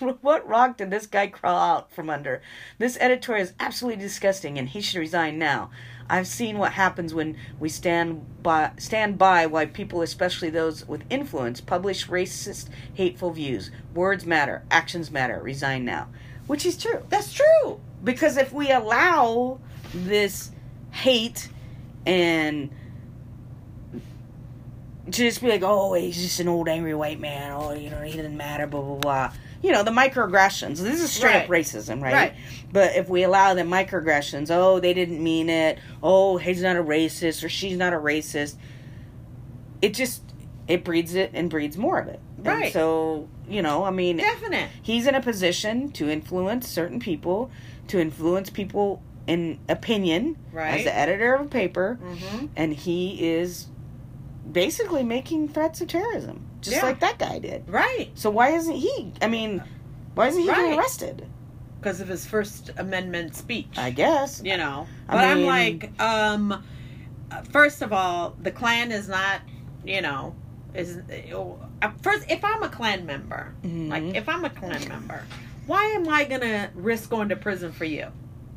What 0.20 0.46
rock 0.48 0.76
did 0.78 0.90
this 0.90 1.06
guy 1.06 1.28
crawl 1.28 1.56
out 1.56 1.92
from 1.92 2.10
under? 2.10 2.42
This 2.78 2.96
editorial 2.98 3.44
is 3.44 3.54
absolutely 3.60 4.02
disgusting, 4.02 4.58
and 4.58 4.68
he 4.68 4.80
should 4.80 4.98
resign 4.98 5.38
now. 5.38 5.70
I've 6.08 6.26
seen 6.26 6.58
what 6.58 6.72
happens 6.72 7.14
when 7.14 7.36
we 7.58 7.68
stand 7.68 8.42
by 8.42 8.72
stand 8.76 9.16
by 9.16 9.46
why 9.46 9.66
people, 9.66 10.02
especially 10.02 10.50
those 10.50 10.86
with 10.86 11.02
influence, 11.08 11.60
publish 11.60 12.08
racist, 12.08 12.68
hateful 12.92 13.30
views. 13.30 13.70
Words 13.94 14.26
matter, 14.26 14.64
actions 14.70 15.10
matter. 15.10 15.40
Resign 15.40 15.84
now, 15.84 16.08
which 16.46 16.66
is 16.66 16.76
true. 16.76 17.04
That's 17.08 17.32
true. 17.32 17.80
Because 18.02 18.36
if 18.36 18.52
we 18.52 18.70
allow 18.70 19.60
this 19.94 20.50
hate 20.90 21.48
and 22.04 22.70
to 25.06 25.10
just 25.10 25.40
be 25.40 25.48
like, 25.48 25.62
oh, 25.62 25.94
he's 25.94 26.16
just 26.16 26.40
an 26.40 26.48
old 26.48 26.68
angry 26.68 26.94
white 26.94 27.20
man. 27.20 27.52
Oh, 27.52 27.72
you 27.72 27.88
know, 27.88 28.02
he 28.02 28.16
doesn't 28.16 28.36
matter. 28.36 28.66
Blah 28.66 28.82
blah 28.82 28.96
blah. 28.96 29.32
You 29.64 29.72
know, 29.72 29.82
the 29.82 29.90
microaggressions. 29.90 30.76
This 30.78 31.00
is 31.00 31.10
straight 31.10 31.36
up 31.44 31.46
racism, 31.48 32.02
right? 32.02 32.12
Right. 32.12 32.34
But 32.72 32.96
if 32.96 33.08
we 33.08 33.22
allow 33.22 33.54
the 33.54 33.62
microaggressions, 33.62 34.50
oh, 34.50 34.78
they 34.78 34.92
didn't 34.92 35.22
mean 35.22 35.48
it. 35.48 35.78
Oh, 36.02 36.36
he's 36.36 36.62
not 36.62 36.76
a 36.76 36.82
racist 36.82 37.42
or 37.42 37.48
she's 37.48 37.76
not 37.78 37.92
a 37.94 37.96
racist. 37.96 38.56
It 39.80 39.94
just 39.94 40.22
it 40.68 40.84
breeds 40.84 41.14
it 41.14 41.30
and 41.34 41.48
breeds 41.50 41.76
more 41.78 41.98
of 41.98 42.08
it. 42.08 42.20
And 42.38 42.46
Right. 42.46 42.72
so 42.72 43.28
you 43.48 43.62
know, 43.62 43.84
I 43.84 43.90
mean, 43.90 44.18
Definite. 44.18 44.68
he's 44.82 45.06
in 45.06 45.14
a 45.14 45.20
position 45.22 45.90
to 45.92 46.08
influence 46.10 46.68
certain 46.68 47.00
people, 47.00 47.50
to 47.88 47.98
influence 48.00 48.50
people 48.50 49.02
in 49.26 49.58
opinion 49.68 50.36
right. 50.52 50.78
as 50.78 50.84
the 50.84 50.94
editor 50.94 51.34
of 51.34 51.46
a 51.46 51.48
paper, 51.48 51.98
Mm-hmm. 52.02 52.46
and 52.56 52.74
he 52.74 53.26
is 53.32 53.66
basically 54.50 55.02
making 55.02 55.48
threats 55.48 55.80
of 55.80 55.88
terrorism, 55.88 56.46
just 56.64 56.76
Yeah. 56.76 56.82
like 56.82 57.00
that 57.00 57.18
guy 57.18 57.38
did. 57.38 57.68
Right. 57.68 58.10
So 58.14 58.30
why 58.30 58.50
isn't 58.50 58.74
he? 58.76 59.12
I 59.22 59.28
mean, 59.28 59.62
why 60.14 60.28
isn't 60.28 60.40
he 60.40 60.46
getting 60.46 60.78
arrested? 60.78 61.26
Because 61.80 62.00
of 62.00 62.08
his 62.08 62.26
First 62.26 62.70
Amendment 62.78 63.34
speech. 63.36 63.76
I 63.76 63.90
guess. 63.90 64.40
you 64.44 64.56
know. 64.56 64.86
I 65.08 65.14
But 65.14 65.24
I'm 65.24 65.44
like, 65.44 66.00
um, 66.00 66.64
first 67.52 67.82
of 67.82 67.92
all, 67.92 68.34
the 68.42 68.50
Klan 68.50 68.90
is 68.90 69.08
not, 69.08 69.40
you 69.84 70.00
know, 70.00 70.34
is 70.74 70.98
uh, 70.98 71.90
first. 72.02 72.30
If 72.30 72.44
I'm 72.44 72.62
a 72.62 72.68
Klan 72.68 73.04
member, 73.06 73.54
Mhm. 73.64 73.90
like 73.90 74.16
if 74.16 74.28
I'm 74.28 74.44
a 74.44 74.50
Klan 74.50 74.88
member, 74.88 75.22
why 75.66 75.84
am 75.88 76.08
I 76.08 76.24
gonna 76.24 76.70
risk 76.74 77.10
going 77.10 77.28
to 77.28 77.36
prison 77.36 77.70
for 77.72 77.84
you? 77.84 78.06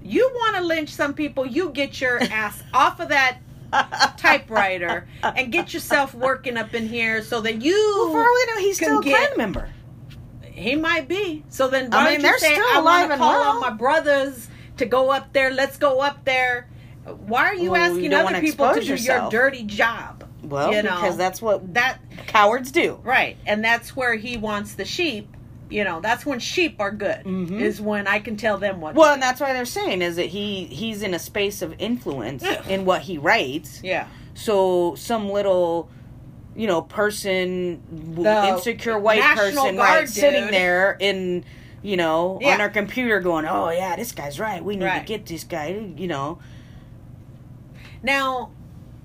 You 0.04 0.32
want 0.36 0.56
to 0.56 0.62
lynch 0.64 0.90
some 0.90 1.14
people? 1.14 1.46
You 1.46 1.70
get 1.72 2.00
your 2.00 2.20
ass 2.32 2.64
off 2.74 3.00
of 3.02 3.10
that 3.10 3.40
typewriter 4.18 5.08
and 5.24 5.52
get 5.52 5.74
yourself 5.74 6.14
working 6.14 6.58
up 6.58 6.74
in 6.74 6.88
here 6.88 7.22
so 7.22 7.42
that 7.42 7.62
you. 7.62 7.74
Well, 7.98 8.12
for 8.12 8.20
all 8.20 8.34
we 8.36 8.46
know, 8.54 8.60
he's 8.60 8.78
still 8.78 9.00
a 9.00 9.04
get- 9.04 9.18
Klan 9.34 9.38
member. 9.38 9.70
He 10.44 10.76
might 10.76 11.08
be. 11.08 11.44
So 11.50 11.68
then, 11.68 11.94
I 11.94 12.12
mean, 12.12 12.22
don't 12.22 12.34
you 12.34 12.40
say, 12.40 12.54
still 12.56 12.66
I 12.68 12.82
want 12.82 13.12
to 13.12 13.18
call 13.18 13.40
well." 13.40 13.50
on 13.52 13.62
my 13.62 13.70
brothers 13.70 14.50
to 14.78 14.86
go 14.86 15.12
up 15.12 15.32
there. 15.34 15.52
Let's 15.52 15.78
go 15.78 16.00
up 16.02 16.26
there. 16.26 16.68
Why 17.06 17.46
are 17.46 17.56
you 17.56 17.72
Well, 17.72 17.92
asking 17.92 18.14
other 18.14 18.42
people 18.42 18.74
to 18.74 18.80
do 18.82 18.86
yourself. 18.88 19.32
your 19.32 19.44
dirty 19.44 19.64
job? 19.64 20.24
Well, 20.44 20.74
You 20.74 20.82
know, 20.82 20.96
because 20.96 21.16
that's 21.18 21.42
what 21.42 21.74
That 21.76 22.00
cowards 22.28 22.72
do. 22.72 23.00
right, 23.04 23.38
and 23.46 23.64
that's 23.64 23.96
where 23.96 24.16
he 24.16 24.36
wants 24.38 24.74
the 24.74 24.86
sheep. 24.86 25.30
You 25.70 25.84
know, 25.84 26.00
that's 26.00 26.26
when 26.26 26.40
sheep 26.40 26.78
are 26.80 26.92
good. 26.92 27.24
Mhm. 27.26 27.60
Is 27.60 27.82
when 27.82 28.08
I 28.08 28.20
can 28.20 28.38
tell 28.38 28.58
them 28.58 28.80
what. 28.80 28.96
Well, 28.96 29.14
and 29.14 29.22
that's 29.22 29.42
why 29.42 29.52
they're 29.54 29.66
saying 29.66 30.02
is 30.02 30.16
that 30.16 30.28
he 30.28 30.66
he's 30.66 31.02
in 31.04 31.14
a 31.14 31.20
space 31.20 31.62
of 31.62 31.76
influence 31.80 32.44
in 32.70 32.86
what 32.86 33.02
he 33.02 33.18
writes. 33.18 33.82
yeah, 33.84 34.08
So 34.34 34.96
some 34.96 35.30
little, 35.30 35.90
you 36.56 36.68
know, 36.68 36.82
person, 36.84 37.82
The 38.16 38.48
insecure 38.48 38.98
white 38.98 39.20
National 39.20 39.64
person, 39.64 39.76
Guard 39.76 40.00
right, 40.00 40.10
sitting 40.10 40.52
there 40.52 40.96
in, 41.00 41.44
you 41.84 41.98
know, 41.98 42.40
Yeah. 42.42 42.54
on 42.54 42.62
our 42.62 42.70
computer, 42.70 43.20
going, 43.20 43.46
"Oh 43.46 43.70
yeah, 43.70 43.96
this 43.98 44.12
guy's 44.14 44.40
right. 44.40 44.64
We 44.64 44.76
need 44.78 44.86
Right. 44.86 45.00
to 45.00 45.06
get 45.06 45.26
this 45.26 45.44
guy." 45.44 45.78
You 45.98 46.08
know, 46.08 46.40
Now, 48.04 48.52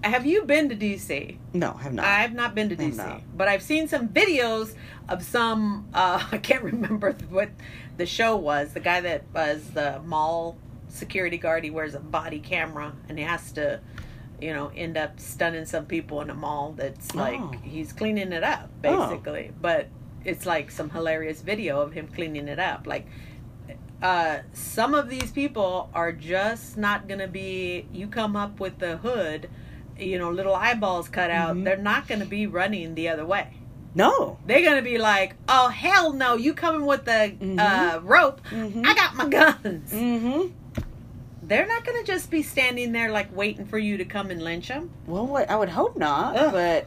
have 0.03 0.27
you 0.27 0.45
been 0.45 0.69
to 0.69 0.77
DC? 0.77 1.37
no, 1.53 1.77
I 1.79 1.83
have 1.83 1.93
not. 1.93 2.05
I've 2.05 2.33
not 2.35 2.55
been 2.55 2.69
to 2.71 2.77
DC, 2.77 3.23
but 3.37 3.49
I've 3.49 3.63
seen 3.63 3.89
some 3.89 4.09
videos 4.09 4.75
of 5.09 5.23
some. 5.23 5.89
Uh, 5.95 6.23
I 6.33 6.39
can't 6.39 6.63
remember 6.63 7.13
what 7.31 7.51
the 7.97 8.07
show 8.07 8.37
was. 8.37 8.73
The 8.73 8.81
guy 8.81 9.01
that 9.03 9.25
was 9.35 9.71
the 9.71 10.01
mall 10.05 10.57
security 10.89 11.39
guard. 11.39 11.65
He 11.65 11.71
wears 11.71 11.95
a 11.95 12.01
body 12.01 12.39
camera, 12.41 12.93
and 13.09 13.19
he 13.19 13.25
has 13.25 13.53
to, 13.53 13.81
you 14.41 14.53
know, 14.53 14.71
end 14.77 14.97
up 14.97 15.19
stunning 15.21 15.65
some 15.67 15.87
people 15.87 16.21
in 16.21 16.31
a 16.31 16.35
mall. 16.35 16.73
That's 16.77 17.15
like 17.15 17.41
Oh. 17.41 17.53
he's 17.63 17.93
cleaning 17.93 18.33
it 18.33 18.43
up, 18.45 18.71
Oh. 18.85 19.09
basically. 19.09 19.53
But 19.61 19.89
it's 20.25 20.47
like 20.47 20.71
some 20.71 20.91
hilarious 20.91 21.43
video 21.43 21.81
of 21.81 21.93
him 21.93 22.09
cleaning 22.09 22.49
it 22.49 22.59
up, 22.59 22.87
like. 22.87 23.07
Uh, 24.03 24.41
some 24.53 24.95
of 24.95 25.09
these 25.09 25.31
people 25.31 25.89
are 25.95 26.11
just 26.11 26.77
not 26.77 27.07
gonna 27.07 27.29
be. 27.29 27.87
You 27.93 28.09
come 28.09 28.35
up 28.35 28.59
with 28.59 28.81
the 28.81 28.97
hood, 28.97 29.49
you 29.99 30.19
know, 30.19 30.31
little 30.31 30.55
eyeballs 30.55 31.09
cut 31.09 31.31
out. 31.31 31.57
Mhm. 31.57 31.65
They're 31.65 31.77
not 31.77 32.09
gonna 32.09 32.25
be 32.27 32.47
running 32.47 32.95
the 32.95 33.09
other 33.09 33.25
way. 33.27 33.49
no. 33.95 34.39
They're 34.47 34.65
gonna 34.65 34.81
be 34.83 34.97
like, 34.97 35.35
"Oh 35.49 35.69
hell 35.69 36.13
no! 36.15 36.35
You 36.37 36.55
coming 36.55 36.87
with 36.87 37.05
the 37.05 37.35
Mhm. 37.39 37.59
uh, 37.61 38.01
rope? 38.01 38.41
Mhm. 38.51 38.87
I 38.87 38.95
got 38.95 39.15
my 39.17 39.29
guns." 39.29 39.93
Mm-hmm. 39.93 40.49
They're 41.43 41.67
not 41.67 41.85
gonna 41.85 42.05
just 42.05 42.31
be 42.31 42.43
standing 42.43 42.93
there 42.93 43.11
like 43.11 43.35
waiting 43.37 43.67
for 43.67 43.79
you 43.79 43.99
to 43.99 44.05
come 44.05 44.31
and 44.31 44.43
lynch 44.43 44.69
them. 44.69 44.91
Well, 45.07 45.45
I 45.49 45.57
would 45.57 45.69
hope 45.69 45.97
not, 45.97 46.37
Ugh. 46.39 46.53
but 46.53 46.87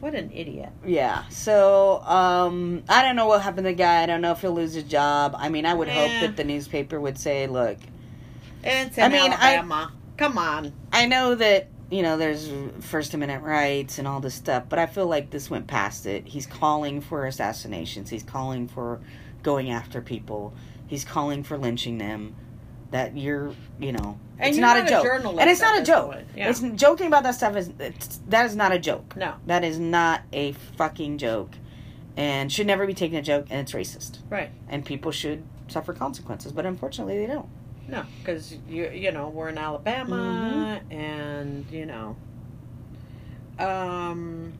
What 0.00 0.14
an 0.16 0.30
idiot! 0.34 0.70
yeah. 0.84 1.22
So, 1.28 2.00
um, 2.02 2.82
I 2.88 3.02
don't 3.04 3.14
know 3.14 3.26
what 3.26 3.42
happened 3.42 3.58
to 3.66 3.70
the 3.70 3.74
guy. 3.76 4.02
I 4.02 4.06
don't 4.06 4.20
know 4.20 4.32
if 4.32 4.40
he'll 4.40 4.50
lose 4.52 4.74
his 4.74 4.82
job. 4.84 5.36
I 5.38 5.48
mean, 5.48 5.64
I 5.66 5.74
would 5.74 5.88
hope 5.88 6.10
that 6.22 6.36
the 6.36 6.42
newspaper 6.44 7.00
would 7.00 7.18
say, 7.18 7.46
"Look, 7.46 7.76
And 8.64 8.88
it's 8.88 8.98
I 8.98 9.06
in 9.06 9.12
mean, 9.12 9.32
I- 9.32 9.54
Alabama. 9.56 9.92
Come 10.16 10.38
on. 10.38 10.72
I 10.92 11.06
know 11.06 11.34
that 11.36 11.68
you 11.92 12.02
know 12.02 12.16
there's 12.16 12.50
First 12.80 13.14
Amendment 13.14 13.44
rights 13.44 13.98
and 13.98 14.08
all 14.08 14.20
this 14.20 14.34
stuff, 14.34 14.64
but 14.68 14.78
I 14.78 14.86
feel 14.86 15.06
like 15.06 15.30
this 15.30 15.50
went 15.50 15.66
past 15.66 16.06
it. 16.06 16.26
He's 16.26 16.46
calling 16.46 17.00
for 17.00 17.26
assassinations. 17.26 18.10
He's 18.10 18.22
calling 18.22 18.66
for 18.66 19.00
going 19.42 19.70
after 19.70 20.00
people. 20.00 20.54
He's 20.86 21.04
calling 21.04 21.42
for 21.42 21.56
lynching 21.58 21.98
them. 21.98 22.34
That 22.90 23.16
you're, 23.16 23.54
you 23.80 23.92
know, 23.92 24.18
And 24.38 24.50
it's 24.50 24.58
not, 24.58 24.76
not 24.76 24.84
a 24.84 24.86
a 24.86 24.90
joke, 24.90 25.04
journalist 25.04 25.40
and 25.40 25.48
it's 25.50 25.60
not 25.62 25.80
a 25.80 25.82
joke. 25.82 26.14
Yeah. 26.36 26.50
It's 26.50 26.60
joking 26.60 27.06
about 27.06 27.22
that 27.22 27.34
stuff 27.34 27.56
is 27.56 27.70
it's, 27.78 28.20
that 28.28 28.44
is 28.44 28.54
not 28.54 28.70
a 28.72 28.78
joke. 28.78 29.16
No. 29.16 29.32
That 29.46 29.64
is 29.64 29.78
not 29.78 30.20
a 30.30 30.52
fucking 30.76 31.16
joke, 31.16 31.52
and 32.18 32.52
should 32.52 32.66
never 32.66 32.86
be 32.86 32.92
taken 32.92 33.16
a 33.16 33.22
joke. 33.22 33.46
And 33.48 33.60
it's 33.60 33.72
racist, 33.72 34.18
Right. 34.28 34.50
and 34.68 34.84
people 34.84 35.10
should 35.10 35.42
suffer 35.68 35.94
consequences. 35.94 36.52
But 36.52 36.66
unfortunately, 36.66 37.16
they 37.16 37.32
don't. 37.32 37.48
No, 37.88 38.04
because 38.20 38.54
you 38.68 38.88
you 38.90 39.12
know 39.12 39.28
we're 39.28 39.48
in 39.50 39.58
Alabama, 39.58 40.80
Mm-hmm. 40.82 40.92
and 40.92 41.66
you 41.70 41.84
know, 41.86 42.16
um, 43.58 44.52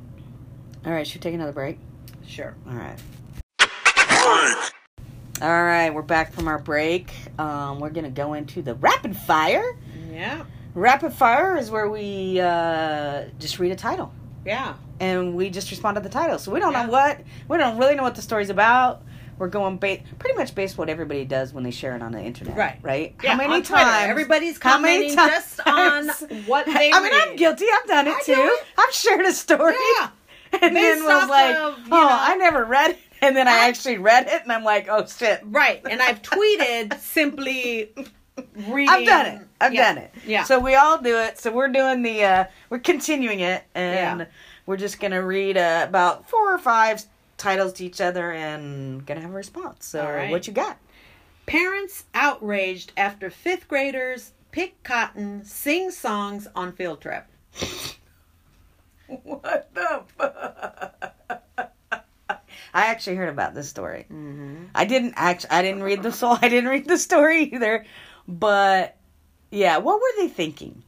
All 0.84 0.92
right, 0.92 1.06
should 1.06 1.16
we 1.16 1.30
take 1.30 1.34
another 1.34 1.52
break? 1.52 1.78
sure. 2.26 2.54
All 2.68 2.74
right. 2.74 2.98
All 5.40 5.64
right, 5.64 5.90
we're 5.92 6.02
back 6.02 6.32
from 6.32 6.46
our 6.46 6.58
break. 6.58 7.12
Um, 7.38 7.80
we're 7.80 7.90
gonna 7.90 8.10
go 8.10 8.34
into 8.34 8.62
the 8.62 8.74
rapid 8.76 9.16
fire. 9.16 9.76
Yeah. 10.10 10.44
Rapid 10.74 11.12
fire 11.12 11.56
is 11.56 11.70
where 11.70 11.88
we 11.90 12.38
uh, 12.40 13.24
just 13.38 13.58
read 13.58 13.72
a 13.72 13.76
title 13.76 14.12
Yeah. 14.46 14.74
and 15.00 15.34
we 15.34 15.50
just 15.50 15.70
respond 15.70 15.96
to 15.96 16.00
the 16.00 16.08
title. 16.08 16.38
So 16.38 16.52
we 16.52 16.60
don't 16.60 16.72
Yeah. 16.72 16.86
know 16.86 16.92
what 16.92 17.20
we 17.48 17.56
don't 17.58 17.76
really 17.78 17.94
know 17.96 18.02
what 18.04 18.14
the 18.14 18.22
story's 18.22 18.50
about. 18.50 19.02
We're 19.38 19.48
going 19.48 19.78
ba- 19.78 20.00
pretty 20.18 20.36
much 20.36 20.54
based 20.54 20.78
what 20.78 20.88
everybody 20.88 21.24
does 21.24 21.52
when 21.52 21.64
they 21.64 21.70
share 21.70 21.96
it 21.96 22.02
on 22.02 22.12
the 22.12 22.20
internet. 22.20 22.56
Right. 22.56 22.78
Right. 22.82 23.14
Yeah, 23.22 23.30
how 23.32 23.36
many 23.38 23.54
on 23.54 23.62
Twitter, 23.62 23.82
times? 23.84 24.10
Everybody's 24.10 24.58
how 24.62 24.78
many 24.78 25.14
commenting 25.14 25.34
just 25.34 25.60
on 25.66 26.08
what 26.46 26.66
they? 26.66 26.92
I 26.92 27.00
mean, 27.02 27.12
I'm 27.14 27.36
guilty. 27.36 27.66
I've 27.72 27.86
done 27.88 28.06
it 28.08 28.14
I 28.16 28.22
too. 28.22 28.32
it. 28.36 28.64
I've 28.78 28.92
shared 28.92 29.24
a 29.26 29.32
story. 29.32 29.74
Yeah. 29.98 30.08
and 30.60 30.76
then 30.76 30.96
Based 30.98 31.04
was 31.04 31.28
like, 31.30 31.56
of, 31.56 31.78
"Oh, 31.86 31.90
know- 31.90 32.08
I 32.10 32.36
never 32.36 32.64
read 32.64 32.90
it," 32.92 32.98
and 33.22 33.34
then 33.34 33.48
I, 33.48 33.68
actually 33.68 33.96
read 33.98 34.26
it, 34.26 34.42
and 34.42 34.52
I'm 34.52 34.64
like, 34.64 34.86
"Oh 34.90 35.06
shit." 35.06 35.40
Right. 35.44 35.80
And 35.88 36.02
I've 36.02 36.20
tweeted 36.20 36.98
simply 37.00 37.90
reading. 38.68 38.88
I've 38.90 39.06
done 39.06 39.26
it. 39.26 39.46
I've 39.60 39.72
Yeah. 39.72 39.94
done 39.94 39.98
it. 40.04 40.14
Yeah. 40.26 40.44
So 40.44 40.58
we 40.58 40.74
all 40.74 40.98
do 41.00 41.16
it. 41.18 41.38
So 41.38 41.50
we're 41.52 41.68
doing 41.68 42.02
the 42.02 42.22
uh 42.24 42.44
we're 42.68 42.80
continuing 42.80 43.40
it 43.40 43.64
and 43.74 44.20
Yeah. 44.20 44.26
we're 44.66 44.76
just 44.76 45.00
going 45.00 45.12
to 45.12 45.18
read 45.20 45.56
uh, 45.56 45.86
about 45.88 46.28
four 46.28 46.52
or 46.52 46.58
five 46.58 47.02
titles 47.42 47.74
to 47.74 47.84
each 47.84 48.00
other 48.00 48.32
and 48.32 49.06
to 49.06 49.14
have 49.14 49.30
a 49.30 49.34
response. 49.34 49.84
So 49.84 50.04
right. 50.04 50.30
what 50.30 50.46
you 50.46 50.52
got? 50.52 50.78
Parents 51.46 52.04
outraged 52.14 52.92
after 52.96 53.30
fifth 53.30 53.68
graders 53.68 54.32
pick 54.52 54.82
cotton, 54.82 55.44
sing 55.44 55.90
songs 55.90 56.46
on 56.54 56.72
field 56.72 57.00
trip. 57.00 57.26
What 59.24 59.68
the 59.74 60.04
fuck? 60.16 61.14
I 62.72 62.86
actually 62.86 63.16
heard 63.16 63.28
about 63.28 63.54
this 63.54 63.68
story. 63.68 64.06
Mm-hmm. 64.10 64.64
I 64.74 64.86
didn't 64.86 65.12
actually 65.16 65.50
I 65.50 65.60
didn't 65.60 65.82
read 65.82 66.02
the 66.02 66.12
soul. 66.20 66.38
I 66.40 66.48
didn't 66.48 66.70
read 66.70 66.88
the 66.88 66.96
story 66.96 67.42
either. 67.42 67.84
But 68.26 68.96
yeah, 69.50 69.76
what 69.78 69.96
were 70.00 70.22
they 70.22 70.28
thinking? 70.28 70.82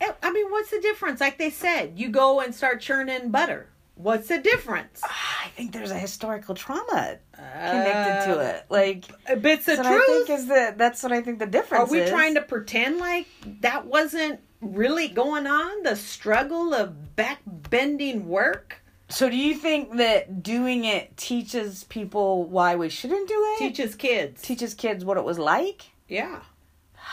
Eh, 0.00 0.12
I 0.22 0.30
mean, 0.30 0.48
what's 0.50 0.70
the 0.70 0.80
difference? 0.80 1.20
Like 1.20 1.38
they 1.38 1.50
said, 1.50 1.98
you 1.98 2.08
go 2.08 2.38
and 2.38 2.54
start 2.54 2.80
churning 2.80 3.30
butter. 3.30 3.66
What's 3.98 4.28
the 4.28 4.38
difference? 4.38 5.00
I 5.04 5.48
think 5.56 5.72
there's 5.72 5.90
a 5.90 5.98
historical 5.98 6.54
trauma 6.54 7.18
connected 7.34 8.32
to 8.32 8.40
it. 8.40 8.66
Like 8.70 9.04
Uh, 9.28 9.34
bits 9.34 9.66
of 9.68 9.78
what 9.78 9.86
I 9.86 9.98
think 10.06 10.26
truth. 10.26 10.38
is 10.38 10.46
the 10.46 10.74
that's 10.76 11.02
what 11.02 11.10
I 11.12 11.20
think 11.20 11.40
the 11.40 11.46
difference 11.46 11.84
is. 11.88 11.90
Are 11.90 11.92
we 11.92 12.00
is. 12.02 12.10
trying 12.10 12.34
to 12.34 12.42
pretend 12.42 12.98
like 12.98 13.26
that 13.60 13.86
wasn't 13.86 14.40
really 14.60 15.08
going 15.08 15.46
on? 15.46 15.82
The 15.82 15.96
struggle 15.96 16.74
of 16.74 17.16
back 17.16 17.40
bending 17.46 18.28
work 18.28 18.76
So 19.08 19.28
do 19.28 19.36
you 19.36 19.54
think 19.54 19.96
that 19.96 20.42
doing 20.44 20.84
it 20.84 21.16
teaches 21.16 21.84
people 21.84 22.44
why 22.44 22.76
we 22.76 22.88
shouldn't 22.88 23.28
do 23.28 23.34
it? 23.54 23.58
teaches 23.58 23.94
kids. 23.96 24.42
teaches 24.42 24.74
kids 24.74 25.04
what 25.04 25.16
it 25.16 25.24
was 25.24 25.38
like? 25.38 25.86
yeah. 26.08 26.40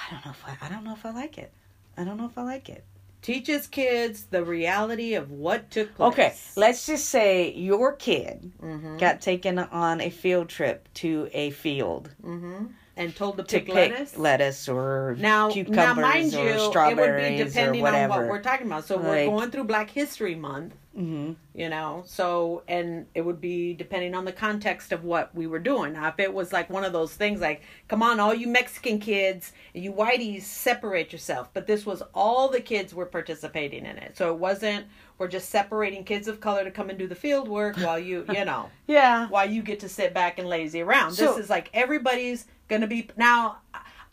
I 0.07 0.11
don't 0.11 0.25
know 0.25 0.31
if 0.31 0.43
I, 0.45 0.65
I 0.65 0.69
don't 0.69 0.83
know 0.83 0.93
if 0.93 1.03
I 1.05 1.11
like 1.11 1.37
it. 1.39 1.51
I 1.97 2.03
don't 2.03 2.17
know 2.17 2.25
if 2.25 2.37
I 2.37 2.43
like 2.43 2.69
it. 2.69 2.83
Teaches 3.25 3.65
kids 3.65 4.25
the 4.25 4.43
reality 4.45 5.15
of 5.15 5.31
what 5.31 5.71
took 5.71 5.95
place. 5.95 6.13
Okay, 6.13 6.33
let's 6.55 6.85
just 6.85 7.09
say 7.09 7.51
your 7.53 7.93
kid 7.93 8.51
Mm-hmm. 8.61 8.97
got 8.97 9.19
taken 9.19 9.57
on 9.57 9.99
a 9.99 10.11
field 10.11 10.47
trip 10.47 10.87
to 10.95 11.27
a 11.33 11.49
field 11.49 12.11
Mm-hmm. 12.23 12.65
And 12.97 13.15
told 13.15 13.37
to 13.37 13.43
to 13.43 13.59
pick, 13.59 13.73
lettuce. 13.73 14.15
lettuce 14.15 14.69
or 14.69 15.15
Now, 15.19 15.49
cucumbers 15.49 15.75
now, 15.75 15.95
mind 15.95 16.33
or 16.35 16.43
you, 16.43 16.71
it 16.71 16.95
would 16.97 17.17
be 17.17 17.43
depending 17.43 17.85
on 17.85 18.09
what 18.09 18.27
we're 18.27 18.43
talking 18.43 18.67
about. 18.67 18.85
So 18.85 18.95
Like- 18.97 19.05
we're 19.05 19.25
going 19.25 19.49
through 19.49 19.63
Black 19.65 19.89
History 19.89 20.35
Month. 20.35 20.75
Mm-hmm. 20.97 21.33
you 21.53 21.69
know? 21.69 22.03
So 22.05 22.63
and 22.67 23.05
it 23.13 23.21
would 23.21 23.41
be 23.41 23.73
depending 23.73 24.15
on 24.15 24.23
the 24.25 24.31
context 24.31 24.91
of 24.91 25.03
what 25.03 25.33
we 25.35 25.45
were 25.47 25.59
doing. 25.59 25.93
Now 25.93 26.07
if 26.07 26.19
it 26.19 26.33
was 26.33 26.53
like 26.53 26.69
one 26.69 26.83
of 26.85 26.93
those 26.93 27.13
things 27.13 27.41
like 27.41 27.61
come 27.87 28.01
on 28.01 28.19
all 28.19 28.33
you 28.33 28.47
mexican 28.47 28.99
kids 28.99 29.51
you 29.73 29.91
whiteys 29.91 30.43
separate 30.43 31.11
yourself. 31.11 31.49
But 31.53 31.67
this 31.67 31.85
was 31.85 32.01
all 32.13 32.47
the 32.49 32.61
kids 32.61 32.93
were 32.93 33.05
participating 33.05 33.85
in 33.85 33.97
it. 33.97 34.15
So 34.17 34.33
it 34.33 34.39
wasn't 34.39 34.85
we're 35.17 35.27
just 35.27 35.49
separating 35.49 36.03
kids 36.03 36.27
of 36.27 36.39
color 36.41 36.63
to 36.63 36.71
come 36.71 36.89
and 36.89 36.99
do 36.99 37.07
the 37.07 37.15
field 37.15 37.47
work 37.47 37.77
while 37.77 37.99
you 37.99 38.25
you 38.31 38.45
know. 38.45 38.69
Yeah. 38.87 39.27
while 39.29 39.49
you 39.49 39.61
get 39.63 39.79
to 39.81 39.89
sit 39.89 40.13
back 40.13 40.39
and 40.39 40.47
lazy 40.47 40.81
around. 40.81 41.11
So- 41.13 41.35
this 41.35 41.43
is 41.45 41.49
like 41.49 41.69
everybody's 41.73 42.45
gonna 42.67 42.87
be 42.87 43.09
now 43.17 43.57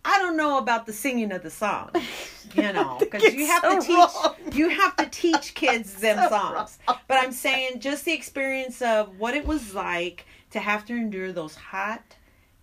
I 0.05 0.19
don't 0.19 0.37
know 0.37 0.59
about 0.59 0.87
the 0.87 0.93
singing 0.93 1.33
of 1.33 1.43
the 1.43 1.51
song, 1.51 1.91
you 2.55 2.73
know, 2.73 2.97
because 2.99 3.33
you 3.35 3.47
have 3.47 3.63
so 3.63 3.81
to 3.81 3.87
teach 3.87 4.57
you 4.57 4.69
have 4.69 4.97
to 4.97 5.07
teach 5.07 5.55
kids 5.55 5.95
them 5.95 6.19
So 6.19 6.29
songs. 6.29 6.79
wrong. 6.89 6.99
But 7.09 7.19
I'm 7.19 7.33
saying 7.33 7.81
just 7.81 8.05
the 8.05 8.13
experience 8.13 8.83
of 8.83 9.19
what 9.19 9.35
it 9.35 9.47
was 9.47 9.75
like 9.75 10.27
to 10.51 10.61
have 10.61 10.85
to 10.87 10.95
endure 10.95 11.33
those 11.33 11.55
hot 11.55 12.03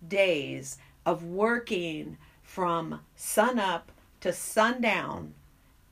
days 0.06 0.78
of 1.06 1.24
working 1.24 2.18
from 2.42 3.00
sun 3.16 3.58
up 3.58 3.90
to 4.20 4.32
sundown 4.32 5.34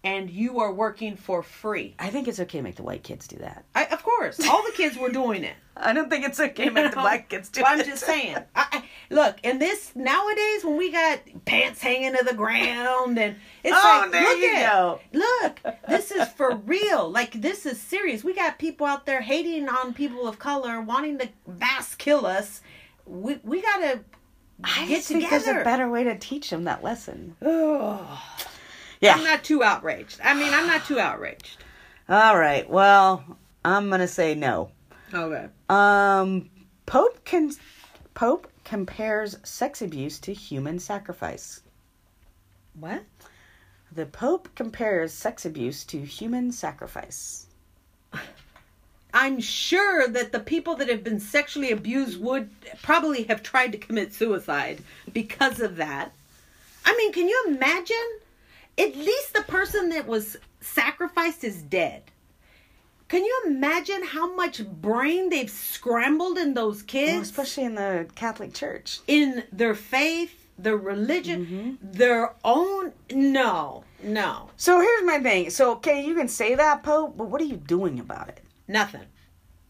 and 0.05 0.31
you 0.31 0.61
are 0.61 0.73
working 0.73 1.17
for 1.17 1.43
free. 1.43 1.95
I 1.99 2.11
think 2.11 2.29
it's 2.29 2.39
okay 2.41 2.59
to 2.59 2.63
make 2.65 2.77
the 2.77 2.83
white 2.83 3.03
kids 3.03 3.27
do 3.27 3.37
that. 3.39 3.65
I, 3.75 3.87
of 3.87 4.03
course, 4.03 4.39
all 4.49 4.63
the 4.65 4.73
kids 4.73 4.97
were 4.97 5.11
doing 5.11 5.45
it. 5.45 5.55
I 5.77 5.93
don't 5.93 6.09
think 6.11 6.25
it's 6.25 6.41
okay 6.41 6.65
to 6.65 6.65
You 6.65 6.71
make 6.73 6.91
the 6.91 6.97
black 7.01 7.29
kids 7.29 7.49
do 7.49 7.61
But 7.61 7.71
I'm 7.71 7.85
just 7.85 8.05
saying. 8.05 8.37
I, 8.55 8.67
I, 8.73 8.85
look, 9.15 9.37
and 9.45 9.61
this 9.61 9.93
nowadays 9.95 10.65
when 10.65 10.77
we 10.77 10.91
got 10.91 11.21
pants 11.45 11.81
hanging 11.81 12.17
to 12.17 12.25
the 12.25 12.35
ground 12.35 13.17
and 13.19 13.37
it's 13.63 13.77
Oh, 13.77 13.99
like, 14.03 14.11
there 14.13 14.23
look 14.23 14.39
you 14.41 14.55
at, 14.57 14.71
go. 14.73 15.01
look, 15.13 15.61
this 15.89 16.11
is 16.11 16.27
for 16.37 16.57
real. 16.57 17.09
Like 17.11 17.33
this 17.41 17.65
is 17.67 17.81
serious. 17.81 18.25
We 18.25 18.35
got 18.35 18.59
people 18.59 18.87
out 18.87 19.07
there 19.07 19.21
hating 19.21 19.69
on 19.69 19.95
people 19.95 20.27
of 20.27 20.39
color, 20.39 20.81
wanting 20.81 21.19
to 21.19 21.29
mass 21.47 21.95
kill 21.95 22.27
us. 22.27 22.61
We 23.07 23.39
we 23.45 23.63
gotta 23.63 24.01
I 24.65 24.87
get 24.87 24.97
just 24.97 25.09
think 25.09 25.31
there's 25.31 25.47
a 25.47 25.63
better 25.63 25.89
way 25.89 26.03
to 26.05 26.19
teach 26.19 26.51
them 26.51 26.65
that 26.65 26.83
lesson. 26.83 27.37
Oh, 27.43 28.23
Yeah. 29.01 29.15
I'm 29.15 29.25
not 29.25 29.45
too 29.45 29.63
outraged. 29.63 30.21
I 30.23 30.35
mean, 30.35 30.53
I'm 30.53 30.67
not 30.67 30.85
too 30.85 30.99
outraged. 30.99 31.59
All 32.09 32.39
right. 32.39 32.69
Well, 32.69 33.25
I'm 33.65 33.91
gonna 33.91 34.09
say 34.09 34.35
no. 34.35 34.71
Okay. 35.13 35.49
Um, 35.69 36.51
Pope 36.87 37.25
can 37.25 37.53
Pope 38.15 38.51
compares 38.65 39.39
sex 39.45 39.83
abuse 39.83 40.19
to 40.21 40.33
human 40.33 40.79
sacrifice. 40.79 41.61
What? 42.79 43.05
The 43.93 44.07
Pope 44.07 44.49
compares 44.55 45.13
sex 45.13 45.47
abuse 45.47 45.85
to 45.87 46.05
human 46.05 46.53
sacrifice. 46.53 47.47
I'm 49.15 49.41
sure 49.41 50.07
that 50.09 50.33
the 50.33 50.41
people 50.41 50.77
that 50.77 50.89
have 50.89 51.03
been 51.03 51.21
sexually 51.21 51.71
abused 51.71 52.21
would 52.21 52.51
probably 52.83 53.23
have 53.25 53.43
tried 53.43 53.73
to 53.73 53.79
commit 53.79 54.13
suicide 54.13 54.83
because 55.13 55.61
of 55.61 55.77
that. 55.77 56.13
I 56.85 56.97
mean, 56.97 57.13
can 57.13 57.29
you 57.29 57.45
imagine? 57.49 58.19
At 58.79 58.97
least 58.97 59.35
the 59.35 59.43
person 59.43 59.89
that 59.91 60.07
was 60.07 60.37
sacrificed 60.61 61.45
is 61.45 61.63
dead. 61.63 62.03
Can 63.09 63.25
you 63.25 63.43
imagine 63.47 64.03
how 64.05 64.35
much 64.35 64.65
brain 64.67 65.31
they've 65.31 65.51
scrambled 65.51 66.37
in 66.39 66.55
those 66.55 66.79
Well, 66.79 66.87
kids? 66.87 67.31
especially 67.31 67.65
in 67.65 67.75
the 67.75 68.07
Catholic 68.15 68.53
Church. 68.53 69.01
in 69.07 69.45
their 69.51 69.75
faith, 69.75 70.47
their 70.59 70.77
religion, 70.77 71.47
mm-hmm. 71.47 71.93
their 71.93 72.35
own. 72.45 72.93
No, 73.11 73.85
no, 74.03 74.51
So 74.57 74.81
here's 74.81 75.05
my 75.05 75.19
thing. 75.21 75.49
So 75.51 75.73
okay, 75.73 76.05
you 76.05 76.15
can 76.15 76.29
say 76.29 76.55
that, 76.55 76.83
Pope, 76.83 77.17
but 77.17 77.29
what 77.29 77.41
are 77.41 77.45
you 77.47 77.57
doing 77.57 77.99
about 77.99 78.29
it? 78.29 78.41
nothing. 78.69 79.07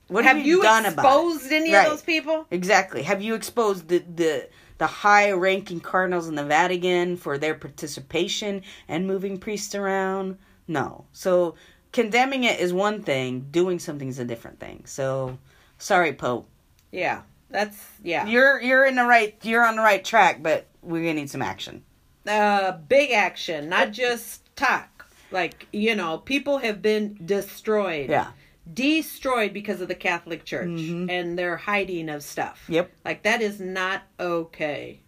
What 0.08 0.24
have 0.24 0.38
you 0.44 0.62
done 0.62 0.86
about 0.86 1.04
it? 1.04 1.08
exposed 1.08 1.52
any 1.52 1.72
Right. 1.74 1.84
of 1.86 1.90
those 1.92 2.02
people? 2.02 2.46
Exactly. 2.50 3.02
Have 3.02 3.20
you 3.22 3.34
exposed 3.34 3.88
the 3.88 3.98
the 3.98 4.48
the 4.78 4.86
high 4.86 5.30
ranking 5.32 5.80
cardinals 5.80 6.28
in 6.28 6.34
the 6.34 6.44
Vatican 6.44 7.16
for 7.16 7.36
their 7.38 7.54
participation 7.54 8.62
and 8.88 9.06
moving 9.06 9.38
priests 9.38 9.74
around? 9.74 10.38
No. 10.66 11.04
So 11.12 11.54
condemning 11.92 12.44
it 12.44 12.60
is 12.60 12.72
one 12.72 13.02
thing, 13.02 13.46
doing 13.50 13.78
something 13.78 14.08
is 14.08 14.18
a 14.18 14.24
different 14.24 14.60
thing. 14.60 14.84
So 14.86 15.38
sorry, 15.78 16.12
Pope. 16.12 16.48
Yeah, 16.92 17.22
that's 17.50 17.76
yeah. 18.02 18.26
You're 18.26 18.60
you're 18.60 18.86
in 18.86 18.96
the 18.96 19.04
right 19.04 19.36
you're 19.42 19.64
on 19.64 19.76
the 19.76 19.82
right 19.82 20.04
track, 20.04 20.42
but 20.42 20.66
we're 20.82 21.02
gonna 21.02 21.14
need 21.14 21.30
some 21.30 21.42
action. 21.42 21.82
uh, 22.26 22.72
big 22.88 23.10
action, 23.10 23.68
not 23.68 23.90
just 23.92 24.54
talk. 24.56 25.06
Like, 25.30 25.66
you 25.72 25.94
know, 25.94 26.18
people 26.18 26.58
have 26.58 26.80
been 26.82 27.18
destroyed. 27.24 28.08
Yeah. 28.10 28.28
Destroyed 28.72 29.52
because 29.52 29.80
of 29.80 29.88
the 29.88 29.94
Catholic 29.94 30.44
Church 30.44 30.68
Mhm. 30.68 31.10
and 31.10 31.38
their 31.38 31.56
hiding 31.56 32.08
of 32.08 32.22
stuff. 32.22 32.64
Yep. 32.68 32.90
Like, 33.04 33.22
that 33.22 33.40
is 33.40 33.60
not 33.60 34.02
okay. 34.20 35.00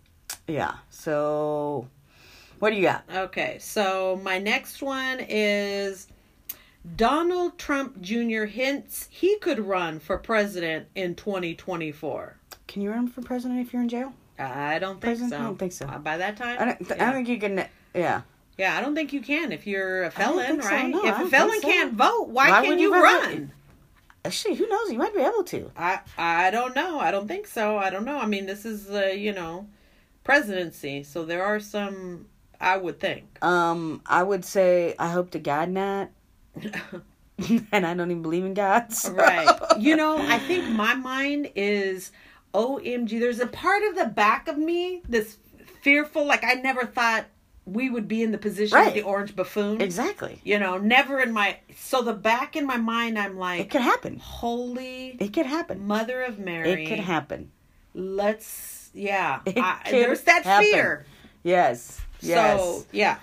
Yeah. 0.46 0.74
So 0.88 1.88
what 2.58 2.70
do 2.70 2.76
you 2.76 2.82
got? 2.82 3.04
Okay, 3.14 3.58
so 3.60 4.18
my 4.22 4.38
next 4.38 4.82
one 4.82 5.20
is 5.28 6.08
Donald 6.96 7.58
Trump 7.58 8.00
Jr. 8.00 8.44
hints 8.44 9.08
he 9.10 9.36
could 9.38 9.58
run 9.58 9.98
for 10.00 10.16
president 10.16 10.88
in 10.94 11.14
2024. 11.14 12.36
Can 12.66 12.82
you 12.82 12.90
run 12.90 13.08
for 13.08 13.20
president 13.22 13.60
if 13.60 13.72
you're 13.72 13.82
in 13.82 13.88
jail? 13.88 14.12
I 14.38 14.78
don't 14.78 14.92
think 14.94 15.02
President? 15.02 15.30
so. 15.32 15.36
I 15.36 15.42
don't 15.42 15.58
think 15.58 15.72
so. 15.72 15.86
Uh, 15.86 15.98
by 15.98 16.16
that 16.16 16.36
time? 16.38 16.56
I 16.58 16.64
don't 16.64 16.78
th- 16.78 16.98
I 17.00 17.04
don't 17.12 17.14
think 17.24 17.28
you 17.28 17.38
can 17.38 17.66
yeah. 17.94 18.22
Yeah, 18.60 18.76
I 18.76 18.82
don't 18.82 18.94
think 18.94 19.14
you 19.14 19.22
can 19.22 19.52
if 19.52 19.66
you're 19.66 20.04
a 20.04 20.10
felon, 20.10 20.46
think 20.46 20.62
so, 20.62 20.68
right? 20.68 20.88
no, 20.90 21.02
if 21.02 21.18
a 21.18 21.26
felon 21.30 21.62
so. 21.62 21.66
can't 21.66 21.94
vote, 21.94 22.28
why, 22.28 22.50
Why 22.50 22.66
can 22.66 22.78
you 22.78 22.94
you 22.94 23.02
run? 23.02 23.22
run? 23.22 23.52
Actually, 24.22 24.56
who 24.56 24.68
knows? 24.68 24.92
You 24.92 24.98
might 24.98 25.14
be 25.14 25.22
able 25.22 25.44
to. 25.44 25.70
I 25.78 26.00
I 26.18 26.50
don't 26.50 26.76
know. 26.76 27.00
I 27.00 27.10
don't 27.10 27.26
think 27.26 27.46
so. 27.46 27.78
I 27.78 27.88
don't 27.88 28.04
know. 28.04 28.18
I 28.18 28.26
mean, 28.26 28.44
this 28.44 28.66
is 28.66 28.90
uh, 28.90 29.06
you 29.06 29.32
know, 29.32 29.66
presidency, 30.24 31.04
so 31.04 31.24
there 31.24 31.42
are 31.42 31.58
some. 31.58 32.26
I 32.60 32.76
would 32.76 33.00
think. 33.00 33.42
Um, 33.42 34.02
I 34.04 34.22
would 34.22 34.44
say 34.44 34.94
I 34.98 35.08
hope 35.08 35.30
to 35.30 35.38
God 35.38 35.70
not. 35.70 36.10
and 37.72 37.86
I 37.86 37.94
don't 37.94 38.10
even 38.10 38.20
believe 38.22 38.44
in 38.44 38.52
God. 38.52 38.92
so- 38.92 39.12
right. 39.12 39.48
You 39.78 39.96
know, 39.96 40.18
I 40.18 40.38
think 40.48 40.68
my 40.68 40.92
mind 40.94 41.50
is, 41.56 42.12
OMG. 42.52 43.18
There's 43.18 43.40
a 43.40 43.46
part 43.46 43.82
of 43.84 43.96
the 43.96 44.04
back 44.04 44.48
of 44.48 44.58
me 44.58 45.00
that's 45.08 45.38
fearful. 45.80 46.26
Like 46.26 46.44
I 46.44 46.54
never 46.54 46.84
thought 46.84 47.24
we 47.66 47.90
would 47.90 48.08
be 48.08 48.22
in 48.22 48.32
the 48.32 48.38
position 48.38 48.78
of 48.78 48.94
the 48.94 49.02
orange 49.02 49.36
buffoon. 49.36 49.80
Exactly. 49.80 50.40
You 50.44 50.58
know, 50.58 50.78
never 50.78 51.20
in 51.20 51.32
my. 51.32 51.58
So 51.76 52.02
the 52.02 52.12
back 52.14 52.56
in 52.56 52.66
my 52.66 52.76
mind, 52.78 53.18
I'm 53.18 53.36
like 53.38 53.60
It 53.60 53.70
could 53.70 53.82
happen. 53.82 54.18
holy 54.18 55.16
It 55.20 55.32
could 55.32 55.46
happen. 55.46 55.86
Mother 55.86 56.22
of 56.22 56.38
Mary. 56.38 56.84
It 56.84 56.88
could 56.88 56.98
happen. 56.98 57.50
Let's. 57.94 58.90
Yeah. 58.94 59.40
It 59.46 59.56
I, 59.58 59.80
there's 59.90 60.22
that 60.22 60.44
happen. 60.44 60.70
fear. 60.70 61.06
Yes. 61.42 62.00
Yes. 62.20 62.60
So 62.60 62.86
yeah. 62.92 63.18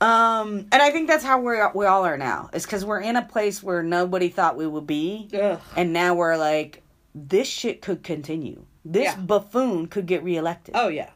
um, 0.00 0.66
and 0.72 0.82
I 0.82 0.90
think 0.90 1.08
that's 1.08 1.24
how 1.24 1.40
we 1.40 1.56
we 1.74 1.86
all 1.86 2.04
are 2.04 2.18
now. 2.18 2.50
It's 2.52 2.64
because 2.66 2.84
we're 2.84 3.00
in 3.00 3.16
a 3.16 3.22
place 3.22 3.62
where 3.62 3.82
nobody 3.82 4.28
thought 4.28 4.56
we 4.56 4.66
would 4.66 4.86
be, 4.86 5.28
Ugh. 5.32 5.60
and 5.76 5.92
now 5.92 6.14
we're 6.14 6.36
like, 6.36 6.82
this 7.14 7.46
shit 7.48 7.82
could 7.82 8.02
continue. 8.02 8.64
This 8.84 9.04
Yeah. 9.04 9.16
buffoon 9.16 9.86
could 9.86 10.06
get 10.06 10.22
reelected. 10.24 10.74
Oh 10.76 10.88
yeah. 10.88 11.10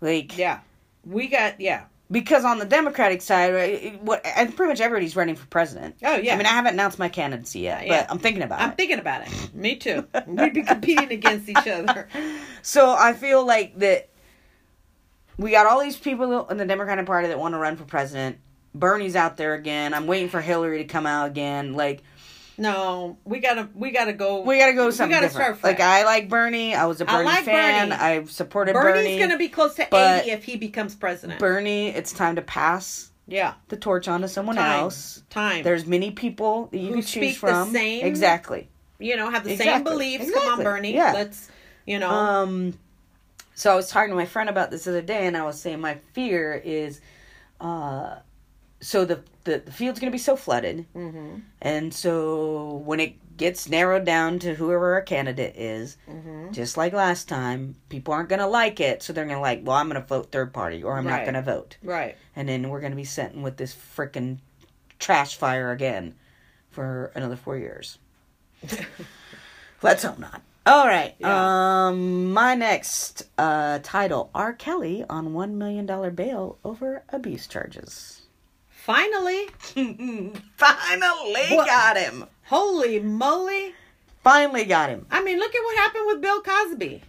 Like, 0.00 0.36
Yeah. 0.36 0.60
We 1.06 1.28
got 1.28 1.60
yeah. 1.60 1.84
because 2.10 2.44
on 2.44 2.58
the 2.58 2.64
Democratic 2.64 3.22
side, 3.22 3.54
right, 3.54 4.02
what 4.02 4.24
and 4.24 4.54
pretty 4.56 4.70
much 4.70 4.80
everybody's 4.80 5.16
running 5.16 5.36
for 5.36 5.46
president. 5.46 5.96
Oh 6.02 6.16
yeah. 6.16 6.34
I 6.34 6.36
mean, 6.36 6.46
I 6.46 6.50
haven't 6.50 6.74
announced 6.74 6.98
my 6.98 7.08
candidacy 7.08 7.60
yet, 7.60 7.86
Yeah. 7.86 8.02
but 8.02 8.10
I'm 8.10 8.18
thinking 8.18 8.42
about 8.42 8.60
I'm 8.60 8.70
it. 8.70 8.76
thinking 8.76 8.98
about 8.98 9.26
it. 9.26 9.54
Me 9.54 9.76
too. 9.76 10.06
We'd 10.26 10.54
be 10.54 10.62
competing 10.62 11.12
against 11.12 11.48
each 11.48 11.66
other. 11.68 12.08
So 12.62 12.94
I 12.98 13.12
feel 13.12 13.44
like 13.44 13.78
that 13.78 14.08
we 15.36 15.50
got 15.50 15.66
all 15.66 15.80
these 15.80 15.96
people 15.96 16.46
in 16.48 16.56
the 16.56 16.64
Democratic 16.64 17.06
Party 17.06 17.28
that 17.28 17.38
want 17.38 17.54
to 17.54 17.58
run 17.58 17.76
for 17.76 17.84
president. 17.84 18.38
Bernie's 18.74 19.16
out 19.16 19.36
there 19.36 19.54
again. 19.54 19.94
I'm 19.94 20.06
waiting 20.06 20.28
for 20.28 20.40
Hillary 20.40 20.78
to 20.78 20.84
come 20.84 21.06
out 21.06 21.26
again. 21.28 21.74
Like 21.74 22.02
No, 22.56 23.18
we 23.24 23.40
gotta 23.40 23.68
we 23.74 23.90
gotta 23.90 24.12
go. 24.12 24.42
we 24.42 24.58
got 24.58 24.66
to 24.66 24.72
go 24.74 24.90
something 24.90 25.10
gotta 25.10 25.26
different. 25.28 25.58
start 25.58 25.64
Like. 25.78 25.80
I 25.80 26.04
like 26.04 26.28
Bernie. 26.28 26.74
I 26.74 26.86
was 26.86 27.00
a 27.00 27.04
Bernie 27.04 27.24
like 27.24 27.44
fan. 27.44 27.88
Bernie. 27.88 28.00
I 28.00 28.24
supported 28.24 28.74
Bernie's 28.74 29.04
Bernie. 29.04 29.18
gonna 29.18 29.36
be 29.38 29.48
close 29.48 29.74
to 29.74 29.82
eighty 29.92 30.30
if 30.30 30.44
he 30.44 30.56
becomes 30.56 30.94
president. 30.94 31.40
Bernie, 31.40 31.88
it's 31.88 32.12
time 32.12 32.36
to 32.36 32.42
pass 32.42 33.10
yeah, 33.26 33.54
the 33.68 33.76
torch 33.76 34.06
on 34.06 34.20
to 34.20 34.28
someone 34.28 34.56
Time. 34.56 34.80
else. 34.80 35.22
time. 35.30 35.64
There's 35.64 35.86
many 35.86 36.10
people 36.10 36.66
that 36.70 36.78
you 36.78 36.88
Who 36.88 36.92
can 36.94 37.02
choose 37.02 37.08
speak 37.10 37.34
the 37.34 37.38
from. 37.40 37.72
same- 37.72 38.04
Exactly. 38.04 38.68
you 38.98 39.16
know, 39.16 39.30
have 39.30 39.42
the 39.44 39.56
same 39.56 39.60
Exactly. 39.68 39.92
beliefs. 39.92 40.30
Come 40.30 40.46
on, 40.58 40.62
Bernie. 40.62 40.94
Yeah. 40.94 41.12
Let's 41.12 41.48
you 41.86 41.98
know. 41.98 42.10
Um, 42.10 42.78
so 43.54 43.72
I 43.72 43.74
was 43.76 43.88
talking 43.88 44.10
to 44.10 44.16
my 44.16 44.26
friend 44.26 44.48
about 44.48 44.70
this 44.70 44.84
the 44.84 44.90
other 44.90 45.02
day, 45.02 45.26
and 45.26 45.36
I 45.36 45.44
was 45.44 45.60
saying 45.60 45.80
my 45.80 45.96
fear 46.12 46.54
is, 46.64 47.00
uh, 47.60 48.16
so 48.84 49.04
the 49.04 49.22
the, 49.44 49.58
the 49.64 49.72
field's 49.72 49.98
going 50.00 50.10
to 50.10 50.14
be 50.14 50.18
so 50.18 50.36
flooded, 50.36 50.86
mhm, 50.94 51.42
and 51.62 51.92
so 51.92 52.82
when 52.84 53.00
it 53.00 53.14
gets 53.36 53.68
narrowed 53.68 54.04
down 54.04 54.38
to 54.38 54.54
whoever 54.54 54.94
our 54.94 55.02
candidate 55.02 55.56
is, 55.56 55.96
mhm. 56.08 56.52
just 56.52 56.76
like 56.76 56.92
last 56.92 57.28
time, 57.28 57.74
people 57.88 58.14
aren't 58.14 58.28
going 58.28 58.38
to 58.40 58.46
like 58.46 58.78
it, 58.80 59.02
so 59.02 59.12
they're 59.12 59.24
going 59.24 59.36
to 59.36 59.40
like, 59.40 59.60
well, 59.64 59.76
I'm 59.76 59.88
going 59.88 60.00
to 60.00 60.06
vote 60.06 60.30
third 60.30 60.52
party, 60.52 60.82
or 60.82 60.96
I'm 60.96 61.04
not 61.04 61.22
going 61.22 61.34
to 61.34 61.42
vote, 61.42 61.76
Right. 61.82 62.16
and 62.36 62.48
then 62.48 62.68
we're 62.68 62.80
going 62.80 62.92
to 62.92 62.96
be 62.96 63.04
sitting 63.04 63.42
with 63.42 63.56
this 63.56 63.74
freaking 63.74 64.38
trash 64.98 65.36
fire 65.36 65.72
again 65.72 66.14
for 66.70 67.10
another 67.14 67.36
four 67.36 67.56
years. 67.58 67.98
Let's 69.82 70.02
hope 70.02 70.18
not. 70.18 70.40
All 70.66 70.86
right. 70.86 71.14
Yeah. 71.18 71.88
Um, 71.88 72.32
my 72.32 72.54
next 72.54 73.24
uh, 73.36 73.80
title: 73.82 74.30
R. 74.34 74.52
Kelly 74.54 75.04
on 75.10 75.34
one 75.34 75.58
million 75.58 75.84
dollar 75.84 76.10
bail 76.10 76.56
over 76.64 77.02
abuse 77.10 77.46
charges. 77.46 78.22
Finally, 78.84 79.46
Finally 80.56 81.46
What? 81.56 81.66
got 81.66 81.96
him. 81.96 82.26
holy 82.44 83.00
moly! 83.00 83.74
Finally 84.22 84.64
got 84.66 84.90
him. 84.90 85.06
I 85.10 85.22
mean, 85.22 85.38
look 85.38 85.54
at 85.54 85.60
what 85.64 85.76
happened 85.76 86.04
with 86.06 86.20
Bill 86.20 86.42
Cosby. 86.42 87.02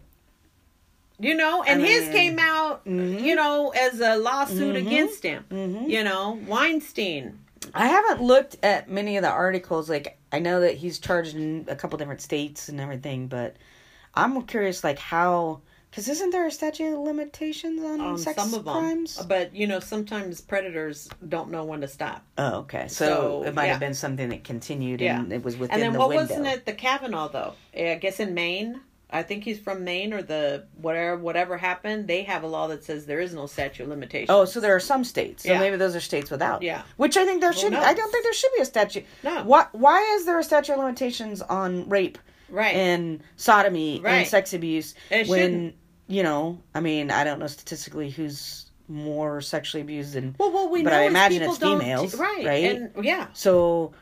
You 1.19 1.33
know, 1.35 1.63
and 1.63 1.81
his 1.81 2.03
mean- 2.03 2.11
came 2.13 2.39
out, 2.39 2.81
you 2.85 3.35
know, 3.35 3.69
as 3.71 3.99
a 3.99 4.15
lawsuit 4.17 4.75
against 4.77 5.23
him. 5.23 5.45
Mhm. 5.49 5.89
You 5.89 6.03
know, 6.03 6.39
Weinstein. 6.47 7.39
I 7.73 7.87
haven't 7.87 8.21
looked 8.21 8.57
at 8.63 8.89
many 8.89 9.17
of 9.17 9.23
the 9.23 9.29
articles. 9.29 9.89
Like 9.89 10.17
I 10.31 10.39
know 10.39 10.61
that 10.61 10.75
he's 10.75 10.99
charged 10.99 11.35
in 11.35 11.65
a 11.67 11.75
couple 11.75 11.97
different 11.97 12.21
states 12.21 12.69
and 12.69 12.79
everything, 12.79 13.27
but 13.27 13.55
I'm 14.13 14.41
curious, 14.43 14.81
like 14.83 14.99
how, 14.99 15.59
because 15.95 16.09
isn't 16.09 16.31
there 16.31 16.45
a 16.45 16.51
statute 16.51 16.93
of 16.93 16.99
limitations 16.99 17.81
on 17.81 18.01
on 18.01 18.17
sex 18.17 18.35
some 18.35 18.53
of 18.53 18.65
them. 18.65 18.73
crimes? 18.73 19.25
But 19.29 19.55
you 19.55 19.65
know, 19.65 19.79
sometimes 19.79 20.41
predators 20.41 21.07
don't 21.29 21.49
know 21.51 21.63
when 21.63 21.79
to 21.79 21.87
stop. 21.87 22.25
Oh, 22.37 22.55
okay. 22.59 22.89
So, 22.89 23.05
So, 23.05 23.43
it 23.43 23.53
might 23.55 23.67
yeah. 23.67 23.71
have 23.71 23.79
been 23.79 23.93
something 23.93 24.27
that 24.27 24.43
continued 24.43 24.99
Yeah. 24.99 25.19
and 25.21 25.31
it 25.31 25.41
was 25.41 25.55
within 25.55 25.69
the 25.69 25.73
city. 25.73 25.73
And 25.73 25.81
then 25.83 25.93
the 25.93 25.99
what 25.99 26.09
window. 26.09 26.23
wasn't 26.23 26.47
it? 26.47 26.65
The 26.65 26.73
Kavanaugh 26.73 27.29
though. 27.29 27.53
Eh, 27.73 27.93
I 27.93 27.95
guess 27.95 28.19
in 28.19 28.33
Maine. 28.33 28.81
I 29.09 29.23
think 29.23 29.45
he's 29.45 29.57
from 29.59 29.85
Maine 29.85 30.11
or 30.13 30.21
the 30.21 30.65
whatever 30.81 31.15
whatever 31.15 31.55
happened. 31.55 32.09
They 32.09 32.23
have 32.23 32.43
a 32.43 32.47
law 32.47 32.67
that 32.67 32.83
says 32.83 33.05
there 33.05 33.21
is 33.21 33.33
no 33.33 33.45
statute 33.45 33.83
of 33.83 33.89
limitations. 33.89 34.29
Oh, 34.29 34.43
so 34.43 34.59
there 34.59 34.75
are 34.75 34.81
some 34.81 35.05
states. 35.05 35.43
So 35.43 35.53
Yeah. 35.53 35.59
maybe 35.59 35.77
those 35.77 35.95
are 35.95 36.01
states 36.01 36.29
without. 36.29 36.61
Yeah. 36.61 36.81
Which 36.97 37.15
I 37.15 37.23
think 37.23 37.39
there 37.39 37.53
should. 37.53 37.71
no. 37.71 37.79
I 37.81 37.93
don't 37.93 38.11
think 38.11 38.25
there 38.25 38.33
should 38.33 38.51
be 38.53 38.61
a 38.61 38.65
statute. 38.65 39.05
No. 39.23 39.43
Why? 39.43 39.67
Why 39.71 40.01
is 40.17 40.25
there 40.25 40.37
a 40.37 40.43
statute 40.43 40.73
of 40.73 40.79
limitations 40.79 41.41
on 41.41 41.87
rape 41.87 42.17
right. 42.49 42.75
and 42.75 43.21
sodomy 43.37 44.01
and 44.05 44.27
sex 44.27 44.53
abuse 44.53 44.95
It 45.09 45.27
when 45.27 45.39
shouldn't. 45.39 45.75
You 46.07 46.23
know? 46.23 46.61
I 46.73 46.79
mean, 46.79 47.11
I 47.11 47.23
don't 47.23 47.39
know 47.39 47.47
statistically 47.47 48.09
who's 48.09 48.69
more 48.87 49.41
sexually 49.41 49.81
abused 49.81 50.13
than. 50.13 50.35
well, 50.39 50.69
we 50.69 50.83
but 50.83 50.91
know 50.91 50.99
I 50.99 51.03
imagine 51.03 51.41
it's 51.43 51.57
females, 51.57 52.15
right? 52.15 52.45
right? 52.45 52.75
And 52.75 53.05
yeah, 53.05 53.27
So. 53.33 53.93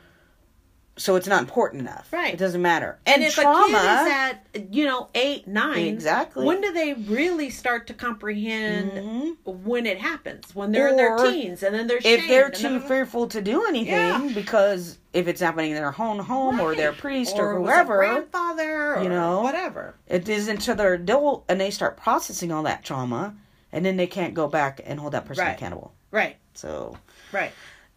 So 0.96 1.16
it's 1.16 1.28
not 1.28 1.42
important 1.42 1.82
enough. 1.82 2.14
Right. 2.14 2.36
It 2.36 2.38
doesn't 2.38 2.62
matter. 2.62 3.00
and, 3.08 3.16
And, 3.16 3.24
if 3.24 3.34
trauma. 3.34 3.66
a 3.66 3.68
kid 3.72 3.76
is 3.78 4.14
at 4.14 4.74
you 4.74 4.86
know 4.86 5.10
eight 5.16 5.48
nine 5.48 5.88
Exactly. 5.88 6.46
when 6.46 6.62
do 6.62 6.72
they 6.72 6.94
really 6.94 7.50
start 7.50 7.88
to 7.88 7.94
comprehend 7.96 8.92
Mhm. 8.92 9.36
when 9.44 9.86
it 9.88 9.98
happens 9.98 10.54
when 10.54 10.72
they're 10.72 10.90
in 10.90 10.96
their 10.96 11.18
teens 11.18 11.64
and 11.64 11.74
then 11.74 11.88
they're 11.88 11.98
if 12.04 12.28
they're 12.28 12.52
too 12.52 12.80
fearful 12.80 13.28
to 13.30 13.42
do 13.42 13.66
anything 13.66 13.94
Yeah. 13.96 14.30
because 14.36 15.00
if 15.14 15.28
it's 15.28 15.42
happening 15.42 15.72
in 15.72 15.78
their 15.78 15.96
own 16.00 16.20
home 16.20 16.60
or 16.60 16.76
their 16.76 16.94
priest 16.94 17.38
or 17.40 17.54
or, 17.54 17.58
it 17.58 17.60
was 17.62 17.70
a 17.70 17.74
whoever 17.74 17.98
grandfather 17.98 18.96
or 18.96 19.04
you 19.04 19.10
know. 19.10 19.42
whatever 19.42 19.96
it 20.08 20.30
is 20.30 20.48
until 20.48 20.76
they're 20.76 20.94
adult 20.94 21.44
and 21.50 21.60
they 21.60 21.72
start 21.72 21.98
processing 21.98 22.52
all 22.52 22.64
that 22.64 22.84
trauma 22.84 23.34
and 23.72 23.84
then 23.84 23.98
they 23.98 24.08
can't 24.08 24.36
go 24.36 24.48
back 24.48 24.80
and 24.86 25.00
hold 25.00 25.14
that 25.14 25.26
person 25.26 25.44
Right. 25.46 25.56
accountable 25.58 25.94
right 26.12 26.38
so 26.54 26.96
right 27.32 27.52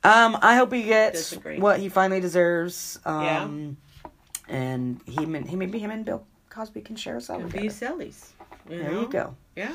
um 0.06 0.38
i 0.42 0.56
hope 0.56 0.72
he 0.72 0.82
gets 0.84 1.30
Disagree. 1.30 1.58
what 1.58 1.80
he 1.80 1.88
finally 1.88 2.20
deserves 2.20 2.98
um 3.04 3.76
and 4.48 5.00
he 5.06 5.24
he 5.48 5.56
maybe 5.56 5.78
him 5.78 5.90
and 5.90 6.04
bill 6.04 6.24
cosby 6.50 6.80
can 6.80 6.96
share 6.96 7.16
a 7.16 7.20
cell 7.20 7.38
It'll 7.38 7.50
be 7.50 7.68
sillies 7.68 8.32
you 8.70 8.78
there 8.78 8.92
know? 8.92 9.00
you 9.02 9.08
go 9.08 9.34
yeah 9.56 9.72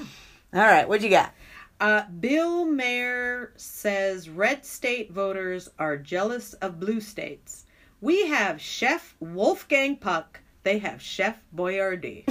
all 0.54 0.62
right 0.62 0.88
what 0.88 1.02
you 1.02 1.10
got 1.10 1.34
Uh, 1.82 2.04
Bill 2.20 2.64
Maher 2.66 3.54
says 3.58 4.30
red 4.30 4.64
state 4.66 5.12
voters 5.12 5.68
are 5.80 5.98
jealous 5.98 6.54
of 6.62 6.80
blue 6.80 7.02
states. 7.02 7.66
We 8.02 8.28
have 8.28 8.62
Chef 8.62 9.16
Wolfgang 9.20 9.96
Puck. 9.98 10.42
They 10.62 10.78
have 10.78 11.02
Chef 11.02 11.38
Boyardee. 11.56 12.24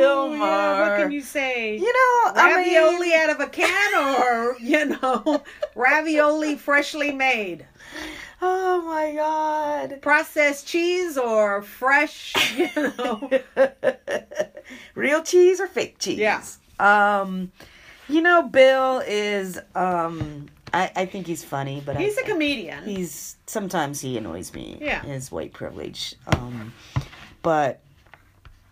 Ooh, 0.00 0.36
Yeah, 0.36 0.80
what 0.80 0.96
can 0.96 1.10
you 1.12 1.20
say? 1.22 1.76
you 1.76 1.92
know 1.92 2.32
I 2.34 2.62
mean, 2.62 2.74
ravioli 2.74 3.14
out 3.14 3.30
of 3.30 3.40
a 3.40 3.46
can 3.48 3.94
or, 3.94 4.56
you 4.60 4.84
know, 4.86 5.42
ravioli 5.74 6.56
freshly 6.56 7.12
made? 7.12 7.66
oh 8.42 8.82
my 8.82 9.12
god 9.14 10.00
Processed 10.00 10.66
cheese 10.66 11.18
or 11.18 11.62
fresh, 11.62 12.34
you 12.56 12.68
know? 12.74 13.30
real 14.94 15.22
cheese 15.22 15.60
or 15.60 15.66
fake 15.66 15.98
cheese 15.98 16.18
Yeah. 16.18 16.42
um 16.78 17.50
you 18.08 18.20
know 18.22 18.42
bill 18.42 19.02
is 19.06 19.58
um 19.74 20.46
i 20.72 20.90
i 20.96 21.06
think 21.06 21.26
he's 21.26 21.44
funny 21.44 21.82
but 21.84 21.96
He's 21.96 22.16
I, 22.18 22.22
a 22.22 22.24
comedian. 22.24 22.84
he's 22.84 23.36
sometimes 23.46 24.00
he 24.00 24.16
annoys 24.16 24.52
me 24.54 24.78
Yeah. 24.80 25.02
his 25.02 25.30
white 25.32 25.52
privilege 25.52 26.14
um 26.36 26.72
but 27.42 27.80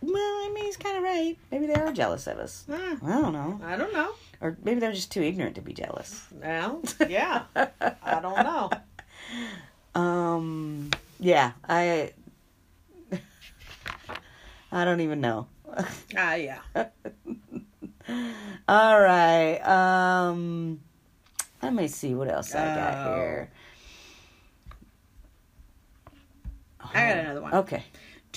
well 0.01 0.15
i 0.17 0.51
mean 0.55 0.65
he's 0.67 0.77
kind 0.77 0.97
of 0.97 1.03
right 1.03 1.37
maybe 1.51 1.67
they 1.67 1.75
are 1.75 1.93
jealous 1.93 2.27
of 2.27 2.39
us 2.39 2.65
Ah, 2.71 2.97
i 3.05 3.21
don't 3.21 3.33
know 3.33 3.61
I 3.65 3.77
don't 3.77 3.93
know. 3.93 4.13
or 4.41 4.57
maybe 4.63 4.81
they're 4.81 4.93
just 4.93 5.11
too 5.13 5.23
ignorant 5.23 5.55
to 5.57 5.61
be 5.63 5.73
jealous 5.73 6.27
Well, 6.33 6.83
yeah. 7.09 7.43
I 7.57 8.21
don't 8.21 8.43
know. 8.45 8.71
um 10.01 10.91
yeah 11.19 11.53
i 11.69 12.13
i 14.73 14.85
don't 14.85 15.01
even 15.01 15.21
know 15.21 15.49
Ah, 16.17 16.35
yeah. 16.35 16.61
All 18.69 19.01
right. 19.01 19.59
Um 19.61 20.81
let 21.63 21.75
me 21.75 21.89
see 21.89 22.15
what 22.15 22.29
else 22.31 22.55
I 22.55 22.75
got 22.75 22.95
Oh. 22.95 23.13
here. 23.13 23.51
I 26.95 27.07
got 27.07 27.17
another 27.19 27.43
one. 27.43 27.55
Okay. 27.55 27.85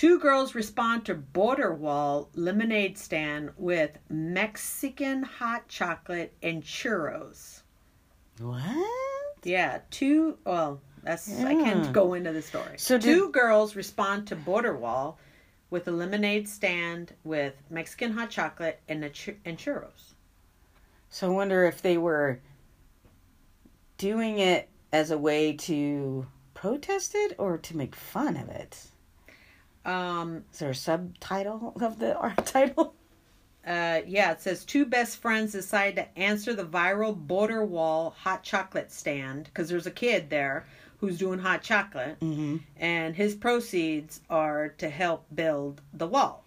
Two 0.01 0.17
girls 0.17 0.55
respond 0.55 1.05
to 1.05 1.13
border 1.13 1.75
wall 1.75 2.31
lemonade 2.33 2.97
stand 2.97 3.51
with 3.55 3.99
Mexican 4.09 5.21
hot 5.21 5.67
chocolate 5.67 6.33
and 6.41 6.63
churros. 6.63 7.61
What? 8.39 9.37
Yeah, 9.43 9.81
two. 9.91 10.39
Well, 10.43 10.81
that's 11.03 11.39
I 11.43 11.53
can't 11.53 11.93
go 11.93 12.15
into 12.15 12.33
the 12.33 12.41
story. 12.41 12.79
So 12.79 12.97
two 12.97 13.27
did- 13.27 13.33
girls 13.33 13.75
respond 13.75 14.25
to 14.29 14.35
border 14.35 14.75
wall 14.75 15.19
with 15.69 15.87
a 15.87 15.91
lemonade 15.91 16.49
stand 16.49 17.13
with 17.23 17.53
Mexican 17.69 18.11
hot 18.13 18.31
chocolate 18.31 18.79
and 18.89 19.05
a 19.05 19.09
chur- 19.11 19.37
and 19.45 19.55
churros. 19.55 20.15
So 21.11 21.27
I 21.27 21.29
wonder 21.29 21.65
if 21.65 21.83
they 21.83 21.99
were 21.99 22.39
doing 23.99 24.39
it 24.39 24.67
as 24.91 25.11
a 25.11 25.17
way 25.19 25.53
to 25.57 26.25
protest 26.55 27.11
it 27.13 27.35
or 27.37 27.59
to 27.59 27.77
make 27.77 27.95
fun 27.95 28.35
of 28.35 28.49
it. 28.49 28.87
Um, 29.85 30.43
Is 30.53 30.59
there 30.59 30.69
a 30.71 30.75
subtitle 30.75 31.73
of 31.81 31.99
the 31.99 32.15
art 32.15 32.45
title? 32.45 32.93
uh, 33.65 34.01
yeah, 34.07 34.31
it 34.31 34.41
says 34.41 34.65
two 34.65 34.85
best 34.85 35.17
friends 35.17 35.51
decide 35.53 35.95
to 35.95 36.17
answer 36.19 36.53
the 36.53 36.63
viral 36.65 37.15
border 37.15 37.63
wall 37.65 38.15
hot 38.19 38.43
chocolate 38.43 38.91
stand 38.91 39.45
because 39.45 39.69
there's 39.69 39.87
a 39.87 39.91
kid 39.91 40.29
there 40.29 40.65
who's 40.99 41.17
doing 41.17 41.39
hot 41.39 41.63
chocolate, 41.63 42.19
Mm-hmm. 42.19 42.57
and 42.77 43.15
his 43.15 43.33
proceeds 43.35 44.19
are 44.29 44.69
to 44.77 44.87
help 44.89 45.25
build 45.33 45.81
the 45.93 46.05
wall. 46.07 46.43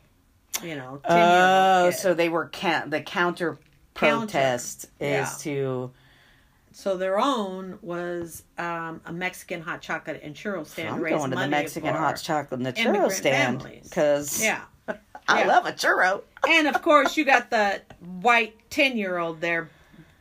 You 0.62 0.76
know, 0.76 1.00
10 1.08 1.12
Oh, 1.18 1.90
so 1.90 2.14
they 2.14 2.28
were 2.28 2.48
ca- 2.52 2.84
the 2.86 3.00
counter 3.00 3.58
Counter, 3.96 4.26
protest 4.26 4.84
is 5.00 5.10
yeah. 5.10 5.30
to 5.40 5.90
so 6.74 6.96
their 6.96 7.18
own 7.18 7.78
was 7.82 8.42
um, 8.58 9.00
a 9.06 9.12
Mexican 9.12 9.62
hot 9.62 9.80
chocolate 9.80 10.20
and 10.22 10.34
churro 10.34 10.66
stand. 10.66 10.94
I'm 10.96 11.00
going 11.00 11.30
to 11.30 11.36
the 11.36 11.46
Mexican 11.48 11.94
hot 11.94 12.16
chocolate 12.20 12.58
and 12.60 12.66
the 12.66 12.72
churro 12.72 13.10
stand 13.10 13.64
because 13.82 14.42
Yeah, 14.42 14.62
I 15.28 15.40
Yeah. 15.42 15.46
love 15.46 15.66
a 15.66 15.72
churro. 15.72 16.22
and 16.48 16.66
of 16.66 16.82
course 16.82 17.16
you 17.16 17.24
got 17.24 17.48
the 17.50 17.80
white 18.20 18.54
ten 18.70 18.96
year 18.96 19.18
old 19.18 19.40
there 19.40 19.70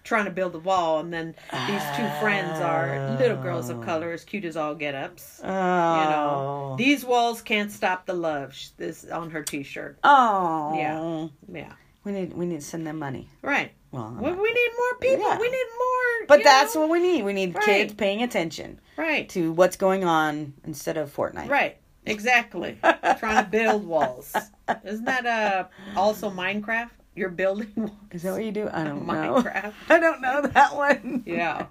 trying 0.03 0.25
to 0.25 0.31
build 0.31 0.51
the 0.51 0.59
wall, 0.59 0.99
and 0.99 1.13
then 1.13 1.33
these 1.65 1.81
two 1.95 2.09
friends 2.19 2.59
are 2.59 2.99
little 3.17 3.37
girls 3.37 3.69
of 3.69 3.79
color, 3.79 4.11
as 4.11 4.25
cute 4.25 4.43
as 4.43 4.57
all 4.57 4.75
get 4.75 4.93
ups. 4.93 5.39
Oh, 5.41 5.47
You 5.47 6.09
know, 6.09 6.75
these 6.77 7.05
walls 7.05 7.41
can't 7.41 7.71
stop 7.71 8.05
the 8.05 8.13
love. 8.13 8.53
This 8.75 9.05
on 9.05 9.29
her 9.31 9.43
T-shirt. 9.43 9.97
oh, 10.03 10.73
Yeah. 10.77 11.27
Yeah, 11.49 11.71
We 12.03 12.11
need 12.11 12.33
we 12.33 12.45
need 12.45 12.59
to 12.59 12.65
send 12.65 12.85
them 12.85 12.99
money. 12.99 13.29
right. 13.41 13.71
Well, 13.91 14.17
Well, 14.19 14.35
we 14.35 14.51
need 14.51 14.69
more 14.77 14.95
people. 14.99 15.25
Yeah. 15.25 15.37
We 15.39 15.49
need 15.49 15.69
more. 15.77 16.02
but 16.27 16.43
that's 16.43 16.75
know? 16.75 16.81
what 16.81 16.89
we 16.89 16.99
need. 16.99 17.23
We 17.23 17.33
need 17.33 17.55
Right. 17.55 17.65
kids 17.65 17.93
paying 17.93 18.23
attention 18.23 18.79
right. 18.97 19.27
to 19.29 19.51
what's 19.51 19.75
going 19.77 20.03
on 20.03 20.53
instead 20.63 20.97
of 20.97 21.15
Fortnite. 21.15 21.49
Right. 21.49 21.77
Exactly. 22.05 22.77
Trying 23.19 23.45
to 23.45 23.49
build 23.49 23.85
walls. 23.85 24.35
Isn't 24.83 25.05
that 25.05 25.25
uh 25.25 25.65
also 25.95 26.29
Minecraft? 26.29 26.89
You're 27.15 27.29
building 27.29 27.71
walls. 27.75 27.91
Is 28.11 28.23
that 28.23 28.33
what 28.33 28.43
you 28.43 28.51
do? 28.51 28.69
I 28.71 28.83
don't 28.83 29.05
know. 29.07 29.13
Minecraft. 29.13 29.73
I 29.89 29.99
don't 29.99 30.21
know 30.21 30.41
that 30.41 30.75
one. 30.75 31.23
Yeah. 31.25 31.67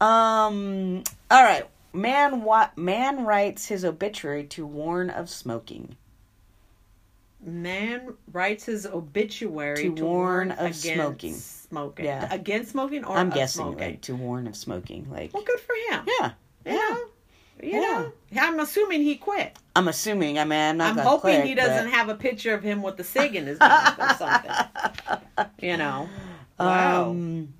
Um. 0.00 1.04
All 1.30 1.42
right. 1.44 1.64
Man. 1.92 2.42
What 2.42 2.76
man 2.76 3.24
writes 3.24 3.66
his 3.66 3.84
obituary 3.84 4.44
to 4.44 4.66
warn 4.66 5.10
of 5.10 5.30
smoking? 5.30 5.96
Man 7.40 8.14
writes 8.32 8.64
his 8.64 8.86
obituary 8.86 9.76
To 9.76 9.94
to, 9.94 10.04
warn 10.04 10.48
warn, 10.48 10.50
of 10.50 10.58
against 10.58 10.82
smoking. 10.82 11.36
Smoking. 11.68 12.04
Yeah. 12.06 12.32
Against 12.32 12.70
smoking 12.72 13.04
or 13.04 13.16
I'm 13.16 13.30
guessing 13.30 13.62
smoking? 13.64 13.78
like 13.88 14.00
to 14.02 14.14
warn 14.16 14.46
of 14.46 14.56
smoking. 14.56 15.06
Like 15.10 15.32
Well, 15.34 15.42
good 15.44 15.60
for 15.60 15.74
him. 15.90 16.04
yeah, 16.20 16.32
You 16.64 16.72
yeah. 16.72 16.78
know? 16.78 17.06
You 17.62 17.80
know? 17.80 18.12
I'm 18.38 18.60
assuming 18.60 19.02
he 19.02 19.16
quit. 19.16 19.56
I'm 19.74 19.88
assuming. 19.88 20.38
I 20.38 20.44
mean, 20.44 20.58
I'm 20.58 20.76
not 20.76 20.98
I'm 20.98 21.04
hoping 21.04 21.36
click, 21.36 21.44
he 21.44 21.54
doesn't 21.54 21.86
but- 21.90 21.92
have 21.94 22.08
a 22.08 22.14
picture 22.14 22.52
of 22.54 22.62
him 22.62 22.82
with 22.82 22.96
the 22.98 23.04
cig 23.04 23.34
in 23.34 23.46
his 23.46 23.58
mouth 23.60 23.98
or 23.98 24.14
something. 24.16 24.50
You 25.60 25.76
know? 25.76 26.08
Wow. 26.58 27.10
Um, 27.10 27.52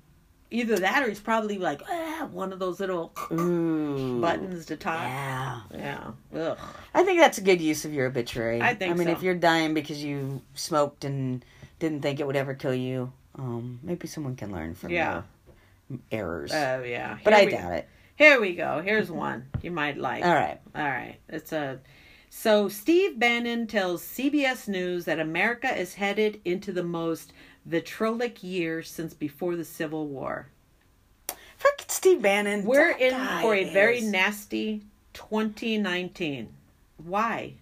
Either 0.49 0.77
that 0.77 1.03
or 1.03 1.09
he's 1.09 1.19
probably 1.19 1.57
like 1.57 1.81
ah, 1.89 2.27
one 2.31 2.53
of 2.53 2.59
those 2.59 2.79
little 2.79 3.11
ooh, 3.33 4.21
buttons 4.21 4.65
to 4.67 4.77
top. 4.77 5.01
Yeah, 5.03 5.61
Yeah. 5.73 6.11
Ugh. 6.33 6.57
I 6.93 7.03
think 7.03 7.19
that's 7.19 7.37
a 7.37 7.41
good 7.41 7.59
use 7.61 7.83
of 7.85 7.93
your 7.93 8.07
obituary. 8.07 8.61
I 8.61 8.73
think 8.73 8.93
I 8.93 8.97
mean, 8.97 9.07
so. 9.07 9.11
if 9.13 9.21
you're 9.23 9.35
dying 9.35 9.73
because 9.73 10.01
you 10.03 10.41
smoked 10.55 11.03
and 11.05 11.43
didn't 11.79 12.01
think 12.01 12.19
it 12.21 12.25
would 12.25 12.37
ever 12.37 12.53
kill 12.53 12.73
you, 12.73 13.11
um, 13.37 13.79
maybe 13.83 14.07
someone 14.07 14.35
can 14.35 14.51
learn 14.51 14.75
from 14.75 14.91
Yeah. 14.91 15.23
errors. 16.11 16.51
Oh 16.53 16.83
yeah. 16.83 17.17
but 17.23 17.33
Here 17.33 17.41
I 17.41 17.45
we- 17.45 17.51
doubt 17.51 17.71
it. 17.73 17.89
Here 18.15 18.41
we 18.41 18.55
go. 18.55 18.81
Here's 18.83 19.11
one 19.11 19.45
you 19.61 19.69
might 19.71 19.97
like. 19.97 20.25
All 20.25 20.33
right. 20.33 20.59
All 20.75 20.81
right. 20.87 21.17
It's 21.29 21.51
a 21.53 21.79
so 22.29 22.67
Steve 22.67 23.17
Bannon 23.19 23.67
tells 23.67 24.03
CBS 24.03 24.67
News 24.67 25.05
that 25.05 25.19
America 25.19 25.73
is 25.75 25.93
headed 25.93 26.41
into 26.43 26.71
the 26.71 26.83
most 26.83 27.31
vitriolic 27.65 28.43
year 28.43 28.81
since 28.83 29.13
before 29.13 29.55
the 29.55 29.63
Civil 29.63 30.07
War. 30.07 30.47
Fucking 31.57 31.87
Steve 31.89 32.21
Bannon. 32.21 32.63
We're 32.65 32.91
in 32.91 33.13
for 33.41 33.53
a 33.55 33.71
very 33.71 34.01
nasty 34.01 34.83
2019. 35.13 36.49
Why? 36.97 37.53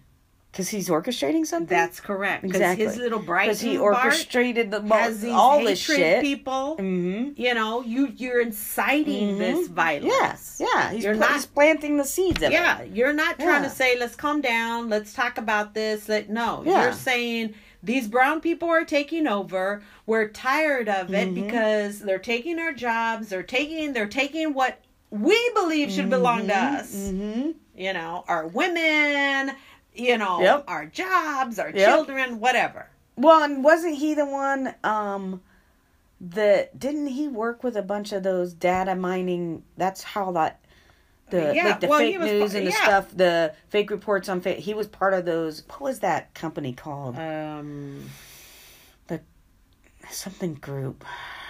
Because 0.56 0.70
he's 0.70 0.88
orchestrating 0.88 1.44
something. 1.46 1.68
That's 1.76 2.00
correct. 2.00 2.40
Because 2.40 2.62
exactly 2.62 2.86
his 2.86 2.96
little 2.96 3.18
bright 3.18 3.44
Because 3.48 3.60
he 3.60 3.76
orchestrated 3.76 4.70
the 4.70 4.80
has 4.80 5.20
these 5.20 5.30
all 5.32 5.62
this 5.62 5.78
shit. 5.78 6.22
people. 6.22 6.76
Mm-hmm. 6.78 7.38
You 7.38 7.52
know, 7.52 7.82
you 7.82 8.10
you're 8.16 8.40
inciting 8.40 9.36
this 9.36 9.68
violence. 9.68 10.06
Yes. 10.06 10.62
Yeah. 10.74 10.90
He's, 10.92 11.04
You're 11.04 11.14
pla- 11.14 11.26
not- 11.26 11.34
he's 11.34 11.46
planting 11.46 11.98
the 11.98 12.04
seeds 12.04 12.42
of 12.42 12.52
Yeah, 12.52 12.78
it. 12.80 12.88
Yeah, 12.88 12.94
you're 12.94 13.12
not 13.12 13.36
trying 13.38 13.64
Yeah. 13.64 13.68
to 13.68 13.74
say 13.74 13.98
let's 13.98 14.16
calm 14.16 14.40
down, 14.40 14.88
let's 14.88 15.12
talk 15.12 15.36
about 15.36 15.74
this. 15.74 16.08
Let 16.08 16.30
no, 16.30 16.62
Yeah. 16.64 16.84
you're 16.84 16.92
saying 16.94 17.52
these 17.82 18.08
brown 18.08 18.40
people 18.40 18.70
are 18.70 18.84
taking 18.86 19.26
over. 19.26 19.82
We're 20.06 20.28
tired 20.28 20.88
of 20.88 21.12
it 21.12 21.28
Mm-hmm. 21.28 21.44
because 21.46 21.98
they're 22.00 22.18
taking 22.18 22.58
our 22.58 22.72
jobs. 22.72 23.28
They're 23.28 23.42
taking 23.42 23.92
they're 23.92 24.06
taking 24.08 24.54
what 24.54 24.80
we 25.10 25.50
believe 25.54 25.92
should 25.92 26.08
belong 26.10 26.46
to 26.48 26.56
us. 26.56 26.94
Mm-hmm. 26.94 27.50
You 27.76 27.92
know, 27.92 28.24
our 28.26 28.46
women. 28.46 29.54
You 29.96 30.18
know, 30.18 30.40
Yep. 30.40 30.64
our 30.68 30.86
jobs, 30.86 31.58
our 31.58 31.70
Yep. 31.70 31.88
children, 31.88 32.40
whatever. 32.40 32.88
Well, 33.16 33.42
and 33.42 33.64
wasn't 33.64 33.96
he 33.96 34.14
the 34.14 34.26
one 34.26 34.74
um 34.84 35.40
that 36.20 36.78
didn't 36.78 37.08
he 37.08 37.28
work 37.28 37.62
with 37.64 37.76
a 37.76 37.82
bunch 37.82 38.12
of 38.12 38.22
those 38.22 38.52
data 38.54 38.94
mining? 38.94 39.62
That's 39.76 40.02
how 40.02 40.32
that 40.32 40.60
the 41.30 41.52
Yeah, 41.54 41.64
like 41.64 41.80
the 41.80 41.86
well, 41.88 41.98
fake 41.98 42.20
news 42.20 42.52
pa- 42.52 42.58
and 42.58 42.66
the 42.66 42.70
yeah. 42.70 42.82
stuff, 42.84 43.10
the 43.16 43.54
fake 43.68 43.90
reports 43.90 44.28
on 44.28 44.40
fake. 44.40 44.58
He 44.58 44.74
was 44.74 44.86
part 44.86 45.12
of 45.14 45.24
those. 45.24 45.64
What 45.68 45.80
was 45.80 45.98
that 46.00 46.32
company 46.34 46.72
called? 46.72 47.18
Um, 47.18 48.10
Something 50.08 50.54
group. 50.54 51.04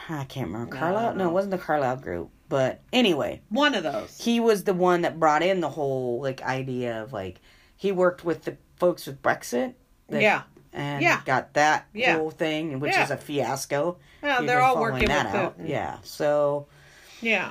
I 0.09 0.24
can't 0.24 0.47
remember. 0.47 0.73
No, 0.74 0.81
Carlyle? 0.81 1.14
No, 1.14 1.28
it 1.28 1.32
wasn't 1.32 1.51
the 1.51 1.59
Carlyle 1.59 1.97
group. 1.97 2.31
But 2.48 2.81
anyway, 2.90 3.43
one 3.51 3.74
of 3.74 3.82
those. 3.82 4.16
he 4.18 4.40
was 4.40 4.64
the 4.64 4.73
one 4.73 5.02
that 5.02 5.20
brought 5.20 5.43
in 5.43 5.60
the 5.60 5.68
whole 5.68 6.23
like 6.23 6.40
idea 6.43 7.02
of 7.02 7.12
like 7.12 7.40
he 7.77 7.93
worked 7.93 8.24
with 8.24 8.44
the 8.44 8.57
folks 8.77 9.07
with 9.07 9.23
Brexit. 9.23 9.74
that- 10.09 10.23
yeah, 10.23 10.43
and 10.73 11.03
Yeah. 11.03 11.20
got 11.24 11.53
that 11.55 11.86
Yeah. 11.93 12.16
whole 12.16 12.31
thing, 12.31 12.78
which 12.81 12.93
Yeah. 12.93 13.03
is 13.05 13.11
a 13.11 13.16
fiasco. 13.16 13.97
Yeah, 14.23 14.40
they're 14.43 14.62
all 14.62 14.78
working 14.81 15.01
with 15.01 15.09
that 15.09 15.35
out. 15.35 15.57
Yeah, 15.65 15.97
so 16.05 16.66
yeah. 17.20 17.51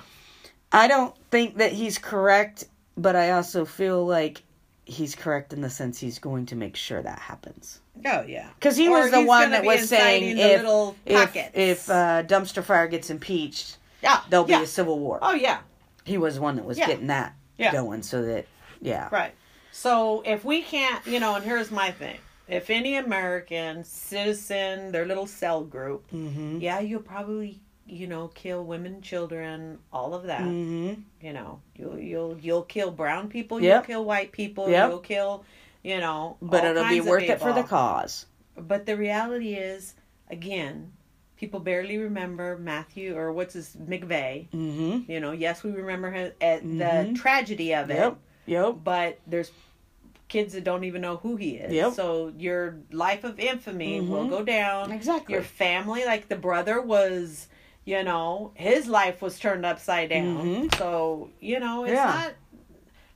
I 0.71 0.87
don't 0.87 1.13
think 1.31 1.57
that 1.57 1.73
he's 1.73 1.97
correct, 1.97 2.65
but 2.97 3.15
I 3.15 3.31
also 3.31 3.65
feel 3.65 4.05
like 4.05 4.43
he's 4.85 5.15
correct 5.15 5.51
in 5.51 5.61
the 5.61 5.69
sense 5.69 5.99
he's 5.99 6.19
going 6.19 6.45
to 6.47 6.55
make 6.55 6.75
sure 6.75 7.01
that 7.01 7.19
happens. 7.19 7.79
Oh 8.05 8.21
yeah. 8.21 8.49
Because 8.59 8.77
he 8.77 8.87
Or 8.87 8.99
was 9.01 9.11
the 9.11 9.23
one 9.23 9.51
that 9.51 9.63
was 9.65 9.89
saying 9.89 10.37
if 10.37 10.63
if, 11.05 11.55
if 11.55 11.89
uh, 11.89 12.23
dumpster 12.23 12.63
fire 12.63 12.87
gets 12.87 13.09
impeached, 13.09 13.77
yeah, 14.03 14.21
there'll 14.29 14.49
yeah. 14.49 14.59
be 14.59 14.63
a 14.63 14.67
civil 14.67 14.99
war. 14.99 15.19
Oh 15.21 15.33
yeah, 15.33 15.59
He 16.03 16.17
was 16.17 16.35
the 16.35 16.41
one 16.41 16.55
that 16.57 16.65
was 16.65 16.77
Yeah. 16.77 16.87
getting 16.87 17.07
that 17.07 17.33
Yeah. 17.57 17.71
going, 17.71 18.03
so 18.03 18.21
that 18.23 18.45
yeah, 18.81 19.09
right. 19.11 19.33
So 19.75 20.23
if 20.25 20.45
we 20.45 20.61
can't, 20.61 21.05
you 21.05 21.19
know, 21.19 21.35
and 21.35 21.43
here's 21.43 21.69
my 21.69 21.91
thing: 21.91 22.17
if 22.47 22.69
any 22.69 22.95
American 22.95 23.83
citizen, 23.83 24.93
their 24.93 25.05
little 25.05 25.27
cell 25.27 25.65
group, 25.65 26.09
mm-hmm. 26.11 26.59
yeah, 26.61 26.79
you'll 26.79 27.01
probably, 27.01 27.59
you 27.85 28.07
know, 28.07 28.29
kill 28.29 28.63
women, 28.63 29.01
children, 29.01 29.79
all 29.91 30.13
of 30.13 30.23
that. 30.23 30.39
Mm-hmm. 30.41 31.01
You 31.21 31.33
know, 31.33 31.59
you'll 31.75 31.99
you'll 31.99 32.37
you'll 32.39 32.63
kill 32.63 32.89
brown 32.89 33.27
people, 33.27 33.59
Yep. 33.59 33.73
you'll 33.73 33.95
kill 33.97 34.05
white 34.05 34.31
people, 34.31 34.69
Yep. 34.69 34.89
you'll 34.89 34.99
kill, 34.99 35.43
you 35.83 35.99
know, 35.99 36.37
But 36.41 36.63
it'll 36.63 36.87
be 36.87 37.01
worth 37.01 37.23
it 37.23 37.41
for 37.41 37.51
the 37.51 37.63
cause. 37.63 38.27
But 38.57 38.85
the 38.85 38.95
reality 38.95 39.55
is, 39.55 39.93
again, 40.31 40.93
people 41.35 41.59
barely 41.59 41.97
remember 41.97 42.57
Matthew 42.57 43.17
or 43.17 43.33
what's 43.33 43.53
his 43.55 43.75
McVeigh. 43.75 44.47
Mm-hmm. 44.51 45.11
You 45.11 45.19
know, 45.19 45.33
yes, 45.33 45.63
we 45.63 45.71
remember 45.71 46.11
his, 46.11 46.31
at 46.39 46.61
the 46.63 46.67
Mhm. 47.11 47.15
tragedy 47.17 47.75
of 47.75 47.89
it, 47.91 47.97
Yep. 47.97 48.17
Yep. 48.45 48.75
but 48.83 49.19
there's 49.27 49.51
kids 50.27 50.53
that 50.53 50.63
don't 50.63 50.83
even 50.83 51.01
know 51.01 51.17
who 51.17 51.35
he 51.35 51.51
is. 51.57 51.71
Yep. 51.73 51.93
So 51.93 52.33
your 52.37 52.77
life 52.91 53.23
of 53.23 53.39
infamy 53.39 54.01
will 54.01 54.25
Mhm. 54.25 54.29
go 54.29 54.43
down. 54.43 54.91
Exactly. 54.91 55.33
Your 55.33 55.43
family, 55.43 56.03
like 56.05 56.27
the 56.29 56.35
brother 56.35 56.81
was, 56.81 57.47
you 57.85 58.03
know, 58.03 58.51
his 58.55 58.87
life 58.87 59.21
was 59.21 59.37
turned 59.39 59.65
upside 59.65 60.09
down. 60.09 60.45
Mhm. 60.69 60.77
So 60.77 61.29
you 61.39 61.59
know, 61.59 61.83
it's 61.83 61.93
Yeah. 61.93 62.05
not. 62.05 62.33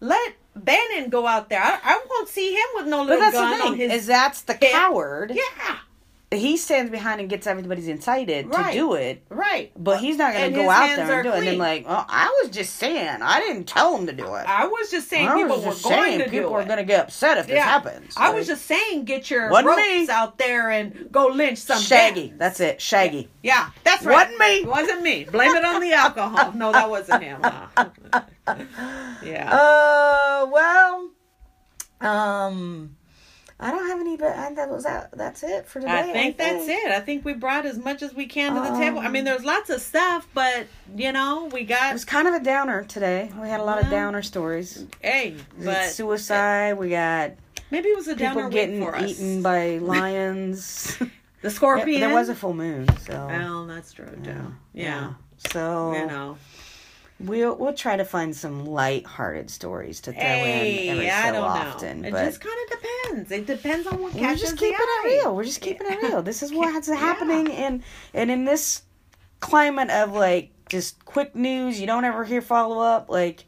Let 0.02 0.34
Bannon 0.56 1.10
go 1.10 1.26
out 1.26 1.50
there. 1.50 1.62
I, 1.62 1.80
I 1.84 2.02
won't 2.10 2.28
see 2.30 2.54
him 2.54 2.68
with 2.76 2.88
no 2.88 3.00
But 3.00 3.08
little 3.08 3.20
that's 3.22 3.36
gun 3.36 3.58
the 3.58 3.64
on 3.66 3.72
thing 3.78 3.90
his. 3.90 4.02
is 4.04 4.08
that's 4.08 4.42
the 4.44 4.54
hip. 4.54 4.72
coward. 4.72 5.32
yeah, 5.34 5.78
He 6.32 6.58
stands 6.58 6.92
behind 6.92 7.20
and 7.22 7.28
gets 7.28 7.48
everybody's 7.48 7.88
incited 7.88 8.46
Right. 8.54 8.72
to 8.72 8.78
do 8.78 8.94
it, 8.94 9.24
right. 9.30 9.72
but 9.76 10.00
he's 10.00 10.16
not 10.16 10.32
going 10.34 10.52
to 10.52 10.56
go 10.56 10.70
out 10.70 10.96
there 10.96 11.12
and 11.22 11.24
do 11.24 11.34
it. 11.34 11.48
And 11.48 11.58
like, 11.58 11.86
oh, 11.88 12.06
I 12.08 12.40
was 12.44 12.52
just 12.52 12.76
saying, 12.76 13.24
I 13.24 13.40
didn't 13.40 13.64
tell 13.64 13.98
him 13.98 14.06
to 14.06 14.14
do 14.14 14.36
it. 14.36 14.46
I 14.48 14.68
was 14.68 14.92
just 14.92 15.10
saying 15.10 15.28
I 15.28 15.34
people 15.42 15.56
were 15.60 15.74
going 15.82 16.20
to 16.20 16.30
people 16.30 16.54
are 16.54 16.66
going 16.66 16.78
to 16.78 16.84
get 16.84 17.06
upset 17.06 17.40
if 17.40 17.48
this 17.48 17.56
Yeah. 17.56 17.64
happens. 17.64 18.14
I 18.16 18.32
was 18.32 18.46
just 18.46 18.68
saying, 18.68 19.06
get 19.06 19.32
your 19.32 19.50
ropes 19.50 19.76
me. 19.76 20.08
out 20.10 20.38
there 20.38 20.70
and 20.70 21.12
go 21.12 21.30
lynch 21.30 21.58
some 21.58 21.82
Shaggy. 21.82 22.32
That's 22.38 22.60
it. 22.60 22.80
Shaggy. 22.80 23.28
Yeah, 23.42 23.72
that's 23.84 24.06
right. 24.06 24.28
Wasn't 24.28 24.38
me. 24.40 24.58
It 24.58 24.68
wasn't 24.68 25.02
me. 25.02 25.24
Blame 25.24 25.56
it 25.56 25.66
on 25.66 25.82
the 25.82 25.94
alcohol. 25.94 26.52
No, 26.52 26.72
that 26.72 26.90
wasn't 26.92 27.24
him. 27.24 27.40
huh? 27.44 27.90
yeah. 29.24 29.50
Uh, 29.52 30.48
well, 30.52 31.10
um, 32.02 32.96
I 33.62 33.72
don't 33.72 33.88
have 33.88 34.00
any, 34.00 34.16
but 34.16 34.38
I, 34.38 34.54
that 34.54 34.70
was 34.70 34.86
that. 34.86 35.10
That's 35.12 35.44
it 35.44 35.68
for 35.68 35.82
today. 35.82 35.92
I 35.92 36.14
think 36.14 36.38
that's 36.38 36.66
it. 36.68 36.92
I 36.92 37.02
think 37.02 37.26
we 37.26 37.34
brought 37.34 37.66
as 37.66 37.78
much 37.78 38.02
as 38.02 38.14
we 38.14 38.26
can 38.26 38.56
to 38.56 38.62
the 38.62 38.78
table. 38.80 39.00
I 39.00 39.10
mean, 39.10 39.22
um, 39.22 39.26
there's 39.26 39.44
lots 39.44 39.70
of 39.70 39.82
stuff, 39.82 40.28
but 40.34 40.68
you 40.96 41.12
know, 41.12 41.50
we 41.52 41.66
got. 41.66 41.90
It 41.90 41.94
was 41.94 42.06
kind 42.06 42.28
of 42.28 42.36
a 42.36 42.40
downer 42.40 42.86
today. 42.86 43.30
We 43.42 43.50
had 43.50 43.60
a 43.60 43.64
lot 43.64 43.84
of 43.84 43.90
downer 43.90 44.22
stories. 44.22 44.86
hey, 45.02 45.36
but 45.62 45.90
suicide. 45.90 46.78
We 46.78 46.90
got 46.90 47.34
maybe 47.70 47.90
it 47.90 47.98
was 47.98 48.08
a 48.08 48.16
people 48.16 48.28
downer 48.28 48.44
week 48.46 48.54
getting 48.54 49.10
eaten 49.10 49.44
by 49.44 49.80
lions. 49.80 50.98
the 51.42 51.50
scorpion. 51.50 52.00
There 52.00 52.14
was 52.14 52.30
a 52.30 52.36
full 52.36 52.54
moon, 52.54 52.88
so 53.00 53.28
Well, 53.28 53.68
that's 53.68 53.92
true 53.92 54.18
too. 54.24 54.54
Yeah. 54.74 55.14
So 55.52 55.94
You 55.94 56.08
know. 56.08 56.38
We'll 57.20 57.56
we'll 57.56 57.74
try 57.74 57.96
to 57.98 58.06
find 58.06 58.36
some 58.36 58.66
light-hearted 58.66 59.50
stories 59.50 60.02
to 60.02 60.12
throw 60.12 60.22
Hey, 60.22 60.88
in 60.88 60.90
every 60.96 61.10
I 61.10 61.32
so 61.32 61.44
often. 61.44 62.02
know. 62.02 62.08
It 62.08 62.12
but 62.12 62.26
just 62.26 62.42
kind 62.42 62.56
of 62.64 62.80
depends. 62.80 63.32
It 63.32 63.46
depends 63.48 63.88
on 63.88 64.02
what 64.02 64.14
catches 64.14 64.22
we're 64.24 64.36
just 64.38 64.58
keeping 64.58 64.76
it 64.80 65.06
real. 65.24 65.36
We're 65.36 65.44
just 65.44 65.62
keeping 65.62 65.88
it 65.88 66.02
real. 66.02 66.22
This 66.22 66.44
is 66.44 66.54
what's 66.54 66.88
Yeah. 66.88 66.96
happening, 66.96 67.52
and 67.52 67.84
and 68.14 68.32
in 68.32 68.46
this 68.46 68.84
climate 69.40 69.90
of 69.90 70.14
like 70.14 70.52
just 70.70 71.04
quick 71.06 71.36
news, 71.36 71.80
you 71.80 71.88
don't 71.88 72.06
ever 72.06 72.24
hear 72.26 72.42
follow 72.42 72.80
up. 72.80 73.10
Like, 73.10 73.46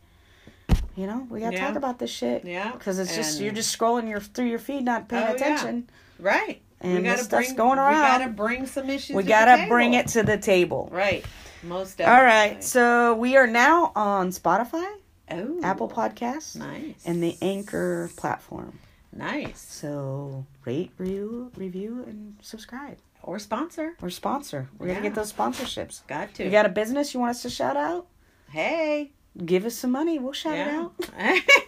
you 0.96 1.08
know, 1.08 1.28
we 1.30 1.40
gotta 1.40 1.56
Yeah. 1.56 1.68
talk 1.68 1.76
about 1.76 2.00
this 2.00 2.10
shit. 2.12 2.44
Yeah, 2.46 2.72
because 2.72 3.00
it's 3.00 3.16
just 3.16 3.40
you're 3.40 3.54
just 3.54 3.78
scrolling 3.78 4.10
your 4.10 4.20
through 4.20 4.48
your 4.48 4.60
feed, 4.60 4.84
not 4.84 5.08
paying 5.08 5.24
Oh, 5.24 5.28
yeah. 5.30 5.36
attention. 5.36 5.90
Right. 6.20 6.62
And 6.84 6.96
we 6.96 7.02
gotta 7.04 7.18
this 7.18 7.26
stuff's 7.28 7.48
bring, 7.48 7.56
going 7.58 7.78
We 7.78 7.94
gotta 7.96 8.28
bring 8.30 8.66
some 8.66 8.90
issues. 8.90 9.16
We 9.16 9.22
to 9.24 9.30
gotta 9.30 9.66
bring 9.68 9.94
it 9.94 10.08
to 10.10 10.24
the 10.24 10.38
table. 10.38 10.90
Right. 10.92 11.24
Most 11.64 11.98
definitely. 11.98 12.26
right, 12.26 12.64
so 12.64 13.14
we 13.16 13.38
are 13.38 13.48
now 13.48 13.92
on 13.96 14.30
Spotify, 14.30 14.86
Oh. 15.30 15.60
Apple 15.64 15.88
Podcasts, 15.90 16.56
Nice. 16.58 16.96
and 17.06 17.22
the 17.24 17.38
Anchor 17.42 18.10
platform. 18.18 18.80
Nice. 19.14 19.60
So 19.70 20.46
rate, 20.66 20.92
review, 20.98 21.52
review, 21.56 22.04
and 22.08 22.36
subscribe 22.42 22.98
Or 23.24 23.40
sponsor. 23.40 23.94
or 24.02 24.10
sponsor. 24.10 24.70
We're 24.78 24.88
gonna 24.88 25.02
get 25.02 25.16
those 25.16 25.32
sponsorships. 25.32 26.06
Got 26.08 26.34
to. 26.36 26.44
You 26.46 26.50
got 26.52 26.66
a 26.66 26.70
business 26.70 27.14
you 27.14 27.20
want 27.20 27.32
us 27.32 27.42
to 27.44 27.50
shout 27.50 27.78
out? 27.78 28.08
hey. 28.50 29.12
Give 29.46 29.66
us 29.66 29.76
some 29.76 29.92
money. 29.92 30.20
We'll 30.20 30.34
shout 30.34 30.56
Yeah. 30.58 30.90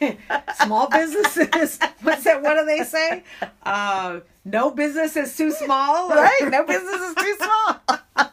it 0.02 0.18
out. 0.30 0.56
Small 0.65 0.90
businesses. 0.90 1.80
What's 2.02 2.26
that? 2.26 2.41
What 2.41 2.57
do 2.60 2.65
they 2.65 2.84
say? 2.84 3.24
Uh, 3.64 4.20
no 4.44 4.72
business 4.72 5.15
is 5.15 5.38
too 5.38 5.49
small. 5.52 6.10
Right? 6.10 6.41
No 6.49 6.65
business 6.65 7.02
is 7.02 7.15
too 7.15 7.36
small. 7.38 8.28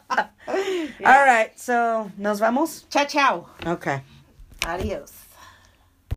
All 1.05 1.25
right, 1.25 1.57
so 1.59 2.11
nos 2.17 2.39
vamos. 2.39 2.85
Ciao, 2.89 3.05
ciao. 3.05 3.49
Okay. 3.65 4.01
Adios. 4.65 5.20